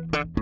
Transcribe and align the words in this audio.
Música 0.00 0.41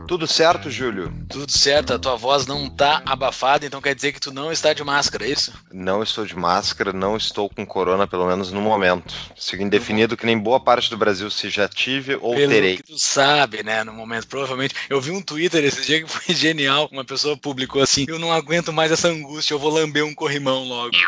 Tudo 0.11 0.27
certo, 0.27 0.69
Júlio? 0.69 1.09
Tudo 1.29 1.49
certo, 1.49 1.93
a 1.93 1.97
tua 1.97 2.17
voz 2.17 2.45
não 2.45 2.69
tá 2.69 3.01
abafada, 3.05 3.65
então 3.65 3.79
quer 3.79 3.95
dizer 3.95 4.11
que 4.11 4.19
tu 4.19 4.29
não 4.29 4.51
está 4.51 4.73
de 4.73 4.83
máscara, 4.83 5.25
é 5.25 5.29
isso? 5.29 5.53
Não 5.71 6.03
estou 6.03 6.25
de 6.25 6.35
máscara, 6.35 6.91
não 6.91 7.15
estou 7.15 7.49
com 7.49 7.65
corona, 7.65 8.05
pelo 8.05 8.27
menos 8.27 8.51
no 8.51 8.59
momento. 8.59 9.15
Sigo 9.37 9.63
indefinido 9.63 10.17
que 10.17 10.25
nem 10.25 10.37
boa 10.37 10.59
parte 10.59 10.89
do 10.89 10.97
Brasil 10.97 11.31
se 11.31 11.49
já 11.49 11.65
tive 11.65 12.15
ou 12.15 12.35
Pelo 12.35 12.51
terei. 12.51 12.75
que 12.75 12.83
tu 12.83 12.99
sabe, 12.99 13.63
né, 13.63 13.85
no 13.85 13.93
momento, 13.93 14.27
provavelmente. 14.27 14.75
Eu 14.89 14.99
vi 14.99 15.11
um 15.11 15.21
Twitter 15.21 15.63
esse 15.63 15.85
dia 15.85 16.03
que 16.03 16.09
foi 16.09 16.23
genial, 16.35 16.89
uma 16.91 17.05
pessoa 17.05 17.37
publicou 17.37 17.81
assim, 17.81 18.03
eu 18.09 18.19
não 18.19 18.33
aguento 18.33 18.73
mais 18.73 18.91
essa 18.91 19.07
angústia, 19.07 19.53
eu 19.53 19.59
vou 19.59 19.71
lamber 19.71 20.03
um 20.03 20.13
corrimão 20.13 20.65
logo. 20.65 20.91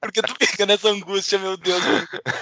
Porque 0.00 0.22
tu 0.22 0.32
fica 0.46 0.64
nessa 0.64 0.90
angústia, 0.90 1.40
meu 1.40 1.56
Deus, 1.56 1.82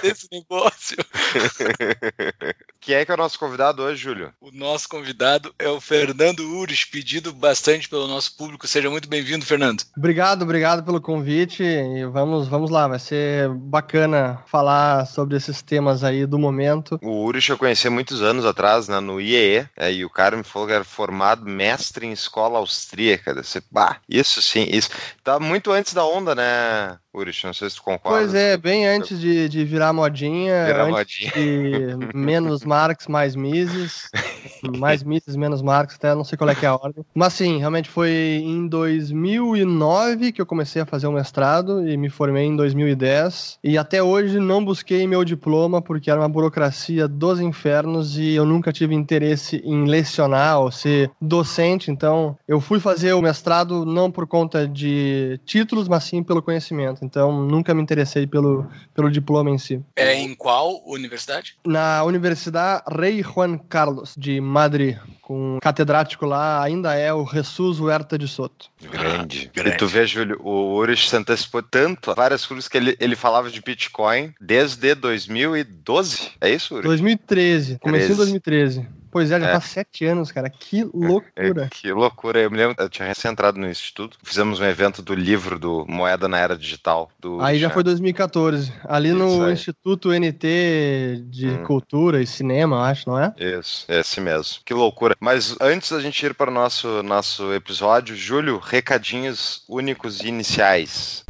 desse 0.03 0.27
negócio. 0.31 0.95
Quem 2.87 2.95
é 2.95 3.03
que 3.03 3.11
é 3.11 3.15
o 3.15 3.17
nosso 3.17 3.37
convidado 3.37 3.83
hoje, 3.83 4.01
Júlio? 4.01 4.31
O 4.39 4.49
nosso 4.49 4.87
convidado 4.87 5.53
é 5.59 5.67
o 5.67 5.81
Fernando 5.81 6.39
Ures, 6.39 6.85
pedido 6.85 7.33
bastante 7.33 7.89
pelo 7.89 8.07
nosso 8.07 8.37
público. 8.37 8.65
Seja 8.65 8.89
muito 8.89 9.09
bem-vindo, 9.09 9.45
Fernando. 9.45 9.83
Obrigado, 9.97 10.43
obrigado 10.43 10.85
pelo 10.85 11.01
convite. 11.01 11.61
E 11.61 12.05
vamos, 12.05 12.47
vamos 12.47 12.71
lá, 12.71 12.87
vai 12.87 12.97
ser 12.97 13.49
bacana 13.49 14.41
falar 14.47 15.05
sobre 15.05 15.35
esses 15.35 15.61
temas 15.61 16.01
aí 16.01 16.25
do 16.25 16.39
momento. 16.39 16.97
O 17.03 17.25
Urich 17.25 17.49
eu 17.49 17.57
conheci 17.57 17.89
muitos 17.89 18.21
anos 18.21 18.45
atrás, 18.45 18.87
né, 18.87 19.01
no 19.01 19.19
IEE, 19.19 19.67
é, 19.75 19.91
e 19.91 20.05
o 20.05 20.09
cara 20.09 20.37
me 20.37 20.45
falou 20.45 20.69
que 20.69 20.73
era 20.73 20.85
formado 20.85 21.45
mestre 21.45 22.07
em 22.07 22.13
escola 22.13 22.57
austríaca. 22.57 23.35
Desse, 23.35 23.61
bah, 23.69 23.97
isso 24.07 24.41
sim, 24.41 24.65
isso. 24.71 24.89
Tá 25.25 25.41
muito 25.41 25.73
antes 25.73 25.93
da 25.93 26.05
onda, 26.05 26.33
né, 26.33 26.97
Urich? 27.13 27.45
Não 27.45 27.53
sei 27.53 27.69
se 27.69 27.75
tu 27.75 27.83
concorda. 27.83 28.19
Pois 28.19 28.33
é, 28.33 28.55
bem 28.55 28.87
antes 28.87 29.19
de, 29.19 29.49
de 29.49 29.65
virar 29.65 29.91
modinha, 29.91 30.67
Virar 30.67 30.85
antes 30.85 31.19
modinha. 31.19 31.97
de 31.97 31.97
menos 32.15 32.63
Marx, 32.77 33.07
mais 33.07 33.35
Mises, 33.35 34.07
mais 34.77 35.03
Mises, 35.03 35.35
menos 35.35 35.61
Marx, 35.61 35.95
até 35.95 36.13
não 36.13 36.23
sei 36.23 36.37
qual 36.37 36.49
é 36.49 36.55
que 36.55 36.65
é 36.65 36.69
a 36.69 36.75
ordem. 36.75 37.05
Mas 37.13 37.33
sim, 37.33 37.57
realmente 37.59 37.89
foi 37.89 38.41
em 38.43 38.67
2009 38.67 40.31
que 40.31 40.41
eu 40.41 40.45
comecei 40.45 40.81
a 40.81 40.85
fazer 40.85 41.07
o 41.07 41.11
mestrado 41.11 41.87
e 41.87 41.97
me 41.97 42.09
formei 42.09 42.45
em 42.45 42.55
2010. 42.55 43.59
E 43.63 43.77
até 43.77 44.01
hoje 44.01 44.39
não 44.39 44.63
busquei 44.63 45.07
meu 45.07 45.23
diploma 45.23 45.81
porque 45.81 46.09
era 46.09 46.19
uma 46.19 46.29
burocracia 46.29 47.07
dos 47.07 47.39
infernos 47.39 48.17
e 48.17 48.33
eu 48.33 48.45
nunca 48.45 48.71
tive 48.71 48.95
interesse 48.95 49.61
em 49.63 49.85
lecionar 49.85 50.59
ou 50.59 50.71
ser 50.71 51.11
docente. 51.21 51.91
Então 51.91 52.37
eu 52.47 52.59
fui 52.59 52.79
fazer 52.79 53.13
o 53.13 53.21
mestrado 53.21 53.85
não 53.85 54.11
por 54.11 54.27
conta 54.27 54.67
de 54.67 55.39
títulos, 55.45 55.87
mas 55.87 56.03
sim 56.03 56.23
pelo 56.23 56.41
conhecimento. 56.41 57.03
Então 57.03 57.45
nunca 57.45 57.73
me 57.73 57.81
interessei 57.81 58.27
pelo, 58.27 58.67
pelo 58.93 59.09
diploma 59.09 59.49
em 59.49 59.57
si. 59.57 59.81
É 59.95 60.13
em 60.15 60.33
qual 60.35 60.81
universidade? 60.85 61.55
Na 61.65 62.03
Universidade 62.03 62.83
Rei 62.89 63.21
Juan 63.23 63.57
Carlos 63.57 64.13
de 64.17 64.36
Madrid, 64.41 64.97
com 65.21 65.55
um 65.55 65.59
catedrático 65.59 66.25
lá 66.25 66.63
ainda 66.63 66.93
é 66.93 67.13
o 67.13 67.25
Jesus 67.25 67.79
Huerta 67.79 68.17
de 68.17 68.27
Soto. 68.27 68.67
Grande. 68.81 69.49
Ah, 69.49 69.61
grande. 69.61 69.75
E 69.75 69.77
tu 69.77 69.87
vê, 69.87 70.05
Júlio, 70.05 70.39
o 70.41 70.75
Urich 70.75 71.09
se 71.09 71.15
antecipou 71.15 71.61
tanto 71.61 72.11
a 72.11 72.13
várias 72.13 72.45
coisas 72.45 72.67
que 72.67 72.77
ele, 72.77 72.95
ele 72.99 73.15
falava 73.15 73.49
de 73.49 73.61
Bitcoin 73.61 74.33
desde 74.39 74.95
2012. 74.95 76.31
É 76.39 76.49
isso, 76.49 76.75
Urich? 76.75 76.87
2013, 76.87 77.79
comecei 77.79 78.05
em 78.05 78.15
13. 78.15 78.17
2013. 78.17 78.87
Pois 79.11 79.31
é, 79.31 79.39
já 79.39 79.47
É. 79.47 79.51
faz 79.53 79.65
sete 79.65 80.05
anos, 80.05 80.31
cara. 80.31 80.49
Que 80.49 80.83
loucura. 80.93 81.65
É, 81.65 81.69
que 81.69 81.91
loucura. 81.91 82.39
Eu 82.39 82.51
me 82.51 82.57
lembro, 82.57 82.75
eu 82.79 82.89
tinha 82.89 83.07
recém 83.07 83.31
entrado 83.31 83.57
no 83.59 83.69
instituto, 83.69 84.17
fizemos 84.23 84.59
um 84.59 84.65
evento 84.65 85.01
do 85.01 85.13
livro 85.13 85.57
do 85.57 85.85
Moeda 85.87 86.27
na 86.27 86.37
Era 86.39 86.57
Digital. 86.57 87.09
Do 87.19 87.41
Aí 87.41 87.57
já 87.59 87.69
foi 87.69 87.83
2014. 87.83 88.71
Ali 88.85 89.09
Isso 89.09 89.17
no 89.17 89.45
aí. 89.45 89.53
Instituto 89.53 90.11
NT 90.11 91.23
de 91.29 91.47
Hum. 91.49 91.63
Cultura 91.63 92.21
e 92.21 92.27
Cinema, 92.27 92.75
eu 92.77 92.81
acho, 92.81 93.09
não 93.09 93.19
é? 93.19 93.33
Isso, 93.37 93.85
é 93.87 93.99
assim 93.99 94.21
mesmo. 94.21 94.57
Que 94.65 94.73
loucura. 94.73 95.15
Mas 95.19 95.55
antes 95.61 95.91
da 95.91 95.99
gente 95.99 96.25
ir 96.25 96.33
para 96.33 96.49
o 96.51 96.53
nosso, 96.53 97.01
nosso 97.03 97.53
episódio, 97.53 98.15
Júlio, 98.15 98.59
recadinhos 98.59 99.63
únicos 99.69 100.21
e 100.21 100.27
iniciais. 100.27 101.23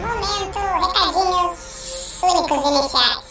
Momento, 0.00 0.58
recadinhos 0.58 2.22
únicos 2.22 2.70
iniciais. 2.70 3.27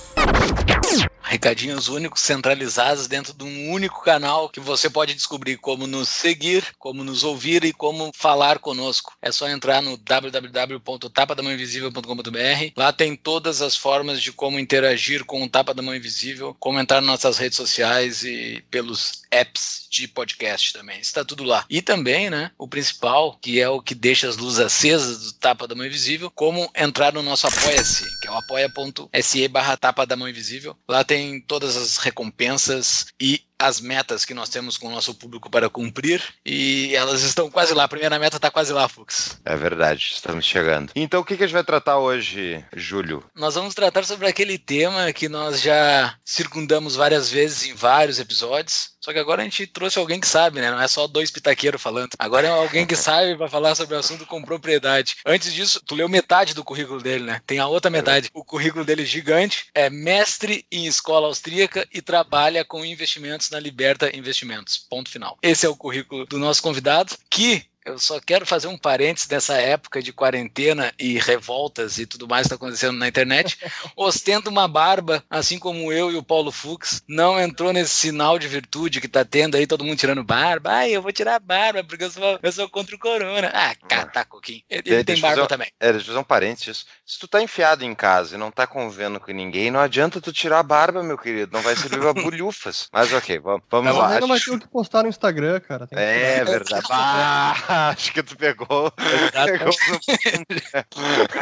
Recadinhos 1.28 1.90
únicos 1.90 2.22
centralizados 2.22 3.08
dentro 3.08 3.34
de 3.34 3.44
um 3.44 3.72
único 3.72 4.02
canal 4.02 4.50
que 4.50 4.60
você 4.60 4.90
pode 4.90 5.14
descobrir 5.14 5.58
como 5.58 5.86
nos 5.86 6.10
seguir, 6.10 6.66
como 6.80 7.04
nos 7.04 7.24
ouvir 7.24 7.64
e 7.66 7.74
como 7.74 8.12
falar 8.16 8.58
conosco. 8.60 9.14
É 9.22 9.32
só 9.32 9.48
entrar 9.50 9.82
no 9.82 9.98
www.tapadamãoinvisível.com.br. 9.98 12.72
Lá 12.76 12.94
tem 12.94 13.16
todas 13.16 13.62
as 13.62 13.76
formas 13.76 14.22
de 14.22 14.32
como 14.32 14.60
interagir 14.60 15.26
com 15.26 15.44
o 15.44 15.50
Tapa 15.50 15.74
da 15.74 15.82
Mão 15.82 15.96
Invisível, 15.96 16.56
comentar 16.60 17.02
nas 17.02 17.08
nossas 17.08 17.38
redes 17.38 17.58
sociais 17.58 18.24
e 18.24 18.64
pelos 18.72 19.24
apps 19.32 19.88
de 19.90 20.08
podcast 20.08 20.74
também. 20.74 21.00
Está 21.00 21.26
tudo 21.26 21.44
lá. 21.44 21.66
E 21.70 21.82
também, 21.82 22.30
né, 22.30 22.52
o 22.58 22.68
principal, 22.68 23.38
que 23.42 23.60
é 23.60 23.68
o 23.68 23.82
que 23.82 23.96
deixa 23.96 24.28
as 24.28 24.38
luzes 24.38 24.60
acesas 24.60 25.24
do 25.24 25.34
Tapa 25.34 25.68
da 25.68 25.76
Mão 25.76 25.86
Invisível, 25.86 26.32
como 26.32 26.70
entrar 26.76 27.14
no 27.14 27.24
nosso 27.24 27.48
Apoia-se, 27.48 28.06
que 28.22 28.28
é 28.28 28.32
o 28.32 28.36
apoia.se 28.36 29.48
barra 29.48 29.78
Tapa 29.78 30.06
da 30.06 30.16
Mão 30.16 30.30
Invisível. 30.30 30.78
Lá 30.88 31.04
tem 31.04 31.17
todas 31.48 31.76
as 31.76 31.98
recompensas 31.98 33.08
e 33.20 33.47
as 33.60 33.82
metas 33.82 34.24
que 34.24 34.34
nós 34.34 34.50
temos 34.50 34.78
com 34.78 34.88
o 34.88 34.92
nosso 34.92 35.14
público 35.14 35.50
para 35.50 35.70
cumprir 35.70 36.22
e 36.46 36.96
elas 36.96 37.24
estão 37.24 37.50
quase 37.50 37.74
lá. 37.74 37.84
A 37.84 37.88
primeira 37.88 38.20
meta 38.20 38.38
está 38.38 38.52
quase 38.52 38.72
lá, 38.72 38.88
Fux. 38.88 39.40
É 39.44 39.56
verdade, 39.56 40.12
estamos 40.14 40.46
chegando. 40.46 40.92
Então, 40.96 41.22
o 41.22 41.26
que, 41.26 41.36
que 41.36 41.44
a 41.44 41.48
gente 41.48 41.54
vai 41.54 41.64
tratar 41.64 41.98
hoje, 41.98 42.64
Júlio? 42.76 43.24
Nós 43.36 43.56
vamos 43.56 43.74
tratar 43.74 44.06
sobre 44.06 44.28
aquele 44.28 44.58
tema 44.58 45.12
que 45.14 45.28
nós 45.28 45.62
já 45.62 46.16
circundamos 46.24 46.96
várias 46.96 47.30
vezes 47.30 47.66
em 47.66 47.74
vários 47.74 48.20
episódios. 48.20 48.98
Só 49.00 49.14
que 49.14 49.20
agora 49.20 49.42
a 49.42 49.46
gente 49.46 49.66
trouxe 49.66 49.98
alguém 49.98 50.20
que 50.20 50.28
sabe, 50.28 50.60
né? 50.60 50.70
Não 50.70 50.82
é 50.82 50.88
só 50.88 51.08
dois 51.08 51.32
pitaqueiros 51.32 51.82
falando. 51.82 52.10
Agora 52.20 52.48
é 52.48 52.52
alguém 52.52 52.86
que 52.86 52.96
sabe 52.96 53.38
para 53.38 53.48
falar 53.48 53.74
sobre 53.74 53.96
o 53.96 54.00
assunto 54.00 54.26
com 54.26 54.44
propriedade. 54.44 55.16
Antes 55.26 55.54
disso, 55.54 55.82
tu 55.86 55.96
leu 55.96 56.10
metade 56.10 56.54
do 56.54 56.64
currículo 56.64 57.02
dele, 57.02 57.24
né? 57.24 57.42
Tem 57.48 57.58
a 57.58 57.68
outra 57.68 57.90
metade. 57.90 58.30
O 58.34 58.44
currículo 58.44 58.84
dele 58.84 59.04
é 59.04 59.06
gigante. 59.06 59.68
É 59.74 59.90
mestre 59.90 60.66
em 60.70 60.86
escola 60.88 61.28
austríaca 61.28 61.88
e 61.94 62.02
trabalha 62.02 62.66
com 62.66 62.84
investimentos 62.84 63.47
na 63.50 63.60
Liberta 63.60 64.16
Investimentos. 64.16 64.78
Ponto 64.78 65.10
final. 65.10 65.38
Esse 65.42 65.66
é 65.66 65.70
o 65.70 65.76
currículo 65.76 66.26
do 66.26 66.38
nosso 66.38 66.62
convidado, 66.62 67.16
que 67.30 67.66
eu 67.88 67.98
só 67.98 68.20
quero 68.20 68.46
fazer 68.46 68.68
um 68.68 68.78
parênteses 68.78 69.28
dessa 69.28 69.54
época 69.54 70.02
de 70.02 70.12
quarentena 70.12 70.94
e 71.00 71.18
revoltas 71.18 71.98
e 71.98 72.06
tudo 72.06 72.28
mais 72.28 72.42
que 72.42 72.48
está 72.48 72.56
acontecendo 72.56 72.98
na 72.98 73.08
internet. 73.08 73.58
Ostenta 73.96 74.50
uma 74.50 74.68
barba, 74.68 75.24
assim 75.30 75.58
como 75.58 75.92
eu 75.92 76.12
e 76.12 76.16
o 76.16 76.24
Paulo 76.24 76.52
Fux. 76.52 77.02
Não 77.08 77.40
entrou 77.40 77.72
nesse 77.72 77.94
sinal 77.94 78.38
de 78.38 78.46
virtude 78.46 79.00
que 79.00 79.08
tá 79.08 79.24
tendo 79.24 79.56
aí, 79.56 79.66
todo 79.66 79.86
mundo 79.86 79.98
tirando 79.98 80.22
barba. 80.22 80.72
Ai, 80.72 80.92
eu 80.92 81.02
vou 81.02 81.14
tirar 81.14 81.36
a 81.36 81.40
barba 81.40 81.82
porque 81.82 82.04
eu 82.04 82.12
sou, 82.12 82.40
eu 82.44 82.52
sou 82.52 82.68
contra 82.68 82.94
o 82.94 83.00
corona. 83.00 83.50
Ah, 83.54 83.74
cata 83.88 84.26
coquinho. 84.26 84.62
Ele, 84.70 84.84
ele 84.86 85.04
tem 85.06 85.22
barba 85.22 85.38
fazer 85.38 85.48
também. 85.48 85.72
É, 85.80 85.94
deixa 85.94 86.04
eu 86.04 86.08
fazer 86.08 86.20
um 86.20 86.26
parênteses. 86.26 86.86
Se 87.10 87.18
tu 87.20 87.26
tá 87.26 87.42
enfiado 87.42 87.86
em 87.86 87.96
casa 87.96 88.36
e 88.36 88.38
não 88.38 88.52
tá 88.52 88.68
convivendo 88.68 89.18
com 89.18 89.32
ninguém, 89.32 89.72
não 89.72 89.80
adianta 89.80 90.20
tu 90.20 90.34
tirar 90.34 90.60
a 90.60 90.64
barba, 90.64 91.02
meu 91.02 91.18
querido. 91.18 91.54
Não 91.54 91.62
vai 91.62 91.74
servir 91.74 92.00
pra 92.00 92.12
bulhufas. 92.14 92.90
Mas 92.92 93.14
ok, 93.14 93.40
vamos, 93.40 93.62
vamos 93.72 93.94
Tá 93.94 93.98
lá. 93.98 94.10
Mas 94.10 94.20
não 94.20 94.28
vai 94.28 94.36
Acho- 94.38 94.52
ter 94.52 94.58
o 94.58 94.60
que 94.60 94.68
postar 94.68 95.04
no 95.04 95.10
Instagram, 95.10 95.58
cara. 95.62 95.88
Tem 95.88 95.98
que- 95.98 96.04
É 96.04 96.44
verdade. 96.44 96.86
Ah, 96.92 97.90
acho 97.96 98.12
que 98.12 98.22
tu 98.22 98.36
pegou. 98.36 98.92
pegou 98.92 99.72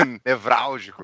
no 0.05 0.19
nevrálgico. 0.25 1.03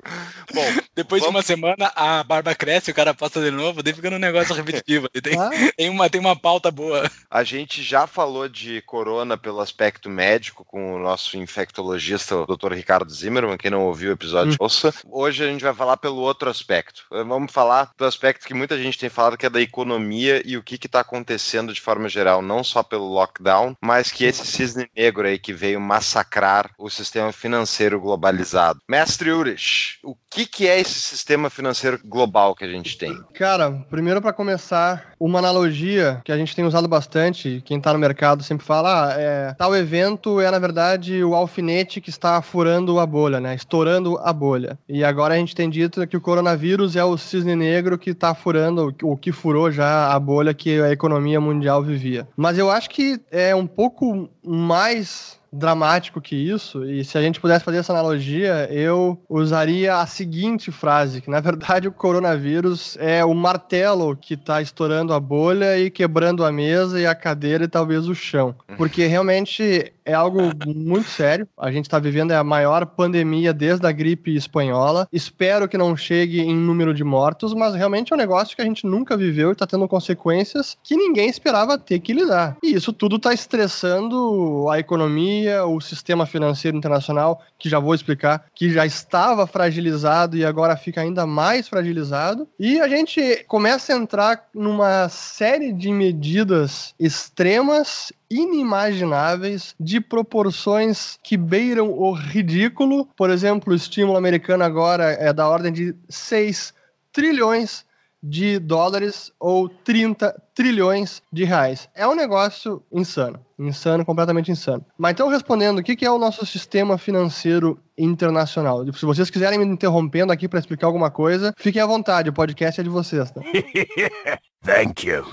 Bom, 0.54 0.64
Depois 0.94 1.22
de 1.22 1.26
Vamos- 1.26 1.40
uma 1.40 1.42
semana, 1.42 1.90
a 1.96 2.22
barba 2.22 2.54
cresce, 2.54 2.90
o 2.90 2.94
cara 2.94 3.12
posta 3.12 3.40
de 3.42 3.50
novo, 3.50 3.82
daí 3.82 3.92
fica 3.92 4.10
um 4.10 4.18
negócio 4.18 4.54
repetitivo. 4.54 5.08
Tem, 5.08 5.36
Ah, 5.38 5.50
tem, 5.76 5.90
uma, 5.90 6.08
tem 6.08 6.20
uma 6.20 6.36
pauta 6.36 6.70
boa. 6.70 7.10
a 7.30 7.42
gente 7.42 7.82
já 7.82 8.06
falou 8.06 8.48
de 8.48 8.80
corona 8.82 9.36
pelo 9.36 9.60
aspecto 9.60 10.08
médico 10.08 10.64
com 10.64 10.94
o 10.94 10.98
nosso 11.00 11.36
infectologista, 11.36 12.36
o 12.36 12.46
Dr. 12.46 12.72
Ricardo 12.74 13.12
Zimmermann. 13.12 13.56
Quem 13.58 13.70
não 13.72 13.82
ouviu 13.86 14.10
o 14.10 14.12
episódio 14.14 14.51
Ouça, 14.58 14.92
hoje 15.10 15.44
a 15.44 15.46
gente 15.46 15.64
vai 15.64 15.74
falar 15.74 15.96
pelo 15.96 16.16
outro 16.16 16.50
aspecto. 16.50 17.04
Vamos 17.10 17.52
falar 17.52 17.90
do 17.96 18.04
aspecto 18.04 18.46
que 18.46 18.54
muita 18.54 18.76
gente 18.78 18.98
tem 18.98 19.08
falado, 19.08 19.36
que 19.36 19.46
é 19.46 19.50
da 19.50 19.60
economia 19.60 20.42
e 20.44 20.56
o 20.56 20.62
que 20.62 20.74
está 20.74 21.00
acontecendo 21.00 21.72
de 21.72 21.80
forma 21.80 22.08
geral, 22.08 22.42
não 22.42 22.62
só 22.64 22.82
pelo 22.82 23.06
lockdown, 23.06 23.76
mas 23.80 24.10
que 24.10 24.24
esse 24.24 24.46
cisne 24.46 24.88
negro 24.96 25.26
aí 25.26 25.38
que 25.38 25.52
veio 25.52 25.80
massacrar 25.80 26.70
o 26.78 26.90
sistema 26.90 27.32
financeiro 27.32 28.00
globalizado. 28.00 28.80
Mestre 28.88 29.30
Urish, 29.30 29.98
o 30.02 30.16
que, 30.30 30.46
que 30.46 30.66
é 30.66 30.80
esse 30.80 31.00
sistema 31.00 31.50
financeiro 31.50 32.00
global 32.04 32.54
que 32.54 32.64
a 32.64 32.68
gente 32.68 32.96
tem? 32.96 33.16
Cara, 33.34 33.70
primeiro 33.90 34.20
para 34.20 34.32
começar, 34.32 35.12
uma 35.20 35.38
analogia 35.38 36.20
que 36.24 36.32
a 36.32 36.36
gente 36.36 36.56
tem 36.56 36.64
usado 36.64 36.88
bastante, 36.88 37.62
quem 37.64 37.78
está 37.78 37.92
no 37.92 37.98
mercado 37.98 38.42
sempre 38.42 38.66
fala, 38.66 39.08
ah, 39.08 39.14
é, 39.16 39.54
tal 39.54 39.76
evento 39.76 40.40
é 40.40 40.50
na 40.50 40.58
verdade 40.58 41.22
o 41.22 41.34
alfinete 41.34 42.00
que 42.00 42.10
está 42.10 42.40
furando 42.40 42.98
a 42.98 43.06
bolha, 43.06 43.40
né? 43.40 43.54
Estourando 43.54 44.18
a 44.18 44.32
bolha. 44.32 44.41
E 44.88 45.04
agora 45.04 45.34
a 45.34 45.36
gente 45.36 45.54
tem 45.54 45.70
dito 45.70 46.06
que 46.06 46.16
o 46.16 46.20
coronavírus 46.20 46.96
é 46.96 47.04
o 47.04 47.16
cisne 47.16 47.54
negro 47.54 47.98
que 47.98 48.10
está 48.10 48.34
furando, 48.34 48.94
o 49.02 49.16
que 49.16 49.30
furou 49.30 49.70
já 49.70 50.12
a 50.12 50.18
bolha 50.18 50.52
que 50.52 50.80
a 50.80 50.90
economia 50.90 51.40
mundial 51.40 51.82
vivia. 51.82 52.26
Mas 52.36 52.58
eu 52.58 52.70
acho 52.70 52.90
que 52.90 53.20
é 53.30 53.54
um 53.54 53.66
pouco 53.66 54.28
mais 54.44 55.40
dramático 55.52 56.20
que 56.20 56.34
isso, 56.34 56.84
e 56.84 57.04
se 57.04 57.18
a 57.18 57.22
gente 57.22 57.40
pudesse 57.40 57.64
fazer 57.64 57.78
essa 57.78 57.92
analogia, 57.92 58.68
eu 58.70 59.20
usaria 59.28 59.96
a 59.96 60.06
seguinte 60.06 60.70
frase, 60.72 61.20
que 61.20 61.30
na 61.30 61.40
verdade 61.40 61.88
o 61.88 61.92
coronavírus 61.92 62.96
é 62.98 63.24
o 63.24 63.34
martelo 63.34 64.16
que 64.16 64.34
está 64.34 64.62
estourando 64.62 65.12
a 65.12 65.20
bolha 65.20 65.78
e 65.78 65.90
quebrando 65.90 66.44
a 66.44 66.52
mesa 66.52 67.00
e 67.00 67.06
a 67.06 67.14
cadeira 67.14 67.64
e 67.64 67.68
talvez 67.68 68.08
o 68.08 68.14
chão. 68.14 68.54
Uhum. 68.68 68.76
Porque 68.76 69.06
realmente 69.06 69.92
é 70.04 70.14
algo 70.14 70.40
muito 70.66 71.08
sério. 71.08 71.46
A 71.58 71.70
gente 71.70 71.84
está 71.86 71.98
vivendo 71.98 72.32
a 72.32 72.42
maior 72.42 72.86
pandemia 72.86 73.52
desde 73.52 73.86
a 73.86 73.92
gripe 73.92 74.34
espanhola. 74.34 75.06
Espero 75.12 75.68
que 75.68 75.78
não 75.78 75.96
chegue 75.96 76.40
em 76.40 76.54
número 76.54 76.94
de 76.94 77.04
mortos, 77.04 77.54
mas 77.54 77.74
realmente 77.74 78.12
é 78.12 78.16
um 78.16 78.18
negócio 78.18 78.56
que 78.56 78.62
a 78.62 78.64
gente 78.64 78.86
nunca 78.86 79.16
viveu 79.16 79.50
e 79.50 79.52
está 79.52 79.66
tendo 79.66 79.86
consequências 79.86 80.76
que 80.82 80.96
ninguém 80.96 81.28
esperava 81.28 81.78
ter 81.78 82.00
que 82.00 82.12
lidar. 82.12 82.56
E 82.62 82.74
isso 82.74 82.92
tudo 82.92 83.16
está 83.16 83.32
estressando 83.32 84.68
a 84.70 84.78
economia, 84.78 85.41
o 85.48 85.80
sistema 85.80 86.26
financeiro 86.26 86.76
internacional, 86.76 87.42
que 87.58 87.68
já 87.68 87.78
vou 87.78 87.94
explicar, 87.94 88.46
que 88.54 88.70
já 88.70 88.84
estava 88.84 89.46
fragilizado 89.46 90.36
e 90.36 90.44
agora 90.44 90.76
fica 90.76 91.00
ainda 91.00 91.26
mais 91.26 91.68
fragilizado. 91.68 92.48
E 92.58 92.80
a 92.80 92.88
gente 92.88 93.44
começa 93.46 93.92
a 93.92 93.96
entrar 93.96 94.48
numa 94.54 95.08
série 95.08 95.72
de 95.72 95.90
medidas 95.92 96.94
extremas 96.98 98.12
inimagináveis 98.30 99.74
de 99.78 100.00
proporções 100.00 101.18
que 101.22 101.36
beiram 101.36 101.90
o 101.90 102.12
ridículo. 102.12 103.08
Por 103.16 103.30
exemplo, 103.30 103.72
o 103.72 103.76
estímulo 103.76 104.16
americano 104.16 104.64
agora 104.64 105.12
é 105.12 105.32
da 105.32 105.48
ordem 105.48 105.72
de 105.72 105.94
6 106.08 106.72
trilhões 107.12 107.84
de 108.22 108.58
dólares 108.58 109.32
ou 109.38 109.68
30 109.68 110.40
trilhões 110.54 111.22
de 111.32 111.44
reais. 111.44 111.88
É 111.94 112.06
um 112.06 112.14
negócio 112.14 112.82
insano. 112.92 113.44
Insano, 113.66 114.04
completamente 114.04 114.50
insano. 114.50 114.84
Mas 114.98 115.12
então, 115.12 115.28
respondendo, 115.28 115.78
o 115.78 115.82
que 115.82 116.04
é 116.04 116.10
o 116.10 116.18
nosso 116.18 116.44
sistema 116.44 116.98
financeiro 116.98 117.78
internacional? 117.96 118.84
Se 118.92 119.04
vocês 119.04 119.30
quiserem 119.30 119.58
me 119.58 119.64
interrompendo 119.64 120.32
aqui 120.32 120.48
para 120.48 120.58
explicar 120.58 120.86
alguma 120.86 121.10
coisa, 121.10 121.54
fiquem 121.56 121.80
à 121.80 121.86
vontade, 121.86 122.28
o 122.28 122.32
podcast 122.32 122.80
é 122.80 122.84
de 122.84 122.90
vocês. 122.90 123.30
Tá? 123.30 123.40
Thank 124.64 125.08
you. 125.08 125.24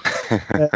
É. 0.53 0.69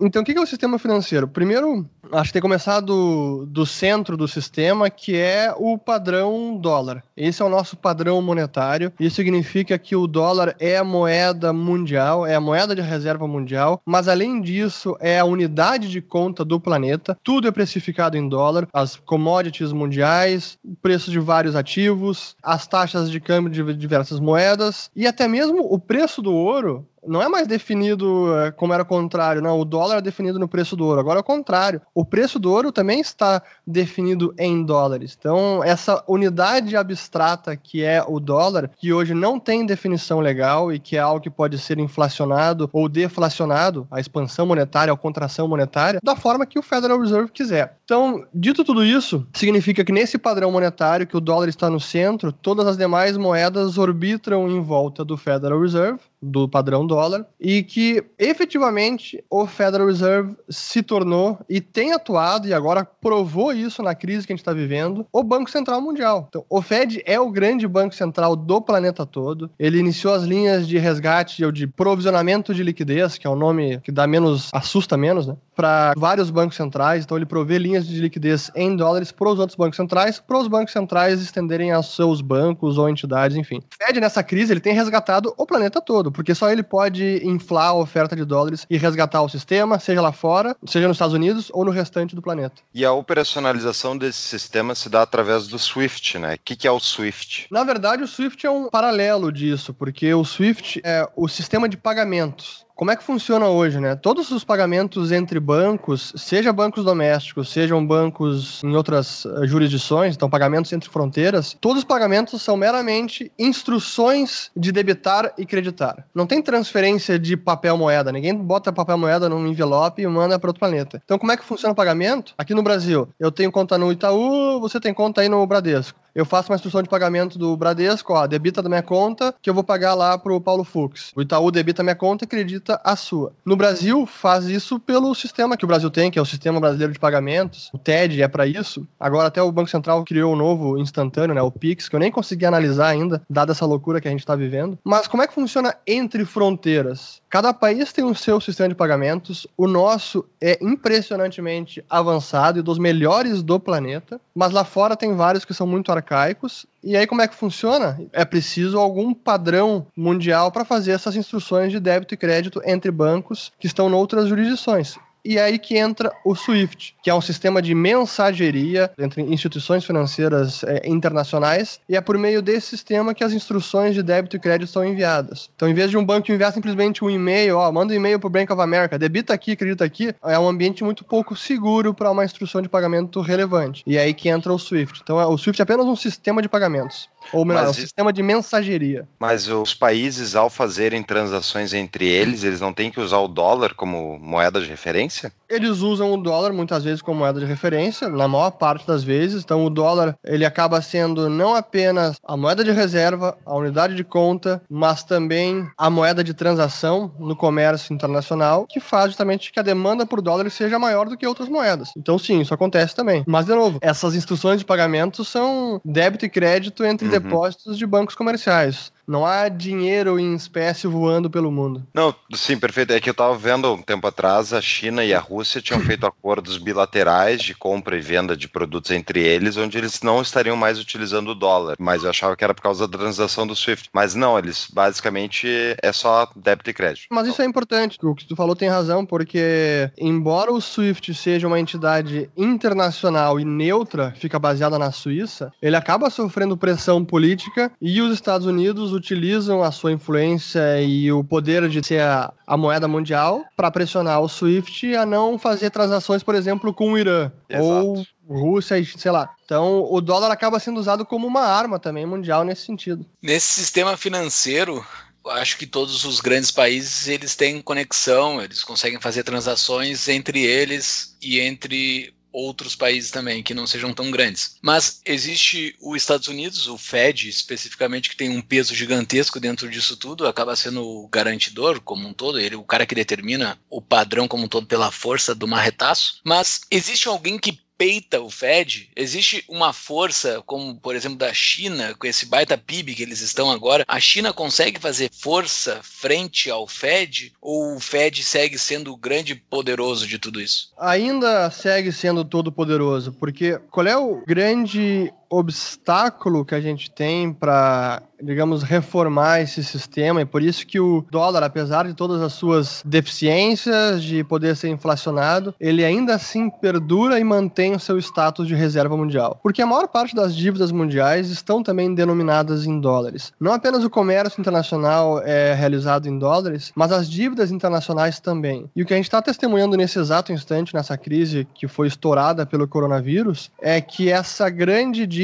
Então, 0.00 0.22
o 0.22 0.24
que 0.24 0.36
é 0.36 0.40
o 0.40 0.46
sistema 0.46 0.78
financeiro? 0.78 1.28
Primeiro, 1.28 1.88
acho 2.18 2.30
que 2.30 2.34
tem 2.34 2.42
começado 2.42 2.86
do, 2.86 3.46
do 3.46 3.66
centro 3.66 4.16
do 4.16 4.28
sistema, 4.28 4.88
que 4.90 5.16
é 5.16 5.52
o 5.56 5.76
padrão 5.76 6.56
dólar. 6.56 7.02
Esse 7.16 7.42
é 7.42 7.44
o 7.44 7.48
nosso 7.48 7.76
padrão 7.76 8.20
monetário. 8.22 8.92
Isso 8.98 9.16
significa 9.16 9.78
que 9.78 9.96
o 9.96 10.06
dólar 10.06 10.54
é 10.58 10.76
a 10.76 10.84
moeda 10.84 11.52
mundial, 11.52 12.26
é 12.26 12.34
a 12.34 12.40
moeda 12.40 12.74
de 12.74 12.80
reserva 12.80 13.26
mundial, 13.26 13.80
mas 13.84 14.08
além 14.08 14.40
disso, 14.40 14.96
é 15.00 15.18
a 15.18 15.24
unidade 15.24 15.90
de 15.90 16.00
conta 16.00 16.44
do 16.44 16.60
planeta. 16.60 17.16
Tudo 17.22 17.48
é 17.48 17.52
precificado 17.52 18.16
em 18.16 18.28
dólar, 18.28 18.68
as 18.72 18.96
commodities 18.96 19.72
mundiais, 19.72 20.58
preços 20.82 21.12
de 21.12 21.18
vários 21.18 21.56
ativos, 21.56 22.36
as 22.42 22.66
taxas 22.66 23.10
de 23.10 23.20
câmbio 23.20 23.50
de 23.50 23.74
diversas 23.74 24.20
moedas 24.20 24.90
e 24.94 25.06
até 25.06 25.26
mesmo 25.26 25.60
o 25.62 25.78
preço 25.78 26.22
do 26.22 26.32
ouro 26.32 26.86
não 27.06 27.22
é 27.22 27.28
mais 27.28 27.46
definido 27.46 28.34
é, 28.38 28.50
como 28.50 28.72
era 28.72 28.82
o 28.82 28.86
contrário, 28.86 29.42
não. 29.42 29.58
O 29.58 29.64
dólar 29.64 29.98
é 29.98 30.02
definido 30.02 30.38
no 30.38 30.48
preço 30.48 30.76
do 30.76 30.86
ouro. 30.86 31.00
Agora 31.00 31.18
é 31.18 31.20
o 31.20 31.24
contrário. 31.24 31.80
O 31.94 32.03
preço 32.04 32.38
do 32.38 32.52
ouro 32.52 32.72
também 32.72 33.00
está 33.00 33.42
definido 33.66 34.34
em 34.38 34.64
dólares. 34.64 35.16
Então, 35.18 35.62
essa 35.64 36.02
unidade 36.06 36.76
abstrata 36.76 37.56
que 37.56 37.82
é 37.82 38.04
o 38.06 38.20
dólar, 38.20 38.70
que 38.76 38.92
hoje 38.92 39.14
não 39.14 39.38
tem 39.38 39.66
definição 39.66 40.20
legal 40.20 40.72
e 40.72 40.78
que 40.78 40.96
é 40.96 41.00
algo 41.00 41.20
que 41.20 41.30
pode 41.30 41.58
ser 41.58 41.78
inflacionado 41.78 42.68
ou 42.72 42.88
deflacionado, 42.88 43.86
a 43.90 44.00
expansão 44.00 44.46
monetária 44.46 44.92
ou 44.92 44.96
contração 44.96 45.48
monetária, 45.48 46.00
da 46.02 46.16
forma 46.16 46.46
que 46.46 46.58
o 46.58 46.62
Federal 46.62 47.00
Reserve 47.00 47.30
quiser. 47.30 47.76
Então, 47.84 48.24
dito 48.32 48.64
tudo 48.64 48.84
isso, 48.84 49.26
significa 49.32 49.84
que 49.84 49.92
nesse 49.92 50.18
padrão 50.18 50.50
monetário, 50.50 51.06
que 51.06 51.16
o 51.16 51.20
dólar 51.20 51.48
está 51.48 51.68
no 51.68 51.80
centro, 51.80 52.32
todas 52.32 52.66
as 52.66 52.76
demais 52.76 53.16
moedas 53.16 53.78
orbitram 53.78 54.48
em 54.48 54.60
volta 54.60 55.04
do 55.04 55.16
Federal 55.16 55.60
Reserve, 55.60 56.00
do 56.24 56.48
padrão 56.48 56.86
dólar, 56.86 57.26
e 57.38 57.62
que 57.62 58.02
efetivamente 58.18 59.22
o 59.30 59.46
Federal 59.46 59.86
Reserve 59.86 60.34
se 60.48 60.82
tornou 60.82 61.38
e 61.48 61.60
tem 61.60 61.92
atuado, 61.92 62.48
e 62.48 62.54
agora 62.54 62.84
provou 62.84 63.52
isso 63.52 63.82
na 63.82 63.94
crise 63.94 64.26
que 64.26 64.32
a 64.32 64.36
gente 64.36 64.40
está 64.40 64.52
vivendo, 64.52 65.06
o 65.12 65.22
Banco 65.22 65.50
Central 65.50 65.80
Mundial. 65.80 66.26
Então, 66.28 66.44
o 66.48 66.62
Fed 66.62 67.02
é 67.04 67.20
o 67.20 67.30
grande 67.30 67.68
banco 67.68 67.94
central 67.94 68.34
do 68.34 68.60
planeta 68.60 69.04
todo. 69.04 69.50
Ele 69.58 69.78
iniciou 69.78 70.14
as 70.14 70.22
linhas 70.22 70.66
de 70.66 70.78
resgate 70.78 71.44
ou 71.44 71.52
de 71.52 71.66
provisionamento 71.66 72.54
de 72.54 72.62
liquidez, 72.62 73.18
que 73.18 73.26
é 73.26 73.30
o 73.30 73.36
nome 73.36 73.80
que 73.80 73.92
dá 73.92 74.06
menos, 74.06 74.50
assusta 74.52 74.96
menos, 74.96 75.26
né? 75.26 75.36
Para 75.54 75.92
vários 75.96 76.30
bancos 76.30 76.56
centrais. 76.56 77.04
Então, 77.04 77.16
ele 77.16 77.26
provê 77.26 77.58
linhas 77.58 77.86
de 77.86 78.00
liquidez 78.00 78.50
em 78.54 78.76
dólares 78.76 79.12
para 79.12 79.28
os 79.28 79.38
outros 79.38 79.56
bancos 79.56 79.76
centrais, 79.76 80.20
para 80.20 80.38
os 80.38 80.48
bancos 80.48 80.72
centrais 80.72 81.20
estenderem 81.20 81.72
aos 81.72 81.94
seus 81.94 82.20
bancos 82.20 82.78
ou 82.78 82.88
entidades, 82.88 83.36
enfim. 83.36 83.58
O 83.58 83.84
Fed, 83.84 84.00
nessa 84.00 84.22
crise, 84.22 84.52
ele 84.52 84.60
tem 84.60 84.74
resgatado 84.74 85.32
o 85.36 85.46
planeta 85.46 85.80
todo, 85.80 86.10
porque 86.10 86.34
só 86.34 86.50
ele 86.50 86.62
pode 86.62 87.20
inflar 87.24 87.68
a 87.68 87.74
oferta 87.74 88.16
de 88.16 88.24
dólares 88.24 88.66
e 88.68 88.76
resgatar 88.76 89.22
o 89.22 89.28
sistema, 89.28 89.78
seja 89.78 90.00
lá 90.00 90.12
fora, 90.12 90.56
seja 90.66 90.88
nos 90.88 90.96
Estados 90.96 91.14
Unidos 91.14 91.50
ou 91.52 91.64
no 91.64 91.70
restante 91.70 92.14
do 92.14 92.22
planeta. 92.22 92.62
E 92.72 92.84
a 92.84 92.92
operacionalização 92.92 93.96
desse 93.96 94.18
sistema 94.18 94.74
se 94.74 94.88
dá 94.88 95.02
através 95.02 95.46
do 95.46 95.58
SWIFT, 95.58 96.18
né? 96.18 96.34
O 96.34 96.38
que, 96.44 96.56
que 96.56 96.66
é 96.66 96.70
o 96.70 96.80
SWIFT? 96.80 97.46
Na 97.50 97.64
verdade, 97.64 98.02
o 98.02 98.08
SWIFT 98.08 98.46
é 98.46 98.50
um 98.50 98.68
paralelo 98.68 99.32
disso, 99.32 99.72
porque 99.72 100.12
o 100.14 100.24
SWIFT 100.24 100.80
é 100.84 101.08
o 101.16 101.28
sistema 101.28 101.68
de 101.68 101.76
pagamentos 101.76 102.63
como 102.74 102.90
é 102.90 102.96
que 102.96 103.04
funciona 103.04 103.46
hoje, 103.46 103.78
né? 103.78 103.94
Todos 103.94 104.30
os 104.30 104.42
pagamentos 104.42 105.12
entre 105.12 105.38
bancos, 105.38 106.12
seja 106.16 106.52
bancos 106.52 106.84
domésticos, 106.84 107.50
sejam 107.50 107.84
bancos 107.84 108.62
em 108.64 108.74
outras 108.74 109.24
uh, 109.24 109.46
jurisdições, 109.46 110.16
então 110.16 110.28
pagamentos 110.28 110.72
entre 110.72 110.90
fronteiras, 110.90 111.56
todos 111.60 111.78
os 111.78 111.84
pagamentos 111.84 112.42
são 112.42 112.56
meramente 112.56 113.30
instruções 113.38 114.50
de 114.56 114.72
debitar 114.72 115.32
e 115.38 115.46
creditar. 115.46 116.06
Não 116.14 116.26
tem 116.26 116.42
transferência 116.42 117.18
de 117.18 117.36
papel 117.36 117.76
moeda, 117.76 118.10
ninguém 118.10 118.34
bota 118.34 118.72
papel 118.72 118.98
moeda 118.98 119.28
num 119.28 119.46
envelope 119.46 120.02
e 120.02 120.06
manda 120.06 120.38
para 120.38 120.50
outro 120.50 120.60
planeta. 120.60 121.00
Então 121.04 121.18
como 121.18 121.32
é 121.32 121.36
que 121.36 121.44
funciona 121.44 121.72
o 121.72 121.76
pagamento? 121.76 122.34
Aqui 122.36 122.54
no 122.54 122.62
Brasil, 122.62 123.08
eu 123.20 123.30
tenho 123.30 123.52
conta 123.52 123.78
no 123.78 123.92
Itaú, 123.92 124.58
você 124.60 124.80
tem 124.80 124.92
conta 124.92 125.20
aí 125.20 125.28
no 125.28 125.46
Bradesco 125.46 126.03
eu 126.14 126.24
faço 126.24 126.50
uma 126.50 126.54
instrução 126.56 126.82
de 126.82 126.88
pagamento 126.88 127.38
do 127.38 127.56
Bradesco, 127.56 128.12
ó, 128.12 128.26
debita 128.26 128.62
da 128.62 128.68
minha 128.68 128.82
conta, 128.82 129.34
que 129.42 129.50
eu 129.50 129.54
vou 129.54 129.64
pagar 129.64 129.94
lá 129.94 130.16
pro 130.16 130.40
Paulo 130.40 130.64
Fux. 130.64 131.12
O 131.16 131.22
Itaú 131.22 131.50
debita 131.50 131.82
minha 131.82 131.94
conta 131.94 132.24
e 132.24 132.26
acredita 132.26 132.80
a 132.84 132.94
sua. 132.94 133.32
No 133.44 133.56
Brasil, 133.56 134.06
faz 134.06 134.46
isso 134.46 134.78
pelo 134.78 135.14
sistema 135.14 135.56
que 135.56 135.64
o 135.64 135.68
Brasil 135.68 135.90
tem, 135.90 136.10
que 136.10 136.18
é 136.18 136.22
o 136.22 136.26
Sistema 136.26 136.60
Brasileiro 136.60 136.92
de 136.92 136.98
Pagamentos. 136.98 137.70
O 137.72 137.78
TED 137.78 138.22
é 138.22 138.28
para 138.28 138.46
isso. 138.46 138.86
Agora 138.98 139.28
até 139.28 139.42
o 139.42 139.50
Banco 139.50 139.70
Central 139.70 140.04
criou 140.04 140.32
um 140.32 140.36
novo 140.36 140.78
instantâneo, 140.78 141.34
né, 141.34 141.42
o 141.42 141.50
Pix, 141.50 141.88
que 141.88 141.96
eu 141.96 142.00
nem 142.00 142.12
consegui 142.12 142.46
analisar 142.46 142.88
ainda, 142.88 143.22
dada 143.28 143.52
essa 143.52 143.66
loucura 143.66 144.00
que 144.00 144.08
a 144.08 144.10
gente 144.10 144.20
está 144.20 144.36
vivendo. 144.36 144.78
Mas 144.84 145.06
como 145.06 145.22
é 145.22 145.26
que 145.26 145.34
funciona 145.34 145.74
entre 145.86 146.24
fronteiras? 146.24 147.20
Cada 147.34 147.52
país 147.52 147.92
tem 147.92 148.04
o 148.04 148.14
seu 148.14 148.40
sistema 148.40 148.68
de 148.68 148.76
pagamentos. 148.76 149.44
O 149.56 149.66
nosso 149.66 150.24
é 150.40 150.56
impressionantemente 150.62 151.84
avançado 151.90 152.60
e 152.60 152.62
dos 152.62 152.78
melhores 152.78 153.42
do 153.42 153.58
planeta. 153.58 154.20
Mas 154.32 154.52
lá 154.52 154.64
fora 154.64 154.96
tem 154.96 155.16
vários 155.16 155.44
que 155.44 155.52
são 155.52 155.66
muito 155.66 155.90
arcaicos. 155.90 156.64
E 156.80 156.96
aí, 156.96 157.08
como 157.08 157.22
é 157.22 157.26
que 157.26 157.34
funciona? 157.34 158.00
É 158.12 158.24
preciso 158.24 158.78
algum 158.78 159.12
padrão 159.12 159.84
mundial 159.96 160.52
para 160.52 160.64
fazer 160.64 160.92
essas 160.92 161.16
instruções 161.16 161.72
de 161.72 161.80
débito 161.80 162.14
e 162.14 162.16
crédito 162.16 162.62
entre 162.64 162.92
bancos 162.92 163.50
que 163.58 163.66
estão 163.66 163.90
em 163.90 163.94
outras 163.94 164.28
jurisdições. 164.28 164.96
E 165.24 165.38
é 165.38 165.42
aí 165.42 165.58
que 165.58 165.76
entra 165.76 166.12
o 166.24 166.34
SWIFT, 166.34 166.94
que 167.02 167.08
é 167.08 167.14
um 167.14 167.20
sistema 167.20 167.62
de 167.62 167.74
mensageria 167.74 168.90
entre 168.98 169.22
instituições 169.22 169.84
financeiras 169.84 170.62
é, 170.64 170.82
internacionais, 170.88 171.80
e 171.88 171.96
é 171.96 172.00
por 172.00 172.18
meio 172.18 172.42
desse 172.42 172.68
sistema 172.68 173.14
que 173.14 173.24
as 173.24 173.32
instruções 173.32 173.94
de 173.94 174.02
débito 174.02 174.36
e 174.36 174.40
crédito 174.40 174.70
são 174.70 174.84
enviadas. 174.84 175.50
Então, 175.56 175.68
em 175.68 175.74
vez 175.74 175.90
de 175.90 175.96
um 175.96 176.04
banco 176.04 176.30
enviar 176.30 176.52
simplesmente 176.52 177.04
um 177.04 177.10
e-mail, 177.10 177.56
ó, 177.56 177.72
manda 177.72 177.92
um 177.92 177.96
e-mail 177.96 178.18
para 178.18 178.26
o 178.26 178.30
Bank 178.30 178.52
of 178.52 178.60
America, 178.60 178.98
debita 178.98 179.32
aqui, 179.32 179.52
acredita 179.52 179.84
aqui, 179.84 180.14
é 180.22 180.38
um 180.38 180.48
ambiente 180.48 180.84
muito 180.84 181.04
pouco 181.04 181.36
seguro 181.36 181.94
para 181.94 182.10
uma 182.10 182.24
instrução 182.24 182.60
de 182.60 182.68
pagamento 182.68 183.20
relevante. 183.20 183.82
E 183.86 183.96
é 183.96 184.02
aí 184.02 184.14
que 184.14 184.28
entra 184.28 184.52
o 184.52 184.58
SWIFT. 184.58 185.00
Então, 185.02 185.16
o 185.16 185.38
SWIFT 185.38 185.60
é 185.60 185.62
apenas 185.62 185.86
um 185.86 185.96
sistema 185.96 186.42
de 186.42 186.48
pagamentos. 186.48 187.08
Ou 187.32 187.44
melhor, 187.44 187.66
Mas, 187.66 187.70
um 187.70 187.80
sistema 187.80 188.12
de 188.12 188.22
mensageria. 188.22 189.08
Mas 189.18 189.48
os 189.48 189.74
países, 189.74 190.34
ao 190.36 190.50
fazerem 190.50 191.02
transações 191.02 191.72
entre 191.72 192.06
eles, 192.06 192.44
eles 192.44 192.60
não 192.60 192.72
têm 192.72 192.90
que 192.90 193.00
usar 193.00 193.18
o 193.18 193.28
dólar 193.28 193.74
como 193.74 194.18
moeda 194.18 194.60
de 194.60 194.66
referência? 194.66 195.32
Eles 195.48 195.80
usam 195.80 196.12
o 196.12 196.16
dólar 196.16 196.52
muitas 196.52 196.82
vezes 196.82 197.02
como 197.02 197.20
moeda 197.20 197.38
de 197.38 197.46
referência, 197.46 198.08
na 198.08 198.26
maior 198.26 198.50
parte 198.52 198.86
das 198.86 199.04
vezes. 199.04 199.42
Então 199.42 199.64
o 199.64 199.70
dólar 199.70 200.16
ele 200.24 200.44
acaba 200.44 200.80
sendo 200.80 201.28
não 201.28 201.54
apenas 201.54 202.16
a 202.24 202.36
moeda 202.36 202.64
de 202.64 202.70
reserva, 202.70 203.36
a 203.44 203.54
unidade 203.54 203.94
de 203.94 204.04
conta, 204.04 204.62
mas 204.68 205.02
também 205.02 205.68
a 205.76 205.90
moeda 205.90 206.24
de 206.24 206.34
transação 206.34 207.12
no 207.18 207.36
comércio 207.36 207.94
internacional, 207.94 208.66
que 208.68 208.80
faz 208.80 209.06
justamente 209.08 209.52
que 209.52 209.60
a 209.60 209.62
demanda 209.62 210.06
por 210.06 210.20
dólar 210.20 210.50
seja 210.50 210.78
maior 210.78 211.08
do 211.08 211.16
que 211.16 211.26
outras 211.26 211.48
moedas. 211.48 211.90
Então 211.96 212.18
sim, 212.18 212.40
isso 212.40 212.54
acontece 212.54 212.94
também. 212.94 213.22
Mas 213.26 213.46
de 213.46 213.54
novo, 213.54 213.78
essas 213.80 214.14
instruções 214.14 214.58
de 214.58 214.64
pagamento 214.64 215.24
são 215.24 215.80
débito 215.84 216.24
e 216.24 216.28
crédito 216.28 216.84
entre. 216.84 217.13
Depósitos 217.20 217.78
de 217.78 217.86
bancos 217.86 218.14
comerciais. 218.14 218.92
Não 219.06 219.24
há 219.26 219.48
dinheiro 219.48 220.18
em 220.18 220.34
espécie 220.34 220.86
voando 220.86 221.30
pelo 221.30 221.50
mundo. 221.50 221.86
Não, 221.92 222.14
sim, 222.34 222.58
perfeito. 222.58 222.92
É 222.92 223.00
que 223.00 223.08
eu 223.08 223.12
estava 223.12 223.36
vendo 223.36 223.72
um 223.72 223.82
tempo 223.82 224.06
atrás, 224.06 224.52
a 224.52 224.60
China 224.60 225.04
e 225.04 225.12
a 225.12 225.20
Rússia 225.20 225.60
tinham 225.60 225.80
feito 225.82 226.06
acordos 226.06 226.58
bilaterais 226.58 227.42
de 227.42 227.54
compra 227.54 227.96
e 227.96 228.00
venda 228.00 228.36
de 228.36 228.48
produtos 228.48 228.90
entre 228.90 229.20
eles, 229.20 229.56
onde 229.56 229.76
eles 229.76 230.02
não 230.02 230.22
estariam 230.22 230.56
mais 230.56 230.78
utilizando 230.78 231.28
o 231.28 231.34
dólar. 231.34 231.76
Mas 231.78 232.04
eu 232.04 232.10
achava 232.10 232.36
que 232.36 232.44
era 232.44 232.54
por 232.54 232.62
causa 232.62 232.86
da 232.88 232.98
transação 232.98 233.46
do 233.46 233.54
SWIFT. 233.54 233.90
Mas 233.92 234.14
não, 234.14 234.38
eles 234.38 234.68
basicamente 234.72 235.46
é 235.82 235.92
só 235.92 236.28
débito 236.34 236.70
e 236.70 236.74
crédito. 236.74 237.06
Mas 237.10 237.28
isso 237.28 237.42
é 237.42 237.44
importante. 237.44 237.98
O 238.02 238.14
que 238.14 238.26
tu 238.26 238.34
falou 238.34 238.56
tem 238.56 238.68
razão, 238.68 239.04
porque 239.04 239.90
embora 239.98 240.52
o 240.52 240.60
SWIFT 240.60 241.14
seja 241.14 241.46
uma 241.46 241.60
entidade 241.60 242.30
internacional 242.36 243.38
e 243.38 243.44
neutra, 243.44 244.14
fica 244.18 244.38
baseada 244.38 244.78
na 244.78 244.90
Suíça, 244.92 245.52
ele 245.60 245.76
acaba 245.76 246.10
sofrendo 246.10 246.56
pressão 246.56 247.04
política 247.04 247.70
e 247.80 248.00
os 248.00 248.14
Estados 248.14 248.46
Unidos 248.46 248.93
utilizam 248.94 249.62
a 249.62 249.70
sua 249.70 249.92
influência 249.92 250.80
e 250.80 251.12
o 251.12 251.22
poder 251.22 251.68
de 251.68 251.84
ser 251.86 252.00
a, 252.00 252.32
a 252.46 252.56
moeda 252.56 252.88
mundial 252.88 253.44
para 253.56 253.70
pressionar 253.70 254.20
o 254.20 254.28
SWIFT 254.28 254.94
a 254.96 255.04
não 255.04 255.38
fazer 255.38 255.70
transações, 255.70 256.22
por 256.22 256.34
exemplo, 256.34 256.72
com 256.72 256.92
o 256.92 256.98
Irã 256.98 257.30
Exato. 257.48 257.66
ou 257.66 258.06
Rússia, 258.26 258.82
sei 258.96 259.10
lá. 259.10 259.34
Então, 259.44 259.86
o 259.90 260.00
dólar 260.00 260.30
acaba 260.30 260.58
sendo 260.58 260.80
usado 260.80 261.04
como 261.04 261.26
uma 261.26 261.42
arma 261.42 261.78
também 261.78 262.06
mundial 262.06 262.44
nesse 262.44 262.64
sentido. 262.64 263.04
Nesse 263.22 263.48
sistema 263.48 263.96
financeiro, 263.96 264.84
acho 265.26 265.58
que 265.58 265.66
todos 265.66 266.04
os 266.04 266.20
grandes 266.20 266.50
países 266.50 267.08
eles 267.08 267.36
têm 267.36 267.60
conexão, 267.60 268.40
eles 268.40 268.62
conseguem 268.62 269.00
fazer 269.00 269.22
transações 269.22 270.08
entre 270.08 270.42
eles 270.42 271.16
e 271.20 271.40
entre 271.40 272.14
outros 272.34 272.74
países 272.74 273.10
também 273.10 273.42
que 273.42 273.54
não 273.54 273.66
sejam 273.66 273.94
tão 273.94 274.10
grandes. 274.10 274.56
Mas 274.60 275.00
existe 275.04 275.76
os 275.80 275.96
Estados 275.96 276.26
Unidos, 276.26 276.66
o 276.66 276.76
Fed 276.76 277.28
especificamente, 277.28 278.10
que 278.10 278.16
tem 278.16 278.28
um 278.28 278.42
peso 278.42 278.74
gigantesco 278.74 279.38
dentro 279.38 279.70
disso 279.70 279.96
tudo, 279.96 280.26
acaba 280.26 280.56
sendo 280.56 280.84
o 280.84 281.08
garantidor 281.08 281.80
como 281.80 282.08
um 282.08 282.12
todo, 282.12 282.40
ele 282.40 282.56
o 282.56 282.64
cara 282.64 282.84
que 282.84 282.94
determina 282.94 283.58
o 283.70 283.80
padrão 283.80 284.26
como 284.26 284.44
um 284.44 284.48
todo 284.48 284.66
pela 284.66 284.90
força 284.90 285.34
do 285.34 285.46
marretaço. 285.46 286.20
Mas 286.24 286.62
existe 286.70 287.08
alguém 287.08 287.38
que 287.38 287.63
peita 287.84 288.18
o 288.22 288.30
Fed, 288.30 288.88
existe 288.96 289.44
uma 289.46 289.70
força, 289.74 290.42
como 290.46 290.74
por 290.74 290.96
exemplo 290.96 291.18
da 291.18 291.34
China, 291.34 291.94
com 291.98 292.06
esse 292.06 292.24
baita 292.24 292.56
PIB 292.56 292.94
que 292.94 293.02
eles 293.02 293.20
estão 293.20 293.50
agora, 293.50 293.84
a 293.86 294.00
China 294.00 294.32
consegue 294.32 294.80
fazer 294.80 295.10
força 295.12 295.80
frente 295.82 296.48
ao 296.48 296.66
Fed 296.66 297.34
ou 297.42 297.76
o 297.76 297.80
Fed 297.80 298.24
segue 298.24 298.58
sendo 298.58 298.90
o 298.90 298.96
grande 298.96 299.34
poderoso 299.34 300.06
de 300.06 300.18
tudo 300.18 300.40
isso? 300.40 300.72
Ainda 300.78 301.50
segue 301.50 301.92
sendo 301.92 302.24
todo 302.24 302.50
poderoso, 302.50 303.12
porque 303.12 303.58
qual 303.70 303.86
é 303.86 303.98
o 303.98 304.24
grande 304.26 305.12
obstáculo 305.38 306.44
que 306.44 306.54
a 306.54 306.60
gente 306.60 306.90
tem 306.90 307.32
para, 307.32 308.02
digamos, 308.22 308.62
reformar 308.62 309.40
esse 309.40 309.62
sistema 309.62 310.20
e 310.20 310.24
por 310.24 310.42
isso 310.42 310.66
que 310.66 310.80
o 310.80 311.04
dólar, 311.10 311.42
apesar 311.42 311.86
de 311.86 311.94
todas 311.94 312.22
as 312.22 312.32
suas 312.32 312.82
deficiências 312.84 314.02
de 314.02 314.22
poder 314.24 314.56
ser 314.56 314.68
inflacionado, 314.68 315.54
ele 315.60 315.84
ainda 315.84 316.14
assim 316.14 316.48
perdura 316.48 317.18
e 317.18 317.24
mantém 317.24 317.74
o 317.74 317.80
seu 317.80 317.98
status 317.98 318.46
de 318.46 318.54
reserva 318.54 318.96
mundial. 318.96 319.38
Porque 319.42 319.62
a 319.62 319.66
maior 319.66 319.88
parte 319.88 320.14
das 320.14 320.34
dívidas 320.34 320.70
mundiais 320.70 321.30
estão 321.30 321.62
também 321.62 321.94
denominadas 321.94 322.66
em 322.66 322.80
dólares. 322.80 323.32
Não 323.40 323.52
apenas 323.52 323.84
o 323.84 323.90
comércio 323.90 324.40
internacional 324.40 325.20
é 325.22 325.54
realizado 325.54 326.08
em 326.08 326.18
dólares, 326.18 326.72
mas 326.74 326.92
as 326.92 327.08
dívidas 327.08 327.50
internacionais 327.50 328.20
também. 328.20 328.70
E 328.74 328.82
o 328.82 328.86
que 328.86 328.92
a 328.92 328.96
gente 328.96 329.06
está 329.06 329.20
testemunhando 329.20 329.76
nesse 329.76 329.98
exato 329.98 330.32
instante, 330.32 330.74
nessa 330.74 330.96
crise 330.96 331.46
que 331.54 331.68
foi 331.68 331.88
estourada 331.88 332.46
pelo 332.46 332.68
coronavírus, 332.68 333.50
é 333.60 333.80
que 333.80 334.10
essa 334.10 334.48
grande 334.48 335.06
dívida 335.06 335.23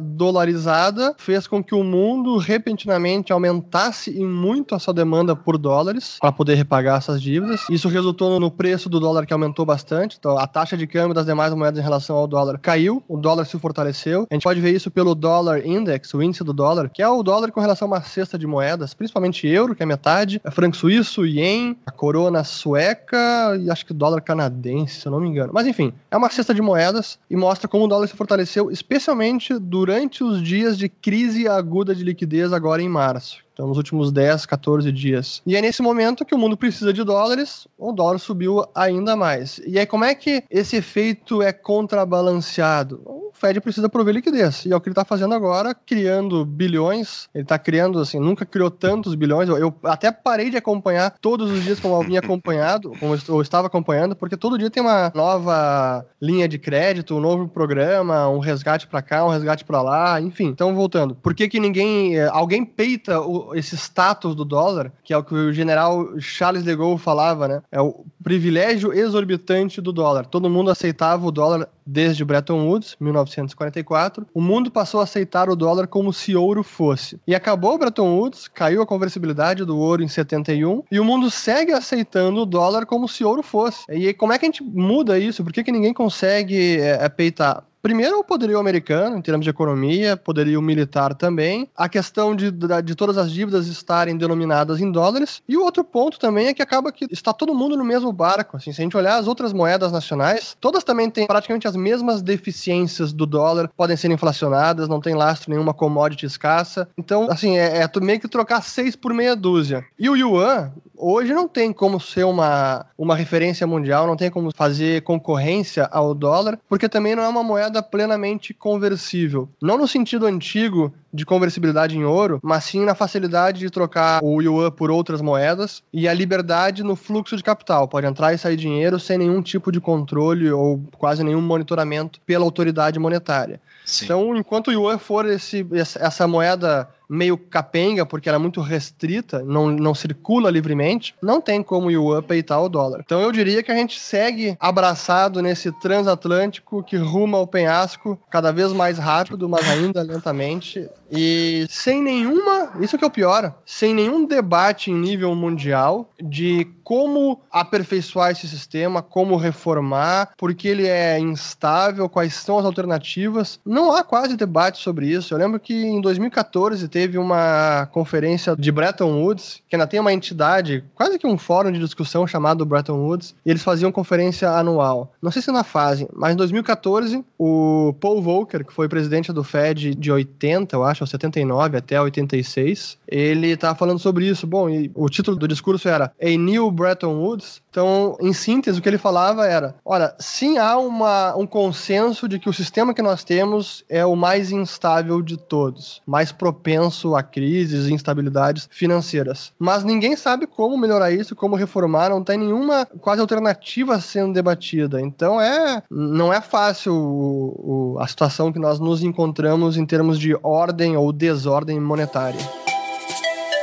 dolarizada 0.00 1.14
fez 1.18 1.46
com 1.46 1.62
que 1.62 1.74
o 1.74 1.82
mundo 1.82 2.36
repentinamente 2.36 3.32
aumentasse 3.32 4.10
em 4.10 4.26
muito 4.26 4.74
a 4.74 4.78
sua 4.78 4.94
demanda 4.94 5.34
por 5.34 5.58
dólares 5.58 6.18
para 6.20 6.32
poder 6.32 6.54
repagar 6.54 6.98
essas 6.98 7.20
dívidas. 7.20 7.62
Isso 7.70 7.88
resultou 7.88 8.38
no 8.38 8.50
preço 8.50 8.88
do 8.88 9.00
dólar 9.00 9.26
que 9.26 9.32
aumentou 9.32 9.64
bastante. 9.64 10.16
Então, 10.18 10.38
a 10.38 10.46
taxa 10.46 10.76
de 10.76 10.86
câmbio 10.86 11.14
das 11.14 11.26
demais 11.26 11.52
moedas 11.54 11.78
em 11.78 11.82
relação 11.82 12.16
ao 12.16 12.26
dólar 12.26 12.58
caiu, 12.58 13.02
o 13.08 13.16
dólar 13.16 13.44
se 13.44 13.58
fortaleceu. 13.58 14.26
A 14.30 14.34
gente 14.34 14.44
pode 14.44 14.60
ver 14.60 14.74
isso 14.74 14.90
pelo 14.90 15.14
dólar 15.14 15.64
index, 15.66 16.12
o 16.14 16.22
índice 16.22 16.44
do 16.44 16.52
dólar, 16.52 16.88
que 16.88 17.02
é 17.02 17.08
o 17.08 17.22
dólar 17.22 17.52
com 17.52 17.60
relação 17.60 17.86
a 17.86 17.90
uma 17.92 18.02
cesta 18.02 18.38
de 18.38 18.46
moedas, 18.46 18.94
principalmente 18.94 19.46
euro, 19.46 19.74
que 19.74 19.82
é 19.82 19.86
metade, 19.86 20.40
é 20.44 20.50
franco 20.50 20.76
suíço, 20.76 21.26
ien, 21.26 21.76
a 21.86 21.90
corona 21.90 22.44
sueca 22.44 23.56
e 23.60 23.70
acho 23.70 23.84
que 23.86 23.94
dólar 23.94 24.20
canadense, 24.20 25.00
se 25.00 25.06
eu 25.06 25.12
não 25.12 25.20
me 25.20 25.28
engano. 25.28 25.52
Mas 25.52 25.66
enfim, 25.66 25.92
é 26.10 26.16
uma 26.16 26.30
cesta 26.30 26.54
de 26.54 26.62
moedas 26.62 27.18
e 27.30 27.36
mostra 27.36 27.68
como 27.68 27.84
o 27.84 27.88
dólar 27.88 28.06
se 28.06 28.16
fortaleceu, 28.16 28.70
especialmente 28.70 29.27
principalmente 29.28 29.58
durante 29.58 30.24
os 30.24 30.42
dias 30.42 30.78
de 30.78 30.88
crise 30.88 31.46
aguda 31.46 31.94
de 31.94 32.02
liquidez 32.02 32.52
agora 32.52 32.82
em 32.82 32.88
março. 32.88 33.44
Então, 33.58 33.66
nos 33.66 33.76
últimos 33.76 34.12
10, 34.12 34.46
14 34.46 34.92
dias. 34.92 35.42
E 35.44 35.56
é 35.56 35.60
nesse 35.60 35.82
momento 35.82 36.24
que 36.24 36.32
o 36.32 36.38
mundo 36.38 36.56
precisa 36.56 36.92
de 36.92 37.02
dólares, 37.02 37.66
o 37.76 37.90
dólar 37.90 38.20
subiu 38.20 38.64
ainda 38.72 39.16
mais. 39.16 39.60
E 39.66 39.80
aí, 39.80 39.84
como 39.84 40.04
é 40.04 40.14
que 40.14 40.44
esse 40.48 40.76
efeito 40.76 41.42
é 41.42 41.52
contrabalanceado? 41.52 43.02
O 43.04 43.32
Fed 43.34 43.60
precisa 43.60 43.88
prover 43.88 44.14
liquidez. 44.14 44.64
E 44.64 44.72
é 44.72 44.76
o 44.76 44.80
que 44.80 44.88
ele 44.88 44.92
está 44.92 45.04
fazendo 45.04 45.34
agora, 45.34 45.74
criando 45.74 46.44
bilhões. 46.44 47.28
Ele 47.34 47.42
está 47.42 47.58
criando, 47.58 47.98
assim, 47.98 48.20
nunca 48.20 48.46
criou 48.46 48.70
tantos 48.70 49.16
bilhões. 49.16 49.48
Eu, 49.48 49.74
até 49.82 50.12
parei 50.12 50.50
de 50.50 50.56
acompanhar 50.56 51.16
todos 51.20 51.50
os 51.50 51.64
dias 51.64 51.80
como 51.80 52.00
eu 52.00 52.18
acompanhado, 52.18 52.92
como 53.00 53.16
eu 53.28 53.42
estava 53.42 53.66
acompanhando, 53.66 54.14
porque 54.14 54.36
todo 54.36 54.56
dia 54.56 54.70
tem 54.70 54.82
uma 54.82 55.10
nova 55.12 56.06
linha 56.22 56.48
de 56.48 56.58
crédito, 56.60 57.16
um 57.16 57.20
novo 57.20 57.48
programa, 57.48 58.28
um 58.28 58.38
resgate 58.38 58.86
para 58.86 59.02
cá, 59.02 59.24
um 59.24 59.30
resgate 59.30 59.64
para 59.64 59.82
lá, 59.82 60.20
enfim. 60.20 60.46
Então, 60.46 60.76
voltando. 60.76 61.16
Por 61.16 61.34
que 61.34 61.48
que 61.48 61.58
ninguém... 61.58 62.16
Eh, 62.16 62.28
alguém 62.32 62.64
peita 62.64 63.20
o, 63.20 63.47
esse 63.54 63.76
status 63.76 64.34
do 64.34 64.44
dólar, 64.44 64.92
que 65.02 65.12
é 65.12 65.16
o 65.16 65.24
que 65.24 65.34
o 65.34 65.52
general 65.52 66.18
Charles 66.18 66.62
de 66.62 66.74
Gaulle 66.74 66.98
falava, 66.98 67.48
né? 67.48 67.62
É 67.70 67.80
o 67.80 68.04
privilégio 68.22 68.92
exorbitante 68.92 69.80
do 69.80 69.92
dólar. 69.92 70.26
Todo 70.26 70.50
mundo 70.50 70.70
aceitava 70.70 71.26
o 71.26 71.30
dólar 71.30 71.68
desde 71.86 72.24
Bretton 72.24 72.66
Woods, 72.66 72.96
1944. 73.00 74.26
O 74.34 74.40
mundo 74.40 74.70
passou 74.70 75.00
a 75.00 75.04
aceitar 75.04 75.48
o 75.48 75.56
dólar 75.56 75.86
como 75.86 76.12
se 76.12 76.36
ouro 76.36 76.62
fosse. 76.62 77.18
E 77.26 77.34
acabou 77.34 77.78
Bretton 77.78 78.18
Woods, 78.18 78.48
caiu 78.48 78.82
a 78.82 78.86
conversibilidade 78.86 79.64
do 79.64 79.78
ouro 79.78 80.02
em 80.02 80.08
71, 80.08 80.82
e 80.90 81.00
o 81.00 81.04
mundo 81.04 81.30
segue 81.30 81.72
aceitando 81.72 82.42
o 82.42 82.46
dólar 82.46 82.84
como 82.84 83.08
se 83.08 83.24
ouro 83.24 83.42
fosse. 83.42 83.84
E 83.88 84.12
como 84.12 84.32
é 84.32 84.38
que 84.38 84.44
a 84.44 84.48
gente 84.48 84.62
muda 84.62 85.18
isso? 85.18 85.42
Por 85.42 85.52
que, 85.52 85.64
que 85.64 85.72
ninguém 85.72 85.94
consegue 85.94 86.78
é, 86.80 87.04
é 87.04 87.08
peitar? 87.08 87.64
Primeiro, 87.80 88.18
o 88.18 88.24
poderio 88.24 88.58
americano, 88.58 89.16
em 89.16 89.22
termos 89.22 89.44
de 89.44 89.50
economia, 89.50 90.16
poderio 90.16 90.60
militar 90.60 91.14
também. 91.14 91.68
A 91.76 91.88
questão 91.88 92.34
de, 92.34 92.50
de, 92.50 92.94
todas 92.94 93.16
as 93.16 93.30
dívidas 93.30 93.68
estarem 93.68 94.16
denominadas 94.16 94.80
em 94.80 94.90
dólares. 94.90 95.42
E 95.48 95.56
o 95.56 95.62
outro 95.62 95.84
ponto 95.84 96.18
também 96.18 96.48
é 96.48 96.54
que 96.54 96.62
acaba 96.62 96.90
que 96.90 97.06
está 97.10 97.32
todo 97.32 97.54
mundo 97.54 97.76
no 97.76 97.84
mesmo 97.84 98.12
barco. 98.12 98.56
Assim, 98.56 98.72
se 98.72 98.80
a 98.80 98.84
gente 98.84 98.96
olhar 98.96 99.16
as 99.16 99.28
outras 99.28 99.52
moedas 99.52 99.92
nacionais, 99.92 100.56
todas 100.60 100.82
também 100.82 101.08
têm 101.08 101.26
praticamente 101.26 101.68
as 101.68 101.76
mesmas 101.76 102.20
deficiências 102.20 103.12
do 103.12 103.24
dólar, 103.24 103.70
podem 103.76 103.96
ser 103.96 104.10
inflacionadas, 104.10 104.88
não 104.88 105.00
tem 105.00 105.14
lastro 105.14 105.50
nenhuma 105.50 105.72
commodity 105.72 106.26
escassa. 106.26 106.88
Então, 106.98 107.28
assim, 107.30 107.56
é, 107.56 107.82
é 107.82 108.00
meio 108.00 108.20
que 108.20 108.28
trocar 108.28 108.62
seis 108.62 108.96
por 108.96 109.14
meia 109.14 109.36
dúzia. 109.36 109.84
E 109.98 110.10
o 110.10 110.16
yuan, 110.16 110.72
Hoje 111.00 111.32
não 111.32 111.46
tem 111.46 111.72
como 111.72 112.00
ser 112.00 112.24
uma, 112.24 112.84
uma 112.98 113.14
referência 113.14 113.66
mundial, 113.66 114.06
não 114.06 114.16
tem 114.16 114.30
como 114.30 114.50
fazer 114.52 115.02
concorrência 115.02 115.88
ao 115.92 116.12
dólar, 116.12 116.58
porque 116.68 116.88
também 116.88 117.14
não 117.14 117.22
é 117.22 117.28
uma 117.28 117.42
moeda 117.44 117.80
plenamente 117.80 118.52
conversível. 118.52 119.48
Não 119.62 119.78
no 119.78 119.86
sentido 119.86 120.26
antigo 120.26 120.92
de 121.12 121.24
conversibilidade 121.24 121.96
em 121.96 122.04
ouro, 122.04 122.40
mas 122.42 122.64
sim 122.64 122.84
na 122.84 122.94
facilidade 122.94 123.60
de 123.60 123.70
trocar 123.70 124.20
o 124.22 124.42
yuan 124.42 124.70
por 124.70 124.90
outras 124.90 125.22
moedas 125.22 125.82
e 125.92 126.08
a 126.08 126.12
liberdade 126.12 126.82
no 126.82 126.96
fluxo 126.96 127.36
de 127.36 127.42
capital. 127.42 127.86
Pode 127.86 128.06
entrar 128.06 128.34
e 128.34 128.38
sair 128.38 128.56
dinheiro 128.56 128.98
sem 128.98 129.16
nenhum 129.16 129.40
tipo 129.40 129.70
de 129.70 129.80
controle 129.80 130.50
ou 130.50 130.82
quase 130.98 131.22
nenhum 131.22 131.40
monitoramento 131.40 132.20
pela 132.26 132.44
autoridade 132.44 132.98
monetária. 132.98 133.60
Sim. 133.84 134.04
Então, 134.04 134.36
enquanto 134.36 134.68
o 134.68 134.72
yuan 134.72 134.98
for 134.98 135.24
esse, 135.26 135.66
essa 135.72 136.26
moeda 136.26 136.88
meio 137.08 137.38
capenga, 137.38 138.04
porque 138.04 138.28
ela 138.28 138.36
é 138.36 138.40
muito 138.40 138.60
restrita, 138.60 139.42
não, 139.42 139.68
não 139.68 139.94
circula 139.94 140.50
livremente, 140.50 141.14
não 141.22 141.40
tem 141.40 141.62
como 141.62 141.86
o 141.86 141.90
yuan 141.90 142.22
peitar 142.22 142.62
o 142.62 142.68
dólar. 142.68 143.00
Então 143.04 143.20
eu 143.20 143.32
diria 143.32 143.62
que 143.62 143.72
a 143.72 143.74
gente 143.74 143.98
segue 143.98 144.56
abraçado 144.60 145.40
nesse 145.40 145.72
transatlântico 145.80 146.82
que 146.82 146.96
ruma 146.96 147.38
ao 147.38 147.46
penhasco 147.46 148.18
cada 148.30 148.52
vez 148.52 148.72
mais 148.72 148.98
rápido, 148.98 149.48
mas 149.48 149.68
ainda 149.68 150.02
lentamente, 150.02 150.88
e 151.10 151.66
sem 151.70 152.02
nenhuma, 152.02 152.72
isso 152.80 152.98
que 152.98 153.04
é 153.04 153.06
o 153.06 153.10
pior, 153.10 153.54
sem 153.64 153.94
nenhum 153.94 154.26
debate 154.26 154.90
em 154.90 154.94
nível 154.94 155.34
mundial 155.34 156.10
de 156.20 156.66
como 156.84 157.42
aperfeiçoar 157.50 158.30
esse 158.30 158.48
sistema, 158.48 159.02
como 159.02 159.36
reformar, 159.36 160.30
porque 160.38 160.68
ele 160.68 160.86
é 160.86 161.18
instável, 161.18 162.08
quais 162.08 162.32
são 162.32 162.58
as 162.58 162.64
alternativas. 162.64 163.60
Não 163.64 163.94
há 163.94 164.02
quase 164.02 164.36
debate 164.36 164.78
sobre 164.78 165.06
isso. 165.06 165.34
Eu 165.34 165.38
lembro 165.38 165.60
que 165.60 165.74
em 165.74 166.00
2014 166.00 166.88
teve 166.98 167.16
uma 167.16 167.86
conferência 167.92 168.56
de 168.56 168.72
Bretton 168.72 169.22
Woods, 169.22 169.62
que 169.68 169.76
ainda 169.76 169.86
tem 169.86 170.00
uma 170.00 170.12
entidade, 170.12 170.82
quase 170.96 171.16
que 171.16 171.28
um 171.28 171.38
fórum 171.38 171.70
de 171.70 171.78
discussão 171.78 172.26
chamado 172.26 172.66
Bretton 172.66 172.98
Woods, 172.98 173.36
e 173.46 173.50
eles 173.50 173.62
faziam 173.62 173.92
conferência 173.92 174.50
anual. 174.50 175.12
Não 175.22 175.30
sei 175.30 175.40
se 175.40 175.52
na 175.52 175.62
fase, 175.62 176.08
mas 176.12 176.32
em 176.32 176.36
2014, 176.36 177.24
o 177.38 177.94
Paul 178.00 178.20
Volcker, 178.20 178.64
que 178.64 178.72
foi 178.72 178.88
presidente 178.88 179.32
do 179.32 179.44
Fed 179.44 179.94
de 179.94 180.10
80, 180.10 180.74
eu 180.74 180.82
acho, 180.82 181.06
79 181.06 181.76
até 181.76 182.02
86, 182.02 182.98
ele 183.06 183.56
tá 183.56 183.76
falando 183.76 184.00
sobre 184.00 184.26
isso. 184.26 184.44
Bom, 184.44 184.68
e 184.68 184.90
o 184.92 185.08
título 185.08 185.36
do 185.36 185.46
discurso 185.46 185.88
era 185.88 186.12
A 186.20 186.28
New 186.28 186.68
Bretton 186.72 187.14
Woods. 187.14 187.62
Então, 187.70 188.16
em 188.20 188.32
síntese, 188.32 188.80
o 188.80 188.82
que 188.82 188.88
ele 188.88 188.98
falava 188.98 189.46
era: 189.46 189.76
olha, 189.84 190.12
sim 190.18 190.58
há 190.58 190.76
uma, 190.76 191.36
um 191.36 191.46
consenso 191.46 192.28
de 192.28 192.40
que 192.40 192.48
o 192.48 192.52
sistema 192.52 192.92
que 192.92 193.02
nós 193.02 193.22
temos 193.22 193.84
é 193.88 194.04
o 194.04 194.16
mais 194.16 194.50
instável 194.50 195.22
de 195.22 195.36
todos, 195.36 196.02
mais 196.04 196.32
propenso 196.32 196.87
a 197.16 197.22
crises 197.22 197.86
e 197.86 197.92
instabilidades 197.92 198.68
financeiras. 198.70 199.52
Mas 199.58 199.84
ninguém 199.84 200.16
sabe 200.16 200.46
como 200.46 200.76
melhorar 200.76 201.10
isso, 201.10 201.36
como 201.36 201.56
reformar, 201.56 202.10
não 202.10 202.22
tem 202.22 202.38
nenhuma 202.38 202.86
quase 203.00 203.20
alternativa 203.20 204.00
sendo 204.00 204.32
debatida. 204.32 205.00
Então, 205.00 205.40
é 205.40 205.82
não 205.90 206.32
é 206.32 206.40
fácil 206.40 206.94
o, 206.94 207.94
o, 207.94 207.98
a 208.00 208.06
situação 208.06 208.52
que 208.52 208.58
nós 208.58 208.78
nos 208.78 209.02
encontramos 209.02 209.76
em 209.76 209.86
termos 209.86 210.18
de 210.18 210.36
ordem 210.42 210.96
ou 210.96 211.12
desordem 211.12 211.80
monetária. 211.80 212.67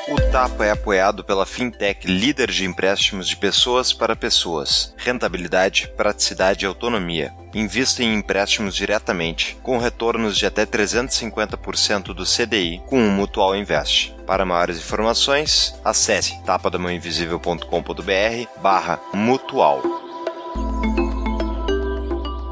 O 0.08 0.22
Tapa 0.32 0.64
é 0.64 0.70
apoiado 0.70 1.24
pela 1.24 1.48
fintech 1.48 2.06
líder 2.06 2.52
de 2.52 2.64
empréstimos 2.64 3.28
de 3.28 3.36
pessoas 3.36 3.92
para 3.92 4.16
pessoas. 4.16 4.94
Rentabilidade, 4.98 5.92
praticidade 5.98 6.64
e 6.64 6.68
autonomia. 6.68 7.34
Invista 7.56 8.04
em 8.04 8.14
empréstimos 8.14 8.76
diretamente, 8.76 9.58
com 9.64 9.80
retornos 9.80 10.38
de 10.38 10.46
até 10.46 10.64
350% 10.64 12.14
do 12.14 12.24
CDI 12.24 12.84
com 12.86 13.00
o 13.00 13.10
Mutual 13.10 13.56
Invest. 13.56 14.14
Para 14.28 14.46
maiores 14.46 14.78
informações, 14.78 15.74
acesse 15.84 16.40
tapadamãoinvisível.com.br 16.44 18.62
barra 18.62 19.00
mutual. 19.12 20.05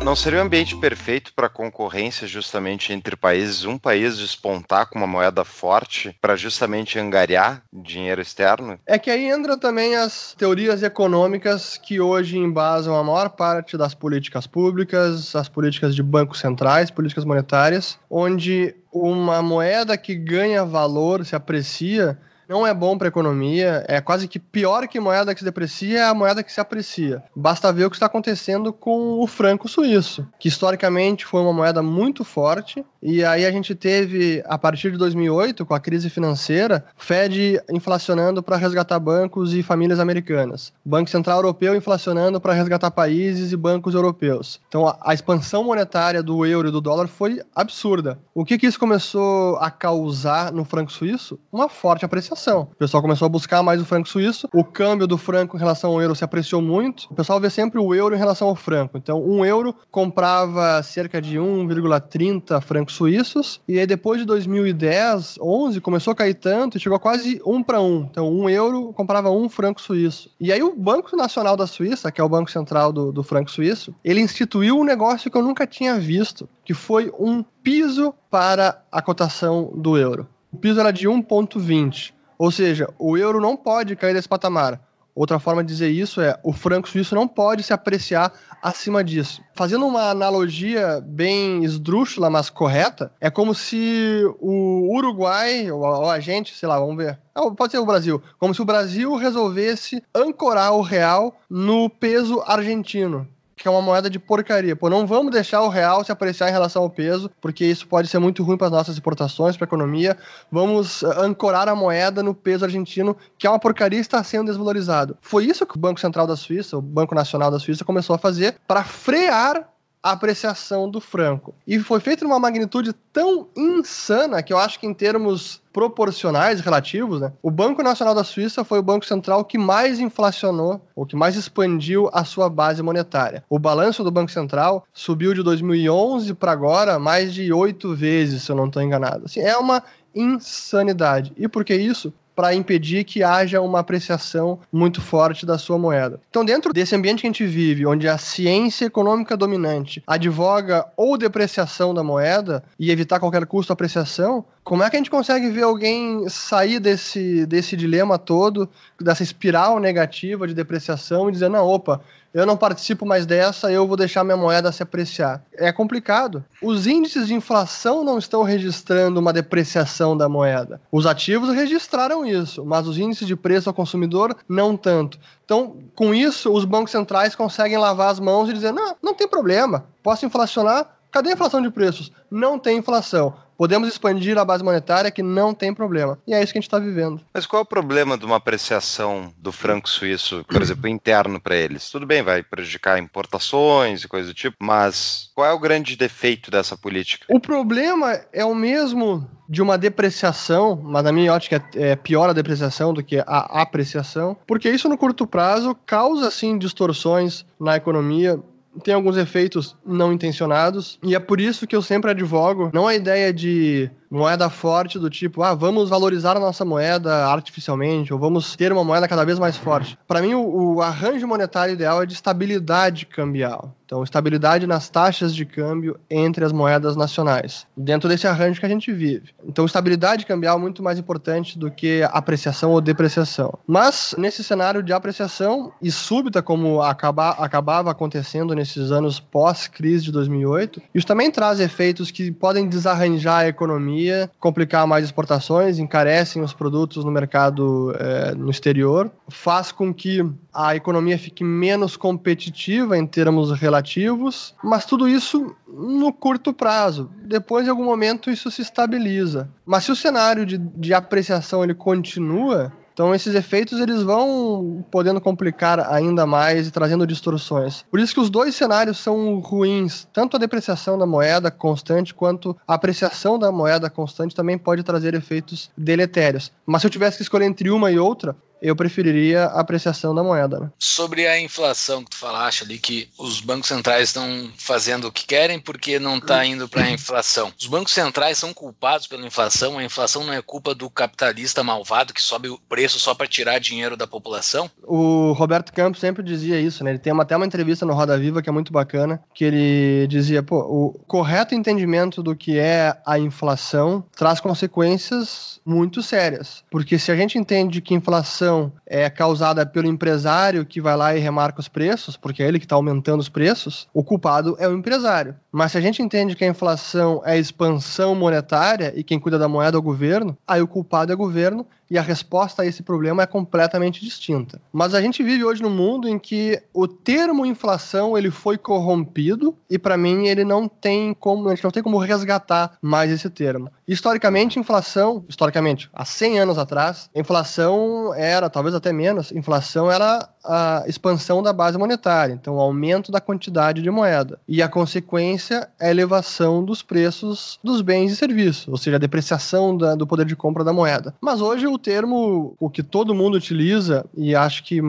Não 0.04 0.18
seria 0.18 0.40
um 0.40 0.44
ambiente 0.44 0.76
perfeito 0.76 1.34
para 1.34 1.48
concorrência 1.48 2.28
justamente 2.28 2.92
entre 2.92 3.16
países, 3.16 3.64
um 3.64 3.78
país 3.78 4.18
despontar 4.18 4.90
com 4.90 5.00
uma 5.00 5.08
moeda 5.08 5.46
forte 5.46 6.14
para 6.22 6.36
justamente 6.36 7.00
angariar 7.00 7.64
dinheiro 7.72 8.22
externo? 8.22 8.78
É 8.86 9.00
que 9.00 9.10
aí 9.10 9.30
entra 9.30 9.58
também 9.58 9.96
as 9.96 10.36
teorias 10.38 10.84
econômicas 10.84 11.78
que 11.78 12.02
hoje 12.02 12.38
embasam 12.38 12.98
a 12.98 13.04
maior 13.04 13.30
parte 13.30 13.78
das 13.78 13.96
políticas 13.96 14.46
públicas, 14.46 15.34
as 15.38 15.48
políticas 15.48 15.96
de 15.96 16.04
bancos 16.04 16.42
centrais, 16.42 16.92
políticas 16.92 17.24
monetárias, 17.24 17.98
onde 18.10 18.76
uma 18.92 19.42
moeda 19.42 19.98
que 19.98 20.16
ganha 20.16 20.66
valor, 20.66 21.26
se 21.26 21.34
aprecia, 21.34 22.20
não 22.48 22.66
é 22.66 22.74
bom 22.74 22.98
para 22.98 23.08
a 23.08 23.10
economia, 23.10 23.84
é 23.88 24.02
quase 24.02 24.28
que 24.28 24.40
pior 24.40 24.88
que 24.88 25.00
moeda 25.00 25.34
que 25.34 25.40
se 25.40 25.46
deprecia 25.46 26.00
é 26.00 26.04
a 26.04 26.14
moeda 26.14 26.44
que 26.44 26.52
se 26.52 26.60
aprecia. 26.60 27.24
Basta 27.36 27.72
ver 27.72 27.86
o 27.86 27.90
que 27.90 27.96
está 27.96 28.06
acontecendo 28.08 28.74
com 28.74 29.20
o 29.22 29.28
franco 29.28 29.68
suíço, 29.68 30.28
que 30.40 30.48
historicamente 30.48 31.26
foi 31.26 31.42
uma 31.42 31.54
moeda 31.54 31.82
muito 31.82 32.24
forte, 32.24 32.86
e 33.02 33.24
aí 33.24 33.46
a 33.46 33.52
gente 33.52 33.76
teve, 33.76 34.44
a 34.46 34.58
partir 34.58 34.92
de 34.92 34.98
2008, 34.98 35.66
com 35.66 35.74
a 35.74 35.80
crise 35.80 36.10
financeira, 36.10 36.86
Fed 36.98 37.62
inflacionando 37.72 38.42
para 38.42 38.58
resgatar 38.58 39.00
bancos 39.00 39.54
e 39.54 39.62
famílias 39.62 40.00
americanas, 40.00 40.74
Banco 40.84 41.10
Central 41.10 41.38
Europeu 41.38 41.76
inflacionando 41.76 42.40
para 42.40 42.54
resgatar 42.54 42.92
países 42.92 43.52
e 43.52 43.58
bancos 43.58 43.94
europeus. 43.94 44.60
Então 44.68 44.88
a, 45.02 45.14
expansão 45.14 45.64
monetária 45.64 46.24
do 46.24 46.46
euro 46.46 46.70
e 46.70 46.72
do 46.72 46.82
dólar 46.82 47.08
foi 47.08 47.42
absurda. 47.56 48.18
O 48.34 48.46
que, 48.46 48.58
que 48.58 48.68
isso 48.68 48.80
começou 48.80 49.58
a 49.58 49.70
causar 49.70 50.52
no 50.52 50.66
franco 50.66 50.92
suíço? 50.92 51.40
Uma 51.52 51.70
forte 51.70 52.06
apreciação 52.06 52.33
O 52.72 52.76
pessoal 52.76 53.02
começou 53.02 53.26
a 53.26 53.30
buscar 53.30 53.62
mais 53.64 53.82
o 53.82 53.86
franco 53.86 54.08
suíço, 54.08 54.48
o 54.54 54.64
câmbio 54.64 55.08
do 55.08 55.18
franco 55.18 55.56
em 55.56 55.60
relação 55.60 55.92
ao 55.92 56.02
euro 56.02 56.16
se 56.16 56.24
apreciou 56.24 56.62
muito. 56.62 57.08
O 57.12 57.16
pessoal 57.16 57.40
vê 57.40 57.50
sempre 57.50 57.80
o 57.80 57.94
euro 57.94 58.16
em 58.16 58.18
relação 58.18 58.48
ao 58.48 58.56
franco. 58.56 58.98
Então, 58.98 59.24
um 59.24 59.46
euro 59.46 59.76
comprava 59.92 60.82
cerca 60.84 61.22
de 61.22 61.38
1,30 61.38 62.62
francos 62.62 62.96
suíços, 62.96 63.62
e 63.68 63.80
aí 63.80 63.86
depois 63.86 64.20
de 64.20 64.26
2010, 64.26 65.38
11, 65.40 65.82
começou 65.82 66.12
a 66.12 66.16
cair 66.16 66.34
tanto 66.34 66.78
e 66.78 66.80
chegou 66.80 67.00
quase 67.00 67.42
um 67.46 67.62
para 67.62 67.82
um. 67.82 68.08
Então, 68.10 68.32
um 68.32 68.50
euro 68.50 68.94
comprava 68.94 69.30
um 69.30 69.48
franco 69.48 69.82
suíço. 69.82 70.30
E 70.40 70.52
aí 70.52 70.64
o 70.64 70.76
Banco 70.76 71.16
Nacional 71.16 71.56
da 71.56 71.68
Suíça, 71.68 72.12
que 72.12 72.20
é 72.20 72.24
o 72.24 72.30
banco 72.30 72.52
central 72.52 72.92
do, 72.92 73.12
do 73.12 73.24
franco 73.24 73.52
suíço, 73.52 73.94
ele 74.04 74.22
instituiu 74.22 74.80
um 74.80 74.84
negócio 74.84 75.30
que 75.30 75.38
eu 75.38 75.44
nunca 75.44 75.68
tinha 75.68 76.00
visto, 76.00 76.50
que 76.66 76.74
foi 76.74 77.12
um 77.20 77.44
piso 77.64 78.14
para 78.30 78.84
a 78.92 79.02
cotação 79.02 79.72
do 79.76 79.98
euro. 79.98 80.28
O 80.52 80.58
piso 80.58 80.80
era 80.80 80.92
de 80.92 81.08
1,20. 81.08 82.14
Ou 82.38 82.52
seja, 82.52 82.88
o 82.98 83.18
euro 83.18 83.40
não 83.40 83.56
pode 83.56 83.96
cair 83.96 84.14
desse 84.14 84.28
patamar. 84.28 84.80
Outra 85.16 85.38
forma 85.38 85.64
de 85.64 85.72
dizer 85.72 85.90
isso 85.90 86.20
é 86.22 86.40
o 86.44 86.52
franco 86.52 86.90
suíço 86.90 87.14
não 87.14 87.28
pode 87.28 87.62
se 87.62 87.72
apreciar 87.72 88.34
acima 88.62 89.04
disso. 89.04 89.44
Fazendo 89.54 89.86
uma 89.86 90.10
analogia 90.10 91.00
bem 91.06 91.64
esdrúxula, 91.64 92.32
mas 92.32 92.50
correta, 92.50 93.12
é 93.22 93.30
como 93.30 93.54
se 93.54 94.24
o 94.40 94.92
Uruguai, 94.96 95.70
ou 95.70 96.10
a 96.10 96.20
gente, 96.20 96.56
sei 96.56 96.68
lá, 96.68 96.80
vamos 96.80 96.98
ver. 96.98 97.20
pode 97.56 97.72
ser 97.72 97.78
o 97.78 97.86
Brasil. 97.86 98.22
Como 98.40 98.56
se 98.56 98.62
o 98.64 98.66
Brasil 98.66 99.16
resolvesse 99.16 100.04
ancorar 100.16 100.74
o 100.74 100.82
real 100.82 101.38
no 101.48 101.90
peso 101.92 102.42
argentino 102.48 103.28
que 103.56 103.68
é 103.68 103.72
uma 103.72 103.82
moeda 103.82 104.10
de 104.10 104.20
porcaria. 104.20 104.76
Pô, 104.76 104.90
não 104.90 105.06
vamos 105.06 105.32
deixar 105.32 105.62
o 105.62 105.70
real 105.70 106.04
se 106.04 106.12
apreciar 106.12 106.50
em 106.50 106.52
relação 106.52 106.84
ao 106.84 106.90
peso, 106.90 107.30
porque 107.42 107.66
isso 107.66 107.88
pode 107.88 108.08
ser 108.08 108.20
muito 108.20 108.44
ruim 108.44 108.58
para 108.58 108.68
as 108.68 108.74
nossas 108.74 108.96
exportações, 108.96 109.56
para 109.56 109.66
a 109.66 109.70
economia. 109.70 110.18
Vamos 110.52 111.04
eh, 111.04 111.08
ancorar 111.18 111.68
a 111.68 111.76
moeda 111.76 112.24
no 112.24 112.34
peso 112.34 112.66
argentino, 112.66 113.16
que 113.38 113.48
é 113.48 113.50
uma 113.50 113.60
porcaria 113.60 114.00
e 114.00 114.02
está 114.02 114.24
sendo 114.24 114.48
desvalorizado. 114.48 115.18
Foi 115.22 115.46
isso 115.46 115.66
que 115.66 115.76
o 115.76 115.80
Banco 115.80 116.00
Central 116.00 116.28
da 116.28 116.36
Suíça, 116.36 116.78
o 116.78 116.82
Banco 116.82 117.16
Nacional 117.16 117.52
da 117.52 117.60
Suíça, 117.60 117.86
começou 117.86 118.16
a 118.16 118.20
fazer 118.20 118.56
para 118.68 118.84
frear 118.84 119.73
a 120.04 120.12
apreciação 120.12 120.90
do 120.90 121.00
franco. 121.00 121.56
E 121.66 121.80
foi 121.80 122.02
feito 122.02 122.26
numa 122.26 122.38
magnitude 122.38 122.92
tão 123.14 123.48
insana 123.56 124.44
que 124.44 124.52
eu 124.52 124.58
acho 124.58 124.78
que 124.78 124.86
em 124.86 124.94
termos 124.94 125.62
proporcionais 125.72 126.60
relativos, 126.60 127.22
né, 127.22 127.32
o 127.42 127.50
Banco 127.50 127.82
Nacional 127.82 128.14
da 128.14 128.24
Suíça 128.24 128.66
foi 128.66 128.80
o 128.80 128.84
banco 128.84 129.06
central 129.06 129.46
que 129.46 129.58
mais 129.58 130.00
inflacionou, 130.00 130.82
ou 130.96 131.06
que 131.06 131.16
mais 131.16 131.36
expandiu 131.36 132.10
a 132.14 132.26
sua 132.26 132.50
base 132.50 132.84
monetária. 132.84 133.44
O 133.50 133.58
balanço 133.58 134.04
do 134.04 134.12
Banco 134.12 134.30
Central 134.30 134.86
subiu 134.94 135.34
de 135.34 135.42
2011 135.42 136.34
para 136.34 136.52
agora 136.52 137.00
mais 137.00 137.34
de 137.34 137.52
oito 137.54 137.96
vezes, 137.96 138.44
se 138.44 138.52
eu 138.52 138.56
não 138.56 138.68
estou 138.68 138.82
enganado. 138.82 139.26
Assim, 139.26 139.40
é 139.40 139.58
uma 139.58 139.82
insanidade. 140.14 141.34
E 141.38 141.48
por 141.48 141.64
que 141.64 141.74
isso? 141.74 142.14
Para 142.36 142.54
impedir 142.54 143.04
que 143.04 143.24
haja 143.24 143.62
uma 143.62 143.80
apreciação 143.80 144.60
muito 144.72 145.02
forte 145.02 145.46
da 145.46 145.58
sua 145.58 145.78
moeda. 145.78 146.20
Então, 146.30 146.44
dentro 146.44 146.74
desse 146.74 146.96
ambiente 146.96 147.22
que 147.22 147.28
a 147.28 147.30
gente 147.30 147.46
vive, 147.46 147.86
onde 147.86 148.08
a 148.08 148.18
ciência 148.18 148.86
econômica 148.86 149.38
dominante 149.38 150.04
advoga 150.08 150.86
ou 150.98 151.18
depreciação 151.18 151.94
da 151.94 152.04
moeda 152.04 152.64
e 152.80 152.92
evitar 152.92 153.20
qualquer 153.20 153.46
custo 153.46 153.74
apreciação, 153.74 154.46
Como 154.64 154.82
é 154.82 154.90
que 154.90 154.96
a 154.96 155.00
gente 155.00 155.10
consegue 155.10 155.50
ver 155.50 155.64
alguém 155.64 156.28
sair 156.30 156.80
desse, 156.80 157.46
desse 157.46 157.76
dilema 157.76 158.18
todo, 158.18 158.70
dessa 159.00 159.22
espiral 159.22 159.78
negativa 159.78 160.48
de 160.48 160.54
depreciação 160.54 161.28
e 161.28 161.34
dizer, 161.34 161.50
não, 161.50 161.68
opa, 161.68 162.02
eu 162.34 162.46
não 162.46 162.58
participo 162.58 163.06
mais 163.06 163.26
dessa, 163.26 163.72
eu 163.72 163.88
vou 163.88 163.96
deixar 163.96 164.24
minha 164.24 164.36
moeda 164.36 164.72
se 164.72 164.82
apreciar. 164.82 165.44
É 165.54 165.72
complicado. 165.72 166.44
Os 166.62 166.88
índices 166.88 167.28
de 167.28 167.34
inflação 167.34 168.04
não 168.04 168.18
estão 168.18 168.42
registrando 168.42 169.20
uma 169.20 169.32
depreciação 169.32 170.18
da 170.18 170.28
moeda. 170.28 170.82
Os 170.92 171.06
ativos 171.06 171.54
registraram 171.54 172.26
isso, 172.26 172.66
mas 172.66 172.88
os 172.88 172.98
índices 172.98 173.28
de 173.28 173.36
preço 173.36 173.70
ao 173.70 173.76
consumidor 173.76 174.36
não 174.50 174.76
tanto. 174.76 175.20
Então, 175.46 175.78
com 175.94 176.14
isso, 176.14 176.52
os 176.52 176.66
bancos 176.66 176.92
centrais 176.92 177.36
conseguem 177.36 177.78
lavar 177.78 178.10
as 178.10 178.20
mãos 178.20 178.50
e 178.50 178.54
dizer: 178.54 178.72
não, 178.72 178.96
não 179.02 179.14
tem 179.14 179.28
problema, 179.28 179.86
posso 180.02 180.26
inflacionar. 180.26 180.90
Cadê 181.12 181.30
a 181.30 181.34
inflação 181.34 181.62
de 181.62 181.70
preços? 181.70 182.12
Não 182.32 182.58
tem 182.58 182.80
inflação. 182.80 183.36
Podemos 183.58 183.88
expandir 183.88 184.38
a 184.38 184.46
base 184.46 184.64
monetária 184.64 185.12
que 185.12 185.24
não 185.24 185.54
tem 185.54 185.74
problema. 185.74 186.18
E 186.28 186.34
é 186.34 186.42
isso 186.42 186.52
que 186.52 186.58
a 186.58 186.62
gente 186.62 186.68
está 186.68 186.80
vivendo. 186.80 187.22
Mas 187.34 187.46
qual 187.46 187.62
é 187.62 187.64
o 187.64 187.68
problema 187.68 188.18
de 188.18 188.26
uma 188.26 188.38
apreciação 188.38 189.34
do 189.38 189.52
franco 189.52 189.90
suíço, 189.90 190.44
por 190.48 190.62
exemplo, 190.62 190.88
interno 190.88 191.40
para 191.40 191.56
eles? 191.56 191.90
Tudo 191.90 192.06
bem, 192.06 192.22
vai 192.22 192.44
prejudicar 192.44 193.00
importações 193.00 194.04
e 194.04 194.08
coisa 194.08 194.30
do 194.30 194.34
tipo, 194.34 194.58
mas 194.62 195.32
qual 195.36 195.48
é 195.48 195.54
o 195.54 195.60
grande 195.60 195.96
defeito 195.96 196.50
dessa 196.50 196.78
política? 196.78 197.26
O 197.30 197.40
problema 197.40 198.20
é 198.32 198.44
o 198.44 198.56
mesmo 198.56 199.28
de 199.48 199.62
uma 199.62 199.78
depreciação, 199.78 200.80
mas 200.82 201.04
na 201.04 201.12
minha 201.12 201.34
ótica 201.34 201.64
é 201.76 201.96
pior 201.96 202.30
a 202.30 202.34
depreciação 202.34 202.94
do 202.94 203.04
que 203.04 203.20
a 203.20 203.62
apreciação, 203.62 204.38
porque 204.48 204.70
isso 204.70 204.90
no 204.90 204.98
curto 204.98 205.28
prazo 205.28 205.76
causa 205.86 206.32
sim 206.32 206.58
distorções 206.58 207.46
na 207.60 207.76
economia, 207.76 208.40
tem 208.84 208.94
alguns 208.94 209.18
efeitos 209.18 209.76
não 209.86 210.12
intencionados, 210.12 211.00
e 211.04 211.16
é 211.16 211.20
por 211.20 211.40
isso 211.40 211.68
que 211.68 211.76
eu 211.76 211.82
sempre 211.82 212.12
advogo 212.12 212.72
não 212.74 212.88
a 212.88 212.96
ideia 212.96 213.34
de 213.34 213.90
moeda 214.14 214.48
forte 214.48 215.00
do 215.00 215.10
tipo, 215.10 215.42
ah, 215.42 215.56
vamos 215.56 215.90
valorizar 215.90 216.38
a 216.38 216.40
nossa 216.40 216.64
moeda 216.64 217.26
artificialmente, 217.26 218.14
ou 218.14 218.20
vamos 218.20 218.56
ter 218.56 218.72
uma 218.72 218.84
moeda 218.84 219.08
cada 219.08 219.26
vez 219.26 219.40
mais 219.40 219.58
forte. 219.58 219.98
Para 220.08 220.22
mim, 220.22 220.36
o, 220.36 220.76
o, 220.76 220.82
arranjo 220.82 221.28
monetário 221.28 221.74
ideal 221.74 222.04
é 222.04 222.06
de 222.06 222.14
estabilidade 222.14 223.08
cambial. 223.08 223.76
Então, 223.86 224.04
estabilidade 224.04 224.66
nas 224.66 224.90
taxas 224.90 225.36
de 225.36 225.46
câmbio 225.46 226.00
entre 226.10 226.44
as 226.44 226.52
moedas 226.52 226.96
nacionais, 226.96 227.68
dentro 227.76 228.10
desse 228.10 228.26
arranjo 228.26 228.60
que 228.60 228.66
a 228.66 228.70
gente 228.70 228.92
vive. 228.92 229.30
Então, 229.46 229.66
estabilidade 229.66 230.26
cambial 230.26 230.58
é 230.58 230.62
muito 230.62 230.82
mais 230.82 230.98
importante 230.98 231.60
do 231.60 231.70
que 231.70 232.02
apreciação 232.12 232.72
ou 232.72 232.82
depreciação. 232.82 233.60
Mas, 233.68 234.16
nesse 234.18 234.44
cenário 234.44 234.82
de 234.82 234.94
apreciação 234.94 235.72
e 235.82 235.92
súbita, 235.92 236.42
como 236.42 236.82
acaba, 236.82 237.32
acabava 237.32 237.92
acontecendo 237.92 238.56
nesses 238.56 238.92
anos 238.92 239.20
pós-crise 239.20 240.06
de 240.06 240.12
2008, 240.12 240.82
isso 240.96 241.06
também 241.06 241.30
traz 241.30 241.60
efeitos 241.60 242.10
que 242.10 242.32
podem 242.32 242.68
desarranjar 242.68 243.42
a 243.42 243.48
economia 243.48 244.03
economia, 244.04 244.32
complicar 244.40 244.86
mais 244.86 245.06
exportações, 245.06 245.80
encarecem 245.80 246.42
os 246.42 246.54
produtos 246.54 247.04
no 247.04 247.12
mercado 247.12 247.94
é, 247.98 248.36
no 248.36 248.50
exterior, 248.50 249.12
faz 249.30 249.72
com 249.72 249.94
que 249.94 250.26
a 250.54 250.76
economia 250.76 251.18
fique 251.18 251.44
menos 251.44 251.96
competitiva 251.96 252.98
em 252.98 253.06
termos 253.08 253.52
relativos, 253.52 254.54
mas 254.64 254.86
tudo 254.86 255.08
isso 255.08 255.56
no 255.68 256.12
curto 256.14 256.54
prazo. 256.54 257.10
Depois, 257.26 257.66
em 257.66 257.70
algum 257.70 257.86
momento, 257.86 258.30
isso 258.30 258.52
se 258.52 258.62
estabiliza. 258.62 259.50
Mas 259.66 259.86
se 259.86 259.92
o 259.92 259.96
cenário 259.96 260.46
de, 260.46 260.58
de 260.58 260.94
apreciação 260.94 261.64
ele 261.64 261.74
continua, 261.74 262.72
então 262.94 263.14
esses 263.14 263.34
efeitos 263.34 263.80
eles 263.80 264.04
vão 264.04 264.86
podendo 264.92 265.20
complicar 265.20 265.92
ainda 265.92 266.26
mais 266.26 266.68
e 266.68 266.72
trazendo 266.72 267.08
distorções. 267.08 267.84
Por 267.90 268.00
isso 268.00 268.14
que 268.14 268.20
os 268.20 268.30
dois 268.30 268.56
cenários 268.56 269.00
são 269.00 269.40
ruins, 269.40 270.08
tanto 270.14 270.38
a 270.38 270.40
depreciação 270.40 270.98
da 270.98 271.06
moeda 271.06 271.50
constante 271.50 272.14
quanto 272.14 272.56
a 272.68 272.76
apreciação 272.76 273.40
da 273.40 273.52
moeda 273.52 273.90
constante 273.90 274.36
também 274.36 274.58
pode 274.58 274.84
trazer 274.84 275.14
efeitos 275.14 275.72
deletérios. 275.78 276.52
Mas 276.66 276.82
se 276.82 276.88
eu 276.88 276.92
tivesse 276.92 277.18
que 277.18 277.24
escolher 277.24 277.46
entre 277.46 277.70
uma 277.70 277.92
e 277.92 277.98
outra, 277.98 278.36
eu 278.64 278.76
preferiria 278.76 279.44
a 279.46 279.60
apreciação 279.60 280.16
da 280.16 280.24
moeda. 280.24 280.60
Né? 280.60 280.72
Sobre 280.80 281.28
a 281.28 281.40
inflação 281.40 282.04
que 282.04 282.12
tu 282.12 282.18
falaste 282.18 282.64
ali, 282.64 282.80
que 282.80 283.10
os 283.18 283.42
bancos 283.42 283.68
centrais 283.68 284.10
estão 284.10 284.50
fazendo 284.58 285.08
o 285.08 285.12
que 285.12 285.26
querem 285.26 285.60
porque 285.60 286.00
não 286.00 286.18
está 286.18 286.46
indo 286.46 286.70
para 286.70 286.84
a 286.84 286.92
inflação. 286.92 287.52
Os 287.60 287.68
bancos 287.68 287.92
centrais 287.92 288.38
são 288.38 288.54
culpados 288.54 289.06
pela 289.06 289.26
inflação, 289.28 289.78
a 289.78 289.84
inflação 289.84 290.24
não 290.24 290.32
é 290.32 290.42
culpa 290.42 290.74
do 290.74 290.90
capitalista 290.90 291.64
malvado 291.64 292.14
que 292.14 292.22
sobe 292.22 292.48
o 292.48 292.58
preço 292.70 293.00
só 293.00 293.14
para 293.14 293.28
tirar 293.28 293.60
dinheiro 293.60 293.98
da 293.98 294.08
população? 294.08 294.72
O 294.84 295.34
Roberto 295.34 295.74
Campos 295.74 296.00
sempre 296.00 296.24
dizia 296.24 296.60
isso, 296.60 296.84
né? 296.84 296.92
Ele 296.92 297.00
tem 297.00 297.14
até 297.20 297.36
uma 297.36 297.46
entrevista 297.46 297.86
no 297.86 297.94
Roda 297.94 298.18
Viva 298.18 298.42
que 298.42 298.50
é 298.50 298.52
muito 298.52 298.72
bacana, 298.72 299.22
que 299.34 299.44
ele 299.44 300.08
dizia, 300.08 300.42
pô, 300.42 300.60
o 300.60 301.00
correto 301.06 301.54
entendimento 301.54 302.24
do 302.24 302.36
que 302.36 302.58
é 302.58 302.96
a 303.06 303.20
inflação 303.20 304.04
traz 304.16 304.40
consequências 304.40 305.60
muito 305.66 306.02
sérias. 306.02 306.64
Porque 306.70 306.98
se 307.00 307.12
a 307.12 307.16
gente 307.16 307.38
entende 307.38 307.82
que 307.82 307.94
inflação 307.94 308.53
é 308.86 309.10
causada 309.10 309.66
pelo 309.66 309.88
empresário 309.88 310.66
que 310.66 310.82
vai 310.82 310.96
lá 310.96 311.16
e 311.16 311.20
remarca 311.20 311.60
os 311.60 311.68
preços, 311.68 312.18
porque 312.18 312.44
é 312.44 312.48
ele 312.48 312.60
que 312.60 312.66
está 312.66 312.76
aumentando 312.76 313.20
os 313.20 313.30
preços, 313.30 313.88
o 313.94 314.04
culpado 314.04 314.56
é 314.60 314.68
o 314.68 314.74
empresário. 314.74 315.36
Mas 315.56 315.72
se 315.72 315.78
a 315.78 315.82
gente 315.82 316.02
entende 316.02 316.36
que 316.36 316.44
a 316.44 316.48
inflação 316.48 317.22
é 317.24 317.38
expansão 317.38 318.16
monetária 318.16 318.92
e 318.96 319.04
quem 319.04 319.20
cuida 319.20 319.38
da 319.38 319.48
moeda 319.48 319.78
é 319.78 319.80
o 319.80 319.84
governo, 319.84 320.36
aí 320.48 320.64
o 320.64 320.68
culpado 320.68 321.12
é 321.12 321.16
o 321.16 321.18
governo 321.18 321.64
e 321.92 321.98
a 321.98 322.02
resposta 322.02 322.64
a 322.64 322.66
esse 322.66 322.82
problema 322.82 323.22
é 323.22 323.28
completamente 323.28 324.04
distinta. 324.04 324.60
Mas 324.72 324.96
a 324.96 325.02
gente 325.02 325.22
vive 325.22 325.46
hoje 325.46 325.62
num 325.62 325.70
mundo 325.70 326.10
em 326.10 326.18
que 326.18 326.60
o 326.74 326.88
termo 326.88 327.46
inflação 327.46 328.18
ele 328.18 328.32
foi 328.32 328.58
corrompido 328.58 329.56
e 329.70 329.78
para 329.78 329.96
mim 329.96 330.26
ele 330.26 330.44
não 330.44 330.68
tem 330.68 331.14
como, 331.14 331.48
a 331.48 331.54
gente 331.54 331.64
não 331.64 331.70
tem 331.70 331.84
como 331.84 332.00
resgatar 332.00 332.76
mais 332.82 333.12
esse 333.12 333.30
termo. 333.30 333.70
Historicamente, 333.88 334.58
inflação, 334.58 335.24
historicamente, 335.30 335.88
há 335.94 336.04
100 336.04 336.40
anos 336.40 336.58
atrás, 336.58 337.12
inflação 337.14 338.12
era, 338.16 338.50
talvez 338.50 338.74
até 338.74 338.92
menos, 338.92 339.32
inflação 339.32 339.92
era 339.92 340.28
a 340.44 340.84
expansão 340.88 341.42
da 341.42 341.54
base 341.54 341.78
monetária, 341.78 342.34
então 342.34 342.56
o 342.56 342.60
aumento 342.60 343.12
da 343.12 343.22
quantidade 343.22 343.82
de 343.82 343.90
moeda. 343.90 344.40
E 344.48 344.62
a 344.62 344.68
consequência 344.68 345.70
é 345.80 345.88
a 345.88 345.92
elevação 345.92 346.64
dos 346.64 346.82
preços 346.82 347.60
dos 347.64 347.82
bens 347.82 348.12
e 348.12 348.16
serviços, 348.16 348.68
ou 348.68 348.78
seja, 348.78 348.98
a 348.98 349.00
depreciação 349.00 349.76
da, 349.76 349.96
do 349.96 350.08
poder 350.08 350.26
de 350.26 350.36
compra 350.36 350.64
da 350.64 350.74
moeda. 350.74 351.14
Mas 351.22 351.42
hoje 351.42 351.68
o 351.68 351.78
termo, 351.78 352.56
o 352.60 352.70
que 352.70 352.84
todo 352.84 353.16
mundo 353.16 353.36
utiliza, 353.36 354.06
e 354.16 354.36
acho 354.36 354.64
que 354.64 354.80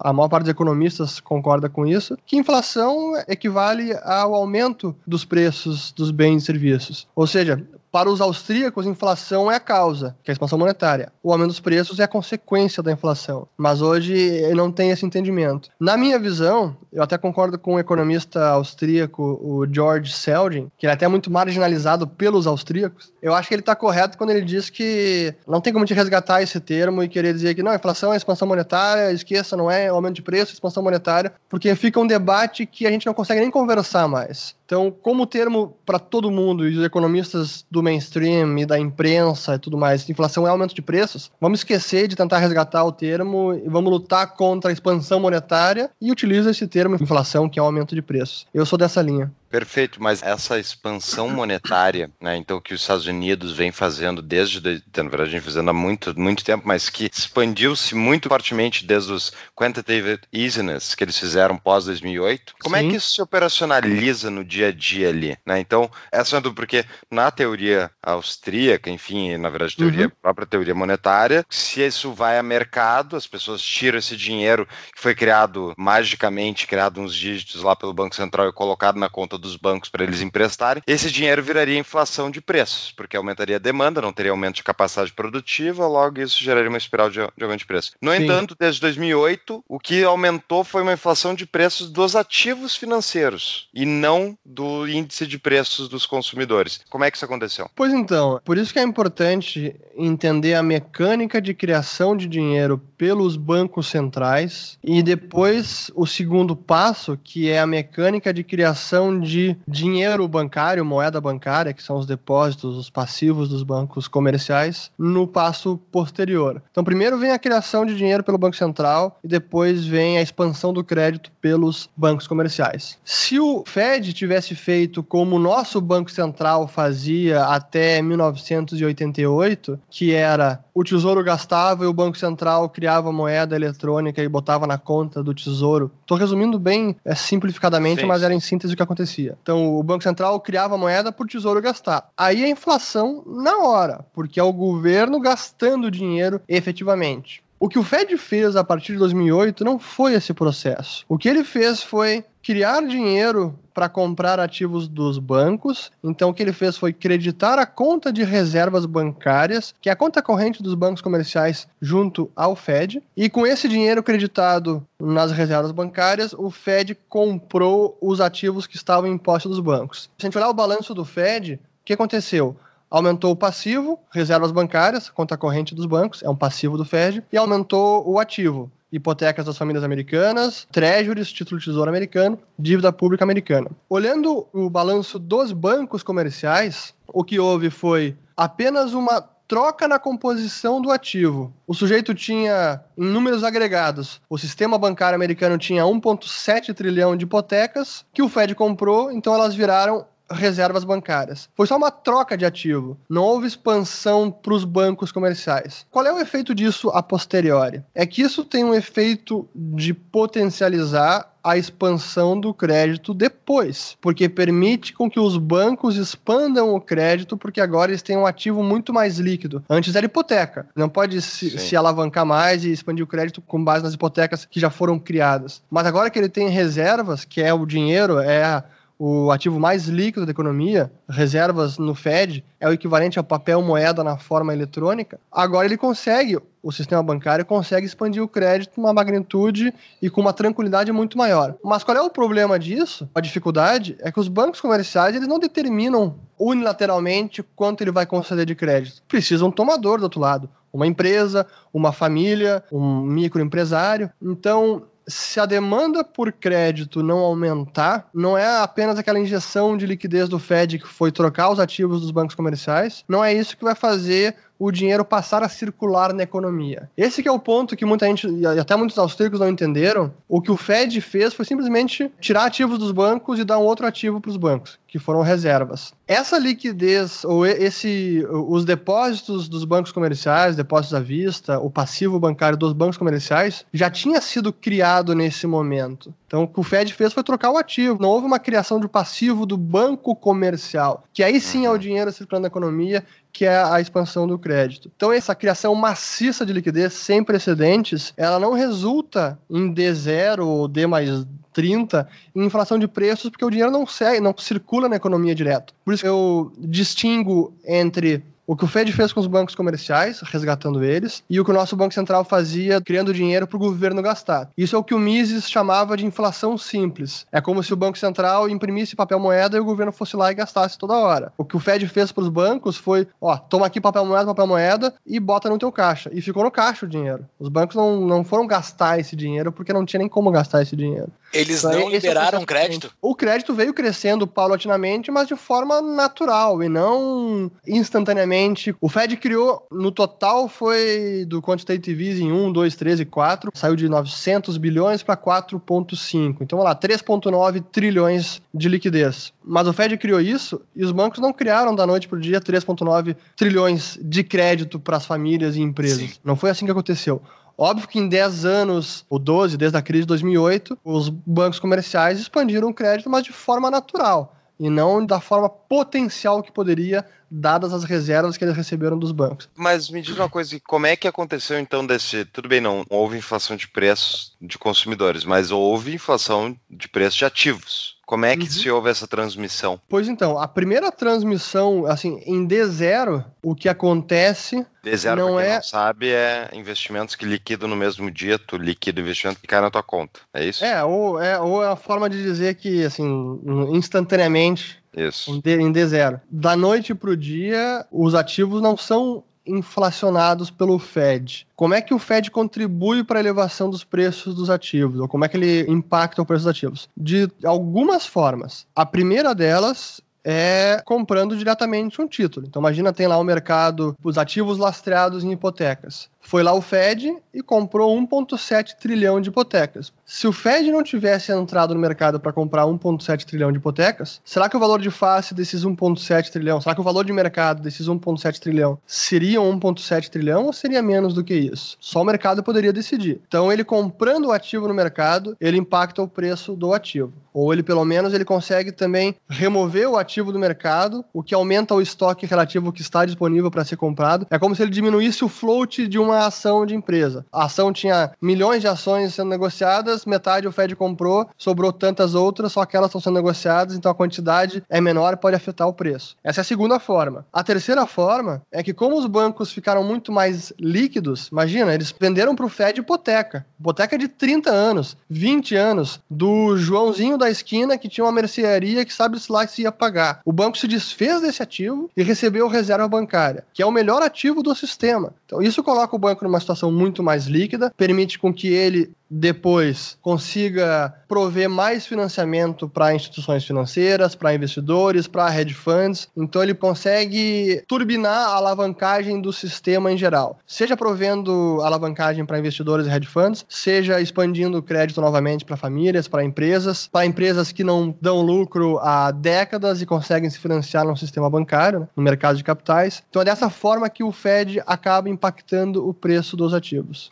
a 0.00 0.12
maior 0.12 0.28
parte 0.28 0.44
dos 0.44 0.50
economistas 0.50 1.20
concorda 1.20 1.68
com 1.68 1.86
isso, 1.86 2.16
que 2.26 2.36
inflação 2.36 3.12
equivale 3.28 3.92
ao 4.02 4.34
aumento 4.34 4.94
dos 5.06 5.24
preços 5.24 5.92
dos 5.92 6.10
bens 6.10 6.42
e 6.42 6.46
serviços. 6.46 7.06
Ou 7.14 7.26
seja, 7.26 7.64
para 7.90 8.10
os 8.10 8.20
austríacos, 8.20 8.86
inflação 8.86 9.50
é 9.50 9.56
a 9.56 9.60
causa, 9.60 10.16
que 10.22 10.30
é 10.30 10.32
a 10.32 10.34
expansão 10.34 10.58
monetária. 10.58 11.12
O 11.22 11.32
aumento 11.32 11.48
dos 11.48 11.60
preços 11.60 11.98
é 11.98 12.04
a 12.04 12.08
consequência 12.08 12.82
da 12.82 12.92
inflação. 12.92 13.48
Mas 13.56 13.82
hoje 13.82 14.42
não 14.54 14.70
tem 14.70 14.90
esse 14.90 15.04
entendimento. 15.04 15.68
Na 15.78 15.96
minha 15.96 16.18
visão, 16.18 16.76
eu 16.92 17.02
até 17.02 17.18
concordo 17.18 17.58
com 17.58 17.74
o 17.74 17.78
economista 17.78 18.48
austríaco, 18.50 19.22
o 19.22 19.66
George 19.70 20.12
Selgin, 20.12 20.70
que 20.78 20.86
ele 20.86 20.92
é 20.92 20.94
até 20.94 21.08
muito 21.08 21.30
marginalizado 21.30 22.06
pelos 22.06 22.46
austríacos. 22.46 23.12
Eu 23.20 23.34
acho 23.34 23.48
que 23.48 23.54
ele 23.54 23.62
está 23.62 23.74
correto 23.74 24.16
quando 24.16 24.30
ele 24.30 24.42
diz 24.42 24.70
que 24.70 25.34
não 25.46 25.60
tem 25.60 25.72
como 25.72 25.84
te 25.84 25.94
resgatar 25.94 26.42
esse 26.42 26.60
termo 26.60 27.02
e 27.02 27.08
querer 27.08 27.32
dizer 27.32 27.54
que 27.54 27.62
não, 27.62 27.74
inflação 27.74 28.12
é 28.12 28.16
expansão 28.16 28.46
monetária, 28.46 29.12
esqueça, 29.12 29.56
não 29.56 29.70
é 29.70 29.88
aumento 29.88 30.16
de 30.16 30.22
preço, 30.22 30.52
expansão 30.52 30.82
monetária, 30.82 31.32
porque 31.48 31.74
fica 31.74 32.00
um 32.00 32.06
debate 32.06 32.66
que 32.66 32.86
a 32.86 32.90
gente 32.90 33.06
não 33.06 33.14
consegue 33.14 33.40
nem 33.40 33.50
conversar 33.50 34.08
mais. 34.08 34.54
Então, 34.70 34.88
como 34.88 35.26
termo 35.26 35.76
para 35.84 35.98
todo 35.98 36.30
mundo 36.30 36.68
e 36.68 36.78
os 36.78 36.84
economistas 36.84 37.66
do 37.68 37.82
mainstream 37.82 38.56
e 38.56 38.64
da 38.64 38.78
imprensa 38.78 39.56
e 39.56 39.58
tudo 39.58 39.76
mais, 39.76 40.08
inflação 40.08 40.46
é 40.46 40.50
aumento 40.50 40.76
de 40.76 40.80
preços, 40.80 41.28
vamos 41.40 41.58
esquecer 41.58 42.06
de 42.06 42.14
tentar 42.14 42.38
resgatar 42.38 42.84
o 42.84 42.92
termo 42.92 43.52
e 43.52 43.68
vamos 43.68 43.90
lutar 43.90 44.32
contra 44.36 44.70
a 44.70 44.72
expansão 44.72 45.18
monetária 45.18 45.90
e 46.00 46.12
utiliza 46.12 46.52
esse 46.52 46.68
termo 46.68 46.94
inflação, 46.94 47.48
que 47.48 47.58
é 47.58 47.62
aumento 47.62 47.96
de 47.96 48.00
preços. 48.00 48.46
Eu 48.54 48.64
sou 48.64 48.78
dessa 48.78 49.02
linha. 49.02 49.32
Perfeito, 49.50 50.00
mas 50.00 50.22
essa 50.22 50.60
expansão 50.60 51.28
monetária, 51.28 52.08
né, 52.20 52.36
então 52.36 52.60
que 52.60 52.72
os 52.72 52.82
Estados 52.82 53.06
Unidos 53.06 53.52
vem 53.52 53.72
fazendo 53.72 54.22
desde, 54.22 54.60
na 54.96 55.02
verdade, 55.08 55.32
vem 55.32 55.40
fazendo 55.40 55.68
há 55.68 55.72
muito, 55.72 56.18
muito 56.18 56.44
tempo, 56.44 56.62
mas 56.66 56.88
que 56.88 57.10
expandiu-se 57.12 57.96
muito 57.96 58.28
fortemente 58.28 58.86
desde 58.86 59.12
os 59.12 59.32
quantitative 59.56 60.20
easiness 60.32 60.94
que 60.94 61.02
eles 61.02 61.18
fizeram 61.18 61.56
pós 61.56 61.86
2008. 61.86 62.54
Como 62.62 62.76
Sim. 62.76 62.86
é 62.86 62.90
que 62.90 62.96
isso 62.96 63.12
se 63.12 63.20
operacionaliza 63.20 64.30
no 64.30 64.44
dia 64.44 64.68
a 64.68 64.72
dia 64.72 65.08
ali, 65.08 65.36
né? 65.44 65.58
Então, 65.58 65.90
essa 66.12 66.36
é 66.36 66.40
porque 66.40 66.84
na 67.10 67.28
teoria 67.32 67.90
austríaca, 68.00 68.88
enfim, 68.88 69.36
na 69.36 69.50
verdade, 69.50 69.76
teoria, 69.76 70.06
uhum. 70.06 70.12
própria 70.22 70.46
teoria 70.46 70.74
monetária, 70.74 71.44
se 71.50 71.84
isso 71.84 72.12
vai 72.12 72.38
a 72.38 72.42
mercado, 72.42 73.16
as 73.16 73.26
pessoas 73.26 73.60
tiram 73.60 73.98
esse 73.98 74.16
dinheiro 74.16 74.66
que 74.94 75.02
foi 75.02 75.14
criado 75.14 75.74
magicamente, 75.76 76.68
criado 76.68 77.00
uns 77.00 77.14
dígitos 77.14 77.62
lá 77.62 77.74
pelo 77.74 77.92
Banco 77.92 78.14
Central 78.14 78.48
e 78.48 78.52
colocado 78.52 78.96
na 78.96 79.10
conta 79.10 79.39
dos 79.40 79.56
bancos 79.56 79.88
para 79.88 80.04
eles 80.04 80.20
emprestarem, 80.20 80.82
esse 80.86 81.10
dinheiro 81.10 81.42
viraria 81.42 81.78
inflação 81.78 82.30
de 82.30 82.40
preços, 82.40 82.92
porque 82.92 83.16
aumentaria 83.16 83.56
a 83.56 83.58
demanda, 83.58 84.00
não 84.00 84.12
teria 84.12 84.30
aumento 84.30 84.56
de 84.56 84.62
capacidade 84.62 85.12
produtiva, 85.12 85.86
logo 85.86 86.20
isso 86.20 86.42
geraria 86.42 86.68
uma 86.68 86.78
espiral 86.78 87.10
de, 87.10 87.20
de 87.36 87.42
aumento 87.42 87.60
de 87.60 87.66
preço. 87.66 87.92
No 88.00 88.12
Sim. 88.12 88.24
entanto, 88.24 88.56
desde 88.58 88.80
2008, 88.80 89.64
o 89.68 89.78
que 89.78 90.04
aumentou 90.04 90.62
foi 90.64 90.82
uma 90.82 90.92
inflação 90.92 91.34
de 91.34 91.46
preços 91.46 91.90
dos 91.90 92.14
ativos 92.14 92.76
financeiros 92.76 93.68
e 93.74 93.84
não 93.84 94.36
do 94.44 94.86
índice 94.86 95.26
de 95.26 95.38
preços 95.38 95.88
dos 95.88 96.06
consumidores. 96.06 96.80
Como 96.90 97.04
é 97.04 97.10
que 97.10 97.16
isso 97.16 97.24
aconteceu? 97.24 97.70
Pois 97.74 97.92
então, 97.92 98.40
por 98.44 98.58
isso 98.58 98.72
que 98.72 98.78
é 98.78 98.82
importante 98.82 99.74
entender 99.96 100.54
a 100.54 100.62
mecânica 100.62 101.40
de 101.40 101.54
criação 101.54 102.16
de 102.16 102.26
dinheiro 102.26 102.78
pelos 102.96 103.36
bancos 103.36 103.88
centrais 103.88 104.78
e 104.82 105.02
depois 105.02 105.90
o 105.94 106.06
segundo 106.06 106.54
passo, 106.54 107.18
que 107.22 107.48
é 107.48 107.60
a 107.60 107.66
mecânica 107.66 108.32
de 108.32 108.44
criação 108.44 109.18
de 109.18 109.29
dinheiro 109.66 110.26
bancário, 110.28 110.84
moeda 110.84 111.20
bancária, 111.20 111.72
que 111.72 111.82
são 111.82 111.96
os 111.96 112.06
depósitos, 112.06 112.76
os 112.76 112.90
passivos 112.90 113.48
dos 113.48 113.62
bancos 113.62 114.08
comerciais, 114.08 114.90
no 114.98 115.26
passo 115.26 115.78
posterior. 115.90 116.62
Então, 116.70 116.84
primeiro 116.84 117.18
vem 117.18 117.30
a 117.30 117.38
criação 117.38 117.84
de 117.84 117.96
dinheiro 117.96 118.24
pelo 118.24 118.38
Banco 118.38 118.56
Central 118.56 119.18
e 119.22 119.28
depois 119.28 119.84
vem 119.84 120.18
a 120.18 120.22
expansão 120.22 120.72
do 120.72 120.84
crédito 120.84 121.30
pelos 121.40 121.88
bancos 121.96 122.26
comerciais. 122.26 122.98
Se 123.04 123.38
o 123.38 123.64
Fed 123.66 124.12
tivesse 124.12 124.54
feito 124.54 125.02
como 125.02 125.36
o 125.36 125.40
nosso 125.40 125.80
Banco 125.80 126.10
Central 126.10 126.68
fazia 126.68 127.44
até 127.44 128.00
1988, 128.02 129.78
que 129.90 130.12
era 130.12 130.64
o 130.80 130.84
Tesouro 130.84 131.22
gastava 131.22 131.84
e 131.84 131.86
o 131.86 131.92
Banco 131.92 132.16
Central 132.16 132.66
criava 132.70 133.12
moeda 133.12 133.54
eletrônica 133.54 134.22
e 134.22 134.28
botava 134.28 134.66
na 134.66 134.78
conta 134.78 135.22
do 135.22 135.34
Tesouro. 135.34 135.90
Estou 136.00 136.16
resumindo 136.16 136.58
bem 136.58 136.96
é, 137.04 137.14
simplificadamente, 137.14 138.00
Sim. 138.00 138.06
mas 138.06 138.22
era 138.22 138.32
em 138.32 138.40
síntese 138.40 138.72
o 138.72 138.76
que 138.76 138.82
acontecia. 138.82 139.36
Então, 139.42 139.76
o 139.76 139.82
Banco 139.82 140.02
Central 140.02 140.40
criava 140.40 140.78
moeda 140.78 141.12
por 141.12 141.26
Tesouro 141.26 141.60
gastar. 141.60 142.08
Aí 142.16 142.42
a 142.42 142.48
inflação 142.48 143.22
na 143.26 143.58
hora, 143.58 144.06
porque 144.14 144.40
é 144.40 144.42
o 144.42 144.54
governo 144.54 145.20
gastando 145.20 145.90
dinheiro 145.90 146.40
efetivamente. 146.48 147.44
O 147.62 147.68
que 147.68 147.78
o 147.78 147.82
Fed 147.82 148.16
fez 148.16 148.56
a 148.56 148.64
partir 148.64 148.94
de 148.94 148.98
2008 148.98 149.62
não 149.62 149.78
foi 149.78 150.14
esse 150.14 150.32
processo. 150.32 151.04
O 151.06 151.18
que 151.18 151.28
ele 151.28 151.44
fez 151.44 151.82
foi 151.82 152.24
criar 152.42 152.80
dinheiro 152.80 153.54
para 153.74 153.86
comprar 153.86 154.40
ativos 154.40 154.88
dos 154.88 155.18
bancos. 155.18 155.92
Então, 156.02 156.30
o 156.30 156.34
que 156.34 156.42
ele 156.42 156.54
fez 156.54 156.78
foi 156.78 156.90
creditar 156.90 157.58
a 157.58 157.66
conta 157.66 158.10
de 158.10 158.24
reservas 158.24 158.86
bancárias, 158.86 159.74
que 159.78 159.90
é 159.90 159.92
a 159.92 159.96
conta 159.96 160.22
corrente 160.22 160.62
dos 160.62 160.74
bancos 160.74 161.02
comerciais, 161.02 161.68
junto 161.82 162.30
ao 162.34 162.56
Fed. 162.56 163.02
E 163.14 163.28
com 163.28 163.46
esse 163.46 163.68
dinheiro 163.68 164.02
creditado 164.02 164.82
nas 164.98 165.30
reservas 165.30 165.70
bancárias, 165.70 166.32
o 166.32 166.50
Fed 166.50 166.96
comprou 167.10 167.94
os 168.00 168.22
ativos 168.22 168.66
que 168.66 168.76
estavam 168.76 169.06
em 169.06 169.18
posse 169.18 169.46
dos 169.46 169.60
bancos. 169.60 170.10
Se 170.18 170.24
a 170.24 170.28
gente 170.28 170.38
olhar 170.38 170.48
o 170.48 170.54
balanço 170.54 170.94
do 170.94 171.04
Fed, 171.04 171.54
o 171.56 171.84
que 171.84 171.92
aconteceu? 171.92 172.56
Aumentou 172.90 173.30
o 173.30 173.36
passivo, 173.36 173.98
reservas 174.10 174.50
bancárias, 174.50 175.08
conta 175.08 175.36
corrente 175.36 175.74
dos 175.74 175.86
bancos, 175.86 176.22
é 176.22 176.28
um 176.28 176.36
passivo 176.36 176.76
do 176.76 176.84
Fed, 176.84 177.22
e 177.32 177.36
aumentou 177.36 178.06
o 178.06 178.18
ativo, 178.18 178.70
hipotecas 178.92 179.46
das 179.46 179.56
famílias 179.56 179.84
americanas, 179.84 180.66
treasuries, 180.72 181.32
título 181.32 181.58
de 181.58 181.66
tesouro 181.66 181.88
americano, 181.88 182.38
dívida 182.58 182.92
pública 182.92 183.24
americana. 183.24 183.70
Olhando 183.88 184.46
o 184.52 184.68
balanço 184.68 185.18
dos 185.18 185.52
bancos 185.52 186.02
comerciais, 186.02 186.92
o 187.06 187.22
que 187.22 187.38
houve 187.38 187.70
foi 187.70 188.16
apenas 188.36 188.92
uma 188.92 189.20
troca 189.46 189.88
na 189.88 189.98
composição 189.98 190.80
do 190.80 190.92
ativo. 190.92 191.52
O 191.66 191.74
sujeito 191.74 192.14
tinha, 192.14 192.80
em 192.96 193.04
números 193.04 193.42
agregados, 193.42 194.20
o 194.30 194.38
sistema 194.38 194.78
bancário 194.78 195.16
americano 195.16 195.58
tinha 195.58 195.82
1,7 195.82 196.72
trilhão 196.72 197.16
de 197.16 197.24
hipotecas 197.24 198.04
que 198.12 198.22
o 198.22 198.28
Fed 198.28 198.54
comprou, 198.54 199.10
então 199.10 199.34
elas 199.34 199.52
viraram 199.52 200.06
reservas 200.30 200.84
bancárias. 200.84 201.48
Foi 201.54 201.66
só 201.66 201.76
uma 201.76 201.90
troca 201.90 202.36
de 202.36 202.44
ativo. 202.44 202.98
Não 203.08 203.22
houve 203.22 203.46
expansão 203.46 204.30
para 204.30 204.54
os 204.54 204.64
bancos 204.64 205.12
comerciais. 205.12 205.86
Qual 205.90 206.06
é 206.06 206.12
o 206.12 206.18
efeito 206.18 206.54
disso 206.54 206.88
a 206.90 207.02
posteriori? 207.02 207.82
É 207.94 208.06
que 208.06 208.22
isso 208.22 208.44
tem 208.44 208.64
um 208.64 208.74
efeito 208.74 209.48
de 209.54 209.92
potencializar 209.92 211.30
a 211.42 211.56
expansão 211.56 212.38
do 212.38 212.52
crédito 212.52 213.14
depois, 213.14 213.96
porque 214.00 214.28
permite 214.28 214.92
com 214.92 215.10
que 215.10 215.18
os 215.18 215.36
bancos 215.36 215.96
expandam 215.96 216.74
o 216.74 216.80
crédito, 216.80 217.36
porque 217.36 217.60
agora 217.60 217.90
eles 217.90 218.02
têm 218.02 218.16
um 218.16 218.26
ativo 218.26 218.62
muito 218.62 218.92
mais 218.92 219.18
líquido. 219.18 219.64
Antes 219.68 219.96
era 219.96 220.06
hipoteca, 220.06 220.68
não 220.76 220.88
pode 220.88 221.20
se, 221.22 221.58
se, 221.58 221.76
alavancar 221.76 222.26
mais 222.26 222.64
e 222.64 222.70
expandir 222.70 223.04
o 223.04 223.08
crédito 223.08 223.40
com 223.40 223.62
base 223.62 223.82
nas 223.82 223.94
hipotecas 223.94 224.44
que 224.44 224.60
já 224.60 224.70
foram 224.70 224.98
criadas. 224.98 225.62
Mas 225.70 225.86
agora 225.86 226.10
que 226.10 226.18
ele 226.18 226.28
tem 226.28 226.48
reservas, 226.48 227.24
que 227.24 227.40
é 227.40 227.52
o 227.52 227.64
dinheiro, 227.64 228.18
é 228.18 228.44
a 228.44 228.64
o 229.02 229.30
ativo 229.30 229.58
mais 229.58 229.86
líquido 229.86 230.26
da 230.26 230.30
economia, 230.30 230.92
reservas 231.08 231.78
no 231.78 231.94
Fed, 231.94 232.44
é 232.60 232.68
o 232.68 232.72
equivalente 232.72 233.18
a 233.18 233.22
papel 233.22 233.62
moeda 233.62 234.04
na 234.04 234.18
forma 234.18 234.52
eletrônica, 234.52 235.18
agora 235.32 235.64
ele 235.64 235.78
consegue, 235.78 236.38
o 236.62 236.70
sistema 236.70 237.02
bancário 237.02 237.46
consegue 237.46 237.86
expandir 237.86 238.22
o 238.22 238.28
crédito 238.28 238.72
numa 238.76 238.92
magnitude 238.92 239.72
e 240.02 240.10
com 240.10 240.20
uma 240.20 240.34
tranquilidade 240.34 240.92
muito 240.92 241.16
maior. 241.16 241.54
Mas 241.64 241.82
qual 241.82 241.96
é 241.96 242.02
o 242.02 242.10
problema 242.10 242.58
disso? 242.58 243.08
A 243.14 243.22
dificuldade 243.22 243.96
é 244.00 244.12
que 244.12 244.20
os 244.20 244.28
bancos 244.28 244.60
comerciais 244.60 245.16
eles 245.16 245.26
não 245.26 245.38
determinam 245.38 246.16
unilateralmente 246.38 247.42
quanto 247.56 247.82
ele 247.82 247.90
vai 247.90 248.04
conceder 248.04 248.44
de 248.44 248.54
crédito. 248.54 249.02
Precisa 249.08 249.46
um 249.46 249.50
tomador 249.50 249.96
do 249.96 250.04
outro 250.04 250.20
lado, 250.20 250.46
uma 250.70 250.86
empresa, 250.86 251.46
uma 251.72 251.90
família, 251.90 252.62
um 252.70 253.00
microempresário. 253.00 254.10
Então, 254.20 254.82
se 255.10 255.40
a 255.40 255.46
demanda 255.46 256.04
por 256.04 256.32
crédito 256.32 257.02
não 257.02 257.18
aumentar, 257.18 258.08
não 258.14 258.38
é 258.38 258.62
apenas 258.62 258.98
aquela 258.98 259.18
injeção 259.18 259.76
de 259.76 259.86
liquidez 259.86 260.28
do 260.28 260.38
Fed 260.38 260.78
que 260.78 260.86
foi 260.86 261.10
trocar 261.10 261.50
os 261.50 261.58
ativos 261.58 262.00
dos 262.00 262.10
bancos 262.10 262.34
comerciais, 262.34 263.04
não 263.08 263.24
é 263.24 263.34
isso 263.34 263.56
que 263.56 263.64
vai 263.64 263.74
fazer 263.74 264.36
o 264.60 264.70
dinheiro 264.70 265.04
passar 265.06 265.42
a 265.42 265.48
circular 265.48 266.12
na 266.12 266.22
economia. 266.22 266.90
Esse 266.94 267.26
é 267.26 267.32
o 267.32 267.38
ponto 267.38 267.74
que 267.74 267.86
muita 267.86 268.06
gente, 268.06 268.28
e 268.28 268.46
até 268.46 268.76
muitos 268.76 268.98
austríacos 268.98 269.40
não 269.40 269.48
entenderam. 269.48 270.12
O 270.28 270.40
que 270.42 270.52
o 270.52 270.56
Fed 270.56 271.00
fez 271.00 271.32
foi 271.32 271.46
simplesmente 271.46 272.12
tirar 272.20 272.44
ativos 272.44 272.78
dos 272.78 272.92
bancos 272.92 273.38
e 273.38 273.44
dar 273.44 273.58
um 273.58 273.64
outro 273.64 273.86
ativo 273.86 274.20
para 274.20 274.30
os 274.30 274.36
bancos, 274.36 274.78
que 274.86 274.98
foram 274.98 275.22
reservas. 275.22 275.94
Essa 276.06 276.38
liquidez, 276.38 277.24
ou 277.24 277.46
esse, 277.46 278.22
os 278.30 278.66
depósitos 278.66 279.48
dos 279.48 279.64
bancos 279.64 279.92
comerciais, 279.92 280.56
depósitos 280.56 280.94
à 280.94 281.00
vista, 281.00 281.58
o 281.58 281.70
passivo 281.70 282.20
bancário 282.20 282.58
dos 282.58 282.74
bancos 282.74 282.98
comerciais, 282.98 283.64
já 283.72 283.88
tinha 283.88 284.20
sido 284.20 284.52
criado 284.52 285.14
nesse 285.14 285.46
momento. 285.46 286.12
Então, 286.30 286.44
o 286.44 286.48
que 286.48 286.60
o 286.60 286.62
Fed 286.62 286.94
fez 286.94 287.12
foi 287.12 287.24
trocar 287.24 287.50
o 287.50 287.58
ativo. 287.58 288.00
Não 288.00 288.08
houve 288.08 288.24
uma 288.24 288.38
criação 288.38 288.78
de 288.78 288.86
passivo 288.86 289.44
do 289.44 289.56
banco 289.56 290.14
comercial, 290.14 291.02
que 291.12 291.24
aí 291.24 291.40
sim 291.40 291.66
é 291.66 291.70
o 291.70 291.76
dinheiro 291.76 292.12
circulando 292.12 292.42
na 292.42 292.46
economia 292.46 293.04
que 293.32 293.44
é 293.44 293.60
a 293.60 293.80
expansão 293.80 294.28
do 294.28 294.38
crédito. 294.38 294.90
Então, 294.94 295.12
essa 295.12 295.34
criação 295.34 295.74
maciça 295.74 296.46
de 296.46 296.52
liquidez 296.52 296.92
sem 296.92 297.24
precedentes, 297.24 298.12
ela 298.16 298.38
não 298.38 298.52
resulta 298.52 299.40
em 299.50 299.74
D0 299.74 300.46
ou 300.46 300.68
D 300.68 300.86
mais 300.86 301.26
30 301.52 302.08
em 302.34 302.44
inflação 302.44 302.78
de 302.78 302.86
preços, 302.86 303.28
porque 303.28 303.44
o 303.44 303.50
dinheiro 303.50 303.72
não 303.72 303.84
segue, 303.84 304.20
não 304.20 304.32
circula 304.38 304.88
na 304.88 304.96
economia 304.96 305.34
direto. 305.34 305.74
Por 305.84 305.94
isso 305.94 306.06
eu 306.06 306.52
distingo 306.58 307.52
entre 307.66 308.22
o 308.50 308.56
que 308.56 308.64
o 308.64 308.66
Fed 308.66 308.92
fez 308.92 309.12
com 309.12 309.20
os 309.20 309.28
bancos 309.28 309.54
comerciais, 309.54 310.18
resgatando 310.22 310.82
eles, 310.82 311.22
e 311.30 311.38
o 311.38 311.44
que 311.44 311.52
o 311.52 311.54
nosso 311.54 311.76
Banco 311.76 311.94
Central 311.94 312.24
fazia, 312.24 312.80
criando 312.80 313.14
dinheiro 313.14 313.46
para 313.46 313.56
o 313.56 313.60
governo 313.60 314.02
gastar. 314.02 314.50
Isso 314.58 314.74
é 314.74 314.78
o 314.80 314.82
que 314.82 314.92
o 314.92 314.98
Mises 314.98 315.48
chamava 315.48 315.96
de 315.96 316.04
inflação 316.04 316.58
simples. 316.58 317.24
É 317.30 317.40
como 317.40 317.62
se 317.62 317.72
o 317.72 317.76
Banco 317.76 317.96
Central 317.96 318.48
imprimisse 318.48 318.96
papel 318.96 319.20
moeda 319.20 319.56
e 319.56 319.60
o 319.60 319.64
governo 319.64 319.92
fosse 319.92 320.16
lá 320.16 320.32
e 320.32 320.34
gastasse 320.34 320.76
toda 320.76 320.98
hora. 320.98 321.32
O 321.38 321.44
que 321.44 321.56
o 321.56 321.60
Fed 321.60 321.86
fez 321.86 322.10
para 322.10 322.24
os 322.24 322.28
bancos 322.28 322.76
foi, 322.76 323.06
ó, 323.20 323.36
toma 323.36 323.66
aqui 323.66 323.80
papel 323.80 324.04
moeda, 324.04 324.26
papel 324.26 324.48
moeda 324.48 324.94
e 325.06 325.20
bota 325.20 325.48
no 325.48 325.56
teu 325.56 325.70
caixa. 325.70 326.10
E 326.12 326.20
ficou 326.20 326.42
no 326.42 326.50
caixa 326.50 326.86
o 326.86 326.88
dinheiro. 326.88 327.24
Os 327.38 327.48
bancos 327.48 327.76
não, 327.76 328.00
não 328.00 328.24
foram 328.24 328.48
gastar 328.48 328.98
esse 328.98 329.14
dinheiro 329.14 329.52
porque 329.52 329.72
não 329.72 329.86
tinha 329.86 330.00
nem 330.00 330.08
como 330.08 330.28
gastar 330.28 330.60
esse 330.60 330.74
dinheiro. 330.74 331.12
Eles 331.32 331.64
então, 331.64 331.80
não 331.80 331.88
liberaram 331.88 332.40
é 332.40 332.42
o 332.42 332.46
crédito? 332.46 332.92
O 333.00 333.14
crédito 333.14 333.54
veio 333.54 333.72
crescendo 333.72 334.26
paulatinamente, 334.26 335.10
mas 335.10 335.28
de 335.28 335.36
forma 335.36 335.80
natural 335.80 336.62
e 336.62 336.68
não 336.68 337.50
instantaneamente 337.66 338.74
o 338.80 338.88
Fed 338.88 339.16
criou, 339.16 339.66
no 339.70 339.92
total 339.92 340.48
foi 340.48 341.24
do 341.26 341.40
quantitative 341.40 342.08
easing 342.08 342.32
1, 342.32 342.52
2, 342.52 342.76
3 342.76 343.00
e 343.00 343.04
4, 343.04 343.50
saiu 343.54 343.76
de 343.76 343.88
900 343.88 344.56
bilhões 344.56 345.02
para 345.02 345.16
4,5. 345.16 346.38
Então, 346.40 346.58
vamos 346.58 346.64
lá, 346.64 346.74
3,9 346.74 347.62
trilhões 347.70 348.42
de 348.52 348.68
liquidez. 348.68 349.32
Mas 349.44 349.66
o 349.66 349.72
Fed 349.72 349.96
criou 349.98 350.20
isso 350.20 350.60
e 350.74 350.84
os 350.84 350.92
bancos 350.92 351.20
não 351.20 351.32
criaram 351.32 351.74
da 351.74 351.86
noite 351.86 352.08
para 352.08 352.18
o 352.18 352.20
dia 352.20 352.40
3,9 352.40 353.16
trilhões 353.36 353.98
de 354.02 354.22
crédito 354.24 354.78
para 354.78 354.96
as 354.96 355.06
famílias 355.06 355.56
e 355.56 355.60
empresas. 355.60 355.98
Sim. 355.98 356.18
Não 356.24 356.36
foi 356.36 356.50
assim 356.50 356.64
que 356.64 356.72
aconteceu. 356.72 357.22
Óbvio 357.62 357.86
que 357.86 357.98
em 357.98 358.08
10 358.08 358.46
anos, 358.46 359.04
ou 359.10 359.18
12, 359.18 359.58
desde 359.58 359.76
a 359.76 359.82
crise 359.82 360.04
de 360.04 360.06
2008, 360.06 360.78
os 360.82 361.10
bancos 361.10 361.60
comerciais 361.60 362.18
expandiram 362.18 362.68
o 362.68 362.74
crédito, 362.74 363.10
mas 363.10 363.22
de 363.22 363.32
forma 363.32 363.70
natural 363.70 364.34
e 364.58 364.68
não 364.68 365.04
da 365.04 365.20
forma 365.20 365.48
potencial 365.48 366.42
que 366.42 366.52
poderia, 366.52 367.06
dadas 367.30 367.72
as 367.72 367.82
reservas 367.82 368.36
que 368.36 368.44
eles 368.44 368.54
receberam 368.54 368.98
dos 368.98 369.10
bancos. 369.10 369.48
Mas 369.56 369.88
me 369.88 370.02
diz 370.02 370.14
uma 370.16 370.28
coisa, 370.28 370.60
como 370.66 370.86
é 370.86 370.94
que 370.96 371.08
aconteceu 371.08 371.58
então 371.58 371.86
desse. 371.86 372.26
Tudo 372.26 372.46
bem, 372.46 372.60
não 372.60 372.84
houve 372.90 373.16
inflação 373.16 373.56
de 373.56 373.66
preços 373.66 374.36
de 374.40 374.58
consumidores, 374.58 375.24
mas 375.24 375.50
houve 375.50 375.94
inflação 375.94 376.54
de 376.68 376.88
preços 376.88 377.16
de 377.18 377.24
ativos 377.24 377.99
Como 378.10 378.24
é 378.24 378.36
que 378.36 378.42
Uhum. 378.42 378.50
se 378.50 378.68
houve 378.68 378.90
essa 378.90 379.06
transmissão? 379.06 379.80
Pois 379.88 380.08
então, 380.08 380.36
a 380.36 380.48
primeira 380.48 380.90
transmissão, 380.90 381.86
assim, 381.86 382.20
em 382.26 382.44
D0, 382.44 383.24
o 383.40 383.54
que 383.54 383.68
acontece 383.68 384.66
D0, 384.82 385.14
Não 385.16 385.34
pra 385.36 385.42
quem 385.44 385.52
é- 385.52 385.54
não 385.54 385.62
sabe, 385.62 386.08
é 386.10 386.50
investimentos 386.52 387.14
que 387.14 387.24
liquidam 387.24 387.68
no 387.68 387.76
mesmo 387.76 388.10
dia, 388.10 388.36
tu 388.36 388.56
liquida 388.56 388.98
o 389.00 389.04
investimento 389.04 389.38
que 389.40 389.46
cai 389.46 389.60
na 389.60 389.70
tua 389.70 389.84
conta. 389.84 390.18
É 390.34 390.44
isso? 390.44 390.64
é 390.64 390.82
ou, 390.82 391.22
é, 391.22 391.38
ou 391.38 391.62
é 391.62 391.68
a 391.68 391.76
forma 391.76 392.10
de 392.10 392.20
dizer 392.20 392.56
que, 392.56 392.84
assim, 392.84 393.38
instantaneamente 393.72 394.82
Isso. 394.96 395.30
em, 395.30 395.40
D, 395.40 395.60
em 395.60 395.72
D0. 395.72 396.20
Da 396.28 396.56
noite 396.56 396.94
para 396.96 397.10
o 397.10 397.16
dia, 397.16 397.86
os 397.92 398.14
ativos 398.16 398.60
não 398.60 398.76
são 398.76 399.22
inflacionados 399.50 400.50
pelo 400.50 400.78
Fed. 400.78 401.46
Como 401.56 401.74
é 401.74 401.80
que 401.80 401.92
o 401.92 401.98
Fed 401.98 402.30
contribui 402.30 403.04
para 403.04 403.18
a 403.18 403.20
elevação 403.20 403.68
dos 403.68 403.84
preços 403.84 404.34
dos 404.34 404.50
ativos? 404.50 405.00
Ou 405.00 405.08
como 405.08 405.24
é 405.24 405.28
que 405.28 405.36
ele 405.36 405.70
impacta 405.70 406.22
o 406.22 406.26
preço 406.26 406.44
dos 406.44 406.50
ativos? 406.50 406.88
De 406.96 407.30
algumas 407.44 408.06
formas. 408.06 408.66
A 408.74 408.86
primeira 408.86 409.34
delas 409.34 410.00
é 410.24 410.82
comprando 410.84 411.36
diretamente 411.36 412.00
um 412.00 412.06
título. 412.06 412.46
Então 412.46 412.60
imagina 412.60 412.92
tem 412.92 413.06
lá 413.06 413.18
o 413.18 413.24
mercado, 413.24 413.96
os 414.02 414.18
ativos 414.18 414.58
lastreados 414.58 415.24
em 415.24 415.32
hipotecas. 415.32 416.08
Foi 416.20 416.42
lá 416.42 416.52
o 416.52 416.60
Fed 416.60 417.16
e 417.32 417.42
comprou 417.42 417.96
1,7 418.00 418.76
trilhão 418.80 419.20
de 419.20 419.30
hipotecas. 419.30 419.92
Se 420.04 420.26
o 420.26 420.32
Fed 420.32 420.70
não 420.70 420.82
tivesse 420.82 421.32
entrado 421.32 421.74
no 421.74 421.80
mercado 421.80 422.20
para 422.20 422.32
comprar 422.32 422.64
1,7 422.64 423.24
trilhão 423.24 423.50
de 423.50 423.58
hipotecas, 423.58 424.20
será 424.24 424.48
que 424.48 424.56
o 424.56 424.60
valor 424.60 424.80
de 424.80 424.90
face 424.90 425.34
desses 425.34 425.64
1,7 425.64 426.30
trilhão, 426.30 426.60
será 426.60 426.74
que 426.74 426.80
o 426.80 426.84
valor 426.84 427.04
de 427.04 427.12
mercado 427.12 427.62
desses 427.62 427.88
1,7 427.88 428.38
trilhão 428.38 428.78
seria 428.86 429.40
1,7 429.40 430.08
trilhão 430.08 430.46
ou 430.46 430.52
seria 430.52 430.82
menos 430.82 431.14
do 431.14 431.24
que 431.24 431.34
isso? 431.34 431.76
Só 431.80 432.02
o 432.02 432.04
mercado 432.04 432.42
poderia 432.42 432.72
decidir. 432.72 433.20
Então, 433.26 433.52
ele 433.52 433.64
comprando 433.64 434.26
o 434.26 434.32
ativo 434.32 434.68
no 434.68 434.74
mercado, 434.74 435.36
ele 435.40 435.58
impacta 435.58 436.02
o 436.02 436.08
preço 436.08 436.54
do 436.54 436.72
ativo. 436.74 437.12
Ou 437.32 437.52
ele, 437.52 437.62
pelo 437.62 437.84
menos, 437.84 438.12
ele 438.12 438.24
consegue 438.24 438.72
também 438.72 439.14
remover 439.28 439.88
o 439.88 439.96
ativo 439.96 440.32
do 440.32 440.38
mercado, 440.38 441.04
o 441.12 441.22
que 441.22 441.34
aumenta 441.34 441.74
o 441.74 441.80
estoque 441.80 442.26
relativo 442.26 442.72
que 442.72 442.82
está 442.82 443.04
disponível 443.04 443.50
para 443.50 443.64
ser 443.64 443.76
comprado. 443.76 444.26
É 444.30 444.38
como 444.38 444.54
se 444.54 444.62
ele 444.62 444.70
diminuísse 444.70 445.24
o 445.24 445.28
float 445.28 445.86
de 445.86 445.98
uma 445.98 446.09
ação 446.18 446.66
de 446.66 446.74
empresa. 446.74 447.24
A 447.32 447.44
ação 447.44 447.72
tinha 447.72 448.12
milhões 448.20 448.60
de 448.60 448.68
ações 448.68 449.14
sendo 449.14 449.28
negociadas, 449.28 450.04
metade 450.04 450.46
o 450.46 450.52
Fed 450.52 450.74
comprou, 450.76 451.28
sobrou 451.36 451.72
tantas 451.72 452.14
outras, 452.14 452.52
só 452.52 452.64
que 452.64 452.76
elas 452.76 452.88
estão 452.88 453.00
sendo 453.00 453.14
negociadas, 453.14 453.74
então 453.74 453.90
a 453.90 453.94
quantidade 453.94 454.62
é 454.68 454.80
menor 454.80 455.14
e 455.14 455.16
pode 455.16 455.36
afetar 455.36 455.68
o 455.68 455.72
preço. 455.72 456.16
Essa 456.22 456.40
é 456.40 456.42
a 456.42 456.44
segunda 456.44 456.78
forma. 456.78 457.24
A 457.32 457.42
terceira 457.42 457.86
forma 457.86 458.42
é 458.50 458.62
que, 458.62 458.74
como 458.74 458.98
os 458.98 459.06
bancos 459.06 459.52
ficaram 459.52 459.82
muito 459.82 460.12
mais 460.12 460.52
líquidos, 460.58 461.28
imagina, 461.30 461.74
eles 461.74 461.94
venderam 461.98 462.34
para 462.34 462.46
o 462.46 462.48
Fed 462.48 462.80
hipoteca. 462.80 463.46
Hipoteca 463.58 463.98
de 463.98 464.08
30 464.08 464.50
anos, 464.50 464.96
20 465.08 465.54
anos, 465.56 466.00
do 466.10 466.56
Joãozinho 466.56 467.16
da 467.16 467.30
esquina 467.30 467.78
que 467.78 467.88
tinha 467.88 468.04
uma 468.04 468.12
mercearia 468.12 468.84
que 468.84 468.92
sabe-se 468.92 469.30
lá 469.30 469.46
se 469.46 469.62
ia 469.62 469.72
pagar. 469.72 470.20
O 470.24 470.32
banco 470.32 470.58
se 470.58 470.68
desfez 470.68 471.20
desse 471.20 471.42
ativo 471.42 471.90
e 471.96 472.02
recebeu 472.02 472.48
reserva 472.48 472.88
bancária, 472.88 473.44
que 473.52 473.62
é 473.62 473.66
o 473.66 473.72
melhor 473.72 474.02
ativo 474.02 474.42
do 474.42 474.54
sistema. 474.54 475.12
Então, 475.26 475.40
isso 475.40 475.62
coloca 475.62 475.94
o 475.94 475.98
banco 476.00 476.24
numa 476.24 476.40
situação 476.40 476.72
muito 476.72 477.02
mais 477.02 477.26
líquida, 477.26 477.72
permite 477.76 478.18
com 478.18 478.32
que 478.32 478.48
ele 478.48 478.90
depois 479.10 479.98
consiga 480.00 480.94
prover 481.08 481.50
mais 481.50 481.84
financiamento 481.84 482.68
para 482.68 482.94
instituições 482.94 483.44
financeiras, 483.44 484.14
para 484.14 484.32
investidores, 484.32 485.08
para 485.08 485.34
hedge 485.36 485.54
funds. 485.54 486.08
Então 486.16 486.42
ele 486.42 486.54
consegue 486.54 487.64
turbinar 487.66 488.28
a 488.28 488.36
alavancagem 488.36 489.20
do 489.20 489.32
sistema 489.32 489.90
em 489.90 489.98
geral, 489.98 490.38
seja 490.46 490.76
provendo 490.76 491.60
alavancagem 491.62 492.24
para 492.24 492.38
investidores 492.38 492.86
e 492.86 492.90
hedge 492.90 493.08
funds, 493.08 493.44
seja 493.48 494.00
expandindo 494.00 494.58
o 494.58 494.62
crédito 494.62 495.00
novamente 495.00 495.44
para 495.44 495.56
famílias, 495.56 496.06
para 496.06 496.24
empresas, 496.24 496.86
para 496.86 497.04
empresas 497.04 497.50
que 497.50 497.64
não 497.64 497.94
dão 498.00 498.20
lucro 498.20 498.78
há 498.78 499.10
décadas 499.10 499.82
e 499.82 499.86
conseguem 499.86 500.30
se 500.30 500.38
financiar 500.38 500.84
no 500.84 500.96
sistema 500.96 501.28
bancário, 501.28 501.80
né, 501.80 501.88
no 501.96 502.02
mercado 502.02 502.36
de 502.36 502.44
capitais. 502.44 503.02
Então 503.10 503.22
é 503.22 503.24
dessa 503.24 503.50
forma 503.50 503.90
que 503.90 504.04
o 504.04 504.12
Fed 504.12 504.62
acaba 504.66 505.08
impactando 505.08 505.88
o 505.88 505.92
preço 505.92 506.36
dos 506.36 506.54
ativos. 506.54 507.10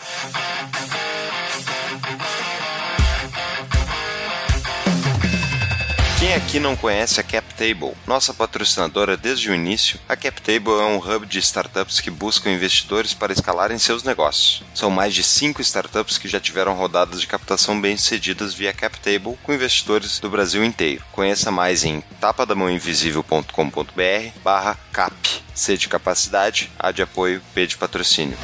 Quem 6.19 6.35
aqui 6.35 6.59
não 6.59 6.75
conhece 6.75 7.21
a 7.21 7.23
CapTable? 7.23 7.95
Nossa 8.05 8.35
patrocinadora 8.35 9.17
desde 9.17 9.53
o 9.53 9.55
início, 9.55 10.01
a 10.09 10.17
CapTable 10.17 10.73
é 10.73 10.83
um 10.83 10.99
hub 10.99 11.25
de 11.25 11.39
startups 11.39 12.01
que 12.01 12.11
buscam 12.11 12.51
investidores 12.51 13.15
para 13.15 13.33
escalarem 13.33 13.79
seus 13.79 14.03
negócios. 14.03 14.65
São 14.75 14.91
mais 14.91 15.15
de 15.15 15.23
5 15.23 15.63
startups 15.63 16.19
que 16.19 16.27
já 16.27 16.41
tiveram 16.41 16.75
rodadas 16.75 17.21
de 17.21 17.29
captação 17.29 17.81
bem-sucedidas 17.81 18.53
via 18.53 18.73
CapTable 18.73 19.39
com 19.45 19.55
investidores 19.55 20.19
do 20.19 20.29
Brasil 20.29 20.65
inteiro. 20.65 21.05
Conheça 21.13 21.53
mais 21.53 21.85
em 21.85 22.01
tapadamãoinvisível.com.br 22.21 24.41
barra 24.43 24.77
cap. 24.93 25.15
C 25.55 25.77
de 25.77 25.89
capacidade, 25.89 26.69
A 26.77 26.91
de 26.91 27.01
apoio, 27.01 27.41
P 27.55 27.65
de 27.65 27.77
patrocínio. 27.77 28.37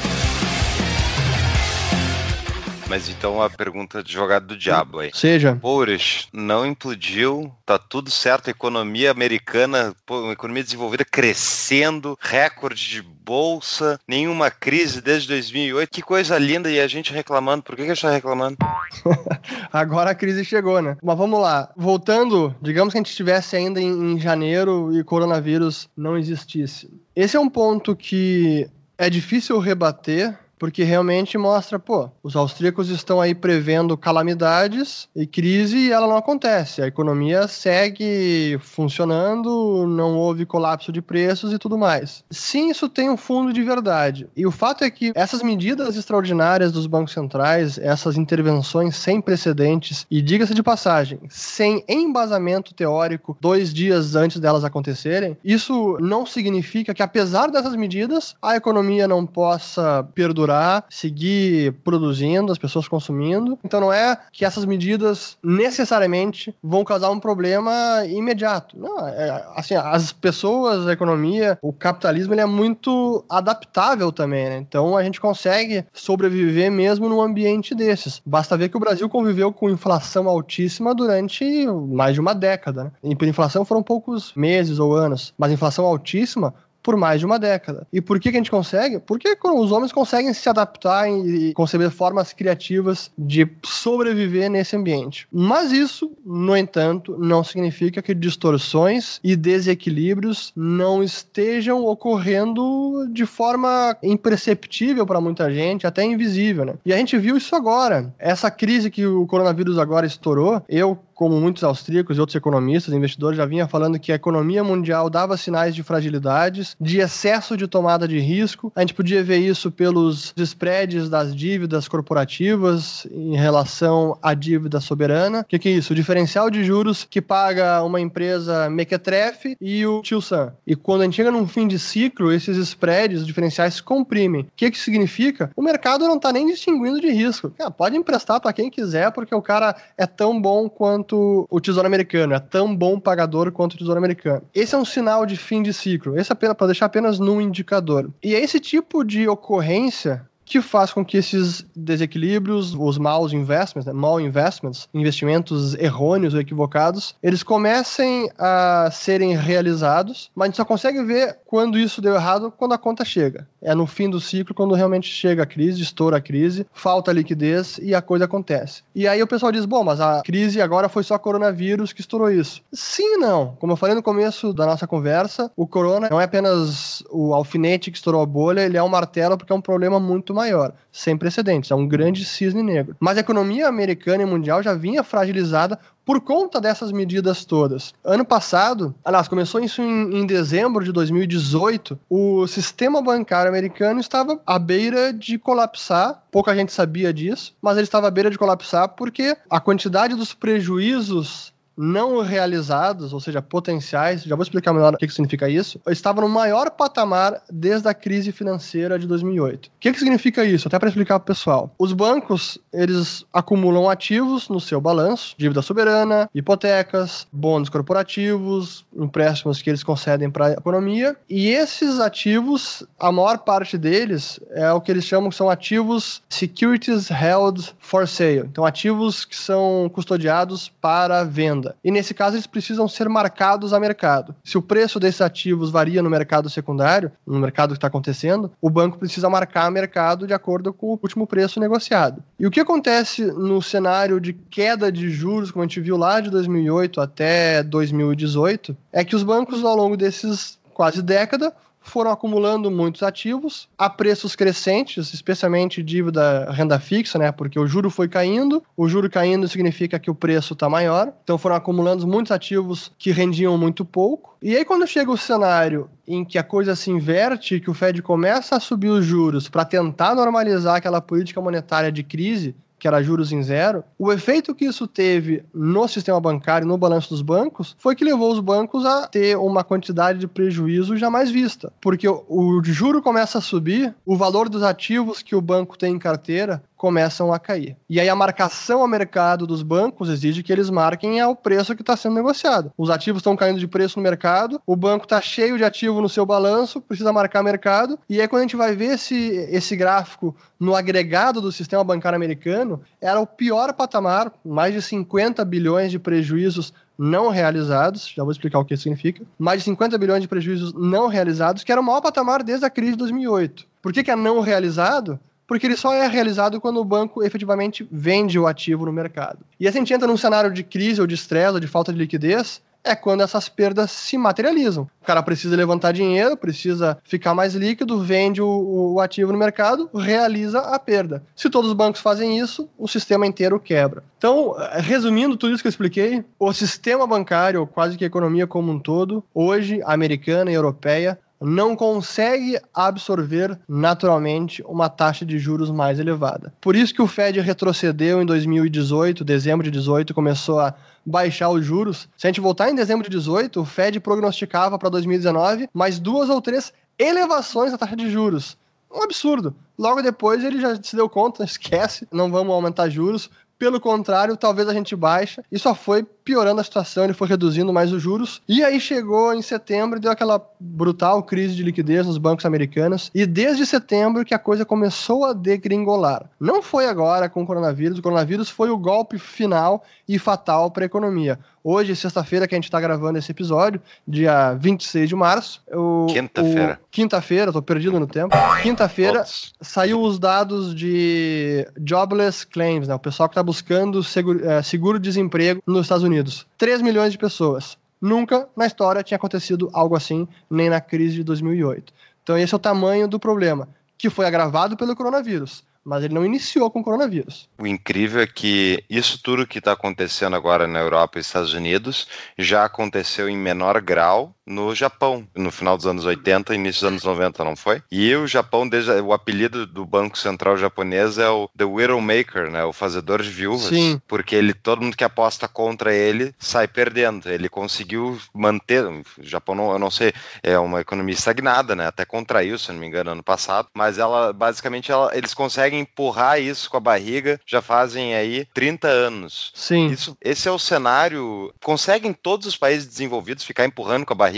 Mas 2.89 3.09
então 3.09 3.43
a 3.43 3.49
pergunta 3.49 4.03
de 4.03 4.13
jogado 4.13 4.47
do 4.47 4.57
diabo 4.57 5.01
aí. 5.01 5.11
Seja, 5.15 5.55
Boris, 5.55 6.29
não 6.33 6.67
implodiu, 6.67 7.51
tá 7.65 7.79
tudo 7.79 8.11
certo, 8.11 8.49
a 8.49 8.51
economia 8.51 9.11
americana, 9.11 9.95
economia 10.31 10.63
desenvolvida 10.63 11.05
crescendo, 11.05 12.17
recorde 12.21 12.89
de 12.89 13.03
bolsa, 13.03 13.99
nenhuma 14.07 14.51
crise 14.51 15.01
desde 15.01 15.29
2008, 15.29 15.91
que 15.91 16.03
coisa 16.03 16.39
linda, 16.39 16.71
e 16.71 16.79
a 16.79 16.87
gente 16.87 17.13
reclamando, 17.13 17.63
por 17.63 17.75
que, 17.75 17.85
que 17.85 17.91
a 17.91 17.95
gente 17.95 18.03
tá 18.03 18.11
reclamando? 18.11 18.59
Agora 19.73 20.11
a 20.11 20.15
crise 20.15 20.45
chegou, 20.45 20.83
né? 20.83 20.97
Mas 21.03 21.17
vamos 21.17 21.41
lá. 21.41 21.71
Voltando, 21.75 22.55
digamos 22.61 22.93
que 22.93 22.99
a 22.99 23.01
gente 23.01 23.11
estivesse 23.11 23.57
ainda 23.57 23.81
em, 23.81 24.15
em 24.15 24.21
janeiro 24.21 24.95
e 24.95 25.03
coronavírus 25.03 25.89
não 25.97 26.19
existisse. 26.19 26.91
Esse 27.17 27.37
é 27.37 27.41
um 27.41 27.49
ponto 27.49 27.97
que 27.97 28.69
é 28.99 29.09
difícil 29.09 29.59
rebater, 29.59 30.39
porque 30.59 30.85
realmente 30.85 31.37
mostra, 31.37 31.79
pô, 31.79 32.09
os 32.23 32.37
austríacos 32.37 32.89
estão 32.89 33.21
aí 33.21 33.35
prevendo 33.35 33.97
calamidades 33.97 35.09
e 35.15 35.27
crise 35.27 35.77
e 35.77 35.93
ela 35.93 36.07
não 36.07 36.17
acontece. 36.17 36.83
A 36.83 36.87
economia 36.87 37.49
segue 37.49 38.59
funcionando, 38.61 39.87
não 39.87 40.17
houve 40.17 40.47
colapso 40.47 40.93
de 40.93 41.03
preços 41.03 41.53
e 41.53 41.59
tudo 41.59 41.77
mais. 41.77 42.25
Sim, 42.31 42.71
isso 42.71 42.89
tem 42.89 43.11
um 43.11 43.17
fundo 43.17 43.53
de 43.53 43.63
verdade. 43.63 44.29
E 44.37 44.47
o 44.47 44.51
fato 44.51 44.85
é 44.85 44.91
que 44.91 45.13
essas 45.15 45.43
medidas 45.43 45.97
extraordinárias 45.97 46.73
dos 46.73 46.87
bancos 46.87 47.13
centrais, 47.13 47.79
essas 47.79 48.17
intervenções 48.17 48.97
sem 48.97 49.21
precedentes 49.21 50.07
e 50.11 50.23
diga-se 50.23 50.55
de 50.55 50.63
passagem, 50.63 51.19
sem 51.29 51.85
embasamento 51.89 52.75
teórico 52.75 53.37
dois 53.41 53.73
dias 53.73 54.15
antes 54.15 54.41
delas 54.41 54.65
acontecerem, 54.65 55.37
isso 55.45 55.99
não 56.01 56.25
significa 56.25 56.95
que 56.95 57.03
apesar 57.03 57.51
dessas 57.51 57.75
medidas, 57.77 58.35
a 58.41 58.57
economia 58.57 59.09
não 59.09 59.27
possa 59.27 60.07
perdurar 60.15 60.44
seguir 60.91 61.73
produzindo, 61.85 62.53
as 62.53 62.59
pessoas 62.59 62.89
consumindo. 62.89 63.59
Então 63.65 63.81
não 63.81 63.93
é 63.93 64.19
que 64.33 64.45
essas 64.45 64.65
medidas 64.65 65.37
necessariamente 65.43 66.55
vão 66.63 66.85
causar 66.85 67.11
um 67.11 67.21
problema 67.21 68.05
imediato. 68.07 68.79
Não, 68.79 69.07
é, 69.07 69.45
assim, 69.55 69.75
as 69.75 70.13
pessoas, 70.13 70.87
a 70.87 70.93
economia, 70.93 71.59
o 71.63 71.73
capitalismo 71.73 72.35
ele 72.35 72.41
é 72.41 72.47
muito 72.47 73.25
adaptável 73.29 74.13
também, 74.13 74.49
né? 74.49 74.57
Então 74.59 74.97
a 74.97 75.03
gente 75.03 75.21
consegue 75.21 75.85
sobreviver 75.93 76.71
mesmo 76.71 77.09
num 77.09 77.21
ambiente 77.21 77.75
desses. 77.75 78.21
Basta 78.25 78.57
ver 78.57 78.69
que 78.69 78.77
o 78.77 78.81
Brasil 78.81 79.09
conviveu 79.09 79.53
com 79.53 79.71
inflação 79.71 80.29
altíssima 80.29 80.95
durante 80.95 81.67
mais 81.67 82.15
de 82.15 82.21
uma 82.21 82.35
década, 82.35 82.85
né? 82.85 82.93
E 83.03 83.17
por 83.17 83.29
inflação 83.29 83.65
foram 83.65 83.83
poucos 83.83 84.33
meses 84.35 84.79
ou 84.79 84.95
anos, 84.95 85.33
mas 85.39 85.53
inflação 85.53 85.85
altíssima 85.85 86.55
por 86.85 86.97
mais 86.99 87.19
de 87.19 87.27
uma 87.27 87.39
década. 87.39 87.87
E 87.91 88.01
por 88.01 88.21
que, 88.21 88.31
que 88.31 88.37
a 88.37 88.41
gente 88.41 88.51
consegue? 88.51 89.01
Porque 89.01 89.37
os 89.43 89.73
homens 89.73 89.91
conseguem 89.91 90.33
se 90.35 90.49
adaptar 90.51 91.09
e 91.09 91.55
conceber 91.55 91.91
formas 91.91 92.35
criativas 92.35 93.11
de 93.17 93.49
sobreviver 93.65 94.51
nesse 94.51 94.77
ambiente. 94.77 95.27
Mas 95.33 95.73
isso, 95.73 96.13
no 96.25 96.55
entanto, 96.55 97.17
não 97.19 97.43
significa 97.43 98.03
que 98.03 98.15
distorções 98.15 99.19
e 99.25 99.35
desequilíbrios 99.35 100.53
não 100.55 101.03
estejam 101.03 101.87
ocorrendo 101.87 103.09
de 103.11 103.25
forma 103.25 103.97
imperceptível 104.03 105.07
para 105.07 105.23
muita 105.23 105.51
gente, 105.51 105.87
até 105.87 106.05
invisível, 106.05 106.67
né? 106.67 106.75
E 106.85 106.93
a 106.93 106.99
gente 106.99 107.17
viu 107.17 107.39
isso 107.39 107.57
agora. 107.57 108.13
Essa 108.19 108.51
crise 108.51 108.91
que 108.91 109.07
o 109.07 109.27
coronavírus 109.27 109.79
agora 109.79 110.07
estourou, 110.07 110.63
eu 110.69 110.99
como 111.15 111.41
muitos 111.41 111.63
austríacos 111.63 112.17
e 112.17 112.21
outros 112.21 112.37
economistas, 112.37 112.93
investidores 112.93 113.37
já 113.37 113.47
vinha 113.47 113.69
falando 113.69 113.99
que 113.99 114.13
a 114.13 114.17
economia 114.17 114.65
mundial 114.65 115.09
dava 115.09 115.37
sinais 115.37 115.75
de 115.75 115.83
fragilidades, 115.83 116.77
de 116.81 116.99
excesso 116.99 117.57
de 117.57 117.67
tomada 117.67 118.07
de 118.09 118.19
risco. 118.19 118.73
A 118.75 118.81
gente 118.81 118.95
podia 118.95 119.23
ver 119.23 119.39
isso 119.39 119.71
pelos 119.71 120.33
spreads 120.37 121.09
das 121.09 121.35
dívidas 121.35 121.89
corporativas 121.89 123.07
em 123.11 123.37
relação 123.37 124.19
à 124.23 124.35
dívida 124.35 124.81
soberana. 124.81 125.41
O 125.41 125.45
que, 125.45 125.59
que 125.59 125.69
é 125.69 125.73
isso? 125.73 125.93
O 125.93 125.97
diferencial 125.97 126.51
de 126.51 126.65
juros 126.65 127.07
que 127.09 127.21
paga 127.21 127.83
uma 127.83 128.01
empresa 128.01 128.69
mequetrefe 128.69 129.57
e 129.61 129.87
o 129.87 130.03
tio 130.03 130.21
Sam. 130.21 130.53
E 130.67 130.75
quando 130.75 131.03
a 131.03 131.05
gente 131.05 131.17
chega 131.17 131.31
num 131.31 131.47
fim 131.47 131.69
de 131.69 131.79
ciclo, 131.79 132.33
esses 132.33 132.57
spreads, 132.57 133.21
os 133.21 133.27
diferenciais 133.27 133.75
se 133.75 133.83
comprimem. 133.83 134.43
O 134.43 134.47
que, 134.57 134.71
que 134.71 134.79
significa? 134.79 135.51
O 135.57 135.63
mercado 135.63 136.07
não 136.07 136.17
está 136.17 136.33
nem 136.33 136.47
distinguindo 136.47 137.01
de 137.01 137.11
risco. 137.11 137.53
Ah, 137.61 137.71
pode 137.71 137.97
emprestar 137.97 138.41
para 138.41 138.53
quem 138.53 138.71
quiser, 138.71 139.13
porque 139.13 139.35
o 139.35 139.43
cara 139.43 139.75
é 139.97 140.07
tão 140.07 140.41
bom 140.41 140.69
quanto 140.69 141.04
quanto 141.05 141.47
o 141.51 141.61
Tesouro 141.61 141.87
Americano, 141.87 142.35
é 142.35 142.41
tão 142.41 142.75
bom 142.75 142.99
pagador 142.99 143.53
quanto 143.53 143.75
o 143.75 143.79
Tesouro 143.79 143.99
Americano. 143.99 144.43
Esse 144.55 144.75
é 144.75 144.79
um 144.79 144.85
sinal 144.85 145.27
de 145.27 145.37
fim 145.37 145.63
de 145.63 145.73
ciclo. 145.73 146.19
Esse 146.19 146.33
é 146.33 146.35
para 146.35 146.67
deixar 146.67 146.87
apenas 146.87 147.19
num 147.19 147.41
indicador. 147.41 148.11
E 148.23 148.35
é 148.35 148.41
esse 148.41 148.59
tipo 148.59 149.05
de 149.05 149.29
ocorrência 149.29 150.27
que 150.45 150.61
faz 150.61 150.93
com 150.93 151.05
que 151.05 151.17
esses 151.17 151.65
desequilíbrios, 151.75 152.75
os 152.75 152.99
maus 152.99 153.33
investments, 153.33 153.87
né, 153.87 153.93
mal 153.93 154.21
investments, 154.21 154.89
investimentos 154.93 155.75
errôneos 155.75 156.35
ou 156.35 156.41
equivocados, 156.41 157.15
eles 157.23 157.43
comecem 157.43 158.31
a 158.39 158.89
serem 158.93 159.37
realizados, 159.37 160.31
mas 160.35 160.45
a 160.45 160.49
gente 160.49 160.57
só 160.57 160.65
consegue 160.65 161.03
ver 161.03 161.39
quando 161.47 161.79
isso 161.79 162.01
deu 162.01 162.15
errado 162.15 162.53
quando 162.57 162.75
a 162.75 162.79
conta 162.79 163.05
chega. 163.05 163.47
É 163.63 163.75
no 163.75 163.87
fim 163.87 164.11
do 164.11 164.21
ciclo, 164.21 164.55
quando 164.55 164.75
realmente 164.75 165.09
chega 165.09 165.43
a 165.43 165.47
crise, 165.47 165.83
estoura 165.83 166.19
a 166.19 166.21
crise, 166.21 166.67
falta 166.73 167.13
liquidez 167.13 167.79
e 167.83 167.95
a 167.95 168.03
coisa 168.03 168.27
acontece. 168.27 168.83
E 168.95 169.09
aí 169.09 169.23
o 169.23 169.27
pessoal 169.27 169.51
diz: 169.51 169.65
bom, 169.65 169.83
mas 169.83 170.01
a 170.01 170.23
crise 170.23 170.61
agora 170.61 170.89
foi 170.89 171.03
só 171.03 171.19
coronavírus 171.19 171.93
que 171.93 172.01
estourou 172.01 172.31
isso. 172.31 172.63
Sim 172.73 173.17
não. 173.17 173.57
Como 173.59 173.73
eu 173.73 173.77
falei 173.77 173.95
no 173.95 174.03
começo 174.03 174.53
da 174.53 174.67
nossa 174.67 174.87
conversa, 174.87 175.51
o 175.57 175.67
corona 175.67 176.09
não 176.11 176.21
é 176.21 176.25
apenas 176.25 177.03
o 177.11 177.33
alfinete 177.33 177.91
que 177.91 177.97
estourou 177.97 178.21
a 178.21 178.27
bolha, 178.27 178.61
ele 178.61 178.77
é 178.77 178.83
um 178.83 178.89
martelo 178.89 179.39
porque 179.39 179.53
é 179.53 179.57
um 179.57 179.61
problema 179.61 179.99
muito 179.99 180.35
maior, 180.45 180.75
sem 180.93 181.17
precedentes, 181.17 181.71
é 181.71 181.75
um 181.75 181.89
grande 181.89 182.25
cisne 182.25 182.63
negro. 182.63 182.95
Mas 183.01 183.17
a 183.17 183.21
economia 183.21 183.67
americana 183.67 184.23
e 184.23 184.27
mundial 184.27 184.63
já 184.63 184.75
vinha 184.75 185.03
fragilizada 185.03 185.79
por 186.05 186.21
conta 186.21 186.61
dessas 186.61 186.93
medidas 186.93 187.47
todas. 187.47 187.95
Ano 188.05 188.27
passado, 188.27 188.95
aliás, 189.03 189.27
começou 189.27 189.59
isso 189.59 189.81
em, 189.81 190.19
em, 190.19 190.27
dezembro 190.27 190.85
de 190.85 190.93
2018, 190.93 191.99
o 192.11 192.47
sistema 192.47 193.01
bancário 193.01 193.49
americano 193.49 194.01
estava 194.01 194.39
à 194.47 194.59
beira 194.59 195.15
de 195.15 195.39
colapsar. 195.39 196.23
Pouca 196.31 196.55
gente 196.55 196.73
sabia 196.73 197.13
disso, 197.13 197.55
mas 197.63 197.79
ele 197.79 197.85
estava 197.85 198.09
à 198.09 198.11
beira 198.11 198.29
de 198.29 198.37
colapsar 198.37 198.91
porque 198.91 199.35
a 199.49 199.59
quantidade 199.59 200.15
dos 200.15 200.35
prejuízos 200.35 201.54
não 201.77 202.21
realizados, 202.21 203.13
ou 203.13 203.21
seja, 203.21 203.43
potenciais, 203.43 204.23
já 204.23 204.35
vou 204.35 204.43
explicar 204.43 204.73
melhor 204.73 204.95
o 204.95 204.97
que, 204.97 205.07
que 205.07 205.13
significa 205.13 205.49
isso, 205.49 205.81
estava 205.89 206.21
no 206.21 206.29
maior 206.29 206.71
patamar 206.71 207.43
desde 207.51 207.89
a 207.89 207.95
crise 207.95 208.33
financeira 208.33 208.99
de 208.99 209.07
2008. 209.07 209.67
O 209.67 209.71
que, 209.81 209.93
que 209.93 209.99
significa 209.99 210.45
isso? 210.45 210.69
Até 210.69 210.79
para 210.79 210.89
explicar 210.89 211.19
para 211.19 211.33
o 211.33 211.35
pessoal. 211.35 211.75
Os 211.79 211.93
bancos, 211.93 212.59
eles 212.73 213.25
acumulam 213.33 213.89
ativos 213.89 214.49
no 214.49 214.61
seu 214.61 214.81
balanço, 214.81 215.35
dívida 215.37 215.63
soberana, 215.63 216.29
hipotecas, 216.35 217.27
bônus 217.33 217.69
corporativos, 217.69 218.87
empréstimos 218.97 219.61
que 219.61 219.71
eles 219.71 219.83
concedem 219.83 220.31
para 220.31 220.47
a 220.47 220.53
economia, 220.53 221.17
e 221.29 221.49
esses 221.49 222.01
ativos, 222.01 222.85
a 222.99 223.11
maior 223.11 223.39
parte 223.39 223.77
deles 223.77 224.39
é 224.51 224.71
o 224.73 224.81
que 224.81 224.91
eles 224.91 225.05
chamam 225.05 225.31
que 225.31 225.37
são 225.37 225.51
ativos 225.51 226.23
securities 226.29 227.11
held 227.11 227.75
for 227.79 228.07
sale. 228.07 228.41
Então, 228.41 228.65
ativos 228.65 229.25
que 229.25 229.37
são 229.37 229.91
custodiados 229.93 230.69
para 230.81 231.25
venda 231.25 231.64
venda. 231.65 231.77
E 231.83 231.91
nesse 231.91 232.13
caso, 232.13 232.37
eles 232.37 232.47
precisam 232.47 232.87
ser 232.87 233.09
marcados 233.09 233.73
a 233.73 233.81
mercado. 233.81 234.35
Se 234.45 234.59
o 234.59 234.63
preço 234.63 235.01
desses 235.01 235.21
ativos 235.21 235.71
varia 235.71 236.03
no 236.03 236.11
mercado 236.11 236.51
secundário, 236.51 237.11
no 237.27 237.39
mercado 237.39 237.71
que 237.71 237.79
está 237.79 237.87
acontecendo, 237.87 238.53
o 238.61 238.69
banco 238.69 238.99
precisa 238.99 239.31
marcar 239.31 239.67
a 239.67 239.71
mercado 239.71 240.27
de 240.27 240.35
acordo 240.35 240.73
com 240.73 240.89
o 240.89 240.99
último 241.03 241.27
preço 241.27 241.59
negociado. 241.59 242.23
E 242.39 242.47
o 242.47 242.51
que 242.51 242.61
acontece 242.61 243.25
no 243.25 243.63
cenário 243.63 244.21
de 244.21 244.33
queda 244.33 244.93
de 244.93 245.11
juros, 245.11 245.51
como 245.51 245.63
a 245.63 245.67
gente 245.67 245.81
viu 245.81 245.97
lá 245.97 246.21
de 246.21 246.31
2008 246.31 247.01
até 247.01 247.63
2018, 247.63 248.77
é 248.93 249.05
que 249.05 249.17
os 249.17 249.23
bancos, 249.23 249.65
ao 249.65 249.77
longo 249.77 249.97
desses 249.97 250.59
quase 250.73 251.01
década, 251.01 251.55
foram 251.85 252.11
acumulando 252.11 252.71
muitos 252.71 253.03
ativos 253.03 253.69
a 253.79 253.89
preços 253.89 254.35
crescentes, 254.35 255.13
especialmente 255.13 255.83
dívida 255.83 256.51
renda 256.51 256.81
fixa, 256.81 257.19
né? 257.19 257.31
Porque 257.31 257.59
o 257.59 257.67
juro 257.67 257.91
foi 257.91 258.09
caindo, 258.09 258.65
o 258.77 258.89
juro 258.89 259.09
caindo 259.09 259.47
significa 259.47 259.99
que 259.99 260.11
o 260.11 260.15
preço 260.15 260.55
está 260.55 260.69
maior, 260.69 261.13
então 261.23 261.39
foram 261.39 261.55
acumulando 261.55 262.07
muitos 262.07 262.33
ativos 262.33 262.91
que 262.99 263.13
rendiam 263.13 263.57
muito 263.57 263.85
pouco. 263.85 264.37
E 264.43 264.57
aí 264.57 264.65
quando 264.65 264.87
chega 264.87 265.11
o 265.11 265.17
cenário 265.17 265.89
em 266.09 266.25
que 266.25 266.39
a 266.39 266.43
coisa 266.43 266.75
se 266.75 266.91
inverte, 266.91 267.61
que 267.61 267.71
o 267.71 267.75
Fed 267.75 268.03
começa 268.03 268.57
a 268.57 268.61
subir 268.61 268.89
os 268.89 269.05
juros 269.05 269.49
para 269.49 269.65
tentar 269.65 270.15
normalizar 270.15 270.77
aquela 270.77 271.01
política 271.01 271.41
monetária 271.41 271.93
de 271.93 272.03
crise, 272.03 272.55
que 272.85 272.89
era 272.89 273.03
juros 273.03 273.33
em 273.33 273.43
zero, 273.43 273.83
o 273.99 274.13
efeito 274.13 274.55
que 274.55 274.67
isso 274.67 274.87
teve 274.87 275.43
no 275.55 275.89
sistema 275.89 276.21
bancário, 276.21 276.69
no 276.69 276.77
balanço 276.77 277.09
dos 277.09 277.23
bancos, 277.23 277.75
foi 277.79 277.97
que 277.97 278.05
levou 278.05 278.31
os 278.31 278.41
bancos 278.41 278.85
a 278.85 279.07
ter 279.07 279.39
uma 279.39 279.65
quantidade 279.65 280.19
de 280.19 280.29
prejuízo 280.29 280.95
jamais 280.95 281.31
vista. 281.31 281.73
Porque 281.81 282.07
o, 282.07 282.23
o 282.29 282.63
juro 282.63 283.01
começa 283.01 283.39
a 283.39 283.41
subir, 283.41 283.95
o 284.05 284.19
valor 284.19 284.51
dos 284.51 284.63
ativos 284.63 285.23
que 285.23 285.35
o 285.35 285.41
banco 285.41 285.79
tem 285.79 285.95
em 285.95 285.99
carteira 285.99 286.63
começam 286.85 287.33
a 287.33 287.39
cair. 287.39 287.79
E 287.89 287.99
aí 287.99 288.11
a 288.11 288.15
marcação 288.15 288.83
ao 288.83 288.87
mercado 288.87 289.47
dos 289.47 289.63
bancos 289.63 290.11
exige 290.11 290.43
que 290.43 290.53
eles 290.53 290.69
marquem 290.69 291.19
ao 291.19 291.35
preço 291.35 291.75
que 291.75 291.81
está 291.81 291.97
sendo 291.97 292.17
negociado. 292.17 292.71
Os 292.77 292.91
ativos 292.91 293.21
estão 293.21 293.35
caindo 293.35 293.59
de 293.59 293.67
preço 293.67 293.99
no 293.99 294.03
mercado, 294.03 294.61
o 294.67 294.77
banco 294.77 295.07
está 295.07 295.19
cheio 295.19 295.57
de 295.57 295.65
ativo 295.65 296.03
no 296.03 296.11
seu 296.11 296.27
balanço, 296.27 296.83
precisa 296.83 297.11
marcar 297.11 297.43
mercado, 297.43 297.99
e 298.07 298.21
aí 298.21 298.29
quando 298.29 298.41
a 298.41 298.43
gente 298.43 298.55
vai 298.55 298.77
ver 298.77 298.97
esse, 298.97 299.17
esse 299.51 299.75
gráfico 299.75 300.37
no 300.61 300.77
agregado 300.77 301.41
do 301.41 301.51
sistema 301.51 301.83
bancário 301.83 302.17
americano, 302.17 302.83
era 303.01 303.19
o 303.19 303.27
pior 303.27 303.73
patamar, 303.73 304.31
mais 304.45 304.75
de 304.75 304.83
50 304.83 305.43
bilhões 305.43 305.91
de 305.91 305.99
prejuízos 305.99 306.75
não 306.99 307.31
realizados, 307.31 308.13
já 308.15 308.23
vou 308.23 308.31
explicar 308.31 308.59
o 308.59 308.65
que 308.65 308.75
isso 308.75 308.83
significa, 308.83 309.25
mais 309.39 309.61
de 309.61 309.65
50 309.65 309.97
bilhões 309.97 310.21
de 310.21 310.29
prejuízos 310.29 310.75
não 310.75 311.07
realizados, 311.07 311.65
que 311.65 311.73
era 311.73 311.81
o 311.81 311.85
maior 311.85 312.03
patamar 312.03 312.43
desde 312.43 312.67
a 312.67 312.71
crise 312.71 312.93
de 312.93 312.99
2008. 312.99 313.65
Por 313.81 313.91
que, 313.91 314.05
que 314.05 314.11
é 314.11 314.17
não 314.17 314.41
realizado? 314.41 315.19
Porque 315.47 315.67
ele 315.67 315.77
só 315.77 315.93
é 315.93 316.07
realizado 316.07 316.61
quando 316.61 316.81
o 316.81 316.85
banco 316.85 317.23
efetivamente 317.23 317.87
vende 317.91 318.39
o 318.39 318.47
ativo 318.47 318.87
no 318.87 318.93
mercado. 318.93 319.39
E 319.59 319.69
assim 319.69 319.79
a 319.79 319.81
gente 319.81 319.95
entra 319.95 320.09
num 320.09 320.17
cenário 320.17 320.53
de 320.53 320.63
crise 320.63 321.01
ou 321.01 321.07
de 321.07 321.15
estresse 321.15 321.55
ou 321.55 321.61
de 321.61 321.67
falta 321.67 321.93
de 321.93 321.99
liquidez, 321.99 322.63
é 322.85 322.95
quando 322.95 323.23
essas 323.23 323.49
perdas 323.49 323.91
se 323.91 324.19
materializam. 324.19 324.87
O 325.01 325.07
cara 325.07 325.23
precisa 325.23 325.57
levantar 325.57 325.93
dinheiro, 325.93 326.37
precisa 326.37 326.99
ficar 327.03 327.35
mais 327.35 327.55
líquido, 327.55 327.99
vende 328.01 328.43
o, 328.43 328.93
o, 328.95 329.01
ativo 329.01 329.33
no 329.33 329.39
mercado, 329.39 329.89
realiza 329.95 330.61
a 330.61 330.79
perda. 330.79 331.25
Se 331.35 331.49
todos 331.49 331.71
os 331.71 331.77
bancos 331.77 332.03
fazem 332.03 332.39
isso, 332.39 332.69
o 332.79 332.87
sistema 332.87 333.27
inteiro 333.27 333.59
quebra. 333.59 334.05
Então, 334.19 334.55
resumindo 334.75 335.37
tudo 335.37 335.55
isso 335.55 335.63
que 335.63 335.67
eu 335.67 335.71
expliquei, 335.71 336.25
o 336.39 336.53
sistema 336.53 337.07
bancário, 337.07 337.67
quase 337.67 337.97
que 337.97 338.05
a 338.05 338.07
economia 338.07 338.47
como 338.47 338.71
um 338.71 338.79
todo, 338.79 339.25
hoje, 339.33 339.81
americana 339.85 340.51
e 340.51 340.55
europeia, 340.55 341.19
não 341.45 341.77
consegue 341.77 342.59
absorver 342.73 343.59
naturalmente 343.69 344.63
uma 344.67 344.89
taxa 344.89 345.25
de 345.25 345.39
juros 345.39 345.71
mais 345.71 345.99
elevada. 345.99 346.53
Por 346.61 346.75
isso 346.75 346.95
que 346.95 347.03
o 347.03 347.07
Fed 347.07 347.41
retrocedeu 347.41 348.23
em 348.23 348.27
2018, 348.27 349.25
dezembro 349.25 349.65
de 349.65 349.71
2018, 349.71 350.15
começou 350.15 350.61
a 350.61 350.75
baixar 351.05 351.51
os 351.51 351.65
juros. 351.65 352.09
Se 352.17 352.27
a 352.27 352.31
gente 352.31 352.41
voltar 352.41 352.71
em 352.71 352.75
dezembro 352.75 353.05
de 353.05 353.11
2018, 353.11 353.61
o 353.61 353.65
Fed 353.65 354.01
prognosticava 354.01 354.79
para 354.79 354.89
2019 354.89 355.69
mais 355.73 355.99
duas 355.99 356.31
ou 356.31 356.41
três 356.41 356.73
elevações 356.99 357.73
da 357.73 357.79
taxa 357.79 357.97
de 357.97 358.11
juros. 358.11 358.57
Um 358.93 359.03
absurdo. 359.03 359.55
Logo 359.77 360.01
depois 360.01 360.45
ele 360.45 360.61
já 360.61 360.81
se 360.81 360.95
deu 360.95 361.09
conta, 361.09 361.43
esquece, 361.45 362.07
não 362.13 362.31
vamos 362.31 362.55
aumentar 362.55 362.89
juros, 362.89 363.29
pelo 363.59 363.81
contrário, 363.81 364.37
talvez 364.37 364.69
a 364.69 364.75
gente 364.75 364.95
baixa. 364.95 365.43
E 365.51 365.59
só 365.59 365.75
foi 365.75 366.05
piorando 366.25 366.61
a 366.61 366.65
situação, 366.65 367.05
ele 367.05 367.13
foi 367.13 367.29
reduzindo 367.29 367.73
mais 367.73 367.93
os 367.93 368.03
juros. 368.03 368.41
E 368.49 368.65
aí 368.65 368.81
chegou 368.81 369.35
em 369.35 369.43
setembro 369.43 369.99
e 369.99 370.01
deu 370.01 370.11
aquela 370.11 370.43
brutal 370.59 371.23
crise 371.23 371.55
de 371.55 371.63
liquidez 371.63 372.07
nos 372.07 372.17
bancos 372.17 372.47
americanos. 372.47 373.11
E 373.15 373.27
desde 373.27 373.67
setembro 373.67 374.25
que 374.25 374.35
a 374.35 374.39
coisa 374.39 374.65
começou 374.65 375.27
a 375.27 375.33
degringolar. 375.33 376.29
Não 376.41 376.63
foi 376.63 376.87
agora 376.87 377.29
com 377.29 377.43
o 377.43 377.47
coronavírus, 377.47 377.99
o 377.99 378.03
coronavírus 378.03 378.49
foi 378.49 378.71
o 378.71 378.79
golpe 378.79 379.19
final 379.19 379.85
e 380.09 380.19
fatal 380.19 380.71
para 380.71 380.85
a 380.85 380.87
economia. 380.87 381.39
Hoje, 381.67 381.97
sexta-feira, 381.97 382.47
que 382.47 382.55
a 382.55 382.59
gente 382.59 382.65
está 382.65 382.79
gravando 382.79 383.19
esse 383.19 383.31
episódio, 383.31 383.81
dia 384.07 384.53
26 384.53 385.09
de 385.09 385.15
março. 385.15 385.63
Quinta-feira. 386.11 386.81
Quinta-feira, 386.91 387.53
tô 387.53 387.63
perdido 387.63 387.99
no 387.99 388.07
tempo. 388.07 388.37
Quinta-feira 388.63 389.25
saiu 389.63 390.03
os 390.03 390.19
dados 390.19 390.75
de 390.75 391.67
jobless 391.87 392.47
claims, 392.47 392.87
né? 392.87 392.95
O 392.95 392.99
pessoal 392.99 393.31
que 393.31 393.33
está 393.33 393.43
buscando 393.45 394.01
é, 394.43 394.63
seguro-desemprego 394.63 395.61
seguro 395.61 395.77
nos 395.77 395.87
Estados 395.87 396.05
Unidos. 396.05 396.47
3 396.59 396.83
milhões 396.83 397.13
de 397.13 397.19
pessoas. 397.19 397.77
Nunca 398.01 398.49
na 398.57 398.67
história 398.67 399.03
tinha 399.03 399.17
acontecido 399.17 399.71
algo 399.73 399.95
assim, 399.95 400.27
nem 400.51 400.69
na 400.69 400.81
crise 400.81 401.17
de 401.17 401.25
2008. 401.25 401.93
Então, 402.23 402.37
esse 402.37 402.55
é 402.55 402.57
o 402.57 402.61
tamanho 402.61 403.07
do 403.07 403.21
problema, 403.21 403.69
que 403.97 404.11
foi 404.11 404.27
agravado 404.27 404.77
pelo 404.77 404.97
coronavírus 404.97 405.63
mas 405.85 406.03
ele 406.03 406.15
não 406.15 406.25
iniciou 406.25 406.71
com 406.71 406.81
o 406.81 406.83
coronavírus. 406.83 407.49
O 407.59 407.67
incrível 407.67 408.23
é 408.23 408.27
que 408.27 408.83
isso 408.89 409.21
tudo 409.23 409.47
que 409.47 409.59
está 409.59 409.73
acontecendo 409.73 410.35
agora 410.35 410.67
na 410.67 410.81
Europa 410.81 411.19
e 411.19 411.21
Estados 411.21 411.53
Unidos 411.53 412.09
já 412.39 412.65
aconteceu 412.65 413.29
em 413.29 413.37
menor 413.37 413.81
grau 413.83 414.35
no 414.47 414.75
Japão, 414.75 415.27
no 415.35 415.51
final 415.51 415.77
dos 415.77 415.87
anos 415.87 416.05
80 416.05 416.55
início 416.55 416.81
dos 416.83 416.89
anos 416.91 417.05
90, 417.05 417.45
não 417.45 417.57
foi? 417.57 417.83
E 417.91 418.15
o 418.15 418.27
Japão, 418.27 418.69
desde 418.69 418.91
o 418.91 419.13
apelido 419.13 419.67
do 419.67 419.85
Banco 419.85 420.19
Central 420.19 420.57
japonês 420.57 421.19
é 421.19 421.29
o 421.29 421.49
The 421.57 421.65
Widowmaker, 421.65 422.51
né? 422.51 422.65
O 422.65 422.73
fazedor 422.73 423.23
de 423.23 423.31
viúvas. 423.31 423.69
Sim. 423.69 424.01
Porque 424.07 424.35
ele, 424.35 424.53
todo 424.53 424.83
mundo 424.83 424.97
que 424.97 425.05
aposta 425.05 425.49
contra 425.49 425.95
ele 425.95 426.35
sai 426.39 426.69
perdendo. 426.69 427.29
Ele 427.29 427.49
conseguiu 427.49 428.19
manter. 428.33 428.85
O 428.85 429.03
Japão, 429.21 429.55
não, 429.55 429.73
eu 429.73 429.79
não 429.79 429.91
sei, 429.91 430.13
é 430.43 430.59
uma 430.59 430.81
economia 430.81 431.15
estagnada, 431.15 431.75
né? 431.75 431.87
Até 431.87 432.05
contraiu, 432.05 432.59
se 432.59 432.71
não 432.73 432.79
me 432.79 432.87
engano, 432.87 433.13
ano 433.13 433.23
passado. 433.23 433.69
Mas 433.75 433.99
ela, 433.99 434.33
basicamente, 434.33 434.93
ela, 434.93 435.17
eles 435.17 435.33
conseguem 435.33 435.81
empurrar 435.81 436.41
isso 436.41 436.71
com 436.71 436.77
a 436.77 436.81
barriga 436.81 437.41
já 437.47 437.63
fazem 437.63 438.15
aí 438.15 438.47
30 438.53 438.89
anos. 438.89 439.53
Sim. 439.55 439.87
Isso, 439.87 440.17
esse 440.21 440.49
é 440.49 440.51
o 440.51 440.59
cenário. 440.59 441.53
Conseguem 441.63 442.13
todos 442.13 442.47
os 442.47 442.57
países 442.57 442.87
desenvolvidos 442.87 443.45
ficar 443.45 443.65
empurrando 443.65 444.05
com 444.05 444.13
a 444.13 444.17
barriga 444.17 444.34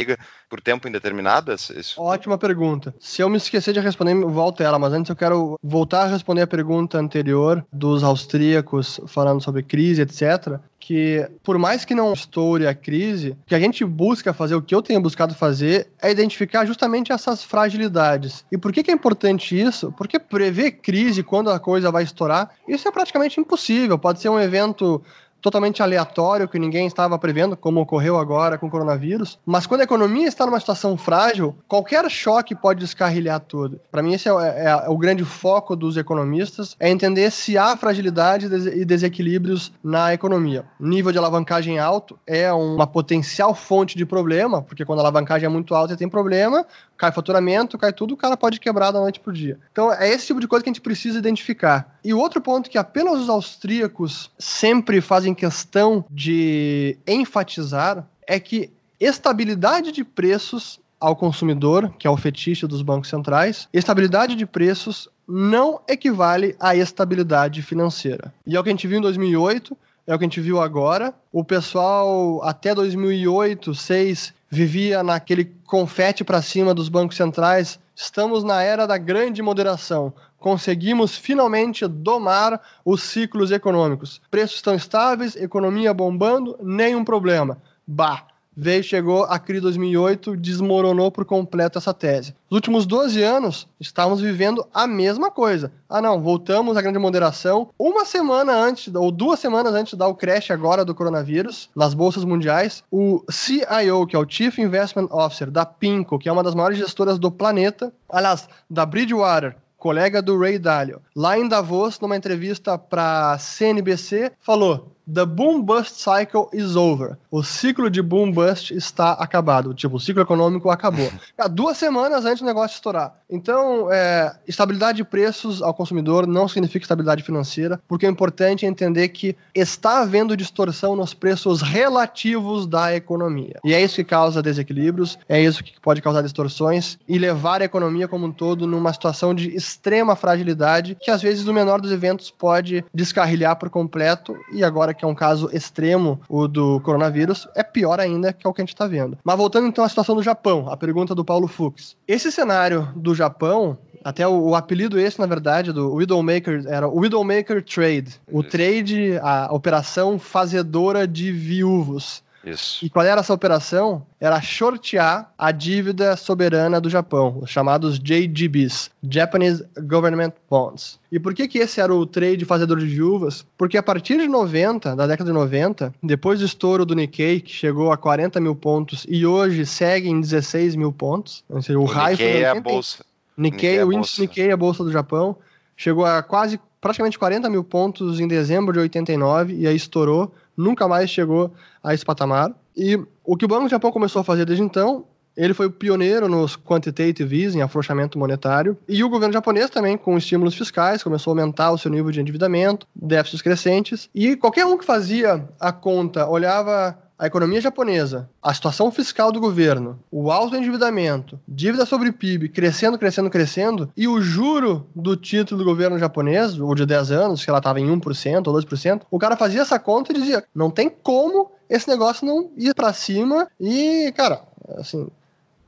por 0.48 0.60
tempo 0.60 0.88
indeterminado? 0.88 1.52
Isso? 1.52 2.00
Ótima 2.00 2.38
pergunta. 2.38 2.94
Se 2.98 3.22
eu 3.22 3.28
me 3.28 3.36
esquecer 3.36 3.72
de 3.72 3.80
responder, 3.80 4.14
volto 4.14 4.62
ela, 4.62 4.78
mas 4.78 4.92
antes 4.92 5.10
eu 5.10 5.16
quero 5.16 5.58
voltar 5.62 6.02
a 6.02 6.06
responder 6.06 6.42
a 6.42 6.46
pergunta 6.46 6.98
anterior 6.98 7.64
dos 7.72 8.02
austríacos 8.02 9.00
falando 9.06 9.42
sobre 9.42 9.62
crise, 9.62 10.02
etc. 10.02 10.58
Que 10.78 11.28
por 11.42 11.58
mais 11.58 11.84
que 11.84 11.94
não 11.94 12.12
estoure 12.12 12.66
a 12.66 12.74
crise, 12.74 13.30
o 13.30 13.46
que 13.46 13.54
a 13.54 13.60
gente 13.60 13.84
busca 13.84 14.32
fazer, 14.32 14.54
o 14.54 14.62
que 14.62 14.74
eu 14.74 14.82
tenho 14.82 15.00
buscado 15.00 15.34
fazer, 15.34 15.88
é 16.00 16.10
identificar 16.10 16.64
justamente 16.64 17.12
essas 17.12 17.42
fragilidades. 17.42 18.44
E 18.52 18.56
por 18.58 18.72
que, 18.72 18.84
que 18.84 18.90
é 18.90 18.94
importante 18.94 19.60
isso? 19.60 19.92
Porque 19.96 20.18
prever 20.18 20.72
crise 20.72 21.22
quando 21.22 21.50
a 21.50 21.58
coisa 21.58 21.90
vai 21.90 22.04
estourar, 22.04 22.50
isso 22.68 22.86
é 22.86 22.92
praticamente 22.92 23.40
impossível. 23.40 23.98
Pode 23.98 24.20
ser 24.20 24.28
um 24.28 24.38
evento 24.38 25.02
totalmente 25.40 25.82
aleatório 25.82 26.48
que 26.48 26.58
ninguém 26.58 26.86
estava 26.86 27.18
prevendo, 27.18 27.56
como 27.56 27.80
ocorreu 27.80 28.18
agora 28.18 28.58
com 28.58 28.66
o 28.66 28.70
coronavírus. 28.70 29.38
Mas 29.44 29.66
quando 29.66 29.82
a 29.82 29.84
economia 29.84 30.26
está 30.26 30.46
numa 30.46 30.60
situação 30.60 30.96
frágil, 30.96 31.56
qualquer 31.68 32.08
choque 32.10 32.54
pode 32.54 32.80
descarrilhar 32.80 33.40
tudo. 33.40 33.80
Para 33.90 34.02
mim, 34.02 34.14
esse 34.14 34.28
é, 34.28 34.32
é, 34.32 34.64
é, 34.68 34.88
o 34.88 34.96
grande 34.96 35.24
foco 35.24 35.76
dos 35.76 35.96
economistas, 35.96 36.76
é 36.78 36.90
entender 36.90 37.30
se 37.30 37.56
há 37.56 37.76
fragilidade 37.76 38.46
e 38.46 38.84
desequilíbrios 38.84 39.72
na 39.82 40.12
economia. 40.12 40.64
Nível 40.78 41.12
de 41.12 41.18
alavancagem 41.18 41.78
alto 41.78 42.18
é 42.26 42.52
uma 42.52 42.86
potencial 42.86 43.54
fonte 43.54 43.96
de 43.96 44.04
problema, 44.04 44.62
porque 44.62 44.84
quando 44.84 45.00
a 45.00 45.02
alavancagem 45.02 45.46
é 45.46 45.48
muito 45.48 45.74
alta 45.74 45.96
tem 45.96 46.08
problema, 46.08 46.66
cai 46.96 47.12
faturamento, 47.12 47.78
cai 47.78 47.92
tudo, 47.92 48.14
o 48.14 48.16
cara 48.16 48.36
pode 48.36 48.58
quebrar 48.58 48.90
da 48.90 49.00
noite 49.00 49.20
pro 49.20 49.32
dia. 49.32 49.58
Então 49.70 49.92
é 49.92 50.08
esse 50.08 50.26
tipo 50.26 50.40
de 50.40 50.48
coisa 50.48 50.62
que 50.62 50.70
a 50.70 50.72
gente 50.72 50.80
precisa 50.80 51.18
identificar. 51.18 51.98
E 52.04 52.14
outro 52.14 52.40
ponto 52.40 52.70
que 52.70 52.78
apenas 52.78 53.20
os 53.20 53.28
austríacos 53.28 54.30
sempre 54.38 55.00
fazem 55.00 55.34
questão 55.34 56.04
de 56.10 56.98
enfatizar 57.06 58.06
é 58.26 58.40
que 58.40 58.70
estabilidade 58.98 59.92
de 59.92 60.02
preços 60.04 60.80
ao 60.98 61.14
consumidor, 61.14 61.92
que 61.98 62.06
é 62.06 62.10
o 62.10 62.16
fetiche 62.16 62.66
dos 62.66 62.82
bancos 62.82 63.10
centrais, 63.10 63.68
estabilidade 63.72 64.34
de 64.34 64.46
preços 64.46 65.08
não 65.28 65.80
equivale 65.88 66.56
à 66.58 66.74
estabilidade 66.74 67.60
financeira. 67.62 68.32
E 68.46 68.56
é 68.56 68.60
o 68.60 68.62
que 68.62 68.70
a 68.70 68.72
gente 68.72 68.86
viu 68.86 68.98
em 68.98 69.02
2008, 69.02 69.76
é 70.06 70.14
o 70.14 70.18
que 70.18 70.24
a 70.24 70.28
gente 70.28 70.40
viu 70.40 70.60
agora. 70.60 71.12
O 71.32 71.44
pessoal 71.44 72.42
até 72.44 72.74
2008, 72.74 73.66
2006 73.66 74.35
vivia 74.50 75.02
naquele 75.02 75.44
confete 75.64 76.24
para 76.24 76.42
cima 76.42 76.74
dos 76.74 76.88
bancos 76.88 77.16
centrais. 77.16 77.78
Estamos 77.94 78.44
na 78.44 78.62
era 78.62 78.86
da 78.86 78.98
grande 78.98 79.42
moderação. 79.42 80.12
Conseguimos 80.38 81.16
finalmente 81.16 81.86
domar 81.86 82.60
os 82.84 83.02
ciclos 83.02 83.50
econômicos. 83.50 84.20
Preços 84.30 84.56
estão 84.56 84.74
estáveis, 84.74 85.34
economia 85.34 85.92
bombando, 85.92 86.56
nenhum 86.62 87.04
problema. 87.04 87.60
Bah! 87.86 88.26
Veio, 88.56 88.82
chegou 88.82 89.24
a 89.24 89.38
de 89.38 89.60
2008, 89.60 90.36
desmoronou 90.36 91.10
por 91.10 91.24
completo 91.24 91.78
essa 91.78 91.92
tese. 91.92 92.34
Nos 92.50 92.56
últimos 92.56 92.86
12 92.86 93.22
anos, 93.22 93.68
estávamos 93.78 94.20
vivendo 94.20 94.66
a 94.72 94.86
mesma 94.86 95.30
coisa. 95.30 95.70
Ah, 95.88 96.00
não, 96.00 96.20
voltamos 96.20 96.76
à 96.76 96.82
grande 96.82 96.98
moderação. 96.98 97.68
Uma 97.78 98.04
semana 98.04 98.52
antes, 98.52 98.92
ou 98.94 99.10
duas 99.10 99.38
semanas 99.38 99.74
antes 99.74 99.94
dar 99.94 100.08
o 100.08 100.14
crash 100.14 100.50
agora 100.50 100.84
do 100.84 100.94
coronavírus, 100.94 101.68
nas 101.76 101.94
bolsas 101.94 102.24
mundiais, 102.24 102.82
o 102.90 103.22
CIO, 103.30 104.06
que 104.06 104.16
é 104.16 104.18
o 104.18 104.28
Chief 104.28 104.58
Investment 104.58 105.08
Officer 105.10 105.50
da 105.50 105.66
Pinco, 105.66 106.18
que 106.18 106.28
é 106.28 106.32
uma 106.32 106.42
das 106.42 106.54
maiores 106.54 106.78
gestoras 106.78 107.18
do 107.18 107.30
planeta, 107.30 107.92
aliás, 108.08 108.48
da 108.68 108.86
Bridgewater, 108.86 109.56
colega 109.76 110.22
do 110.22 110.38
Ray 110.38 110.58
Dalio, 110.58 111.00
lá 111.14 111.38
em 111.38 111.46
Davos, 111.46 112.00
numa 112.00 112.16
entrevista 112.16 112.76
para 112.78 113.38
CNBC, 113.38 114.32
falou: 114.40 114.95
The 115.08 115.24
boom 115.24 115.62
bust 115.62 116.00
cycle 116.00 116.48
is 116.52 116.74
over. 116.74 117.16
O 117.30 117.40
ciclo 117.40 117.88
de 117.88 118.02
boom 118.02 118.32
bust 118.32 118.74
está 118.74 119.12
acabado. 119.12 119.72
Tipo, 119.72 119.96
o 119.96 120.00
ciclo 120.00 120.20
econômico 120.20 120.68
acabou. 120.68 121.08
Há 121.38 121.46
duas 121.46 121.76
semanas 121.76 122.24
antes 122.24 122.40
do 122.40 122.46
negócio 122.46 122.74
estourar. 122.74 123.14
Então, 123.30 123.92
é, 123.92 124.34
estabilidade 124.48 124.96
de 124.96 125.04
preços 125.04 125.62
ao 125.62 125.74
consumidor 125.74 126.26
não 126.26 126.48
significa 126.48 126.84
estabilidade 126.84 127.22
financeira, 127.22 127.80
porque 127.86 128.06
é 128.06 128.08
importante 128.08 128.66
entender 128.66 129.08
que 129.08 129.36
está 129.54 130.00
havendo 130.00 130.36
distorção 130.36 130.96
nos 130.96 131.14
preços 131.14 131.62
relativos 131.62 132.66
da 132.66 132.94
economia. 132.94 133.60
E 133.64 133.74
é 133.74 133.82
isso 133.82 133.96
que 133.96 134.04
causa 134.04 134.42
desequilíbrios, 134.42 135.18
é 135.28 135.40
isso 135.40 135.62
que 135.62 135.80
pode 135.80 136.02
causar 136.02 136.22
distorções 136.22 136.98
e 137.08 137.18
levar 137.18 137.62
a 137.62 137.64
economia 137.64 138.08
como 138.08 138.26
um 138.26 138.32
todo 138.32 138.66
numa 138.66 138.92
situação 138.92 139.34
de 139.34 139.54
extrema 139.54 140.16
fragilidade, 140.16 140.96
que 141.00 141.10
às 141.10 141.22
vezes 141.22 141.44
no 141.44 141.52
menor 141.52 141.80
dos 141.80 141.92
eventos 141.92 142.30
pode 142.30 142.84
descarrilhar 142.94 143.56
por 143.56 143.70
completo 143.70 144.36
e 144.52 144.64
agora 144.64 144.95
que 144.96 145.04
é 145.04 145.08
um 145.08 145.14
caso 145.14 145.48
extremo, 145.52 146.20
o 146.28 146.48
do 146.48 146.80
coronavírus, 146.80 147.46
é 147.54 147.62
pior 147.62 148.00
ainda 148.00 148.32
que 148.32 148.46
é 148.46 148.50
o 148.50 148.52
que 148.52 148.60
a 148.60 148.64
gente 148.64 148.74
está 148.74 148.86
vendo. 148.86 149.18
Mas 149.22 149.36
voltando 149.36 149.66
então 149.66 149.84
à 149.84 149.88
situação 149.88 150.14
do 150.14 150.22
Japão, 150.22 150.68
a 150.70 150.76
pergunta 150.76 151.14
do 151.14 151.24
Paulo 151.24 151.46
Fux. 151.46 151.96
Esse 152.08 152.32
cenário 152.32 152.88
do 152.96 153.14
Japão 153.14 153.78
até 154.06 154.24
o, 154.24 154.50
o, 154.50 154.54
apelido 154.54 155.00
esse, 155.00 155.18
na 155.18 155.26
verdade, 155.26 155.72
do 155.72 155.92
Widowmaker 155.94 156.62
era 156.68 156.86
o 156.86 157.00
Widowmaker 157.00 157.60
Trade. 157.60 158.20
O 158.30 158.40
trade, 158.40 159.18
a 159.20 159.52
operação 159.52 160.16
fazedora 160.16 161.08
de 161.08 161.32
viúvos. 161.32 162.22
Isso. 162.46 162.86
E 162.86 162.88
qual 162.88 163.04
era 163.04 163.20
essa 163.20 163.34
operação? 163.34 164.06
Era 164.20 164.40
shortear 164.40 165.32
a 165.36 165.50
dívida 165.50 166.16
soberana 166.16 166.80
do 166.80 166.88
Japão, 166.88 167.40
os 167.42 167.50
chamados 167.50 167.98
JGBs, 167.98 168.90
Japanese 169.02 169.64
Government 169.82 170.32
Bonds. 170.48 171.00
E 171.10 171.18
por 171.18 171.34
que 171.34 171.48
que 171.48 171.58
esse 171.58 171.80
era 171.80 171.92
o 171.92 172.06
trade 172.06 172.44
fazedor 172.44 172.78
de 172.78 172.86
viúvas? 172.86 173.44
Porque 173.58 173.76
a 173.76 173.82
partir 173.82 174.18
de 174.18 174.28
90, 174.28 174.94
da 174.94 175.08
década 175.08 175.28
de 175.28 175.34
90, 175.34 175.92
depois 176.00 176.38
do 176.38 176.46
estouro 176.46 176.86
do 176.86 176.94
Nikkei, 176.94 177.40
que 177.40 177.52
chegou 177.52 177.90
a 177.90 177.96
40 177.96 178.38
mil 178.38 178.54
pontos 178.54 179.04
e 179.08 179.26
hoje 179.26 179.66
segue 179.66 180.08
em 180.08 180.20
16 180.20 180.76
mil 180.76 180.92
pontos, 180.92 181.42
ou 181.48 181.60
seja, 181.60 181.78
o, 181.78 181.82
o 181.82 181.84
raio 181.84 182.16
Nikkei 182.16 182.42
é 182.42 182.48
a 182.48 182.60
bolsa. 182.60 183.04
Nikkei, 183.36 183.70
Nikkei 183.70 183.78
é 183.78 183.84
o 183.84 183.92
índice 183.92 184.20
Nikkei, 184.20 184.52
a 184.52 184.56
bolsa 184.56 184.84
do 184.84 184.92
Japão, 184.92 185.36
chegou 185.76 186.04
a 186.04 186.22
quase 186.22 186.60
praticamente 186.80 187.18
40 187.18 187.50
mil 187.50 187.64
pontos 187.64 188.20
em 188.20 188.28
dezembro 188.28 188.72
de 188.72 188.78
89 188.78 189.54
e 189.54 189.66
aí 189.66 189.74
estourou 189.74 190.32
nunca 190.56 190.88
mais 190.88 191.10
chegou 191.10 191.52
a 191.82 191.92
esse 191.94 192.04
patamar. 192.04 192.52
E 192.76 192.98
o 193.24 193.36
que 193.36 193.44
o 193.44 193.48
Banco 193.48 193.64
do 193.64 193.70
Japão 193.70 193.92
começou 193.92 194.20
a 194.20 194.24
fazer 194.24 194.44
desde 194.44 194.62
então, 194.62 195.04
ele 195.36 195.52
foi 195.52 195.66
o 195.66 195.70
pioneiro 195.70 196.28
nos 196.28 196.56
quantitative 196.56 197.42
easing, 197.42 197.60
afrouxamento 197.60 198.18
monetário, 198.18 198.76
e 198.88 199.04
o 199.04 199.08
governo 199.08 199.34
japonês 199.34 199.68
também, 199.68 199.96
com 199.96 200.16
estímulos 200.16 200.54
fiscais, 200.54 201.02
começou 201.02 201.30
a 201.30 201.32
aumentar 201.32 201.70
o 201.72 201.78
seu 201.78 201.90
nível 201.90 202.10
de 202.10 202.20
endividamento, 202.20 202.86
déficits 202.94 203.42
crescentes, 203.42 204.08
e 204.14 204.34
qualquer 204.34 204.64
um 204.64 204.78
que 204.78 204.84
fazia 204.84 205.46
a 205.60 205.72
conta, 205.72 206.26
olhava 206.26 206.98
a 207.18 207.26
economia 207.26 207.60
japonesa, 207.60 208.28
a 208.42 208.52
situação 208.52 208.90
fiscal 208.90 209.32
do 209.32 209.40
governo, 209.40 209.98
o 210.10 210.30
alto 210.30 210.56
endividamento, 210.56 211.40
dívida 211.46 211.86
sobre 211.86 212.12
PIB 212.12 212.48
crescendo, 212.48 212.98
crescendo, 212.98 213.30
crescendo, 213.30 213.90
e 213.96 214.06
o 214.06 214.20
juro 214.20 214.86
do 214.94 215.16
título 215.16 215.58
do 215.58 215.64
governo 215.64 215.98
japonês, 215.98 216.58
ou 216.58 216.74
de 216.74 216.84
10 216.84 217.10
anos, 217.10 217.44
que 217.44 217.50
ela 217.50 217.58
estava 217.58 217.80
em 217.80 217.86
1% 217.86 218.46
ou 218.46 218.54
2%, 218.54 219.02
o 219.10 219.18
cara 219.18 219.36
fazia 219.36 219.62
essa 219.62 219.78
conta 219.78 220.12
e 220.12 220.14
dizia: 220.14 220.44
não 220.54 220.70
tem 220.70 220.90
como 220.90 221.50
esse 221.68 221.88
negócio 221.88 222.26
não 222.26 222.50
ir 222.56 222.74
para 222.74 222.92
cima 222.92 223.48
e, 223.58 224.12
cara, 224.16 224.42
assim, 224.78 225.08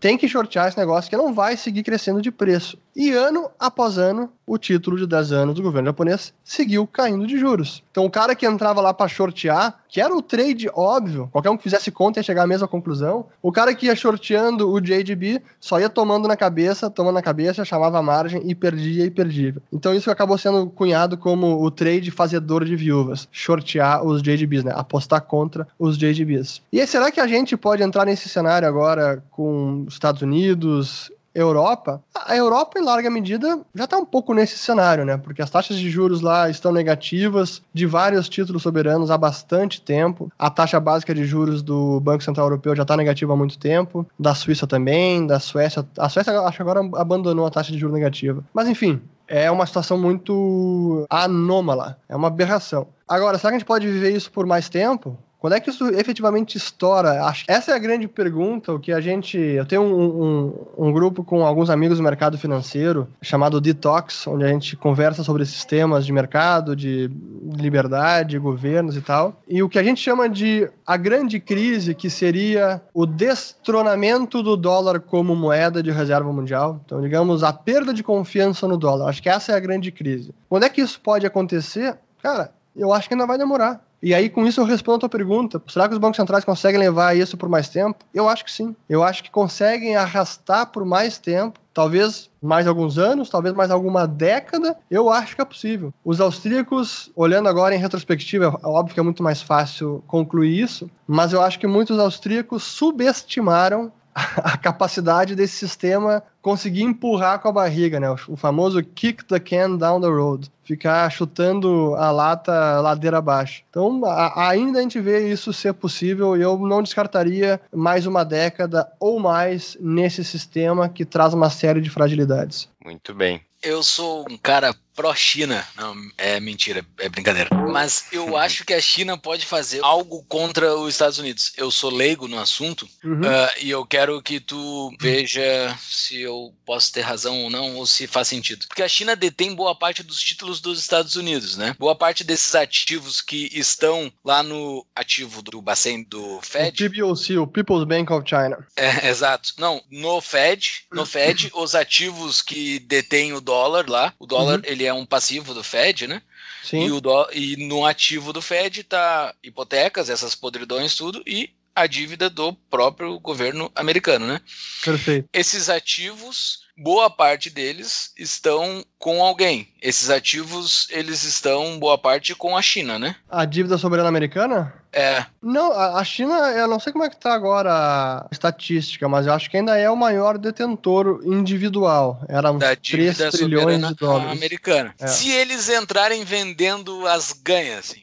tem 0.01 0.17
que 0.17 0.29
shortear 0.29 0.69
esse 0.69 0.79
negócio 0.79 1.11
que 1.11 1.17
não 1.17 1.35
vai 1.35 1.57
seguir 1.57 1.83
crescendo 1.83 2.23
de 2.23 2.31
preço. 2.31 2.79
E 2.99 3.13
ano 3.13 3.49
após 3.61 3.97
ano, 3.97 4.29
o 4.45 4.59
título 4.59 4.97
de 4.97 5.07
10 5.07 5.31
anos 5.31 5.55
do 5.55 5.63
governo 5.63 5.87
japonês 5.87 6.35
seguiu 6.43 6.85
caindo 6.85 7.29
de 7.29 7.39
juros. 7.39 7.85
Então 7.93 8.05
o 8.05 8.11
cara 8.11 8.35
que 8.35 8.45
entrava 8.45 8.81
lá 8.81 8.93
para 8.93 9.07
shortear, 9.07 9.79
que 9.89 10.01
era 10.01 10.13
o 10.13 10.21
trade 10.21 10.69
óbvio, 10.75 11.29
qualquer 11.31 11.49
um 11.51 11.57
que 11.57 11.63
fizesse 11.63 11.93
conta 11.93 12.19
ia 12.19 12.25
chegar 12.25 12.43
à 12.43 12.47
mesma 12.49 12.67
conclusão, 12.67 13.27
o 13.41 13.53
cara 13.53 13.73
que 13.73 13.87
ia 13.87 13.95
shorteando 13.95 14.69
o 14.69 14.81
JGB 14.81 15.41
só 15.61 15.79
ia 15.79 15.89
tomando 15.89 16.27
na 16.27 16.37
cabeça, 16.37 16.91
tomando 16.91 17.15
na 17.15 17.23
cabeça, 17.23 17.65
chamava 17.65 18.01
a 18.01 18.03
margem 18.03 18.43
e 18.45 18.53
perdia 18.53 19.05
e 19.05 19.11
perdia. 19.13 19.55
Então 19.73 19.95
isso 19.95 20.11
acabou 20.11 20.37
sendo 20.37 20.67
cunhado 20.67 21.17
como 21.17 21.63
o 21.63 21.71
trade 21.71 22.11
fazedor 22.11 22.65
de 22.65 22.75
viúvas, 22.75 23.29
shortear 23.31 24.05
os 24.05 24.21
JGBs, 24.21 24.65
né? 24.65 24.73
Apostar 24.75 25.21
contra 25.21 25.69
os 25.79 25.97
JGBs. 25.97 26.63
E 26.73 26.85
será 26.85 27.13
que 27.13 27.21
a 27.21 27.29
gente 27.29 27.57
pode 27.57 27.81
entrar 27.81 28.05
nesse 28.05 28.29
cenário 28.29 28.67
agora 28.67 29.23
com 29.31 29.87
Estados 29.89 30.21
Unidos, 30.21 31.13
Europa, 31.41 32.03
a 32.15 32.37
Europa, 32.37 32.79
em 32.79 32.83
larga 32.83 33.09
medida, 33.11 33.61
já 33.75 33.85
está 33.85 33.97
um 33.97 34.05
pouco 34.05 34.35
nesse 34.35 34.59
cenário, 34.59 35.05
né? 35.05 35.17
Porque 35.17 35.41
as 35.41 35.51
taxas 35.51 35.77
de 35.77 35.91
juros 35.91 36.21
lá 36.21 36.51
estão 36.51 36.73
negativas 36.73 37.63
de 37.73 37.87
vários 37.87 38.29
títulos 38.29 38.63
soberanos 38.63 39.11
há 39.11 39.17
bastante 39.17 39.81
tempo. 39.81 40.31
A 40.39 40.51
taxa 40.51 40.79
básica 40.79 41.15
de 41.15 41.25
juros 41.25 41.63
do 41.63 42.01
Banco 42.01 42.23
Central 42.23 42.47
Europeu 42.47 42.77
já 42.77 42.83
está 42.83 42.97
negativa 42.97 43.33
há 43.33 43.37
muito 43.37 43.59
tempo, 43.59 44.07
da 44.19 44.35
Suíça 44.35 44.67
também, 44.67 45.27
da 45.27 45.41
Suécia. 45.41 45.87
A 45.99 46.09
Suécia, 46.09 46.39
acho 46.41 46.57
que 46.57 46.63
agora 46.63 46.81
abandonou 46.95 47.47
a 47.47 47.51
taxa 47.51 47.73
de 47.73 47.79
juros 47.79 47.95
negativa. 47.95 48.45
Mas 48.53 48.69
enfim, 48.69 49.01
é 49.27 49.51
uma 49.51 49.67
situação 49.67 49.99
muito 49.99 51.07
anômala, 51.09 51.99
é 52.09 52.17
uma 52.17 52.29
aberração. 52.29 52.89
Agora, 53.07 53.39
será 53.39 53.51
que 53.51 53.57
a 53.57 53.59
gente 53.59 53.67
pode 53.67 53.87
viver 53.87 54.11
isso 54.11 54.31
por 54.31 54.47
mais 54.47 54.69
tempo? 54.69 55.17
Quando 55.39 55.53
é 55.53 55.61
que 55.61 55.71
isso 55.71 55.87
efetivamente 55.89 56.57
estoura? 56.57 57.25
Acho 57.25 57.45
essa 57.47 57.73
é 57.73 57.75
a 57.75 57.79
grande 57.79 58.09
pergunta. 58.09 58.73
O 58.73 58.81
que 58.81 58.93
a 58.93 59.01
gente. 59.01 59.39
Eu 59.39 59.65
tenho 59.65 59.83
um, 59.83 60.23
um, 60.25 60.87
um, 60.87 60.93
grupo 60.93 61.23
com 61.23 61.47
alguns 61.47 61.71
amigos 61.71 61.99
do 61.99 62.05
mercado 62.05 62.37
financeiro 62.37 63.09
chamado 63.23 63.61
Detox, 63.61 64.27
onde 64.27 64.45
a 64.45 64.49
gente 64.49 64.77
conversa 64.77 65.23
sobre 65.23 65.45
esses 65.45 65.65
temas 65.65 66.05
de 66.05 66.13
mercado, 66.13 66.75
de 66.75 67.09
liberdade, 67.57 68.39
governos 68.39 68.97
e 68.97 69.01
tal. 69.01 69.41
E 69.47 69.63
o 69.63 69.69
que 69.69 69.79
a 69.79 69.83
gente 69.83 70.01
chama 70.01 70.29
de 70.29 70.69
a 70.85 70.97
grande 70.97 71.39
crise, 71.39 71.95
que 71.95 72.11
seria 72.11 72.83
o 72.93 73.07
destronamento 73.07 74.43
do 74.43 74.57
dólar 74.57 75.01
como 75.01 75.37
moeda 75.37 75.83
de 75.83 75.93
reserva 75.93 76.33
mundial. 76.33 76.81
Então, 76.85 77.01
digamos, 77.01 77.45
a 77.45 77.53
perda 77.53 77.95
de 77.95 78.03
confiança 78.03 78.67
no 78.67 78.77
dólar. 78.77 79.09
Acho 79.09 79.23
que 79.23 79.29
essa 79.29 79.53
é 79.53 79.55
a 79.55 79.61
grande 79.61 79.93
crise. 79.93 80.35
Quando 80.49 80.65
é 80.65 80.69
que 80.69 80.81
isso 80.81 81.01
pode 81.01 81.25
acontecer? 81.25 81.97
Cara, 82.21 82.53
eu 82.75 82.93
acho 82.93 83.09
que 83.09 83.15
ainda 83.15 83.27
vai 83.27 83.39
demorar. 83.39 83.88
E 84.03 84.15
aí, 84.15 84.29
com 84.29 84.47
isso, 84.47 84.61
eu 84.61 84.65
respondo 84.65 84.97
a 84.97 85.01
tua 85.01 85.09
pergunta. 85.09 85.61
Será 85.67 85.89
que 85.89 85.95
os 85.95 86.01
bancos 86.01 86.17
centrais 86.17 86.45
conseguem 86.45 86.79
levar 86.79 87.17
isso 87.17 87.37
por 87.37 87.49
mais 87.49 87.69
tempo? 87.69 88.05
Eu 88.15 88.29
acho 88.29 88.45
que 88.45 88.53
sim. 88.53 88.75
Eu 88.89 89.03
acho 89.03 89.23
que 89.23 89.31
conseguem 89.31 89.97
arrastar 89.97 90.67
por 90.67 90.85
mais 90.85 91.19
tempo. 91.19 91.59
Talvez 91.75 92.31
mais 92.43 92.67
alguns 92.67 92.99
anos, 92.99 93.31
talvez 93.31 93.55
mais 93.55 93.71
alguma 93.71 94.07
década, 94.07 94.77
eu 94.91 95.11
acho 95.11 95.35
que 95.35 95.43
é 95.43 95.45
possível. 95.45 95.93
Os 96.05 96.21
austríacos, 96.21 97.11
olhando 97.15 97.49
agora 97.49 97.75
em 97.75 97.79
retrospectiva, 97.79 98.47
é 98.63 98.67
óbvio 98.67 98.95
que 98.95 99.01
é 99.01 99.03
muito 99.03 99.23
mais 99.23 99.43
fácil 99.43 100.03
concluir 100.07 100.61
isso, 100.61 100.91
mas 101.07 101.33
eu 101.33 101.41
acho 101.41 101.59
que 101.59 101.67
muitos 101.67 101.99
austríacos 101.99 102.65
subestimaram 102.65 103.93
a 104.37 104.57
capacidade 104.57 105.35
desse 105.35 105.57
sistema 105.57 106.23
conseguir 106.43 106.83
empurrar 106.83 107.41
com 107.41 107.49
a 107.49 107.53
barriga, 107.53 108.01
né? 108.01 108.09
O 108.27 108.37
famoso 108.37 108.83
kick 108.83 109.25
the 109.25 109.39
can 109.39 109.77
down 109.77 110.01
the 110.01 110.09
road, 110.09 110.51
ficar 110.65 111.11
chutando 111.11 111.95
a 111.97 112.11
lata 112.11 112.81
ladeira 112.81 113.19
abaixo. 113.19 113.63
Então, 113.69 114.05
a, 114.05 114.49
ainda 114.49 114.79
a 114.79 114.83
gente 114.83 115.01
vê 115.01 115.31
isso 115.31 115.53
ser 115.53 115.75
possível 115.75 116.37
e 116.37 116.43
eu 116.43 116.59
não 116.59 116.83
descartaria 116.83 117.61
mais 117.75 118.07
uma 118.07 118.25
década 118.25 118.91
ou 118.99 119.21
mais 119.21 119.77
nesse 119.81 120.25
sistema 120.25 120.89
que 120.89 121.05
traz 121.05 121.35
uma 121.35 121.51
série 121.51 121.81
de 121.81 121.91
fragilidades. 121.91 122.69
Muito 122.85 123.15
bem. 123.15 123.43
Eu 123.63 123.83
sou 123.83 124.25
um 124.31 124.37
cara 124.37 124.75
pró-China. 124.99 125.65
Não, 125.77 125.95
é 126.19 126.41
mentira, 126.41 126.85
é 126.99 127.09
brincadeira. 127.09 127.51
Mas 127.71 128.07
eu 128.11 128.37
acho 128.37 128.65
que 128.65 128.75
a 128.75 128.81
China 128.81 129.17
pode 129.17 129.47
fazer 129.47 129.79
algo 129.85 130.25
contra 130.25 130.75
os 130.75 130.93
Estados 130.93 131.19
Unidos. 131.19 131.53
Eu 131.57 131.71
sou 131.71 131.89
leigo 131.89 132.27
no 132.27 132.37
assunto 132.37 132.89
uhum. 133.05 133.21
uh, 133.21 133.51
e 133.61 133.71
eu 133.71 133.87
quero 133.87 134.21
que 134.21 134.41
tu 134.41 134.93
veja 135.01 135.79
se 135.81 136.21
eu 136.21 136.53
posso 136.67 136.93
ter 136.93 137.03
razão 137.03 137.45
ou 137.45 137.49
não, 137.49 137.77
ou 137.77 137.87
se 137.87 138.09
faz 138.09 138.27
sentido. 138.27 138.67
Porque 138.67 138.83
a 138.83 138.89
China 138.89 139.15
detém 139.15 139.55
boa 139.55 139.73
parte 139.73 140.03
dos 140.03 140.21
títulos 140.21 140.61
dos 140.61 140.81
Estados 140.81 141.15
Unidos, 141.15 141.57
né? 141.57 141.77
Boa 141.79 141.95
parte 141.95 142.25
desses 142.25 142.57
ativos 142.57 143.21
que 143.21 143.49
estão 143.53 144.13
lá 144.25 144.43
no 144.43 144.85
ativo 144.97 145.43
do 145.43 145.63
Bacen 145.63 146.03
do 146.03 146.41
Fed. 146.43 146.85
O 146.85 146.91
PBOC, 146.91 147.39
o 147.39 147.47
People's 147.47 147.85
Bank 147.85 148.13
of 148.13 148.29
China. 148.29 148.67
É, 148.75 149.09
exato. 149.09 149.53
Não, 149.59 149.81
no 149.93 150.21
Fed, 150.21 150.87
no 150.93 151.07
Fed, 151.07 151.53
os 151.55 151.77
ativos 151.77 152.43
que 152.43 152.81
detêm 152.81 153.33
o 153.33 153.41
dólar 153.41 153.89
lá, 153.89 154.13
o 154.19 154.27
dólar 154.27 154.57
uhum. 154.57 154.65
ele 154.65 154.88
é 154.89 154.95
um 154.95 155.07
passivo 155.07 155.55
do 155.55 155.63
Fed, 155.63 156.07
né? 156.07 156.23
Sim. 156.63 156.87
E, 156.87 156.91
o 156.91 157.01
do, 157.01 157.29
e 157.33 157.57
no 157.69 157.87
ativo 157.87 158.33
do 158.33 158.43
Fed 158.43 158.85
tá 158.85 159.35
hipotecas, 159.43 160.11
essas 160.11 160.35
podridões, 160.35 160.95
tudo, 160.95 161.23
e 161.27 161.51
a 161.75 161.87
dívida 161.87 162.29
do 162.29 162.53
próprio 162.53 163.19
governo 163.21 163.71
americano, 163.75 164.27
né? 164.27 164.41
Perfeito. 164.85 165.29
Esses 165.33 165.71
ativos, 165.71 166.65
boa 166.79 167.11
parte 167.11 167.51
deles 167.51 168.13
estão 168.17 168.85
com 168.99 169.23
alguém. 169.23 169.69
Esses 169.83 170.11
ativos, 170.11 170.87
eles 170.91 171.25
estão, 171.25 171.79
boa 171.79 171.99
parte, 171.99 172.35
com 172.35 172.57
a 172.57 172.63
China, 172.63 172.99
né? 172.99 173.17
A 173.29 173.45
dívida 173.45 173.77
soberana 173.77 174.09
americana? 174.09 174.73
É. 174.93 175.27
Não, 175.43 175.73
a 175.73 176.03
China, 176.05 176.35
eu 176.53 176.67
não 176.67 176.81
sei 176.81 176.93
como 176.93 177.05
é 177.05 177.11
que 177.11 177.17
tá 177.17 177.35
agora 177.35 177.71
a 177.71 178.29
estatística, 178.33 179.09
mas 179.09 179.27
eu 179.27 179.33
acho 179.33 179.51
que 179.51 179.57
ainda 179.57 179.77
é 179.77 179.91
o 179.91 179.97
maior 179.97 180.39
detentor 180.39 181.21
individual. 181.25 182.21
Era 182.29 182.51
uns 182.51 182.61
da 182.61 182.75
3 182.75 183.17
trilhões 183.31 183.87
de 183.87 183.95
dólares. 183.95 184.33
americana. 184.33 184.95
É. 184.99 185.07
Se 185.07 185.31
eles 185.31 185.69
entrarem 185.69 186.25
vendendo 186.25 187.07
as 187.07 187.33
ganhas, 187.33 187.91
assim. 187.91 188.03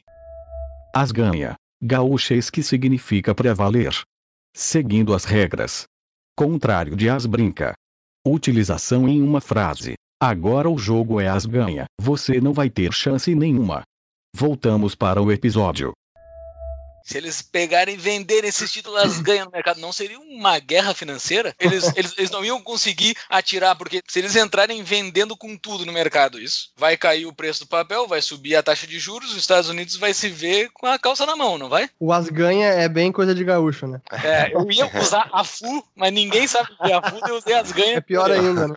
As 0.94 1.10
ganha. 1.10 1.56
Gaúchês 1.82 2.50
que 2.50 2.62
significa 2.62 3.34
prevaler. 3.34 3.94
Seguindo 4.54 5.12
as 5.12 5.24
regras. 5.24 5.84
Contrário 6.36 6.96
de 6.96 7.10
as 7.10 7.26
brinca. 7.26 7.74
Utilização 8.28 9.08
em 9.08 9.22
uma 9.22 9.40
frase. 9.40 9.94
Agora 10.20 10.68
o 10.68 10.76
jogo 10.76 11.20
é 11.20 11.28
as 11.28 11.46
ganha. 11.46 11.84
Você 12.00 12.40
não 12.40 12.52
vai 12.52 12.68
ter 12.68 12.92
chance 12.92 13.32
nenhuma. 13.32 13.84
Voltamos 14.34 14.96
para 14.96 15.22
o 15.22 15.30
episódio. 15.30 15.92
Se 17.06 17.16
eles 17.16 17.40
pegarem 17.40 17.94
e 17.94 17.98
venderem 17.98 18.48
esses 18.48 18.70
títulos, 18.70 19.00
elas 19.00 19.20
ganham 19.20 19.44
no 19.44 19.52
mercado. 19.52 19.80
Não 19.80 19.92
seria 19.92 20.18
uma 20.18 20.58
guerra 20.58 20.92
financeira? 20.92 21.54
Eles, 21.60 21.84
eles, 21.94 22.12
eles 22.18 22.30
não 22.32 22.44
iam 22.44 22.60
conseguir 22.60 23.16
atirar, 23.30 23.76
porque 23.76 24.02
se 24.08 24.18
eles 24.18 24.34
entrarem 24.34 24.82
vendendo 24.82 25.36
com 25.36 25.56
tudo 25.56 25.86
no 25.86 25.92
mercado, 25.92 26.40
isso 26.40 26.72
vai 26.76 26.96
cair 26.96 27.24
o 27.24 27.32
preço 27.32 27.60
do 27.60 27.68
papel, 27.68 28.08
vai 28.08 28.20
subir 28.20 28.56
a 28.56 28.62
taxa 28.62 28.88
de 28.88 28.98
juros, 28.98 29.30
os 29.30 29.36
Estados 29.36 29.70
Unidos 29.70 29.94
vai 29.94 30.12
se 30.12 30.28
ver 30.28 30.68
com 30.74 30.88
a 30.88 30.98
calça 30.98 31.24
na 31.24 31.36
mão, 31.36 31.56
não 31.56 31.68
vai? 31.68 31.88
O 32.00 32.12
as 32.12 32.28
ganha 32.28 32.66
é 32.66 32.88
bem 32.88 33.12
coisa 33.12 33.32
de 33.32 33.44
gaúcho, 33.44 33.86
né? 33.86 34.00
É, 34.24 34.52
eu 34.52 34.68
ia 34.68 34.90
usar 35.00 35.28
a 35.32 35.44
FU, 35.44 35.84
mas 35.94 36.12
ninguém 36.12 36.48
sabe 36.48 36.72
o 36.72 36.84
que 36.84 36.90
é 36.90 36.94
a 36.96 37.02
FU, 37.02 37.20
eu 37.28 37.36
usei 37.36 37.54
as 37.54 37.70
ganha. 37.70 37.98
É 37.98 38.00
pior 38.00 38.32
ainda, 38.32 38.66
né? 38.66 38.74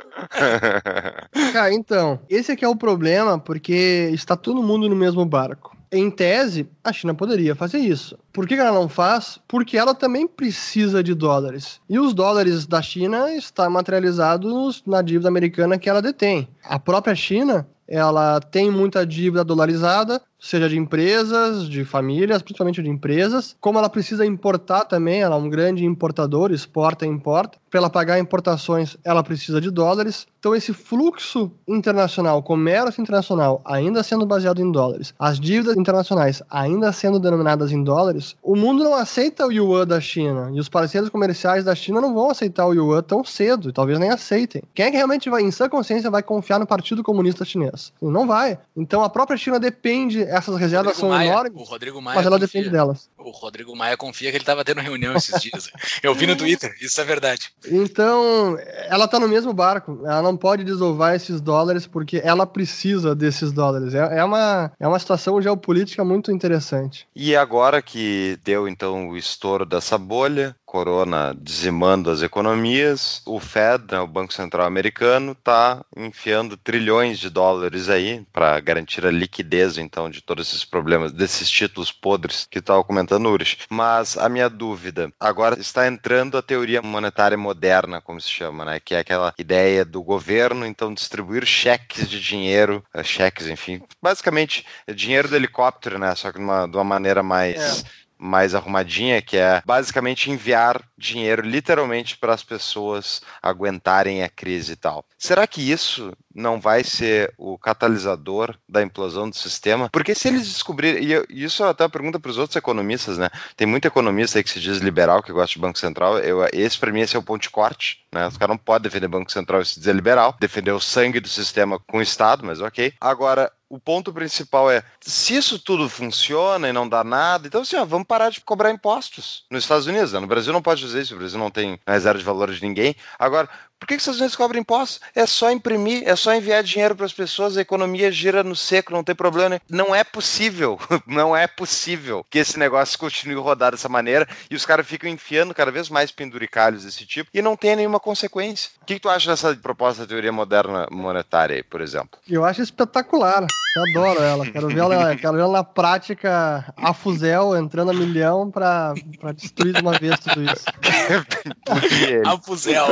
Cara, 1.51 1.73
então, 1.73 2.19
esse 2.29 2.51
aqui 2.51 2.63
é 2.63 2.69
o 2.69 2.75
problema, 2.75 3.39
porque 3.39 4.11
está 4.13 4.37
todo 4.37 4.61
mundo 4.61 4.87
no 4.87 4.95
mesmo 4.95 5.25
barco 5.25 5.78
em 5.91 6.09
tese, 6.09 6.69
a 6.83 6.93
China 6.93 7.13
poderia 7.13 7.55
fazer 7.55 7.79
isso. 7.79 8.17
Por 8.31 8.47
que 8.47 8.53
ela 8.53 8.71
não 8.71 8.87
faz? 8.87 9.39
Porque 9.47 9.77
ela 9.77 9.95
também 9.95 10.27
precisa 10.27 11.03
de 11.03 11.13
dólares. 11.13 11.81
E 11.89 11.99
os 11.99 12.13
dólares 12.13 12.67
da 12.67 12.81
China 12.81 13.33
estão 13.33 13.69
materializados 13.69 14.83
na 14.85 15.01
dívida 15.01 15.27
americana 15.27 15.77
que 15.77 15.89
ela 15.89 16.01
detém. 16.01 16.47
A 16.63 16.77
própria 16.77 17.15
China, 17.15 17.67
ela 17.87 18.39
tem 18.39 18.69
muita 18.69 19.05
dívida 19.05 19.43
dolarizada, 19.43 20.21
seja 20.39 20.69
de 20.69 20.77
empresas, 20.77 21.67
de 21.67 21.83
famílias, 21.83 22.41
principalmente 22.41 22.81
de 22.81 22.89
empresas. 22.89 23.55
Como 23.59 23.77
ela 23.77 23.89
precisa 23.89 24.25
importar 24.25 24.85
também, 24.85 25.21
ela 25.21 25.35
é 25.35 25.39
um 25.39 25.49
grande 25.49 25.85
importador, 25.85 26.51
exporta 26.51 27.05
e 27.05 27.09
importa. 27.09 27.57
Para 27.69 27.79
ela 27.79 27.89
pagar 27.89 28.17
importações, 28.17 28.97
ela 29.03 29.23
precisa 29.23 29.61
de 29.61 29.69
dólares. 29.69 30.25
Então, 30.39 30.55
esse 30.55 30.73
fluxo 30.73 31.51
internacional, 31.67 32.41
comércio 32.41 33.01
internacional, 33.01 33.61
ainda 33.65 34.01
sendo 34.01 34.25
baseado 34.25 34.61
em 34.61 34.71
dólares, 34.71 35.13
as 35.19 35.39
dívidas 35.39 35.75
internacionais 35.75 36.41
ainda 36.49 36.91
sendo 36.93 37.19
denominadas 37.19 37.71
em 37.71 37.83
dólares, 37.83 38.35
o 38.41 38.55
mundo 38.55 38.83
não 38.83 38.95
aceita 38.95 39.45
o 39.45 39.51
yuan 39.51 39.85
da 39.85 39.99
China. 39.99 40.49
E 40.53 40.59
os 40.59 40.69
parceiros 40.69 41.09
comerciais 41.09 41.63
da 41.63 41.75
China 41.75 41.99
não 41.99 42.13
vão 42.13 42.31
aceitar 42.31 42.65
o 42.65 42.73
yuan 42.73 43.03
tão 43.03 43.23
cedo, 43.23 43.73
talvez 43.73 43.99
nem 43.99 44.09
aceitem. 44.09 44.63
Quem 44.73 44.85
é 44.85 44.91
que 44.91 44.97
realmente 44.97 45.29
vai, 45.29 45.43
em 45.43 45.51
sã 45.51 45.67
consciência, 45.67 46.09
vai 46.09 46.23
confiar 46.23 46.57
no 46.57 46.65
Partido 46.65 47.03
Comunista 47.03 47.43
Chinês? 47.43 47.91
Não 48.01 48.25
vai. 48.25 48.57
Então, 48.75 49.03
a 49.03 49.09
própria 49.09 49.37
China 49.37 49.59
depende 49.59 50.23
essas 50.29 50.57
reservas 50.57 50.97
são 50.97 51.09
Maia, 51.09 51.29
enormes, 51.29 51.69
mas 52.03 52.25
ela 52.25 52.37
confia. 52.37 52.39
depende 52.39 52.69
delas. 52.69 53.09
O 53.17 53.31
Rodrigo 53.31 53.75
Maia 53.75 53.97
confia 53.97 54.29
que 54.31 54.37
ele 54.37 54.43
estava 54.43 54.63
tendo 54.63 54.81
reunião 54.81 55.13
esses 55.15 55.41
dias. 55.41 55.69
Eu 56.01 56.13
vi 56.13 56.27
no 56.27 56.35
Twitter, 56.35 56.75
isso 56.81 56.99
é 57.01 57.03
verdade. 57.03 57.51
Então, 57.67 58.57
ela 58.87 59.05
está 59.05 59.19
no 59.19 59.27
mesmo 59.27 59.53
barco. 59.53 59.99
Ela 60.05 60.21
não 60.21 60.37
pode 60.37 60.63
desovar 60.63 61.15
esses 61.15 61.41
dólares 61.41 61.85
porque 61.87 62.21
ela 62.23 62.45
precisa 62.45 63.15
desses 63.15 63.51
dólares. 63.51 63.93
É, 63.93 64.19
é, 64.19 64.23
uma, 64.23 64.71
é 64.79 64.87
uma 64.87 64.99
situação 64.99 65.41
geopolítica 65.41 66.03
muito 66.03 66.31
interessante. 66.31 67.07
E 67.15 67.35
agora 67.35 67.81
que 67.81 68.37
deu 68.43 68.67
então 68.67 69.09
o 69.09 69.17
estouro 69.17 69.65
dessa 69.65 69.97
bolha, 69.97 70.55
corona 70.69 71.35
dizimando 71.35 72.11
as 72.11 72.21
economias, 72.21 73.23
o 73.25 73.39
Fed, 73.39 73.85
né, 73.91 73.99
o 73.99 74.05
Banco 74.05 74.31
Central 74.31 74.67
Americano, 74.67 75.31
está 75.31 75.83
enfiando 75.97 76.55
trilhões 76.55 77.17
de 77.17 77.27
dólares 77.27 77.89
aí 77.89 78.23
para 78.31 78.59
garantir 78.59 79.03
a 79.03 79.09
liquidez 79.09 79.79
então 79.79 80.11
de 80.11 80.21
todos 80.21 80.47
esses 80.47 80.63
problemas, 80.63 81.11
desses 81.11 81.49
títulos 81.49 81.91
podres 81.91 82.47
que 82.51 82.59
estava 82.59 82.83
comentando 82.83 83.27
Urish. 83.29 83.57
Mas 83.67 84.15
a 84.15 84.29
minha 84.29 84.47
dúvida, 84.47 85.11
agora 85.19 85.59
está 85.59 85.87
entrando 85.87 86.37
a 86.37 86.41
teoria 86.41 86.83
monetária 86.83 87.37
moderna, 87.37 87.99
como 87.99 88.21
se 88.21 88.29
chama, 88.29 88.63
né, 88.63 88.79
que 88.79 88.93
é 88.93 88.99
aquela 88.99 89.33
ideia 89.39 89.83
do 89.83 90.03
governo 90.03 90.67
então 90.67 90.93
distribuir 90.93 91.47
cheques 91.47 92.07
de 92.07 92.21
dinheiro, 92.21 92.83
eh, 92.93 93.03
cheques, 93.03 93.47
enfim, 93.47 93.81
basicamente 93.99 94.63
dinheiro 94.93 95.27
do 95.27 95.35
helicóptero, 95.35 95.97
né, 95.97 96.13
só 96.13 96.31
que 96.31 96.37
de 96.37 96.43
uma, 96.43 96.67
de 96.67 96.77
uma 96.77 96.83
maneira 96.83 97.23
mais 97.23 97.83
é 97.85 97.98
mais 98.19 98.53
arrumadinha, 98.53 99.21
que 99.21 99.37
é 99.37 99.61
basicamente 99.65 100.29
enviar 100.29 100.81
dinheiro 100.99 101.41
literalmente 101.41 102.17
para 102.17 102.33
as 102.33 102.43
pessoas 102.43 103.21
aguentarem 103.41 104.21
a 104.21 104.29
crise 104.29 104.73
e 104.73 104.75
tal. 104.75 105.05
Será 105.17 105.47
que 105.47 105.61
isso 105.61 106.11
não 106.33 106.59
vai 106.59 106.83
ser 106.83 107.33
o 107.37 107.57
catalisador 107.57 108.55
da 108.67 108.83
implosão 108.83 109.29
do 109.29 109.35
sistema? 109.35 109.89
Porque 109.89 110.13
se 110.13 110.27
eles 110.27 110.47
descobrirem, 110.47 111.03
e 111.03 111.43
isso 111.43 111.63
é 111.63 111.69
até 111.69 111.87
pergunta 111.87 112.19
para 112.19 112.31
os 112.31 112.37
outros 112.37 112.55
economistas, 112.55 113.17
né? 113.17 113.29
Tem 113.55 113.65
muito 113.65 113.87
economista 113.87 114.37
aí 114.37 114.43
que 114.43 114.49
se 114.49 114.59
diz 114.59 114.77
liberal, 114.79 115.23
que 115.23 115.31
gosta 115.31 115.53
de 115.53 115.59
Banco 115.59 115.79
Central. 115.79 116.19
Eu, 116.19 116.45
esse, 116.53 116.77
para 116.77 116.91
mim, 116.91 117.01
esse 117.01 117.15
é 117.15 117.19
o 117.19 117.23
ponto 117.23 117.41
de 117.41 117.49
corte. 117.49 118.05
Né? 118.11 118.27
Os 118.27 118.37
caras 118.37 118.55
não 118.55 118.57
podem 118.57 118.89
defender 118.89 119.07
Banco 119.07 119.31
Central 119.31 119.61
e 119.61 119.65
se 119.65 119.79
dizer 119.79 119.93
liberal, 119.93 120.35
defender 120.39 120.71
o 120.71 120.79
sangue 120.79 121.19
do 121.19 121.29
sistema 121.29 121.79
com 121.79 121.99
o 121.99 122.01
Estado, 122.01 122.45
mas 122.45 122.59
ok. 122.59 122.93
Agora, 122.99 123.51
o 123.69 123.79
ponto 123.79 124.11
principal 124.11 124.69
é: 124.71 124.83
se 124.99 125.35
isso 125.35 125.59
tudo 125.59 125.87
funciona 125.87 126.67
e 126.67 126.73
não 126.73 126.89
dá 126.89 127.03
nada, 127.03 127.47
então 127.47 127.61
assim, 127.61 127.75
ó, 127.75 127.85
vamos 127.85 128.07
parar 128.07 128.31
de 128.31 128.41
cobrar 128.41 128.71
impostos 128.71 129.45
nos 129.49 129.63
Estados 129.63 129.85
Unidos. 129.85 130.11
Né? 130.11 130.19
No 130.19 130.27
Brasil 130.27 130.51
não 130.51 130.61
pode 130.61 130.83
isso, 130.93 131.15
o 131.15 131.17
Brasil 131.17 131.39
não 131.39 131.49
tem 131.49 131.79
reserva 131.87 132.19
de 132.19 132.25
valor 132.25 132.51
de 132.51 132.61
ninguém. 132.61 132.95
Agora, 133.17 133.49
por 133.79 133.87
que, 133.87 133.93
que 133.93 133.97
os 133.97 134.03
Estados 134.03 134.19
Unidos 134.19 134.35
cobram 134.35 134.59
impostos? 134.59 134.99
É 135.15 135.25
só 135.25 135.49
imprimir, 135.49 136.03
é 136.05 136.15
só 136.15 136.33
enviar 136.35 136.61
dinheiro 136.61 136.95
para 136.95 137.05
as 137.05 137.13
pessoas, 137.13 137.55
a 137.55 137.61
economia 137.61 138.11
gira 138.11 138.43
no 138.43 138.55
seco, 138.55 138.91
não 138.91 139.03
tem 139.03 139.15
problema. 139.15 139.49
Né? 139.49 139.61
Não 139.69 139.95
é 139.95 140.03
possível, 140.03 140.77
não 141.07 141.35
é 141.35 141.47
possível 141.47 142.25
que 142.29 142.39
esse 142.39 142.59
negócio 142.59 142.99
continue 142.99 143.35
rodar 143.35 143.71
dessa 143.71 143.87
maneira 143.87 144.27
e 144.51 144.55
os 144.55 144.65
caras 144.65 144.85
ficam 144.85 145.09
enfiando 145.09 145.53
cada 145.53 145.71
vez 145.71 145.89
mais 145.89 146.11
penduricalhos 146.11 146.83
desse 146.83 147.05
tipo 147.05 147.29
e 147.33 147.41
não 147.41 147.55
tem 147.55 147.75
nenhuma 147.77 147.99
consequência. 147.99 148.71
O 148.81 148.85
que, 148.85 148.95
que 148.95 148.99
tu 148.99 149.09
acha 149.09 149.29
dessa 149.29 149.55
proposta 149.55 150.03
da 150.03 150.09
teoria 150.09 150.31
moderna 150.31 150.85
monetária 150.91 151.63
por 151.69 151.79
exemplo? 151.79 152.19
Eu 152.27 152.43
acho 152.43 152.61
espetacular. 152.61 153.47
Eu 153.75 153.83
adoro 153.83 154.21
ela. 154.21 154.45
Quero 154.51 154.67
ver 154.67 154.79
ela, 154.79 155.15
quero 155.15 155.33
ver 155.33 155.41
ela 155.41 155.53
na 155.53 155.63
prática 155.63 156.73
a 156.75 156.93
fuzel 156.93 157.55
entrando 157.55 157.91
a 157.91 157.93
milhão 157.93 158.49
para 158.49 158.93
destruir 159.35 159.73
de 159.73 159.81
uma 159.81 159.97
vez 159.97 160.17
tudo 160.19 160.43
isso. 160.43 160.65
a 162.25 162.37
fuzel. 162.37 162.87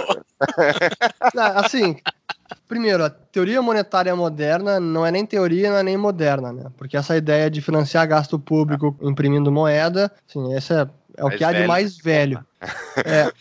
Assim, 1.56 1.98
primeiro, 2.68 3.04
a 3.04 3.10
teoria 3.10 3.62
monetária 3.62 4.16
moderna 4.16 4.80
não 4.80 5.06
é 5.06 5.12
nem 5.12 5.26
teoria, 5.26 5.72
não 5.72 5.78
é 5.78 5.84
nem 5.84 5.98
moderna, 5.98 6.54
né? 6.54 6.66
Porque 6.78 6.96
essa 6.96 7.18
ideia 7.18 7.50
de 7.50 7.62
financiar 7.62 8.08
gasto 8.08 8.38
público 8.38 8.96
imprimindo 9.02 9.52
moeda, 9.52 10.12
assim, 10.30 10.54
esse 10.54 10.74
é, 10.74 10.88
é 11.18 11.26
o 11.26 11.30
que 11.30 11.44
há 11.44 11.52
de 11.52 11.66
mais 11.66 11.98
velho. 11.98 12.46
É, 12.98 13.32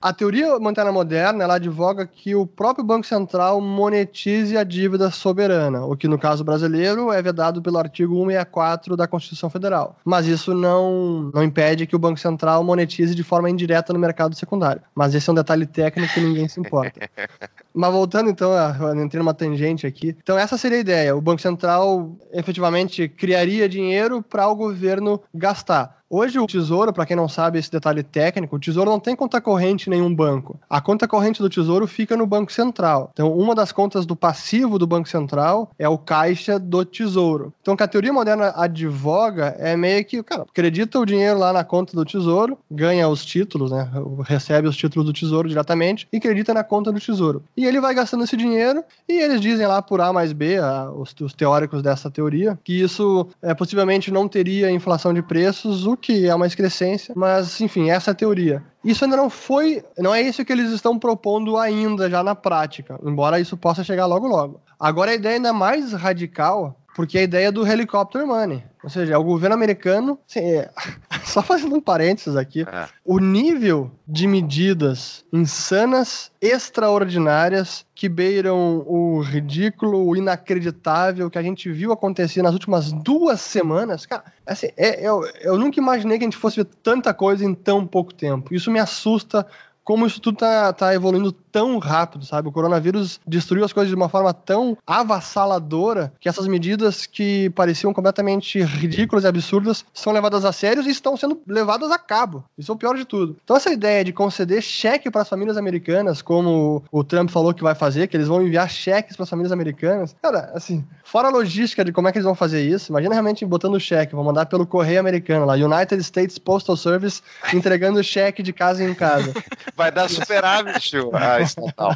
a 0.00 0.12
teoria 0.12 0.58
monetária 0.58 0.92
moderna 0.92 1.44
ela 1.44 1.54
advoga 1.54 2.06
que 2.06 2.34
o 2.34 2.46
próprio 2.46 2.84
Banco 2.84 3.06
Central 3.06 3.60
monetize 3.60 4.56
a 4.56 4.64
dívida 4.64 5.10
soberana, 5.10 5.84
o 5.84 5.96
que 5.96 6.08
no 6.08 6.18
caso 6.18 6.44
brasileiro 6.44 7.12
é 7.12 7.20
vedado 7.22 7.62
pelo 7.62 7.78
artigo 7.78 8.14
164 8.14 8.96
da 8.96 9.06
Constituição 9.06 9.50
Federal. 9.50 9.96
Mas 10.04 10.26
isso 10.26 10.54
não, 10.54 11.30
não 11.34 11.42
impede 11.42 11.86
que 11.86 11.96
o 11.96 11.98
Banco 11.98 12.18
Central 12.18 12.62
monetize 12.64 13.14
de 13.14 13.22
forma 13.22 13.50
indireta 13.50 13.92
no 13.92 13.98
mercado 13.98 14.34
secundário. 14.34 14.82
Mas 14.94 15.14
esse 15.14 15.28
é 15.28 15.32
um 15.32 15.36
detalhe 15.36 15.66
técnico 15.66 16.14
que 16.14 16.20
ninguém 16.20 16.48
se 16.48 16.60
importa. 16.60 17.08
Mas 17.74 17.92
voltando 17.92 18.28
então, 18.28 18.52
eu 18.52 19.02
entrei 19.02 19.18
numa 19.18 19.34
tangente 19.34 19.86
aqui. 19.86 20.16
Então 20.22 20.38
essa 20.38 20.58
seria 20.58 20.78
a 20.78 20.80
ideia. 20.80 21.16
O 21.16 21.20
Banco 21.20 21.40
Central 21.40 22.16
efetivamente 22.32 23.08
criaria 23.08 23.68
dinheiro 23.68 24.22
para 24.22 24.46
o 24.48 24.54
governo 24.54 25.20
gastar. 25.34 26.01
Hoje 26.14 26.38
o 26.38 26.46
Tesouro, 26.46 26.92
para 26.92 27.06
quem 27.06 27.16
não 27.16 27.26
sabe 27.26 27.58
esse 27.58 27.72
detalhe 27.72 28.02
técnico, 28.02 28.56
o 28.56 28.58
Tesouro 28.58 28.90
não 28.90 29.00
tem 29.00 29.16
conta 29.16 29.40
corrente 29.40 29.86
em 29.86 29.92
nenhum 29.92 30.14
banco. 30.14 30.60
A 30.68 30.78
conta 30.78 31.08
corrente 31.08 31.40
do 31.40 31.48
Tesouro 31.48 31.86
fica 31.86 32.14
no 32.18 32.26
Banco 32.26 32.52
Central. 32.52 33.08
Então, 33.14 33.32
uma 33.32 33.54
das 33.54 33.72
contas 33.72 34.04
do 34.04 34.14
passivo 34.14 34.78
do 34.78 34.86
Banco 34.86 35.08
Central 35.08 35.70
é 35.78 35.88
o 35.88 35.96
caixa 35.96 36.58
do 36.58 36.84
Tesouro. 36.84 37.54
Então, 37.62 37.72
o 37.72 37.76
que 37.78 37.82
a 37.82 37.88
teoria 37.88 38.12
moderna 38.12 38.52
advoga 38.54 39.56
é 39.58 39.74
meio 39.74 40.04
que, 40.04 40.22
cara, 40.22 40.42
acredita 40.42 41.00
o 41.00 41.06
dinheiro 41.06 41.38
lá 41.38 41.50
na 41.50 41.64
conta 41.64 41.96
do 41.96 42.04
Tesouro, 42.04 42.58
ganha 42.70 43.08
os 43.08 43.24
títulos, 43.24 43.70
né? 43.70 43.90
Recebe 44.26 44.68
os 44.68 44.76
títulos 44.76 45.06
do 45.06 45.14
Tesouro 45.14 45.48
diretamente 45.48 46.06
e 46.12 46.18
acredita 46.18 46.52
na 46.52 46.62
conta 46.62 46.92
do 46.92 47.00
Tesouro. 47.00 47.42
E 47.56 47.64
ele 47.64 47.80
vai 47.80 47.94
gastando 47.94 48.24
esse 48.24 48.36
dinheiro 48.36 48.84
e 49.08 49.18
eles 49.18 49.40
dizem 49.40 49.66
lá 49.66 49.80
por 49.80 49.98
A 50.02 50.12
mais 50.12 50.34
B, 50.34 50.58
a, 50.58 50.90
os, 50.90 51.14
os 51.22 51.32
teóricos 51.32 51.82
dessa 51.82 52.10
teoria, 52.10 52.58
que 52.62 52.82
isso 52.82 53.26
é, 53.40 53.54
possivelmente 53.54 54.10
não 54.10 54.28
teria 54.28 54.70
inflação 54.70 55.14
de 55.14 55.22
preços, 55.22 55.86
que 56.02 56.28
é 56.28 56.34
uma 56.34 56.46
excrescência, 56.46 57.14
mas 57.16 57.60
enfim, 57.60 57.88
essa 57.88 58.10
é 58.10 58.12
a 58.12 58.14
teoria. 58.14 58.62
Isso 58.84 59.04
ainda 59.04 59.16
não 59.16 59.30
foi, 59.30 59.82
não 59.96 60.14
é 60.14 60.20
isso 60.20 60.44
que 60.44 60.52
eles 60.52 60.70
estão 60.72 60.98
propondo 60.98 61.56
ainda 61.56 62.10
já 62.10 62.22
na 62.22 62.34
prática, 62.34 62.98
embora 63.02 63.40
isso 63.40 63.56
possa 63.56 63.84
chegar 63.84 64.06
logo 64.06 64.26
logo. 64.26 64.60
Agora 64.78 65.12
a 65.12 65.14
ideia 65.14 65.36
ainda 65.36 65.52
mais 65.52 65.92
radical 65.92 66.76
porque 66.94 67.18
a 67.18 67.22
ideia 67.22 67.50
do 67.50 67.66
helicopter 67.66 68.26
money. 68.26 68.62
Ou 68.82 68.90
seja, 68.90 69.14
é 69.14 69.16
o 69.16 69.24
governo 69.24 69.54
americano. 69.54 70.18
Assim, 70.28 70.40
é, 70.40 70.70
só 71.24 71.42
fazendo 71.42 71.74
um 71.74 71.80
parênteses 71.80 72.36
aqui. 72.36 72.62
É. 72.62 72.88
O 73.04 73.18
nível 73.18 73.90
de 74.06 74.26
medidas 74.26 75.24
insanas, 75.32 76.30
extraordinárias, 76.40 77.86
que 77.94 78.08
beiram 78.08 78.84
o 78.86 79.20
ridículo, 79.20 80.06
o 80.06 80.16
inacreditável 80.16 81.30
que 81.30 81.38
a 81.38 81.42
gente 81.42 81.70
viu 81.70 81.92
acontecer 81.92 82.42
nas 82.42 82.52
últimas 82.52 82.92
duas 82.92 83.40
semanas. 83.40 84.04
Cara, 84.04 84.24
assim, 84.44 84.68
é, 84.76 85.06
eu, 85.06 85.24
eu 85.40 85.56
nunca 85.56 85.80
imaginei 85.80 86.18
que 86.18 86.24
a 86.24 86.26
gente 86.26 86.36
fosse 86.36 86.56
ver 86.56 86.68
tanta 86.82 87.14
coisa 87.14 87.44
em 87.44 87.54
tão 87.54 87.86
pouco 87.86 88.12
tempo. 88.12 88.54
Isso 88.54 88.70
me 88.70 88.80
assusta 88.80 89.46
como 89.84 90.06
isso 90.06 90.20
tudo 90.20 90.38
tá, 90.38 90.72
tá 90.72 90.94
evoluindo 90.94 91.32
tão 91.32 91.78
rápido, 91.78 92.24
sabe? 92.24 92.48
O 92.48 92.52
coronavírus 92.52 93.20
destruiu 93.26 93.64
as 93.64 93.72
coisas 93.72 93.90
de 93.90 93.94
uma 93.94 94.08
forma 94.08 94.32
tão 94.32 94.76
avassaladora 94.86 96.12
que 96.18 96.28
essas 96.28 96.46
medidas 96.46 97.04
que 97.04 97.50
pareciam 97.50 97.92
completamente 97.92 98.62
ridículas 98.62 99.24
e 99.24 99.26
absurdas 99.28 99.84
são 99.92 100.12
levadas 100.12 100.44
a 100.44 100.52
sério 100.52 100.82
e 100.82 100.90
estão 100.90 101.16
sendo 101.16 101.40
levadas 101.46 101.90
a 101.90 101.98
cabo. 101.98 102.44
Isso 102.56 102.72
é 102.72 102.74
o 102.74 102.78
pior 102.78 102.96
de 102.96 103.04
tudo. 103.04 103.36
Então 103.44 103.56
essa 103.56 103.70
ideia 103.70 104.04
de 104.04 104.12
conceder 104.12 104.62
cheque 104.62 105.10
para 105.10 105.22
as 105.22 105.28
famílias 105.28 105.56
americanas, 105.56 106.22
como 106.22 106.82
o 106.90 107.04
Trump 107.04 107.30
falou 107.30 107.52
que 107.52 107.62
vai 107.62 107.74
fazer, 107.74 108.06
que 108.06 108.16
eles 108.16 108.28
vão 108.28 108.42
enviar 108.42 108.70
cheques 108.70 109.16
para 109.16 109.24
as 109.24 109.30
famílias 109.30 109.52
americanas, 109.52 110.16
cara, 110.22 110.50
assim, 110.54 110.84
fora 111.04 111.28
a 111.28 111.30
logística 111.30 111.84
de 111.84 111.92
como 111.92 112.08
é 112.08 112.12
que 112.12 112.18
eles 112.18 112.24
vão 112.24 112.34
fazer 112.34 112.62
isso, 112.62 112.90
imagina 112.90 113.14
realmente 113.14 113.44
botando 113.44 113.78
cheque, 113.78 114.14
vão 114.14 114.24
mandar 114.24 114.46
pelo 114.46 114.66
correio 114.66 115.00
americano 115.00 115.44
lá, 115.44 115.54
United 115.54 116.00
States 116.02 116.38
Postal 116.38 116.76
Service 116.76 117.20
entregando 117.52 118.02
cheque 118.02 118.42
de 118.42 118.52
casa 118.52 118.82
em 118.82 118.94
casa. 118.94 119.34
Vai 119.76 119.90
dar 119.90 120.08
superávit, 120.08 120.96
a 121.14 121.40
estatal. 121.40 121.92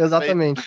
Exatamente. 0.00 0.62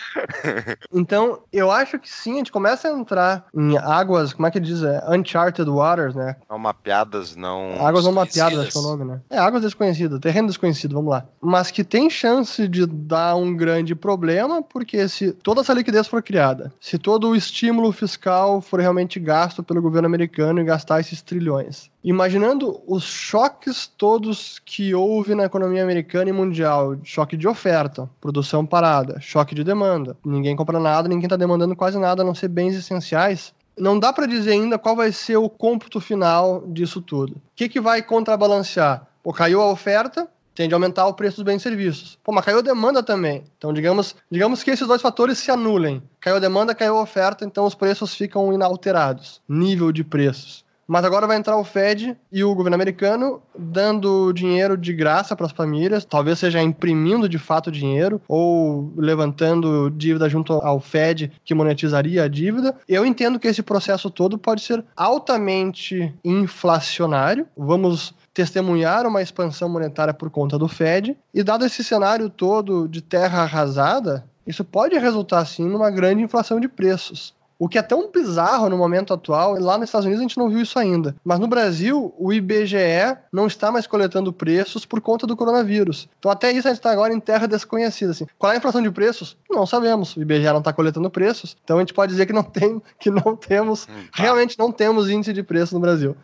Então, 0.93 1.39
eu 1.51 1.72
acho 1.72 1.97
que 1.97 2.10
sim, 2.10 2.34
a 2.34 2.38
gente 2.38 2.51
começa 2.51 2.88
a 2.88 2.91
entrar 2.91 3.45
em 3.55 3.78
águas, 3.78 4.34
como 4.34 4.47
é 4.47 4.51
que 4.51 4.60
diz? 4.60 4.84
É, 4.84 5.01
uncharted 5.10 5.70
waters, 5.70 6.16
né? 6.16 6.36
Não 6.49 6.60
mapeadas, 6.60 7.36
não. 7.36 7.86
Águas 7.86 8.05
não 8.05 8.12
mapeadas, 8.12 8.60
acho 8.60 8.72
que 8.72 8.78
é 8.78 8.82
o 8.82 8.84
nome, 8.84 9.05
né? 9.05 9.22
É, 9.30 9.38
águas 9.38 9.62
desconhecidas, 9.62 10.20
terreno 10.20 10.47
desconhecido, 10.47 10.93
vamos 10.93 11.12
lá. 11.12 11.26
Mas 11.41 11.72
que 11.72 11.84
tem 11.84 12.10
chance 12.10 12.68
de 12.68 12.86
dar 12.86 13.36
um 13.36 13.55
grande 13.55 13.95
problema, 13.95 14.62
porque 14.62 15.07
se 15.07 15.32
toda 15.32 15.62
essa 15.62 15.74
liquidez 15.74 16.07
for 16.07 16.22
criada, 16.22 16.72
se 16.80 16.97
todo 16.97 17.30
o 17.30 17.36
estímulo 17.36 17.91
fiscal 17.91 18.62
for 18.62 18.80
realmente 18.80 19.20
gasto 19.20 19.64
pelo 19.64 19.82
governo 19.82 20.07
americano 20.07 20.60
e 20.60 20.64
gastar 20.66 20.99
esses 20.99 21.22
trilhões, 21.22 21.89
Imaginando 22.03 22.81
os 22.87 23.03
choques 23.03 23.85
todos 23.85 24.57
que 24.63 24.95
houve 24.95 25.35
na 25.35 25.43
economia 25.43 25.83
americana 25.83 26.29
e 26.29 26.33
mundial, 26.33 26.95
choque 27.03 27.35
de 27.35 27.45
oferta, 27.45 28.09
produção 28.21 28.65
parada, 28.65 29.19
choque 29.19 29.53
de 29.53 29.65
demanda, 29.65 30.15
ninguém 30.23 30.55
compra 30.55 30.79
nada, 30.79 31.09
ninguém 31.09 31.25
está 31.25 31.35
demandando 31.35 31.75
quase 31.75 31.99
nada, 31.99 32.21
a 32.21 32.25
não 32.25 32.33
ser 32.33 32.47
bens 32.47 32.73
essenciais, 32.73 33.53
não 33.77 33.99
dá 33.99 34.13
para 34.13 34.25
dizer 34.25 34.51
ainda 34.51 34.77
qual 34.77 34.95
vai 34.95 35.11
ser 35.11 35.37
o 35.37 35.49
cômputo 35.49 35.99
final 35.99 36.63
disso 36.67 37.01
tudo. 37.01 37.33
O 37.33 37.41
que, 37.55 37.67
que 37.67 37.81
vai 37.81 38.01
contrabalancear? 38.01 39.05
Pô, 39.21 39.33
caiu 39.33 39.61
a 39.61 39.71
oferta, 39.71 40.27
tende 40.55 40.73
a 40.73 40.77
aumentar 40.77 41.05
o 41.07 41.13
preço 41.13 41.37
dos 41.37 41.45
bens 41.45 41.57
e 41.57 41.63
serviços. 41.63 42.17
Pô, 42.23 42.31
mas 42.31 42.45
caiu 42.45 42.59
a 42.59 42.61
demanda 42.61 43.01
também. 43.03 43.43
Então, 43.57 43.73
digamos, 43.73 44.15
digamos 44.29 44.63
que 44.63 44.71
esses 44.71 44.87
dois 44.87 45.01
fatores 45.01 45.37
se 45.37 45.51
anulem. 45.51 46.03
Caiu 46.19 46.37
a 46.37 46.39
demanda, 46.39 46.75
caiu 46.75 46.97
a 46.97 47.01
oferta, 47.01 47.45
então 47.45 47.65
os 47.65 47.75
preços 47.75 48.13
ficam 48.13 48.53
inalterados. 48.53 49.41
Nível 49.47 49.91
de 49.91 50.03
preços. 50.03 50.65
Mas 50.89 51.05
agora 51.05 51.27
vai 51.27 51.37
entrar 51.37 51.55
o 51.55 51.63
Fed 51.63 52.17
e 52.31 52.43
o 52.43 52.55
governo 52.55 52.73
americano 52.73 53.43
dando 53.55 54.33
dinheiro 54.33 54.75
de 54.75 54.91
graça 54.91 55.35
para 55.35 55.45
as 55.45 55.51
famílias, 55.51 56.03
talvez 56.03 56.39
seja 56.39 56.63
imprimindo 56.63 57.29
de 57.29 57.37
fato 57.37 57.71
dinheiro 57.71 58.19
ou 58.27 58.91
levantando 58.97 59.91
dívida 59.91 60.27
junto 60.27 60.53
ao 60.53 60.79
Fed 60.79 61.31
que 61.45 61.53
monetizaria 61.53 62.23
a 62.23 62.27
dívida. 62.27 62.75
Eu 62.87 63.05
entendo 63.05 63.37
que 63.37 63.47
esse 63.47 63.61
processo 63.61 64.09
todo 64.09 64.35
pode 64.35 64.61
ser 64.61 64.83
altamente 64.97 66.11
inflacionário. 66.25 67.45
Vamos 67.55 68.15
testemunhar 68.33 69.05
uma 69.05 69.21
expansão 69.21 69.69
monetária 69.69 70.13
por 70.13 70.31
conta 70.31 70.57
do 70.57 70.67
Fed. 70.67 71.15
E 71.31 71.43
dado 71.43 71.65
esse 71.65 71.83
cenário 71.83 72.31
todo 72.31 72.87
de 72.87 72.99
terra 72.99 73.43
arrasada, 73.43 74.25
isso 74.47 74.63
pode 74.63 74.97
resultar 74.97 75.45
sim 75.45 75.69
numa 75.69 75.91
grande 75.91 76.23
inflação 76.23 76.59
de 76.59 76.67
preços. 76.67 77.37
O 77.60 77.68
que 77.68 77.78
é 77.78 77.82
tão 77.82 78.10
bizarro 78.10 78.70
no 78.70 78.78
momento 78.78 79.14
atual, 79.14 79.60
lá 79.60 79.78
nos 79.78 79.89
Estados 79.89 80.05
Unidos 80.05 80.22
a 80.22 80.28
gente 80.28 80.38
não 80.38 80.49
viu 80.49 80.62
isso 80.62 80.80
ainda. 80.80 81.14
Mas 81.26 81.39
no 81.39 81.47
Brasil, 81.47 82.14
o 82.18 82.32
IBGE 82.32 83.18
não 83.34 83.47
está 83.47 83.70
mais 83.70 83.86
coletando 83.86 84.32
preços 84.32 84.86
por 84.86 85.01
conta 85.01 85.28
do 85.28 85.36
coronavírus. 85.36 86.07
Então 86.18 86.32
até 86.32 86.53
isso 86.53 86.70
a 86.70 86.72
gente 86.72 86.80
está 86.80 86.89
agora 86.89 87.14
em 87.14 87.20
terra 87.20 87.47
desconhecida. 87.47 88.12
Assim. 88.12 88.26
Qual 88.38 88.49
é 88.49 88.55
a 88.55 88.57
inflação 88.57 88.82
de 88.82 88.89
preços? 88.89 89.38
Não 89.51 89.66
sabemos. 89.66 90.16
O 90.16 90.22
IBGE 90.22 90.45
não 90.45 90.60
está 90.60 90.72
coletando 90.72 91.10
preços. 91.10 91.57
Então 91.62 91.76
a 91.76 91.80
gente 91.82 91.93
pode 91.93 92.14
dizer 92.14 92.26
que 92.26 92.32
não 92.32 92.43
tem, 92.43 92.82
que 92.97 93.12
não 93.12 93.36
temos, 93.36 93.84
hum, 93.84 94.05
tá. 94.16 94.24
realmente 94.24 94.57
não 94.57 94.72
temos 94.72 95.10
índice 95.10 95.34
de 95.34 95.43
preço 95.43 95.74
no 95.76 95.82
Brasil. 95.82 96.16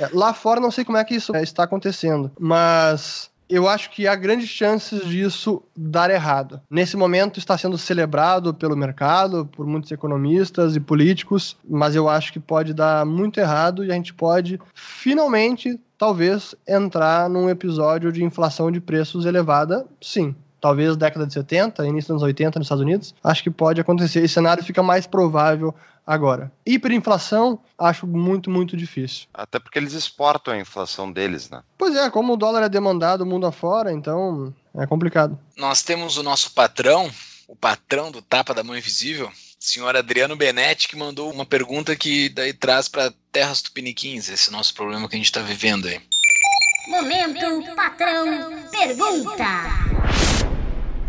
É, 0.00 0.10
lá 0.12 0.34
fora 0.34 0.58
não 0.58 0.72
sei 0.72 0.84
como 0.84 0.98
é 0.98 1.04
que 1.04 1.14
isso 1.14 1.34
está 1.36 1.62
acontecendo. 1.62 2.32
Mas 2.36 3.30
eu 3.50 3.68
acho 3.68 3.90
que 3.90 4.06
há 4.06 4.14
grandes 4.14 4.48
chances 4.48 5.04
disso 5.06 5.62
dar 5.76 6.10
errado. 6.10 6.60
Nesse 6.70 6.96
momento 6.96 7.38
está 7.38 7.58
sendo 7.58 7.76
celebrado 7.76 8.54
pelo 8.54 8.76
mercado, 8.76 9.44
por 9.44 9.66
muitos 9.66 9.90
economistas 9.90 10.76
e 10.76 10.80
políticos, 10.80 11.56
mas 11.68 11.96
eu 11.96 12.08
acho 12.08 12.32
que 12.32 12.38
pode 12.40 12.72
dar 12.72 13.04
muito 13.04 13.40
errado 13.40 13.84
e 13.84 13.90
a 13.90 13.94
gente 13.94 14.14
pode 14.14 14.60
finalmente, 14.72 15.78
talvez, 15.98 16.54
entrar 16.66 17.28
num 17.28 17.50
episódio 17.50 18.12
de 18.12 18.22
inflação 18.22 18.70
de 18.70 18.80
preços 18.80 19.26
elevada, 19.26 19.86
sim 20.00 20.34
talvez 20.60 20.96
década 20.96 21.26
de 21.26 21.32
70, 21.32 21.86
início 21.86 22.08
dos 22.08 22.22
anos 22.22 22.22
80 22.22 22.58
nos 22.58 22.66
Estados 22.66 22.82
Unidos, 22.82 23.14
acho 23.24 23.42
que 23.42 23.50
pode 23.50 23.80
acontecer. 23.80 24.22
Esse 24.22 24.34
cenário 24.34 24.62
fica 24.62 24.82
mais 24.82 25.06
provável 25.06 25.74
agora. 26.06 26.52
Hiperinflação, 26.66 27.58
acho 27.78 28.06
muito, 28.06 28.50
muito 28.50 28.76
difícil. 28.76 29.26
Até 29.32 29.58
porque 29.58 29.78
eles 29.78 29.92
exportam 29.92 30.54
a 30.54 30.58
inflação 30.58 31.10
deles, 31.10 31.50
né? 31.50 31.62
Pois 31.78 31.94
é, 31.96 32.10
como 32.10 32.34
o 32.34 32.36
dólar 32.36 32.62
é 32.62 32.68
demandado 32.68 33.26
mundo 33.26 33.46
afora, 33.46 33.92
então 33.92 34.54
é 34.76 34.86
complicado. 34.86 35.38
Nós 35.56 35.82
temos 35.82 36.16
o 36.16 36.22
nosso 36.22 36.52
patrão, 36.52 37.10
o 37.48 37.56
patrão 37.56 38.10
do 38.10 38.22
Tapa 38.22 38.54
da 38.54 38.62
Mão 38.62 38.76
Invisível, 38.76 39.30
senhor 39.58 39.94
Adriano 39.94 40.34
Benetti, 40.36 40.88
que 40.88 40.96
mandou 40.96 41.30
uma 41.30 41.44
pergunta 41.44 41.94
que 41.94 42.28
daí 42.30 42.52
traz 42.52 42.88
para 42.88 43.12
Terras 43.30 43.60
Tupiniquins, 43.62 44.28
esse 44.28 44.50
nosso 44.50 44.74
problema 44.74 45.08
que 45.08 45.14
a 45.14 45.18
gente 45.18 45.26
está 45.26 45.40
vivendo 45.40 45.86
aí. 45.86 46.00
Momento 46.88 47.74
Patrão 47.76 48.24
Pergunta. 48.70 49.89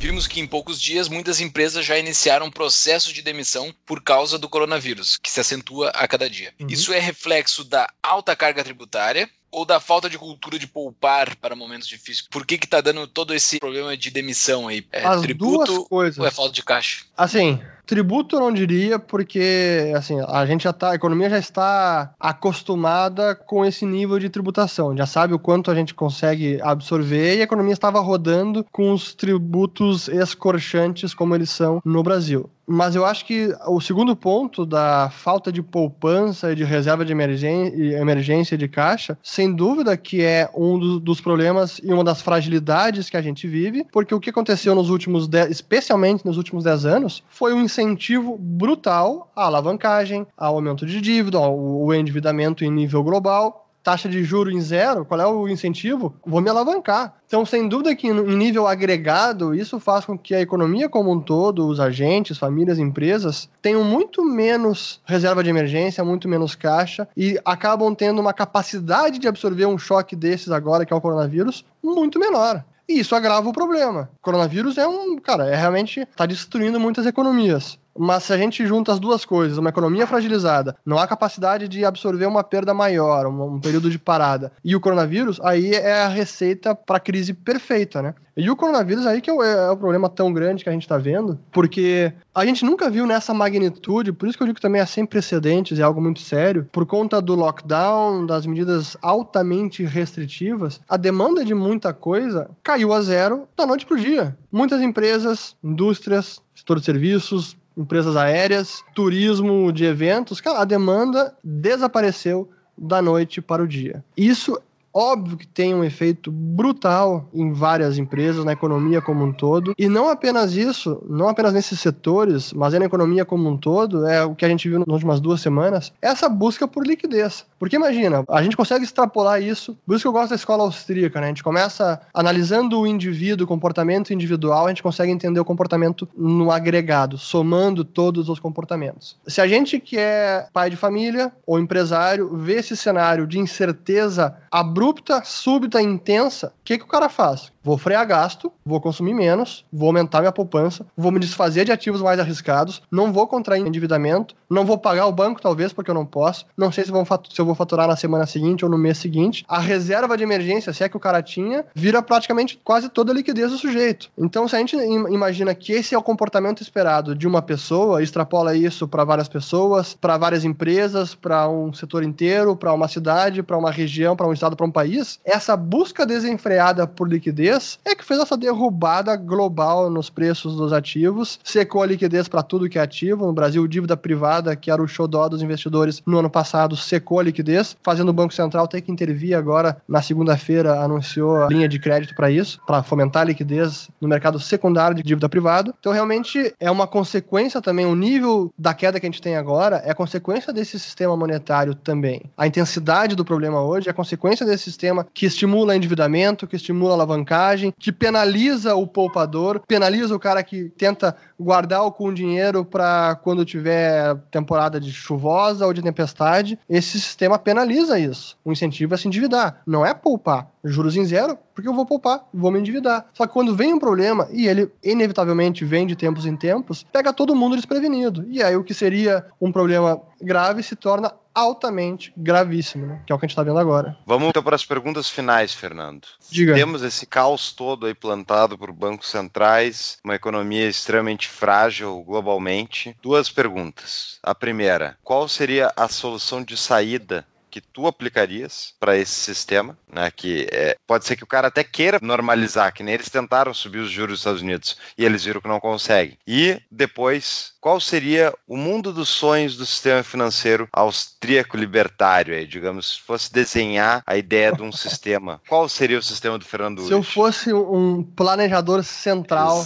Vimos 0.01 0.25
que 0.25 0.39
em 0.39 0.47
poucos 0.47 0.81
dias 0.81 1.07
muitas 1.07 1.39
empresas 1.39 1.85
já 1.85 1.95
iniciaram 1.95 2.47
um 2.47 2.51
processo 2.51 3.13
de 3.13 3.21
demissão 3.21 3.71
por 3.85 4.01
causa 4.01 4.39
do 4.39 4.49
coronavírus, 4.49 5.15
que 5.21 5.29
se 5.29 5.39
acentua 5.39 5.89
a 5.89 6.07
cada 6.07 6.27
dia. 6.27 6.51
Uhum. 6.59 6.65
Isso 6.67 6.91
é 6.91 6.97
reflexo 6.97 7.63
da 7.63 7.87
alta 8.01 8.35
carga 8.35 8.63
tributária, 8.63 9.29
ou 9.51 9.63
da 9.63 9.79
falta 9.79 10.09
de 10.09 10.17
cultura 10.17 10.57
de 10.57 10.65
poupar 10.65 11.35
para 11.35 11.55
momentos 11.55 11.87
difíceis? 11.87 12.27
Por 12.31 12.47
que 12.47 12.57
que 12.57 12.65
tá 12.65 12.81
dando 12.81 13.05
todo 13.05 13.31
esse 13.31 13.59
problema 13.59 13.95
de 13.95 14.09
demissão 14.09 14.67
aí? 14.67 14.87
É 14.91 15.05
As 15.05 15.21
tributo 15.21 15.65
duas 15.71 15.87
coisas. 15.87 16.17
ou 16.17 16.25
é 16.25 16.31
falta 16.31 16.53
de 16.53 16.63
caixa? 16.63 17.05
Assim, 17.15 17.61
tributo 17.91 18.39
não 18.39 18.53
diria, 18.53 18.97
porque 18.97 19.91
assim, 19.93 20.17
a 20.25 20.45
gente 20.45 20.63
já 20.63 20.71
tá, 20.71 20.91
a 20.91 20.95
economia 20.95 21.29
já 21.29 21.37
está 21.37 22.13
acostumada 22.17 23.35
com 23.35 23.65
esse 23.65 23.85
nível 23.85 24.17
de 24.17 24.29
tributação, 24.29 24.95
já 24.95 25.05
sabe 25.05 25.33
o 25.33 25.39
quanto 25.39 25.69
a 25.69 25.75
gente 25.75 25.93
consegue 25.93 26.57
absorver 26.61 27.35
e 27.35 27.41
a 27.41 27.43
economia 27.43 27.73
estava 27.73 27.99
rodando 27.99 28.65
com 28.71 28.93
os 28.93 29.13
tributos 29.13 30.07
escorchantes 30.07 31.13
como 31.13 31.35
eles 31.35 31.49
são 31.49 31.81
no 31.83 32.01
Brasil. 32.01 32.49
Mas 32.65 32.95
eu 32.95 33.05
acho 33.05 33.25
que 33.25 33.53
o 33.67 33.81
segundo 33.81 34.15
ponto 34.15 34.65
da 34.65 35.09
falta 35.09 35.51
de 35.51 35.61
poupança 35.61 36.51
e 36.51 36.55
de 36.55 36.63
reserva 36.63 37.03
de 37.03 37.11
emergência, 37.11 38.57
de 38.57 38.67
caixa, 38.67 39.17
sem 39.21 39.53
dúvida 39.53 39.97
que 39.97 40.21
é 40.23 40.49
um 40.55 40.77
do, 40.77 40.99
dos 40.99 41.19
problemas 41.19 41.79
e 41.83 41.91
uma 41.91 42.03
das 42.03 42.21
fragilidades 42.21 43.09
que 43.09 43.17
a 43.17 43.21
gente 43.21 43.47
vive, 43.47 43.85
porque 43.91 44.13
o 44.13 44.19
que 44.19 44.29
aconteceu 44.29 44.73
nos 44.75 44.89
últimos, 44.89 45.27
dez, 45.27 45.49
especialmente 45.49 46.25
nos 46.25 46.37
últimos 46.37 46.63
10 46.63 46.85
anos, 46.85 47.23
foi 47.29 47.53
um 47.53 47.61
incentivo 47.61 48.37
brutal 48.37 49.31
à 49.35 49.45
alavancagem, 49.45 50.25
ao 50.37 50.55
aumento 50.55 50.85
de 50.85 51.01
dívida, 51.01 51.37
ao 51.37 51.93
endividamento 51.93 52.63
em 52.63 52.71
nível 52.71 53.03
global, 53.03 53.70
taxa 53.83 54.07
de 54.07 54.23
juro 54.23 54.51
em 54.51 54.61
zero, 54.61 55.05
qual 55.05 55.19
é 55.19 55.27
o 55.27 55.47
incentivo? 55.47 56.13
Vou 56.25 56.41
me 56.41 56.49
alavancar. 56.49 57.15
Então, 57.25 57.45
sem 57.45 57.67
dúvida 57.67 57.95
que 57.95 58.07
em 58.07 58.35
nível 58.35 58.67
agregado, 58.67 59.55
isso 59.55 59.79
faz 59.79 60.05
com 60.05 60.17
que 60.17 60.35
a 60.35 60.41
economia 60.41 60.89
como 60.89 61.11
um 61.11 61.19
todo, 61.19 61.67
os 61.67 61.79
agentes, 61.79 62.37
famílias, 62.37 62.77
empresas, 62.77 63.49
tenham 63.61 63.83
muito 63.83 64.23
menos 64.23 65.01
reserva 65.05 65.43
de 65.43 65.49
emergência, 65.49 66.03
muito 66.03 66.27
menos 66.27 66.55
caixa 66.55 67.07
e 67.15 67.39
acabam 67.45 67.95
tendo 67.95 68.19
uma 68.19 68.33
capacidade 68.33 69.17
de 69.17 69.27
absorver 69.27 69.65
um 69.65 69.77
choque 69.77 70.15
desses 70.15 70.51
agora, 70.51 70.85
que 70.85 70.93
é 70.93 70.95
o 70.95 71.01
coronavírus, 71.01 71.65
muito 71.81 72.19
menor. 72.19 72.63
E 72.87 72.99
isso 72.99 73.15
agrava 73.15 73.47
o 73.47 73.53
problema. 73.53 74.09
O 74.19 74.21
coronavírus 74.21 74.77
é 74.77 74.85
um, 74.85 75.17
cara, 75.17 75.47
é 75.47 75.55
realmente 75.55 76.01
está 76.01 76.25
destruindo 76.25 76.79
muitas 76.79 77.05
economias. 77.05 77.79
Mas 77.97 78.23
se 78.23 78.33
a 78.33 78.37
gente 78.37 78.65
junta 78.65 78.91
as 78.91 78.99
duas 78.99 79.25
coisas, 79.25 79.57
uma 79.57 79.69
economia 79.69 80.07
fragilizada, 80.07 80.75
não 80.85 80.97
há 80.97 81.07
capacidade 81.07 81.67
de 81.67 81.83
absorver 81.83 82.25
uma 82.25 82.43
perda 82.43 82.73
maior, 82.73 83.27
um, 83.27 83.55
um 83.55 83.59
período 83.59 83.89
de 83.89 83.99
parada, 83.99 84.51
e 84.63 84.75
o 84.75 84.79
coronavírus, 84.79 85.39
aí 85.43 85.73
é 85.73 86.01
a 86.01 86.07
receita 86.07 86.73
para 86.73 86.97
a 86.97 86.99
crise 86.99 87.33
perfeita, 87.33 88.01
né? 88.01 88.13
E 88.35 88.49
o 88.49 88.55
coronavírus 88.55 89.05
aí 89.05 89.19
que 89.19 89.29
é 89.29 89.33
o, 89.33 89.43
é 89.43 89.69
o 89.69 89.77
problema 89.77 90.09
tão 90.09 90.31
grande 90.31 90.63
que 90.63 90.69
a 90.69 90.73
gente 90.73 90.83
está 90.83 90.97
vendo, 90.97 91.37
porque 91.51 92.13
a 92.33 92.45
gente 92.45 92.63
nunca 92.63 92.89
viu 92.89 93.05
nessa 93.05 93.33
magnitude, 93.33 94.13
por 94.13 94.27
isso 94.27 94.37
que 94.37 94.43
eu 94.43 94.47
digo 94.47 94.55
que 94.55 94.61
também 94.61 94.81
é 94.81 94.85
sem 94.85 95.05
precedentes, 95.05 95.79
é 95.79 95.83
algo 95.83 96.01
muito 96.01 96.21
sério, 96.21 96.67
por 96.71 96.85
conta 96.85 97.21
do 97.21 97.35
lockdown, 97.35 98.25
das 98.25 98.45
medidas 98.45 98.95
altamente 99.01 99.83
restritivas, 99.83 100.79
a 100.87 100.95
demanda 100.95 101.43
de 101.43 101.53
muita 101.53 101.93
coisa 101.93 102.49
caiu 102.63 102.93
a 102.93 103.01
zero 103.01 103.47
da 103.55 103.65
noite 103.65 103.85
para 103.85 103.95
o 103.95 103.99
dia. 103.99 104.37
Muitas 104.51 104.81
empresas, 104.81 105.55
indústrias, 105.63 106.41
setor 106.55 106.79
de 106.79 106.85
serviços, 106.85 107.57
empresas 107.77 108.15
aéreas, 108.15 108.83
turismo 108.93 109.71
de 109.71 109.85
eventos, 109.85 110.41
cara, 110.41 110.59
a 110.59 110.65
demanda 110.65 111.35
desapareceu 111.43 112.49
da 112.77 113.01
noite 113.01 113.41
para 113.41 113.63
o 113.63 113.67
dia. 113.67 114.03
Isso 114.15 114.57
Óbvio 114.93 115.37
que 115.37 115.47
tem 115.47 115.73
um 115.73 115.85
efeito 115.85 116.29
brutal 116.29 117.29
em 117.33 117.53
várias 117.53 117.97
empresas, 117.97 118.43
na 118.43 118.51
economia 118.51 119.01
como 119.01 119.23
um 119.23 119.31
todo. 119.31 119.73
E 119.77 119.87
não 119.87 120.09
apenas 120.09 120.53
isso, 120.53 121.01
não 121.09 121.29
apenas 121.29 121.53
nesses 121.53 121.79
setores, 121.79 122.51
mas 122.51 122.73
é 122.73 122.79
na 122.79 122.85
economia 122.85 123.23
como 123.23 123.49
um 123.49 123.55
todo, 123.55 124.05
é 124.05 124.23
o 124.25 124.35
que 124.35 124.43
a 124.43 124.49
gente 124.49 124.67
viu 124.67 124.79
nas 124.79 124.87
últimas 124.89 125.21
duas 125.21 125.39
semanas, 125.39 125.93
essa 126.01 126.27
busca 126.27 126.67
por 126.67 126.85
liquidez. 126.85 127.45
Porque 127.61 127.75
imagina, 127.75 128.25
a 128.27 128.41
gente 128.41 128.57
consegue 128.57 128.83
extrapolar 128.83 129.39
isso, 129.39 129.77
por 129.85 129.93
isso 129.93 130.03
que 130.03 130.07
eu 130.07 130.11
gosto 130.11 130.31
da 130.31 130.35
escola 130.35 130.63
austríaca, 130.63 131.21
né? 131.21 131.27
A 131.27 131.29
gente 131.29 131.43
começa 131.43 132.01
analisando 132.11 132.79
o 132.79 132.87
indivíduo, 132.87 133.45
o 133.45 133.47
comportamento 133.47 134.11
individual, 134.11 134.65
a 134.65 134.69
gente 134.69 134.81
consegue 134.81 135.11
entender 135.11 135.39
o 135.39 135.45
comportamento 135.45 136.09
no 136.17 136.51
agregado, 136.51 137.19
somando 137.19 137.85
todos 137.85 138.29
os 138.29 138.39
comportamentos. 138.39 139.15
Se 139.27 139.39
a 139.41 139.47
gente 139.47 139.79
que 139.79 139.95
é 139.95 140.47
pai 140.51 140.71
de 140.71 140.75
família 140.75 141.31
ou 141.45 141.59
empresário 141.59 142.35
vê 142.35 142.53
esse 142.53 142.75
cenário 142.75 143.27
de 143.27 143.37
incerteza 143.37 144.35
abrupta 144.49 145.21
súbita, 145.23 145.79
intensa, 145.79 146.47
o 146.47 146.63
que, 146.63 146.79
que 146.79 146.83
o 146.83 146.87
cara 146.87 147.09
faz? 147.09 147.51
Vou 147.63 147.77
frear 147.77 148.07
gasto, 148.07 148.51
vou 148.65 148.81
consumir 148.81 149.13
menos, 149.13 149.63
vou 149.71 149.87
aumentar 149.87 150.19
minha 150.19 150.31
poupança, 150.31 150.83
vou 150.97 151.11
me 151.11 151.19
desfazer 151.19 151.63
de 151.63 151.71
ativos 151.71 152.01
mais 152.01 152.19
arriscados, 152.19 152.81
não 152.89 153.13
vou 153.13 153.27
contrair 153.27 153.65
endividamento, 153.65 154.35
não 154.49 154.65
vou 154.65 154.79
pagar 154.79 155.05
o 155.05 155.11
banco, 155.11 155.39
talvez, 155.39 155.71
porque 155.71 155.91
eu 155.91 155.95
não 155.95 156.05
posso, 156.05 156.47
não 156.57 156.71
sei 156.71 156.83
se, 156.83 156.91
vou 156.91 157.05
se 157.05 157.39
eu 157.39 157.45
vou 157.45 157.53
faturar 157.53 157.87
na 157.87 157.95
semana 157.95 158.25
seguinte 158.25 158.65
ou 158.65 158.71
no 158.71 158.79
mês 158.79 158.97
seguinte. 158.97 159.45
A 159.47 159.59
reserva 159.59 160.17
de 160.17 160.23
emergência, 160.23 160.73
se 160.73 160.83
é 160.83 160.89
que 160.89 160.97
o 160.97 160.99
cara 160.99 161.21
tinha, 161.21 161.63
vira 161.75 162.01
praticamente 162.01 162.59
quase 162.63 162.89
toda 162.89 163.11
a 163.11 163.15
liquidez 163.15 163.51
do 163.51 163.57
sujeito. 163.59 164.09
Então, 164.17 164.47
se 164.47 164.55
a 164.55 164.59
gente 164.59 164.75
imagina 164.75 165.53
que 165.53 165.71
esse 165.71 165.93
é 165.93 165.97
o 165.97 166.03
comportamento 166.03 166.63
esperado 166.63 167.13
de 167.13 167.27
uma 167.27 167.43
pessoa, 167.43 168.01
extrapola 168.01 168.55
isso 168.55 168.87
para 168.87 169.03
várias 169.03 169.29
pessoas, 169.29 169.93
para 169.93 170.17
várias 170.17 170.43
empresas, 170.43 171.13
para 171.13 171.47
um 171.47 171.71
setor 171.71 172.03
inteiro, 172.03 172.55
para 172.55 172.73
uma 172.73 172.87
cidade, 172.87 173.43
para 173.43 173.57
uma 173.57 173.69
região, 173.69 174.15
para 174.15 174.27
um 174.27 174.33
estado, 174.33 174.55
para 174.55 174.65
um 174.65 174.71
país, 174.71 175.19
essa 175.23 175.55
busca 175.55 176.07
desenfreada 176.07 176.87
por 176.87 177.07
liquidez 177.07 177.50
é 177.85 177.95
que 177.95 178.05
fez 178.05 178.19
essa 178.19 178.37
derrubada 178.37 179.15
global 179.15 179.89
nos 179.89 180.09
preços 180.09 180.55
dos 180.55 180.71
ativos, 180.73 181.39
secou 181.43 181.81
a 181.81 181.85
liquidez 181.85 182.27
para 182.27 182.43
tudo 182.43 182.69
que 182.69 182.77
é 182.77 182.81
ativo. 182.81 183.25
No 183.25 183.33
Brasil, 183.33 183.65
dívida 183.67 183.97
privada, 183.97 184.55
que 184.55 184.71
era 184.71 184.81
o 184.81 184.87
xodó 184.87 185.27
dos 185.27 185.41
investidores 185.41 186.01
no 186.05 186.19
ano 186.19 186.29
passado, 186.29 186.75
secou 186.75 187.19
a 187.19 187.23
liquidez, 187.23 187.75
fazendo 187.83 188.09
o 188.09 188.13
Banco 188.13 188.33
Central 188.33 188.67
ter 188.67 188.81
que 188.81 188.91
intervir 188.91 189.35
agora, 189.35 189.77
na 189.87 190.01
segunda-feira, 190.01 190.79
anunciou 190.81 191.43
a 191.43 191.47
linha 191.47 191.67
de 191.67 191.79
crédito 191.79 192.15
para 192.15 192.29
isso, 192.29 192.59
para 192.65 192.83
fomentar 192.83 193.23
a 193.23 193.25
liquidez 193.25 193.89
no 193.99 194.07
mercado 194.07 194.39
secundário 194.39 194.95
de 194.95 195.03
dívida 195.03 195.27
privada. 195.27 195.73
Então, 195.79 195.91
realmente, 195.91 196.53
é 196.59 196.69
uma 196.69 196.87
consequência 196.87 197.61
também, 197.61 197.85
o 197.85 197.95
nível 197.95 198.53
da 198.57 198.73
queda 198.73 198.99
que 198.99 199.05
a 199.05 199.09
gente 199.09 199.21
tem 199.21 199.35
agora 199.35 199.81
é 199.85 199.93
consequência 199.93 200.53
desse 200.53 200.79
sistema 200.79 201.15
monetário 201.15 201.75
também. 201.75 202.23
A 202.37 202.47
intensidade 202.47 203.15
do 203.15 203.25
problema 203.25 203.61
hoje 203.61 203.89
é 203.89 203.93
consequência 203.93 204.45
desse 204.45 204.63
sistema 204.63 205.05
que 205.13 205.25
estimula 205.25 205.75
endividamento, 205.75 206.47
que 206.47 206.55
estimula 206.55 206.93
alavancagem, 206.93 207.40
que 207.79 207.91
penaliza 207.91 208.75
o 208.75 208.85
poupador, 208.87 209.61
penaliza 209.67 210.15
o 210.15 210.19
cara 210.19 210.43
que 210.43 210.69
tenta 210.69 211.15
guardar 211.39 211.89
com 211.91 212.13
dinheiro 212.13 212.63
para 212.63 213.15
quando 213.23 213.45
tiver 213.45 214.15
temporada 214.29 214.79
de 214.79 214.91
chuvosa 214.91 215.65
ou 215.65 215.73
de 215.73 215.81
tempestade. 215.81 216.59
Esse 216.69 216.99
sistema 216.99 217.37
penaliza 217.37 217.99
isso. 217.99 218.37
O 218.43 218.51
incentivo 218.51 218.93
é 218.93 218.97
se 218.97 219.07
endividar, 219.07 219.61
não 219.65 219.85
é 219.85 219.93
poupar. 219.93 220.49
Juros 220.63 220.95
em 220.95 221.05
zero, 221.05 221.37
porque 221.55 221.67
eu 221.67 221.73
vou 221.73 221.85
poupar, 221.85 222.23
vou 222.31 222.51
me 222.51 222.59
endividar. 222.59 223.05
Só 223.13 223.25
que 223.25 223.33
quando 223.33 223.55
vem 223.55 223.73
um 223.73 223.79
problema, 223.79 224.27
e 224.31 224.47
ele 224.47 224.71
inevitavelmente 224.83 225.65
vem 225.65 225.87
de 225.87 225.95
tempos 225.95 226.25
em 226.25 226.35
tempos, 226.35 226.85
pega 226.91 227.11
todo 227.11 227.35
mundo 227.35 227.55
desprevenido. 227.55 228.25
E 228.29 228.43
aí 228.43 228.55
o 228.55 228.63
que 228.63 228.73
seria 228.73 229.25
um 229.41 229.51
problema 229.51 229.99
grave 230.21 230.61
se 230.61 230.75
torna 230.75 231.11
altamente 231.33 232.13
gravíssimo, 232.15 232.85
né? 232.85 233.01
que 233.05 233.11
é 233.11 233.15
o 233.15 233.19
que 233.19 233.25
a 233.25 233.27
gente 233.27 233.33
está 233.33 233.43
vendo 233.43 233.59
agora. 233.59 233.97
Vamos 234.05 234.29
então 234.29 234.43
para 234.43 234.55
as 234.55 234.65
perguntas 234.65 235.09
finais, 235.09 235.53
Fernando. 235.53 236.07
Diga. 236.29 236.53
Temos 236.53 236.81
esse 236.83 237.05
caos 237.05 237.53
todo 237.53 237.85
aí 237.85 237.93
plantado 237.93 238.57
por 238.57 238.71
bancos 238.71 239.09
centrais, 239.09 239.97
uma 240.03 240.15
economia 240.15 240.67
extremamente 240.67 241.27
frágil 241.27 242.03
globalmente. 242.03 242.95
Duas 243.01 243.29
perguntas. 243.29 244.19
A 244.21 244.35
primeira, 244.35 244.97
qual 245.03 245.27
seria 245.27 245.71
a 245.75 245.87
solução 245.87 246.43
de 246.43 246.57
saída 246.57 247.25
que 247.51 247.61
tu 247.61 247.85
aplicarias 247.85 248.73
para 248.79 248.97
esse 248.97 249.13
sistema, 249.13 249.77
né? 249.91 250.09
Que 250.09 250.47
é, 250.51 250.77
pode 250.87 251.05
ser 251.05 251.15
que 251.15 251.23
o 251.23 251.27
cara 251.27 251.49
até 251.49 251.63
queira 251.63 251.99
normalizar, 252.01 252.73
que 252.73 252.81
nem 252.81 252.93
eles 252.93 253.09
tentaram 253.09 253.53
subir 253.53 253.79
os 253.79 253.91
juros 253.91 254.11
dos 254.11 254.19
Estados 254.21 254.41
Unidos 254.41 254.77
e 254.97 255.03
eles 255.03 255.25
viram 255.25 255.41
que 255.41 255.47
não 255.47 255.59
conseguem. 255.59 256.17
E 256.25 256.59
depois, 256.71 257.53
qual 257.59 257.79
seria 257.79 258.33
o 258.47 258.55
mundo 258.55 258.93
dos 258.93 259.09
sonhos 259.09 259.57
do 259.57 259.65
sistema 259.65 260.01
financeiro 260.01 260.67
austríaco 260.71 261.57
libertário, 261.57 262.33
aí, 262.33 262.47
digamos, 262.47 262.93
se 262.93 263.01
fosse 263.01 263.31
desenhar 263.31 264.01
a 264.07 264.15
ideia 264.15 264.53
de 264.53 264.63
um 264.63 264.71
sistema, 264.71 265.41
qual 265.47 265.67
seria 265.67 265.99
o 265.99 266.03
sistema 266.03 266.37
do 266.37 266.45
Fernando 266.45 266.85
Se 266.85 266.93
eu 266.93 267.03
fosse 267.03 267.53
um 267.53 268.03
planejador 268.03 268.83
central, 268.83 269.63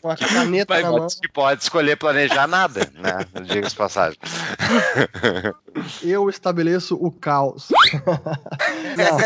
com 0.00 0.10
a 0.10 0.16
caneta 0.16 0.74
Mas 0.74 0.82
na 0.82 0.90
mão, 0.90 0.98
pode, 1.00 1.32
pode 1.32 1.62
escolher 1.62 1.96
planejar 1.96 2.46
nada, 2.46 2.90
né? 2.94 3.26
Diga-se 3.44 3.76
passagem. 3.76 4.18
eu 6.02 6.28
estabeleço 6.28 6.87
o 6.94 7.10
caos. 7.10 7.68
Não. 8.96 9.18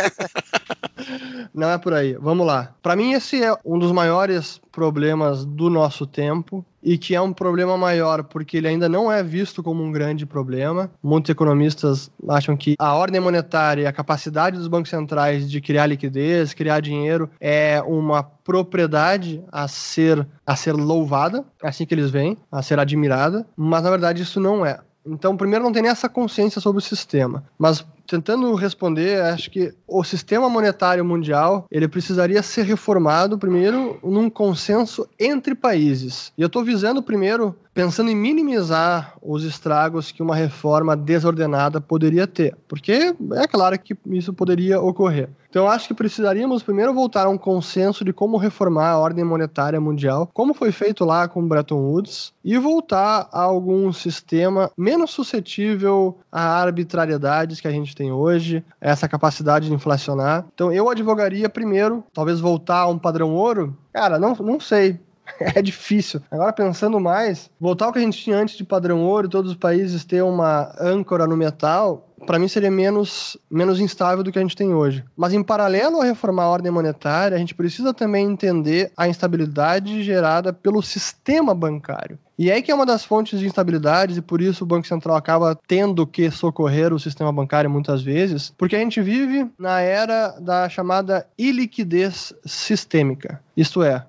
Não 1.54 1.70
é 1.70 1.78
por 1.78 1.92
aí. 1.92 2.14
Vamos 2.14 2.46
lá. 2.46 2.74
Para 2.82 2.96
mim, 2.96 3.12
esse 3.12 3.42
é 3.42 3.54
um 3.64 3.78
dos 3.78 3.92
maiores 3.92 4.60
problemas 4.70 5.44
do 5.44 5.68
nosso 5.68 6.06
tempo 6.06 6.64
e 6.82 6.98
que 6.98 7.14
é 7.14 7.20
um 7.20 7.32
problema 7.32 7.76
maior 7.76 8.24
porque 8.24 8.56
ele 8.56 8.66
ainda 8.66 8.88
não 8.88 9.12
é 9.12 9.22
visto 9.22 9.62
como 9.62 9.82
um 9.82 9.92
grande 9.92 10.26
problema. 10.26 10.90
Muitos 11.02 11.30
economistas 11.30 12.10
acham 12.28 12.56
que 12.56 12.74
a 12.78 12.94
ordem 12.94 13.20
monetária 13.20 13.82
e 13.82 13.86
a 13.86 13.92
capacidade 13.92 14.56
dos 14.56 14.66
bancos 14.66 14.90
centrais 14.90 15.48
de 15.48 15.60
criar 15.60 15.86
liquidez, 15.86 16.54
criar 16.54 16.80
dinheiro 16.80 17.30
é 17.40 17.80
uma 17.82 18.22
propriedade 18.22 19.42
a 19.52 19.68
ser 19.68 20.26
a 20.44 20.56
ser 20.56 20.72
louvada, 20.72 21.44
é 21.62 21.68
assim 21.68 21.86
que 21.86 21.94
eles 21.94 22.10
veem, 22.10 22.36
a 22.50 22.62
ser 22.62 22.80
admirada, 22.80 23.46
mas 23.56 23.82
na 23.82 23.90
verdade 23.90 24.22
isso 24.22 24.40
não 24.40 24.66
é. 24.66 24.80
Então, 25.04 25.36
primeiro, 25.36 25.64
não 25.64 25.72
tem 25.72 25.82
nem 25.82 25.90
essa 25.90 26.08
consciência 26.08 26.60
sobre 26.60 26.78
o 26.78 26.82
sistema. 26.82 27.44
Mas, 27.58 27.84
tentando 28.06 28.54
responder, 28.54 29.20
acho 29.22 29.50
que 29.50 29.74
o 29.86 30.04
sistema 30.04 30.48
monetário 30.48 31.04
mundial 31.04 31.66
ele 31.70 31.88
precisaria 31.88 32.42
ser 32.42 32.64
reformado, 32.64 33.38
primeiro, 33.38 33.98
num 34.02 34.30
consenso 34.30 35.08
entre 35.18 35.54
países. 35.54 36.32
E 36.38 36.42
eu 36.42 36.46
estou 36.46 36.64
visando, 36.64 37.02
primeiro, 37.02 37.56
pensando 37.74 38.10
em 38.10 38.16
minimizar 38.16 39.14
os 39.22 39.44
estragos 39.44 40.12
que 40.12 40.22
uma 40.22 40.36
reforma 40.36 40.96
desordenada 40.96 41.80
poderia 41.80 42.26
ter. 42.26 42.56
Porque 42.68 43.14
é 43.34 43.46
claro 43.46 43.78
que 43.78 43.96
isso 44.06 44.32
poderia 44.32 44.80
ocorrer. 44.80 45.28
Então, 45.48 45.68
acho 45.68 45.86
que 45.86 45.92
precisaríamos 45.92 46.62
primeiro 46.62 46.94
voltar 46.94 47.26
a 47.26 47.28
um 47.28 47.36
consenso 47.36 48.02
de 48.06 48.12
como 48.12 48.38
reformar 48.38 48.88
a 48.88 48.98
ordem 48.98 49.22
monetária 49.22 49.78
mundial, 49.78 50.30
como 50.32 50.54
foi 50.54 50.72
feito 50.72 51.04
lá 51.04 51.28
com 51.28 51.46
Bretton 51.46 51.76
Woods, 51.76 52.32
e 52.42 52.56
voltar 52.56 53.28
a 53.30 53.42
algum 53.42 53.92
sistema 53.92 54.70
menos 54.78 55.10
suscetível 55.10 56.18
a 56.32 56.62
arbitrariedades 56.62 57.60
que 57.60 57.68
a 57.68 57.70
gente 57.70 57.94
tem 57.94 58.10
hoje, 58.10 58.64
essa 58.80 59.06
capacidade 59.06 59.68
de 59.68 59.74
inflacionar. 59.74 60.46
Então, 60.54 60.72
eu 60.72 60.88
advogaria 60.88 61.50
primeiro, 61.50 62.02
talvez 62.14 62.40
voltar 62.40 62.78
a 62.78 62.88
um 62.88 62.98
padrão 62.98 63.34
ouro. 63.34 63.76
Cara, 63.92 64.18
não, 64.18 64.34
não 64.36 64.58
sei. 64.58 64.98
É 65.54 65.60
difícil. 65.60 66.20
Agora, 66.30 66.52
pensando 66.52 66.98
mais, 66.98 67.50
voltar 67.60 67.86
ao 67.86 67.92
que 67.92 67.98
a 67.98 68.02
gente 68.02 68.18
tinha 68.18 68.36
antes 68.36 68.56
de 68.56 68.64
padrão 68.64 69.02
ouro, 69.02 69.28
todos 69.28 69.50
os 69.50 69.56
países 69.56 70.04
ter 70.04 70.22
uma 70.22 70.74
âncora 70.80 71.26
no 71.26 71.36
metal, 71.36 72.08
para 72.26 72.38
mim 72.38 72.48
seria 72.48 72.70
menos, 72.70 73.36
menos 73.50 73.80
instável 73.80 74.22
do 74.22 74.30
que 74.30 74.38
a 74.38 74.42
gente 74.42 74.56
tem 74.56 74.72
hoje. 74.72 75.04
Mas 75.16 75.32
em 75.32 75.42
paralelo 75.42 76.00
a 76.00 76.04
reformar 76.04 76.44
a 76.44 76.48
ordem 76.48 76.70
monetária, 76.70 77.36
a 77.36 77.38
gente 77.38 77.54
precisa 77.54 77.92
também 77.92 78.26
entender 78.26 78.92
a 78.96 79.08
instabilidade 79.08 80.02
gerada 80.02 80.52
pelo 80.52 80.82
sistema 80.82 81.54
bancário. 81.54 82.18
E 82.38 82.50
é 82.50 82.54
aí 82.54 82.62
que 82.62 82.70
é 82.70 82.74
uma 82.74 82.86
das 82.86 83.04
fontes 83.04 83.38
de 83.38 83.46
instabilidades, 83.46 84.16
e 84.16 84.22
por 84.22 84.40
isso 84.40 84.64
o 84.64 84.66
Banco 84.66 84.86
Central 84.86 85.16
acaba 85.16 85.58
tendo 85.66 86.06
que 86.06 86.30
socorrer 86.30 86.92
o 86.92 86.98
sistema 86.98 87.32
bancário 87.32 87.70
muitas 87.70 88.02
vezes, 88.02 88.52
porque 88.56 88.74
a 88.74 88.80
gente 88.80 89.00
vive 89.00 89.48
na 89.58 89.80
era 89.80 90.30
da 90.40 90.68
chamada 90.68 91.26
iliquidez 91.38 92.34
sistêmica. 92.44 93.40
Isto 93.56 93.82
é, 93.82 94.04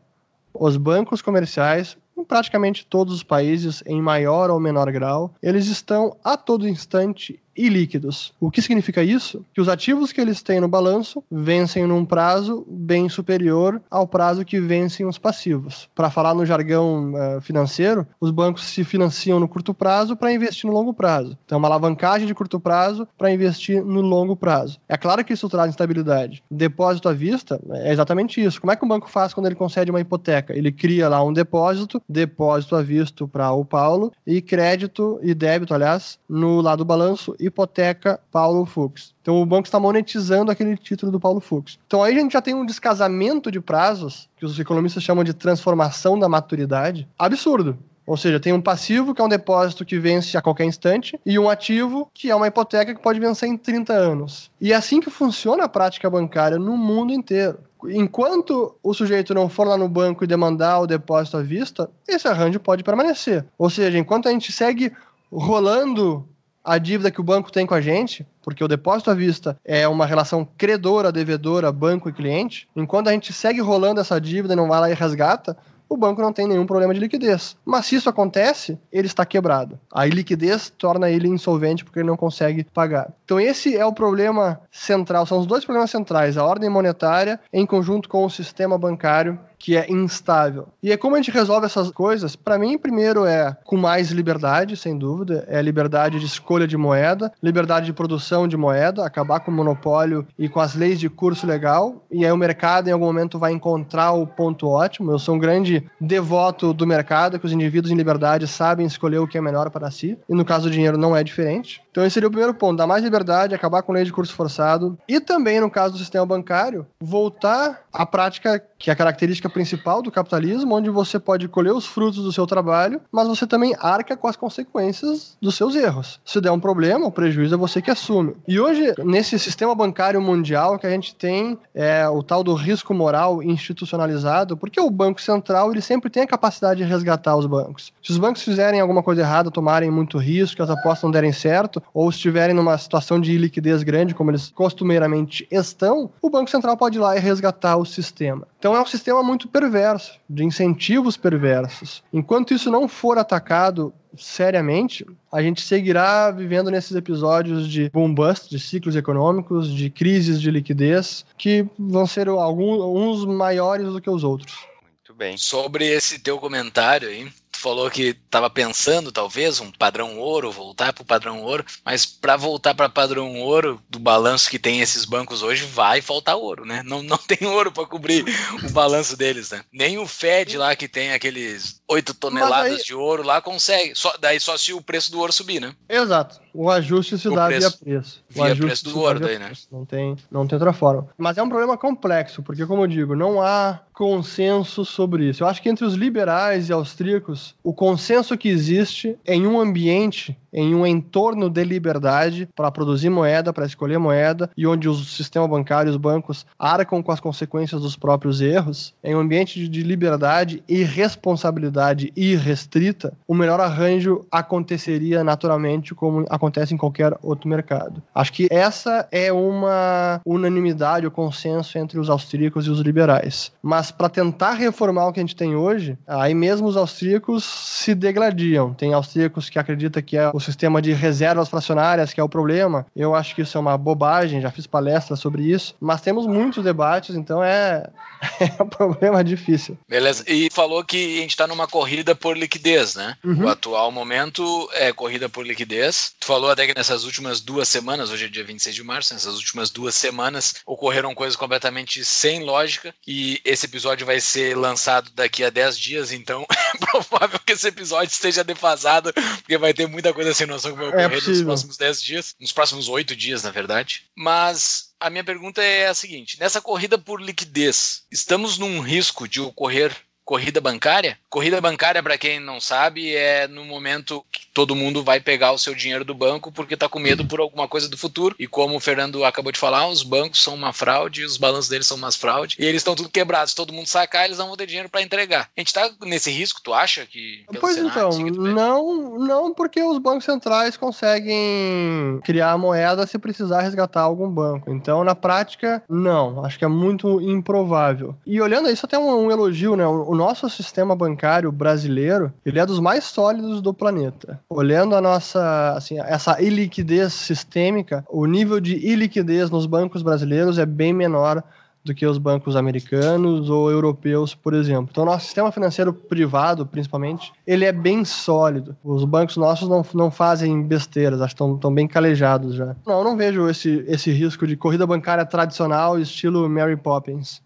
os 0.54 0.78
bancos 0.78 1.22
comerciais 1.22 1.98
em 2.18 2.24
praticamente 2.24 2.86
todos 2.86 3.14
os 3.14 3.24
países, 3.24 3.84
em 3.86 4.02
maior 4.02 4.50
ou 4.50 4.60
menor 4.60 4.92
grau, 4.92 5.34
eles 5.42 5.68
estão 5.68 6.16
a 6.24 6.38
todo 6.38 6.68
instante 6.68 7.43
ilíquidos. 7.56 8.34
O 8.40 8.52
que 8.52 8.62
significa 8.62 9.04
isso? 9.04 9.46
Que 9.54 9.62
os 9.62 9.70
ativos 9.70 10.12
que 10.12 10.22
eles 10.22 10.42
têm 10.42 10.60
no 10.60 10.68
balanço 10.68 11.24
vencem 11.32 11.86
num 11.86 12.06
prazo 12.06 12.66
bem 12.70 13.10
superior 13.10 13.82
ao 13.90 14.08
prazo 14.08 14.46
que 14.46 14.60
vencem 14.60 15.06
os 15.06 15.18
passivos. 15.18 15.90
Para 15.96 16.10
falar 16.10 16.34
no 16.34 16.46
jargão 16.46 17.14
uh, 17.14 17.42
financeiro, 17.42 18.08
os 18.20 18.32
bancos 18.32 18.64
se 18.66 18.84
financiam 18.84 19.40
no 19.40 19.48
curto 19.48 19.74
prazo 19.74 20.16
para 20.16 20.34
investir 20.34 20.70
no 20.70 20.76
longo 20.76 20.94
prazo. 20.94 21.38
Então, 21.46 21.58
uma 21.58 21.68
alavancagem 21.68 22.28
de 22.28 22.34
curto 22.34 22.60
prazo 22.60 23.08
para 23.18 23.32
investir 23.32 23.84
no 23.84 24.02
longo 24.02 24.36
prazo. 24.36 24.80
É 24.88 24.98
claro 24.98 25.24
que 25.24 25.34
isso 25.34 25.50
traz 25.50 25.70
instabilidade. 25.70 26.44
Depósito 26.50 27.10
à 27.10 27.14
vista 27.14 27.60
é 27.72 27.92
exatamente 27.92 28.44
isso. 28.44 28.60
Como 28.60 28.72
é 28.72 28.76
que 28.76 28.84
o 28.84 28.88
banco 28.88 29.10
faz 29.10 29.34
quando 29.34 29.46
ele 29.46 29.56
concede 29.56 29.92
uma 29.92 30.02
hipoteca? 30.02 30.56
Ele 30.56 30.72
cria 30.72 31.10
lá 31.10 31.24
um 31.24 31.34
depósito, 31.34 32.02
depósito 32.08 32.76
à 32.76 32.82
vista 32.82 33.28
para 33.28 33.52
o 33.52 33.66
Paulo 33.66 34.12
e 34.26 34.42
crédito 34.42 35.20
e 35.22 35.34
débito, 35.34 35.74
aliás, 35.74 36.20
no 36.28 36.62
lado 36.62 36.80
do 36.80 36.86
balanço 36.86 37.36
hipoteca 37.46 38.20
Paulo 38.32 38.66
Fux. 38.66 39.14
Então 39.22 39.42
o 39.42 39.46
banco 39.46 39.68
está 39.68 39.80
monetizando 39.80 40.52
aquele 40.52 40.78
título 40.78 41.12
do 41.12 41.20
Paulo 41.20 41.40
Fux. 41.40 41.80
Então 41.88 42.04
aí 42.04 42.16
a 42.16 42.20
gente 42.20 42.34
já 42.34 42.42
tem 42.42 42.54
um 42.54 42.66
descasamento 42.66 43.52
de 43.52 43.60
prazos, 43.60 44.30
que 44.38 44.46
os 44.46 44.60
economistas 44.60 45.04
chamam 45.04 45.24
de 45.24 45.34
transformação 45.34 46.18
da 46.18 46.30
maturidade, 46.30 47.08
absurdo. 47.18 47.78
Ou 48.06 48.18
seja, 48.18 48.40
tem 48.40 48.52
um 48.52 48.62
passivo, 48.62 49.14
que 49.14 49.22
é 49.22 49.24
um 49.24 49.30
depósito 49.30 49.86
que 49.86 49.98
vence 49.98 50.38
a 50.38 50.42
qualquer 50.42 50.66
instante, 50.66 51.18
e 51.26 51.40
um 51.40 51.50
ativo, 51.50 52.10
que 52.14 52.30
é 52.30 52.36
uma 52.36 52.48
hipoteca 52.48 52.94
que 52.94 53.02
pode 53.02 53.20
vencer 53.20 53.48
em 53.48 53.58
30 53.58 53.94
anos. 53.94 54.52
E 54.60 54.74
é 54.74 54.76
assim 54.76 55.00
que 55.00 55.10
funciona 55.10 55.64
a 55.64 55.70
prática 55.70 56.10
bancária 56.10 56.60
no 56.60 56.76
mundo 56.76 57.14
inteiro. 57.14 57.60
Enquanto 57.86 58.76
o 58.82 58.94
sujeito 58.94 59.34
não 59.34 59.50
for 59.50 59.68
lá 59.68 59.78
no 59.78 59.90
banco 59.90 60.24
e 60.24 60.28
demandar 60.28 60.80
o 60.80 60.88
depósito 60.88 61.38
à 61.38 61.42
vista, 61.42 61.90
esse 62.08 62.28
arranjo 62.28 62.60
pode 62.60 62.84
permanecer. 62.84 63.46
Ou 63.58 63.70
seja, 63.70 63.98
enquanto 63.98 64.28
a 64.28 64.32
gente 64.32 64.52
segue 64.52 64.92
rolando 65.32 66.28
a 66.64 66.78
dívida 66.78 67.12
que 67.12 67.20
o 67.20 67.24
banco 67.24 67.52
tem 67.52 67.66
com 67.66 67.74
a 67.74 67.82
gente, 67.82 68.26
porque 68.42 68.64
o 68.64 68.68
depósito 68.68 69.12
à 69.12 69.14
vista 69.14 69.58
é 69.66 69.88
uma 69.88 70.06
relação 70.06 70.48
credora-devedora, 70.58 71.72
banco 71.72 72.10
e 72.10 72.14
cliente, 72.14 72.68
enquanto 72.76 73.10
a 73.10 73.12
gente 73.12 73.34
segue 73.34 73.60
rolando 73.60 74.00
essa 74.00 74.20
dívida 74.20 74.54
e 74.54 74.58
não 74.58 74.70
vai 74.70 74.80
lá 74.80 74.90
e 74.90 74.94
resgata, 74.94 75.58
o 75.94 75.98
banco 75.98 76.22
não 76.22 76.34
tem 76.34 76.48
nenhum 76.48 76.66
problema 76.66 76.94
de 76.94 77.00
liquidez. 77.00 77.56
Mas 77.64 77.86
se 77.86 77.96
isso 77.96 78.10
acontece, 78.10 78.80
ele 78.92 79.08
está 79.08 79.26
quebrado. 79.26 79.80
A 79.92 80.06
liquidez 80.06 80.72
torna 80.76 81.10
ele 81.10 81.28
insolvente 81.28 81.84
porque 81.84 82.00
ele 82.00 82.08
não 82.08 82.18
consegue 82.18 82.64
pagar. 82.64 83.12
Então 83.24 83.40
esse 83.40 83.76
é 83.78 83.86
o 83.86 83.94
problema 83.94 84.60
central, 84.72 85.26
são 85.26 85.40
os 85.40 85.46
dois 85.46 85.64
problemas 85.64 85.92
centrais, 85.92 86.38
a 86.38 86.44
ordem 86.44 86.70
monetária 86.70 87.40
em 87.52 87.66
conjunto 87.66 88.10
com 88.10 88.26
o 88.26 88.30
sistema 88.30 88.78
bancário 88.78 89.40
que 89.64 89.78
é 89.78 89.90
instável. 89.90 90.68
E 90.84 90.92
é 90.92 90.98
como 90.98 91.16
a 91.16 91.20
gente 91.20 91.32
resolve 91.32 91.66
essas 91.66 91.90
coisas? 91.90 92.36
Para 92.36 92.60
mim, 92.60 92.78
primeiro 92.78 93.26
é 93.26 93.56
com 93.64 93.78
mais 93.78 94.12
liberdade, 94.12 94.76
sem 94.76 94.98
dúvida, 94.98 95.46
é 95.48 95.62
liberdade 95.62 96.20
de 96.20 96.26
escolha 96.26 96.68
de 96.68 96.76
moeda, 96.76 97.32
liberdade 97.42 97.86
de 97.86 97.94
produção 97.94 98.46
de 98.46 98.58
moeda, 98.58 99.06
acabar 99.06 99.40
com 99.40 99.52
o 99.52 99.54
monopólio 99.54 100.28
e 100.38 100.50
com 100.50 100.60
as 100.60 100.76
leis 100.76 101.00
de 101.00 101.10
curso 101.10 101.48
legal, 101.48 102.04
e 102.12 102.26
aí 102.26 102.32
o 102.34 102.36
mercado 102.36 102.90
em 102.90 102.92
algum 102.92 103.06
momento 103.06 103.40
vai 103.40 103.54
encontrar 103.54 104.12
o 104.12 104.28
ponto 104.28 104.68
ótimo. 104.68 105.12
Eu 105.12 105.20
sou 105.20 105.36
um 105.36 105.40
grande 105.40 105.90
devoto 105.98 106.74
do 106.74 106.86
mercado, 106.86 107.40
que 107.40 107.46
os 107.46 107.54
indivíduos 107.54 107.90
em 107.90 107.96
liberdade 107.96 108.46
sabem 108.50 108.86
escolher 108.86 109.20
o 109.20 109.28
que 109.28 109.38
é 109.38 109.42
melhor 109.42 109.70
para 109.70 109.90
si, 109.90 110.20
e 110.28 110.34
no 110.36 110.44
caso 110.44 110.66
do 110.66 110.72
dinheiro 110.72 110.98
não 110.98 111.16
é 111.16 111.24
diferente. 111.24 111.82
Então 111.90 112.04
esse 112.04 112.16
seria 112.16 112.28
o 112.28 112.32
primeiro 112.32 112.54
ponto, 112.54 112.76
dar 112.76 112.88
mais 112.88 113.02
liberdade, 113.02 113.56
acabar 113.56 113.82
com 113.82 113.94
lei 113.94 114.04
de 114.04 114.12
curso 114.12 114.34
forçado, 114.34 114.98
e 115.08 115.22
também 115.22 115.62
no 115.62 115.72
caso 115.72 115.94
do 115.94 116.00
sistema 116.00 116.26
bancário, 116.26 116.86
voltar 117.00 117.84
à 117.94 118.06
prática 118.06 118.62
que 118.78 118.90
é 118.90 118.94
a 118.94 118.96
característica 118.98 119.53
principal 119.54 120.02
do 120.02 120.12
capitalismo, 120.12 120.76
onde 120.76 120.90
você 120.90 121.20
pode 121.20 121.48
colher 121.48 121.74
os 121.74 121.86
frutos 121.86 122.24
do 122.24 122.34
seu 122.34 122.46
trabalho, 122.46 123.00
mas 123.12 123.28
você 123.28 123.48
também 123.48 123.76
arca 123.80 124.18
com 124.18 124.28
as 124.28 124.36
consequências 124.36 125.38
dos 125.42 125.56
seus 125.56 125.76
erros. 125.76 126.20
Se 126.26 126.42
der 126.42 126.52
um 126.52 126.60
problema, 126.60 127.06
o 127.06 127.12
prejuízo 127.12 127.54
é 127.56 127.58
você 127.58 127.82
que 127.82 127.92
assume. 127.92 128.36
E 128.48 128.60
hoje, 128.60 128.94
nesse 129.04 129.38
sistema 129.38 129.76
bancário 129.76 130.22
mundial 130.22 130.78
que 130.78 130.88
a 130.88 130.90
gente 130.90 131.16
tem 131.16 131.58
é, 131.74 132.08
o 132.10 132.24
tal 132.24 132.44
do 132.44 132.54
risco 132.54 132.94
moral 132.94 133.42
institucionalizado, 133.44 134.58
porque 134.58 134.80
o 134.80 134.90
Banco 134.90 135.22
Central 135.22 135.72
ele 135.72 135.82
sempre 135.82 136.10
tem 136.10 136.24
a 136.24 136.28
capacidade 136.28 136.84
de 136.84 136.90
resgatar 136.90 137.36
os 137.36 137.46
bancos. 137.46 137.94
Se 138.02 138.12
os 138.12 138.18
bancos 138.18 138.42
fizerem 138.42 138.80
alguma 138.80 139.04
coisa 139.04 139.22
errada, 139.22 139.52
tomarem 139.52 139.92
muito 139.92 140.18
risco, 140.18 140.64
as 140.64 140.70
apostas 140.70 141.04
não 141.04 141.12
derem 141.12 141.32
certo, 141.32 141.82
ou 141.94 142.10
estiverem 142.10 142.56
numa 142.56 142.78
situação 142.78 143.20
de 143.20 143.38
liquidez 143.38 143.84
grande, 143.84 144.16
como 144.16 144.32
eles 144.32 144.50
costumeiramente 144.50 145.48
estão, 145.52 146.10
o 146.22 146.30
Banco 146.30 146.50
Central 146.50 146.76
pode 146.76 146.98
ir 146.98 147.02
lá 147.02 147.16
e 147.16 147.20
resgatar 147.20 147.78
o 147.78 147.86
sistema. 147.86 148.48
Então 148.58 148.76
é 148.76 148.82
um 148.82 148.86
sistema 148.86 149.22
muito 149.22 149.43
perverso, 149.48 150.20
de 150.30 150.44
incentivos 150.44 151.18
perversos. 151.18 152.04
Enquanto 152.12 152.54
isso 152.54 152.72
não 152.72 152.88
for 152.88 153.18
atacado 153.18 153.94
seriamente, 154.18 155.06
a 155.32 155.42
gente 155.42 155.62
seguirá 155.62 156.30
vivendo 156.32 156.70
nesses 156.70 156.96
episódios 156.96 157.68
de 157.68 157.90
boom 157.90 158.14
bust, 158.14 158.50
de 158.50 158.60
ciclos 158.60 158.96
econômicos, 158.96 159.74
de 159.74 159.90
crises 159.90 160.40
de 160.40 160.52
liquidez, 160.52 161.26
que 161.38 161.66
vão 161.78 162.06
ser 162.06 162.28
alguns 162.28 163.24
uns 163.24 163.26
maiores 163.26 163.88
do 163.88 164.02
que 164.02 164.10
os 164.10 164.24
outros. 164.24 164.56
Muito 164.84 165.14
bem. 165.16 165.38
Sobre 165.38 165.86
esse 165.86 166.20
teu 166.20 166.38
comentário 166.38 167.10
aí, 167.10 167.28
falou 167.64 167.90
que 167.90 168.18
estava 168.26 168.50
pensando 168.50 169.10
talvez 169.12 169.62
um 169.62 169.72
padrão 169.72 170.20
ouro, 170.20 170.52
voltar 170.52 170.92
para 170.92 171.02
o 171.02 171.06
padrão 171.06 171.42
ouro, 171.42 171.66
mas 171.86 172.06
para 172.06 172.36
voltar 172.36 172.76
para 172.76 172.90
padrão 172.90 173.40
ouro 173.40 173.82
do 173.90 173.98
balanço 173.98 174.50
que 174.50 174.60
tem 174.60 174.82
esses 174.82 175.06
bancos 175.06 175.42
hoje, 175.42 175.64
vai 175.64 176.02
faltar 176.02 176.36
ouro, 176.36 176.66
né? 176.66 176.84
Não, 176.84 177.02
não 177.02 177.18
tem 177.26 177.48
ouro 177.48 177.72
para 177.72 177.86
cobrir 177.86 178.26
o 178.64 178.70
balanço 178.72 179.16
deles, 179.16 179.52
né? 179.52 179.64
Nem 179.72 179.98
o 179.98 180.06
Fed 180.06 180.58
lá 180.58 180.76
que 180.76 180.90
tem 180.90 181.14
aqueles 181.14 181.82
8 181.88 182.14
toneladas 182.14 182.80
aí- 182.80 182.84
de 182.84 182.94
ouro 182.94 183.24
lá 183.24 183.42
consegue. 183.42 183.96
Só, 183.96 184.14
daí 184.20 184.40
só 184.40 184.58
se 184.58 184.74
o 184.74 184.82
preço 184.82 185.10
do 185.10 185.20
ouro 185.20 185.32
subir, 185.32 185.62
né? 185.62 185.74
Exato. 185.88 186.43
O 186.54 186.70
ajuste 186.70 187.18
se 187.18 187.28
O 187.28 187.36
dá 187.36 187.48
preço. 187.48 187.80
via 187.84 187.94
preço. 187.96 188.24
O 188.30 188.34
Via 188.34 188.44
ajuste 188.46 188.66
preço 188.66 188.84
do 188.90 189.00
ouro 189.00 189.20
daí, 189.20 189.40
né? 189.40 189.46
preço. 189.48 189.68
Não 189.72 189.86
tem, 189.86 190.16
não 190.32 190.46
tem 190.48 190.56
outra 190.56 190.72
forma. 190.74 191.08
Mas 191.18 191.38
é 191.38 191.44
um 191.44 191.50
problema 191.50 191.78
complexo, 191.78 192.44
porque, 192.44 192.66
como 192.66 192.84
eu 192.84 192.88
digo, 192.88 193.16
não 193.16 193.42
há 193.42 193.80
consenso 193.94 194.84
sobre 194.84 195.30
isso. 195.30 195.44
Eu 195.44 195.48
acho 195.48 195.62
que 195.62 195.70
entre 195.70 195.86
os 195.86 195.94
liberais 195.94 196.68
e 196.70 196.74
austríacos, 196.74 197.56
o 197.64 197.74
consenso 197.74 198.36
que 198.38 198.50
existe 198.50 199.16
em 199.26 199.46
um 199.46 199.60
ambiente, 199.60 200.36
em 200.52 200.74
um 200.74 200.86
entorno 200.86 201.48
de 201.50 201.64
liberdade 201.64 202.50
para 202.56 202.72
produzir 202.72 203.10
moeda, 203.10 203.54
para 203.54 203.66
escolher 203.68 204.00
moeda, 204.00 204.50
e 204.58 204.66
onde 204.66 204.90
o 204.90 204.96
sistema 204.96 205.48
bancário 205.48 205.90
e 205.90 205.92
os 205.92 205.98
bancos 205.98 206.44
arcam 206.58 207.04
com 207.04 207.12
as 207.12 207.20
consequências 207.20 207.82
dos 207.82 207.96
próprios 207.96 208.42
erros, 208.42 208.94
em 209.04 209.16
um 209.16 209.20
ambiente 209.20 209.60
de- 209.60 209.68
de 209.70 209.84
liberdade 209.84 210.64
e 210.68 210.84
responsabilidade 210.84 212.12
irrestrita, 212.16 213.14
o 213.28 213.34
melhor 213.36 213.60
arranjo 213.60 214.26
aconteceria 214.32 215.24
naturalmente 215.24 215.94
como 215.94 216.26
acontece 216.44 216.74
em 216.74 216.78
qualquer 216.78 217.18
outro 217.22 217.48
mercado. 217.48 218.04
Acho 218.14 218.34
que 218.34 218.48
essa 218.52 219.08
é 219.12 219.32
uma 219.32 220.22
unanimidade, 220.26 221.08
o 221.08 221.12
consenso 221.12 221.78
entre 221.78 221.98
os 221.98 222.10
austríacos 222.10 222.68
e 222.68 222.70
os 222.70 222.80
liberais. 222.82 223.52
Mas 223.62 223.92
para 223.92 224.10
tentar 224.10 224.54
reformar 224.54 225.08
o 225.08 225.14
que 225.14 225.20
a 225.20 225.24
gente 225.24 225.36
tem 225.36 225.56
hoje, 225.56 225.98
aí 226.06 226.34
mesmo 226.34 226.68
os 226.68 226.76
austríacos 226.76 227.44
se 227.44 227.96
degladiam. 227.96 228.74
Tem 228.74 228.94
austríacos 228.94 229.50
que 229.50 229.58
acreditam 229.58 230.02
que 230.02 230.18
é 230.18 230.30
o 230.34 230.40
sistema 230.40 230.82
de 230.82 230.92
reservas 230.92 231.48
fracionárias 231.48 232.14
que 232.14 232.20
é 232.20 232.24
o 232.24 232.30
problema. 232.30 232.86
Eu 232.96 233.16
acho 233.16 233.34
que 233.34 233.42
isso 233.42 233.58
é 233.58 233.62
uma 233.62 233.78
bobagem, 233.78 234.42
já 234.42 234.52
fiz 234.52 234.68
palestras 234.68 235.20
sobre 235.20 235.44
isso. 235.44 235.76
Mas 235.80 236.02
temos 236.02 236.28
muitos 236.28 236.64
debates, 236.64 237.16
então 237.16 237.42
é, 237.44 237.90
é 238.40 238.62
um 238.62 238.68
problema 238.68 239.24
difícil. 239.24 239.78
Beleza. 239.88 240.24
E 240.28 240.50
falou 240.52 240.84
que 240.84 241.20
a 241.20 241.22
gente 241.22 241.32
está 241.32 241.48
numa 241.48 241.68
corrida 241.68 242.14
por 242.14 242.38
liquidez, 242.38 242.96
né? 242.96 243.16
Uhum. 243.24 243.46
O 243.46 243.48
atual 243.48 243.92
momento 243.92 244.70
é 244.74 244.92
corrida 244.92 245.30
por 245.30 245.46
liquidez. 245.46 246.14
Tu 246.20 246.28
falou 246.34 246.50
até 246.50 246.66
que 246.66 246.74
nessas 246.76 247.04
últimas 247.04 247.42
duas 247.42 247.70
semanas, 247.70 248.10
hoje 248.10 248.26
é 248.26 248.28
dia 248.28 248.44
26 248.44 248.74
de 248.74 248.84
março, 248.84 249.14
nessas 249.14 249.36
últimas 249.36 249.70
duas 249.70 249.94
semanas 249.94 250.56
ocorreram 250.66 251.14
coisas 251.14 251.36
completamente 251.36 252.04
sem 252.04 252.44
lógica 252.44 252.92
e 253.06 253.40
esse 253.46 253.68
episódio 253.68 254.04
vai 254.04 254.20
ser 254.20 254.58
lançado 254.58 255.12
daqui 255.12 255.44
a 255.44 255.52
10 255.52 255.78
dias, 255.78 256.12
então 256.12 256.44
é 256.50 256.78
provável 256.80 257.40
que 257.46 257.54
esse 257.54 257.68
episódio 257.68 258.12
esteja 258.12 258.44
defasado, 258.44 259.14
porque 259.14 259.60
vai 259.60 259.76
ter 259.76 259.86
muita 259.86 260.12
coisa 260.12 260.34
sem 260.34 260.48
noção 260.48 260.72
que 260.72 260.78
vai 260.78 260.88
ocorrer 260.88 261.12
nos 261.12 261.24
possível. 261.24 261.46
próximos 261.46 261.78
10 261.78 262.02
dias, 262.02 262.36
nos 262.40 262.52
próximos 262.52 262.90
8 262.90 263.16
dias, 263.16 263.44
na 263.44 263.52
verdade. 263.52 264.06
Mas 264.16 264.90
a 265.00 265.12
minha 265.12 265.24
pergunta 265.24 265.62
é 265.62 265.86
a 265.86 265.94
seguinte: 265.94 266.40
nessa 266.40 266.60
corrida 266.60 266.98
por 266.98 267.22
liquidez, 267.22 268.06
estamos 268.12 268.58
num 268.58 268.80
risco 268.80 269.28
de 269.28 269.40
ocorrer 269.40 269.96
corrida 270.26 270.60
bancária? 270.60 271.20
Corrida 271.34 271.60
bancária, 271.60 272.04
para 272.04 272.16
quem 272.16 272.40
não 272.40 272.62
sabe, 272.62 273.16
é 273.16 273.48
no 273.48 273.66
momento 273.66 274.24
que 274.32 274.46
todo 274.54 274.76
mundo 274.76 275.04
vai 275.04 275.20
pegar 275.20 275.52
o 275.52 275.58
seu 275.58 275.74
dinheiro 275.74 276.06
do 276.06 276.14
banco 276.14 276.52
porque 276.52 276.76
está 276.76 276.88
com 276.88 277.00
medo 277.00 277.26
por 277.26 277.40
alguma 277.40 277.68
coisa 277.68 277.90
do 277.90 277.98
futuro. 277.98 278.36
E 278.38 278.46
como 278.46 278.76
o 278.76 278.80
Fernando 278.80 279.26
acabou 279.26 279.52
de 279.52 279.58
falar, 279.58 279.88
os 279.88 280.04
bancos 280.04 280.44
são 280.44 280.54
uma 280.54 280.72
fraude, 280.72 281.26
os 281.26 281.36
balanços 281.36 281.70
deles 281.70 281.88
são 281.88 281.98
umas 281.98 282.16
fraude, 282.16 282.56
e 282.60 282.66
eles 282.66 282.82
estão 282.82 282.94
tudo 282.94 283.10
quebrados. 283.10 283.50
Se 283.50 283.56
todo 283.56 283.74
mundo 283.74 283.88
sacar, 283.88 284.26
eles 284.26 284.38
não 284.38 284.46
vão 284.46 284.56
ter 284.56 284.68
dinheiro 284.68 284.90
para 284.90 285.02
entregar. 285.02 285.50
A 285.58 285.60
gente 285.60 285.70
está 285.70 285.90
nesse 286.04 286.30
risco, 286.30 286.62
tu 286.64 286.72
acha 286.72 287.04
que 287.08 287.44
Pois 287.60 287.78
então, 287.78 288.10
assim, 288.10 288.32
que 288.32 288.38
não, 288.38 289.18
não 289.18 289.52
porque 289.56 289.82
os 289.82 289.98
bancos 289.98 290.26
centrais 290.26 290.78
conseguem 290.78 292.22
criar 292.24 292.52
a 292.52 292.58
moeda 292.60 293.08
se 293.08 293.18
precisar 293.18 293.62
resgatar 293.62 294.02
algum 294.02 294.30
banco. 294.30 294.70
Então, 294.70 295.04
na 295.04 295.16
prática, 295.16 295.82
não. 295.90 296.46
Acho 296.46 296.60
que 296.60 296.66
é 296.66 296.68
muito 296.68 297.20
improvável. 297.20 298.16
E 298.24 298.40
olhando 298.40 298.70
isso, 298.70 298.86
até 298.86 299.00
um, 299.00 299.26
um 299.26 299.32
elogio, 299.32 299.76
né? 299.76 299.88
O, 299.88 300.12
o 300.12 300.16
nosso 300.16 300.48
sistema 300.48 300.96
bancário 300.96 301.23
brasileiro, 301.52 302.34
ele 302.46 302.60
é 302.60 302.66
dos 302.66 302.80
mais 302.80 303.06
sólidos 303.06 303.62
do 303.62 303.74
planeta. 303.74 304.40
Olhando 304.50 304.96
a 304.96 305.02
nossa, 305.02 305.74
assim, 305.74 306.00
essa 306.00 306.42
iliquidez 306.42 307.14
sistêmica, 307.14 308.06
o 308.10 308.26
nível 308.26 308.60
de 308.60 308.76
iliquidez 308.76 309.50
nos 309.50 309.66
bancos 309.66 310.02
brasileiros 310.02 310.58
é 310.58 310.66
bem 310.66 310.94
menor 310.94 311.44
do 311.84 311.94
que 311.94 312.06
os 312.06 312.18
bancos 312.18 312.56
americanos 312.56 313.50
ou 313.50 313.70
europeus, 313.70 314.34
por 314.34 314.54
exemplo. 314.54 314.88
Então, 314.90 315.04
nosso 315.04 315.26
sistema 315.26 315.52
financeiro 315.52 315.94
privado, 315.94 316.66
principalmente, 316.66 317.34
ele 317.46 317.66
é 317.66 317.72
bem 317.72 318.06
sólido. 318.06 318.76
Os 318.84 319.04
bancos 319.04 319.36
nossos 319.36 319.68
não, 319.68 319.86
não 319.94 320.10
fazem 320.10 320.64
besteiras, 320.64 321.22
acho 321.22 321.36
que 321.36 321.44
estão 321.44 321.74
bem 321.74 321.88
calejados 321.88 322.56
já. 322.56 322.76
Não, 322.86 323.00
eu 323.00 323.04
não 323.04 323.18
vejo 323.18 323.50
esse, 323.50 323.84
esse 323.88 324.12
risco 324.12 324.48
de 324.48 324.56
corrida 324.56 324.88
bancária 324.88 325.26
tradicional, 325.26 326.00
estilo 326.00 326.50
Mary 326.50 326.78
Poppins. 326.78 327.42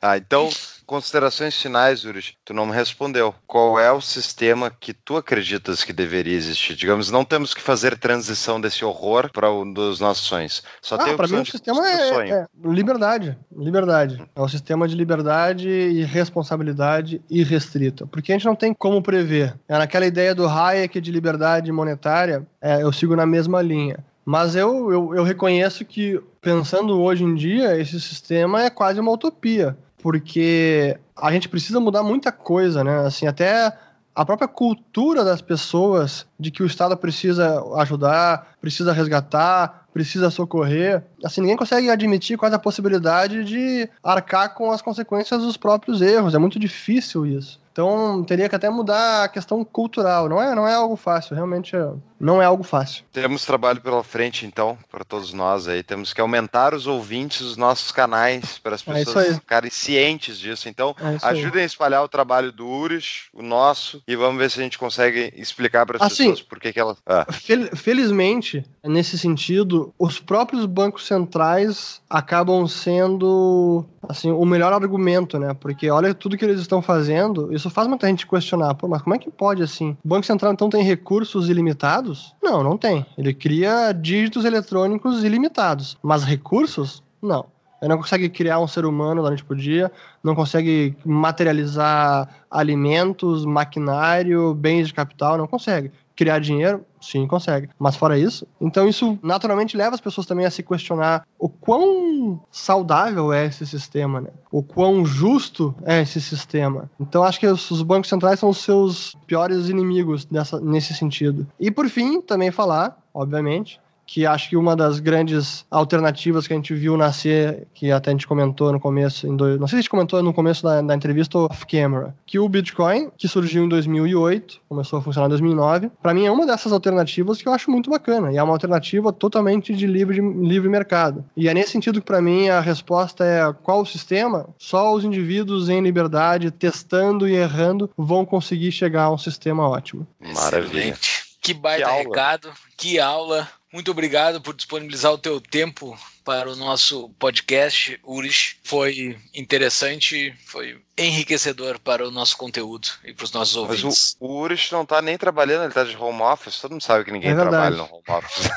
Ah, 0.00 0.16
então, 0.16 0.48
considerações 0.88 1.54
finais, 1.54 2.04
Urich. 2.04 2.34
Tu 2.44 2.54
não 2.54 2.64
me 2.64 2.72
respondeu. 2.72 3.34
Qual 3.46 3.78
é 3.78 3.92
o 3.92 4.00
sistema 4.00 4.70
que 4.70 4.94
tu 4.94 5.18
acreditas 5.18 5.84
que 5.84 5.92
deveria 5.92 6.34
existir? 6.34 6.74
Digamos, 6.74 7.10
não 7.10 7.26
temos 7.26 7.52
que 7.52 7.60
fazer 7.60 7.98
transição 7.98 8.58
desse 8.58 8.84
horror 8.84 9.30
para 9.30 9.52
um 9.52 9.70
dos 9.70 10.00
nossos 10.00 10.26
sonhos. 10.26 10.62
Só 10.80 10.96
tem 10.96 11.10
Ah, 11.10 11.14
a 11.14 11.16
para 11.16 11.28
mim 11.28 11.42
o 11.42 11.46
sistema 11.46 11.86
é, 11.86 12.30
é 12.30 12.46
liberdade. 12.64 13.36
Liberdade. 13.54 14.26
É 14.34 14.40
um 14.40 14.48
sistema 14.48 14.88
de 14.88 14.96
liberdade 14.96 15.68
e 15.68 16.02
responsabilidade 16.04 17.20
irrestrita. 17.28 18.06
Porque 18.06 18.32
a 18.32 18.34
gente 18.34 18.46
não 18.46 18.56
tem 18.56 18.72
como 18.72 19.02
prever. 19.02 19.54
É 19.68 19.76
naquela 19.76 20.06
ideia 20.06 20.34
do 20.34 20.48
Hayek 20.48 21.02
de 21.02 21.12
liberdade 21.12 21.70
monetária, 21.70 22.46
é, 22.62 22.82
eu 22.82 22.92
sigo 22.94 23.14
na 23.14 23.26
mesma 23.26 23.60
linha. 23.60 24.02
Mas 24.24 24.56
eu, 24.56 24.90
eu, 24.90 25.14
eu 25.14 25.22
reconheço 25.22 25.84
que, 25.84 26.20
pensando 26.40 27.00
hoje 27.00 27.24
em 27.24 27.34
dia, 27.34 27.78
esse 27.78 28.00
sistema 28.00 28.62
é 28.62 28.70
quase 28.70 29.00
uma 29.00 29.12
utopia. 29.12 29.76
Porque 30.02 30.98
a 31.16 31.32
gente 31.32 31.48
precisa 31.48 31.80
mudar 31.80 32.02
muita 32.02 32.30
coisa, 32.32 32.84
né? 32.84 33.06
Assim, 33.06 33.26
até 33.26 33.76
a 34.14 34.24
própria 34.24 34.48
cultura 34.48 35.22
das 35.24 35.40
pessoas 35.40 36.26
de 36.38 36.50
que 36.50 36.62
o 36.62 36.66
Estado 36.66 36.96
precisa 36.96 37.62
ajudar, 37.76 38.56
precisa 38.60 38.92
resgatar, 38.92 39.86
precisa 39.92 40.28
socorrer. 40.30 41.04
Assim, 41.24 41.40
ninguém 41.40 41.56
consegue 41.56 41.88
admitir 41.88 42.36
quase 42.36 42.54
a 42.54 42.58
possibilidade 42.58 43.44
de 43.44 43.88
arcar 44.02 44.54
com 44.54 44.72
as 44.72 44.82
consequências 44.82 45.42
dos 45.42 45.56
próprios 45.56 46.00
erros. 46.00 46.34
É 46.34 46.38
muito 46.38 46.58
difícil 46.58 47.26
isso. 47.26 47.60
Então, 47.70 48.24
teria 48.24 48.48
que 48.48 48.56
até 48.56 48.68
mudar 48.68 49.22
a 49.22 49.28
questão 49.28 49.64
cultural. 49.64 50.28
Não 50.28 50.42
é, 50.42 50.52
não 50.52 50.66
é 50.66 50.74
algo 50.74 50.96
fácil, 50.96 51.36
realmente 51.36 51.76
é- 51.76 51.92
não 52.20 52.40
é 52.42 52.44
algo 52.44 52.62
fácil. 52.62 53.04
Temos 53.12 53.44
trabalho 53.44 53.80
pela 53.80 54.02
frente, 54.02 54.44
então, 54.46 54.76
para 54.90 55.04
todos 55.04 55.32
nós 55.32 55.68
aí. 55.68 55.82
Temos 55.82 56.12
que 56.12 56.20
aumentar 56.20 56.74
os 56.74 56.86
ouvintes 56.86 57.40
dos 57.42 57.56
nossos 57.56 57.92
canais 57.92 58.58
para 58.58 58.74
as 58.74 58.86
É 58.86 58.92
pessoas 58.92 59.26
aí. 59.28 59.34
ficarem 59.34 59.70
cientes 59.70 60.38
disso. 60.38 60.68
Então, 60.68 60.94
É 61.00 61.16
isso 61.16 61.26
aí. 61.26 61.38
ajudem 61.40 61.62
a 61.62 61.66
espalhar 61.66 62.02
o 62.02 62.08
trabalho 62.08 62.50
do 62.52 62.66
Urich, 62.66 63.28
o 63.32 63.42
nosso, 63.42 64.02
e 64.06 64.16
vamos 64.16 64.38
ver 64.38 64.50
se 64.50 64.58
a 64.60 64.62
gente 64.62 64.78
consegue 64.78 65.32
explicar 65.36 65.86
para 65.86 65.96
as 65.96 66.02
Assim, 66.02 66.30
pessoas 66.30 66.42
por 66.42 66.58
que 66.60 66.72
que 66.72 66.80
elas. 66.80 66.96
Ah, 67.06 67.26
Fel- 67.32 67.74
felizmente, 67.76 68.64
nesse 68.84 69.18
sentido, 69.18 69.92
os 69.98 70.18
próprios 70.18 70.66
bancos 70.66 71.06
centrais 71.06 72.00
acabam 72.08 72.66
sendo 72.66 73.84
assim 74.08 74.30
o 74.30 74.44
melhor 74.44 74.72
argumento, 74.72 75.38
né? 75.38 75.54
Porque 75.54 75.90
olha 75.90 76.14
tudo 76.14 76.36
que 76.36 76.44
eles 76.44 76.60
estão 76.60 76.80
fazendo, 76.80 77.52
isso 77.52 77.68
faz 77.68 77.86
muita 77.86 78.06
gente 78.06 78.26
questionar, 78.26 78.74
pô, 78.74 78.88
mas 78.88 79.02
como 79.02 79.14
é 79.14 79.18
que 79.18 79.30
pode 79.30 79.62
assim? 79.62 79.96
O 80.04 80.08
Banco 80.08 80.24
Central 80.26 80.52
então 80.52 80.70
tem 80.70 80.82
recursos 80.82 81.48
ilimitados? 81.48 82.07
Não, 82.42 82.62
não 82.62 82.76
tem. 82.76 83.04
Ele 83.16 83.34
cria 83.34 83.92
dígitos 83.92 84.44
eletrônicos 84.44 85.24
ilimitados, 85.24 85.96
mas 86.02 86.24
recursos? 86.24 87.02
Não. 87.22 87.46
Ele 87.80 87.90
não 87.90 87.98
consegue 87.98 88.28
criar 88.28 88.58
um 88.58 88.66
ser 88.66 88.84
humano 88.84 89.22
da 89.22 89.28
noite 89.28 89.44
pro 89.44 89.56
dia, 89.56 89.90
não 90.22 90.34
consegue 90.34 90.96
materializar 91.04 92.28
alimentos, 92.50 93.44
maquinário, 93.44 94.52
bens 94.54 94.88
de 94.88 94.94
capital, 94.94 95.38
não 95.38 95.46
consegue. 95.46 95.92
Criar 96.18 96.40
dinheiro, 96.40 96.84
sim, 97.00 97.28
consegue. 97.28 97.68
Mas 97.78 97.94
fora 97.94 98.18
isso, 98.18 98.44
então 98.60 98.88
isso 98.88 99.16
naturalmente 99.22 99.76
leva 99.76 99.94
as 99.94 100.00
pessoas 100.00 100.26
também 100.26 100.44
a 100.44 100.50
se 100.50 100.64
questionar 100.64 101.24
o 101.38 101.48
quão 101.48 102.40
saudável 102.50 103.32
é 103.32 103.46
esse 103.46 103.64
sistema, 103.64 104.20
né? 104.20 104.30
O 104.50 104.60
quão 104.60 105.06
justo 105.06 105.72
é 105.84 106.02
esse 106.02 106.20
sistema. 106.20 106.90
Então 106.98 107.22
acho 107.22 107.38
que 107.38 107.46
os 107.46 107.70
os 107.70 107.82
bancos 107.82 108.08
centrais 108.08 108.40
são 108.40 108.48
os 108.48 108.58
seus 108.58 109.14
piores 109.26 109.68
inimigos 109.68 110.26
nessa, 110.28 110.60
nesse 110.60 110.92
sentido. 110.92 111.46
E 111.60 111.70
por 111.70 111.88
fim, 111.88 112.20
também 112.20 112.50
falar, 112.50 112.98
obviamente, 113.14 113.80
que 114.08 114.24
acho 114.24 114.48
que 114.48 114.56
uma 114.56 114.74
das 114.74 115.00
grandes 115.00 115.66
alternativas 115.70 116.46
que 116.46 116.54
a 116.54 116.56
gente 116.56 116.72
viu 116.72 116.96
nascer, 116.96 117.68
que 117.74 117.92
até 117.92 118.08
a 118.08 118.12
gente 118.14 118.26
comentou 118.26 118.72
no 118.72 118.80
começo, 118.80 119.26
em 119.26 119.36
dois, 119.36 119.60
não 119.60 119.68
sei 119.68 119.76
se 119.76 119.76
a 119.76 119.82
gente 119.82 119.90
comentou 119.90 120.22
no 120.22 120.32
começo 120.32 120.62
da, 120.62 120.80
da 120.80 120.94
entrevista 120.94 121.36
off-camera, 121.36 122.16
que 122.24 122.38
o 122.38 122.48
Bitcoin, 122.48 123.10
que 123.18 123.28
surgiu 123.28 123.62
em 123.64 123.68
2008, 123.68 124.62
começou 124.66 124.98
a 124.98 125.02
funcionar 125.02 125.26
em 125.26 125.28
2009, 125.28 125.90
para 126.02 126.14
mim 126.14 126.24
é 126.24 126.30
uma 126.30 126.46
dessas 126.46 126.72
alternativas 126.72 127.42
que 127.42 127.46
eu 127.46 127.52
acho 127.52 127.70
muito 127.70 127.90
bacana, 127.90 128.32
e 128.32 128.38
é 128.38 128.42
uma 128.42 128.54
alternativa 128.54 129.12
totalmente 129.12 129.74
de 129.76 129.86
livre, 129.86 130.22
de 130.22 130.48
livre 130.48 130.70
mercado. 130.70 131.22
E 131.36 131.46
é 131.46 131.52
nesse 131.52 131.72
sentido 131.72 132.00
que 132.00 132.06
para 132.06 132.22
mim 132.22 132.48
a 132.48 132.60
resposta 132.60 133.22
é 133.22 133.52
qual 133.62 133.82
o 133.82 133.86
sistema? 133.86 134.48
Só 134.56 134.94
os 134.94 135.04
indivíduos 135.04 135.68
em 135.68 135.82
liberdade, 135.82 136.50
testando 136.50 137.28
e 137.28 137.34
errando, 137.34 137.90
vão 137.94 138.24
conseguir 138.24 138.72
chegar 138.72 139.02
a 139.04 139.12
um 139.12 139.18
sistema 139.18 139.68
ótimo. 139.68 140.06
Maravilha. 140.34 140.96
Que 141.42 141.54
baita 141.54 141.84
Que 141.84 141.90
aula. 141.90 142.02
recado, 142.04 142.48
que 142.76 142.98
aula. 142.98 143.48
Muito 143.72 143.90
obrigado 143.90 144.40
por 144.40 144.54
disponibilizar 144.54 145.12
o 145.12 145.18
teu 145.18 145.40
tempo 145.40 145.98
para 146.24 146.50
o 146.50 146.56
nosso 146.56 147.10
podcast, 147.18 148.00
Urish. 148.02 148.56
Foi 148.64 149.18
interessante, 149.34 150.34
foi 150.46 150.80
enriquecedor 150.98 151.78
para 151.78 152.06
o 152.06 152.10
nosso 152.10 152.36
conteúdo 152.36 152.88
e 153.04 153.12
para 153.14 153.24
os 153.24 153.32
nossos 153.32 153.54
Mas 153.56 153.84
ouvintes. 153.84 154.16
o, 154.20 154.26
o 154.26 154.40
Urich 154.40 154.72
não 154.72 154.84
tá 154.84 155.00
nem 155.00 155.16
trabalhando, 155.16 155.64
ele 155.64 155.72
tá 155.72 155.84
de 155.84 155.96
home 155.96 156.20
office. 156.22 156.60
Todo 156.60 156.72
mundo 156.72 156.82
sabe 156.82 157.04
que 157.04 157.12
ninguém 157.12 157.30
É 157.30 157.34
trabalha 157.34 157.76
no 157.76 157.84
home 157.84 158.02
office. 158.08 158.48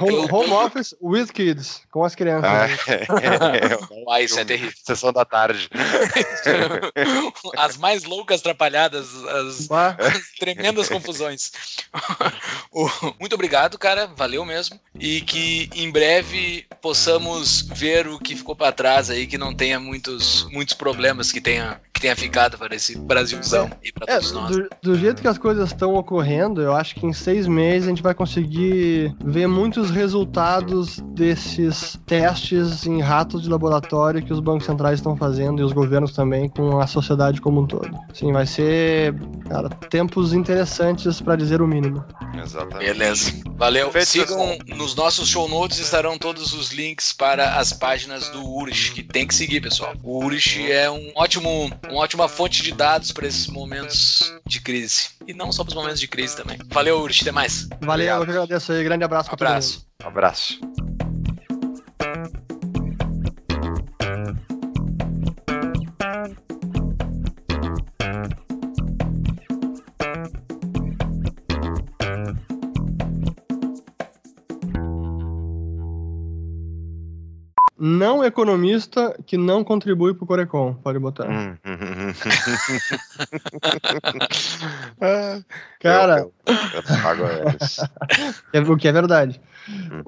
Home, 0.00 0.28
home 0.30 0.52
office 0.52 0.94
with 1.00 1.26
kids, 1.32 1.82
com 1.90 2.04
as 2.04 2.14
crianças. 2.14 2.50
Ah, 2.50 2.66
né? 2.66 2.74
é, 3.22 4.12
Ah, 4.12 4.20
isso 4.22 4.38
é 4.38 4.44
terrível. 4.44 4.72
Sessão 4.84 5.12
da 5.12 5.24
tarde. 5.24 5.68
As 7.56 7.76
mais 7.76 8.04
loucas 8.04 8.40
atrapalhadas, 8.40 9.08
as 9.24 9.66
Bah, 9.66 9.96
tremendas 10.38 10.88
confusões. 10.88 11.52
Muito 13.18 13.34
obrigado, 13.34 13.78
cara. 13.78 14.06
Valeu 14.16 14.44
mesmo. 14.44 14.78
E 14.98 15.20
que 15.22 15.68
em 15.74 15.90
breve 15.90 16.66
possamos 16.80 17.62
ver 17.62 18.06
o 18.08 18.18
que 18.18 18.36
ficou 18.36 18.54
para 18.56 18.72
trás 18.72 19.10
aí, 19.10 19.26
que 19.26 19.38
não 19.38 19.54
tenha 19.54 19.78
muitos, 19.80 20.44
muitos 20.50 20.74
problemas 20.74 20.85
que 21.32 21.40
tenha, 21.40 21.80
que 21.96 22.02
tenha 22.02 22.14
ficado 22.16 22.56
para 22.58 22.74
esse 22.76 22.96
Brasilzão 22.98 23.70
e 23.82 23.90
para 23.90 24.06
É, 24.12 24.16
todos 24.16 24.32
nós. 24.32 24.50
do, 24.56 24.68
do 24.82 24.98
jeito 24.98 25.20
que 25.22 25.28
as 25.28 25.38
coisas 25.38 25.70
estão 25.70 25.94
ocorrendo, 25.94 26.60
eu 26.60 26.74
acho 26.74 26.94
que 26.94 27.06
em 27.06 27.12
seis 27.12 27.46
meses 27.46 27.86
a 27.86 27.90
gente 27.90 28.02
vai 28.02 28.14
conseguir 28.14 29.14
ver 29.24 29.46
muitos 29.46 29.90
resultados 29.90 31.00
desses 31.14 31.98
testes 32.06 32.86
em 32.86 33.00
ratos 33.00 33.42
de 33.42 33.48
laboratório 33.48 34.22
que 34.22 34.32
os 34.32 34.40
bancos 34.40 34.66
centrais 34.66 34.98
estão 34.98 35.16
fazendo 35.16 35.60
e 35.60 35.64
os 35.64 35.72
governos 35.72 36.12
também 36.12 36.48
com 36.48 36.78
a 36.80 36.86
sociedade 36.86 37.40
como 37.40 37.62
um 37.62 37.66
todo. 37.66 37.90
Sim, 38.12 38.32
vai 38.32 38.46
ser, 38.46 39.14
cara, 39.48 39.68
tempos 39.90 40.32
interessantes 40.32 41.20
para 41.20 41.36
dizer 41.36 41.62
o 41.62 41.66
mínimo. 41.66 42.04
Exatamente. 42.42 42.92
Beleza. 42.92 43.32
Valeu. 43.56 43.90
Feito, 43.90 44.06
Sigam 44.08 44.58
nos 44.76 44.94
nossos 44.94 45.28
show 45.28 45.48
notes 45.48 45.78
estarão 45.78 46.18
todos 46.18 46.52
os 46.52 46.72
links 46.72 47.12
para 47.12 47.54
as 47.56 47.72
páginas 47.72 48.28
do 48.28 48.44
Urish, 48.46 48.92
que 48.92 49.02
tem 49.02 49.26
que 49.26 49.34
seguir, 49.34 49.60
pessoal. 49.62 49.94
O 50.02 50.24
Urish 50.24 50.70
é 50.70 50.90
um 50.90 51.10
ótimo, 51.14 51.70
uma 51.90 52.00
ótima 52.00 52.28
fonte 52.28 52.62
de 52.62 52.72
dados 52.72 53.12
para 53.12 53.26
esses 53.26 53.46
momentos 53.46 54.32
de 54.46 54.60
crise. 54.60 55.10
E 55.26 55.32
não 55.34 55.50
só 55.52 55.62
para 55.64 55.70
os 55.70 55.74
momentos 55.74 56.00
de 56.00 56.08
crise 56.08 56.36
também. 56.36 56.58
Valeu, 56.66 57.00
Urish. 57.00 57.22
Até 57.22 57.32
mais. 57.32 57.68
Valeu, 57.80 58.06
Obrigado. 58.16 58.20
eu 58.20 58.24
que 58.26 58.30
agradeço 58.32 58.72
aí. 58.72 58.84
Grande 58.84 59.04
abraço 59.04 59.28
Um 59.32 59.36
pra 59.36 59.36
todo 59.36 59.46
mundo. 59.48 59.56
abraço. 59.56 59.86
Um 60.04 60.08
abraço. 60.08 61.05
Não 77.86 78.24
economista 78.24 79.16
que 79.24 79.36
não 79.36 79.62
contribui 79.62 80.12
pro 80.12 80.26
Corecon, 80.26 80.74
pode 80.74 80.98
botar. 80.98 81.28
Hum, 81.28 81.56
hum, 81.64 81.78
hum, 81.80 82.08
hum. 82.08 82.12
Cara, 85.78 86.18
Eu-. 86.18 86.32
É- 88.52 88.60
o 88.60 88.76
que 88.76 88.88
é 88.88 88.92
verdade. 88.92 89.40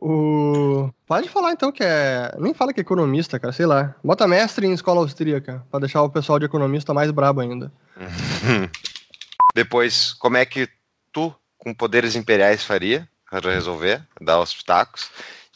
O... 0.02 0.90
Pode 1.06 1.28
falar 1.28 1.52
então 1.52 1.70
que 1.70 1.84
é. 1.84 2.34
Nem 2.40 2.52
fala 2.52 2.72
que 2.72 2.80
é 2.80 2.82
economista, 2.82 3.38
cara, 3.38 3.52
sei 3.52 3.66
lá. 3.66 3.94
Bota 4.02 4.26
mestre 4.26 4.66
em 4.66 4.72
escola 4.72 5.00
austríaca, 5.00 5.64
pra 5.70 5.78
deixar 5.78 6.02
o 6.02 6.10
pessoal 6.10 6.40
de 6.40 6.46
economista 6.46 6.92
mais 6.92 7.12
brabo 7.12 7.40
ainda. 7.40 7.70
Depois, 9.54 10.14
como 10.14 10.36
é 10.36 10.44
que 10.44 10.68
tu, 11.12 11.32
com 11.56 11.72
poderes 11.72 12.16
imperiais, 12.16 12.64
faria 12.64 13.08
para 13.30 13.52
resolver, 13.52 14.02
dar 14.20 14.40
os 14.40 14.52
pitacos? 14.52 15.08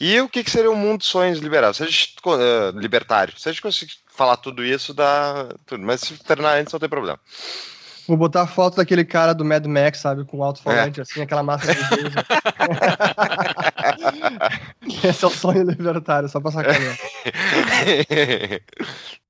E 0.05 0.19
o 0.19 0.27
que, 0.27 0.43
que 0.43 0.51
seria 0.51 0.69
um 0.69 0.75
mundo 0.75 0.99
de 0.99 1.05
sonhos 1.05 1.39
liberal? 1.39 1.73
Se 1.73 1.81
a 1.81 1.85
gente, 1.85 2.13
eh, 2.27 2.71
libertário. 2.75 3.39
Se 3.39 3.47
a 3.47 3.53
gente 3.53 3.61
conseguir 3.61 3.93
falar 4.13 4.35
tudo 4.35 4.61
isso, 4.61 4.93
dá 4.93 5.47
tudo. 5.65 5.81
Mas 5.81 6.01
se 6.01 6.21
terminar 6.21 6.57
antes, 6.57 6.73
não 6.73 6.79
tem 6.81 6.89
problema. 6.89 7.17
Vou 8.05 8.17
botar 8.17 8.41
a 8.41 8.47
foto 8.47 8.75
daquele 8.75 9.05
cara 9.05 9.33
do 9.33 9.45
Mad 9.45 9.65
Max, 9.65 9.99
sabe? 9.99 10.25
Com 10.25 10.43
alto-falante, 10.43 10.99
assim, 10.99 11.21
aquela 11.21 11.41
massa 11.41 11.73
de 11.73 11.95
beijo. 11.95 12.17
Esse 15.07 15.23
é 15.23 15.27
o 15.27 15.31
sonho 15.31 15.63
libertário, 15.63 16.27
só 16.27 16.41
pra 16.41 16.51
sacanear. 16.51 16.97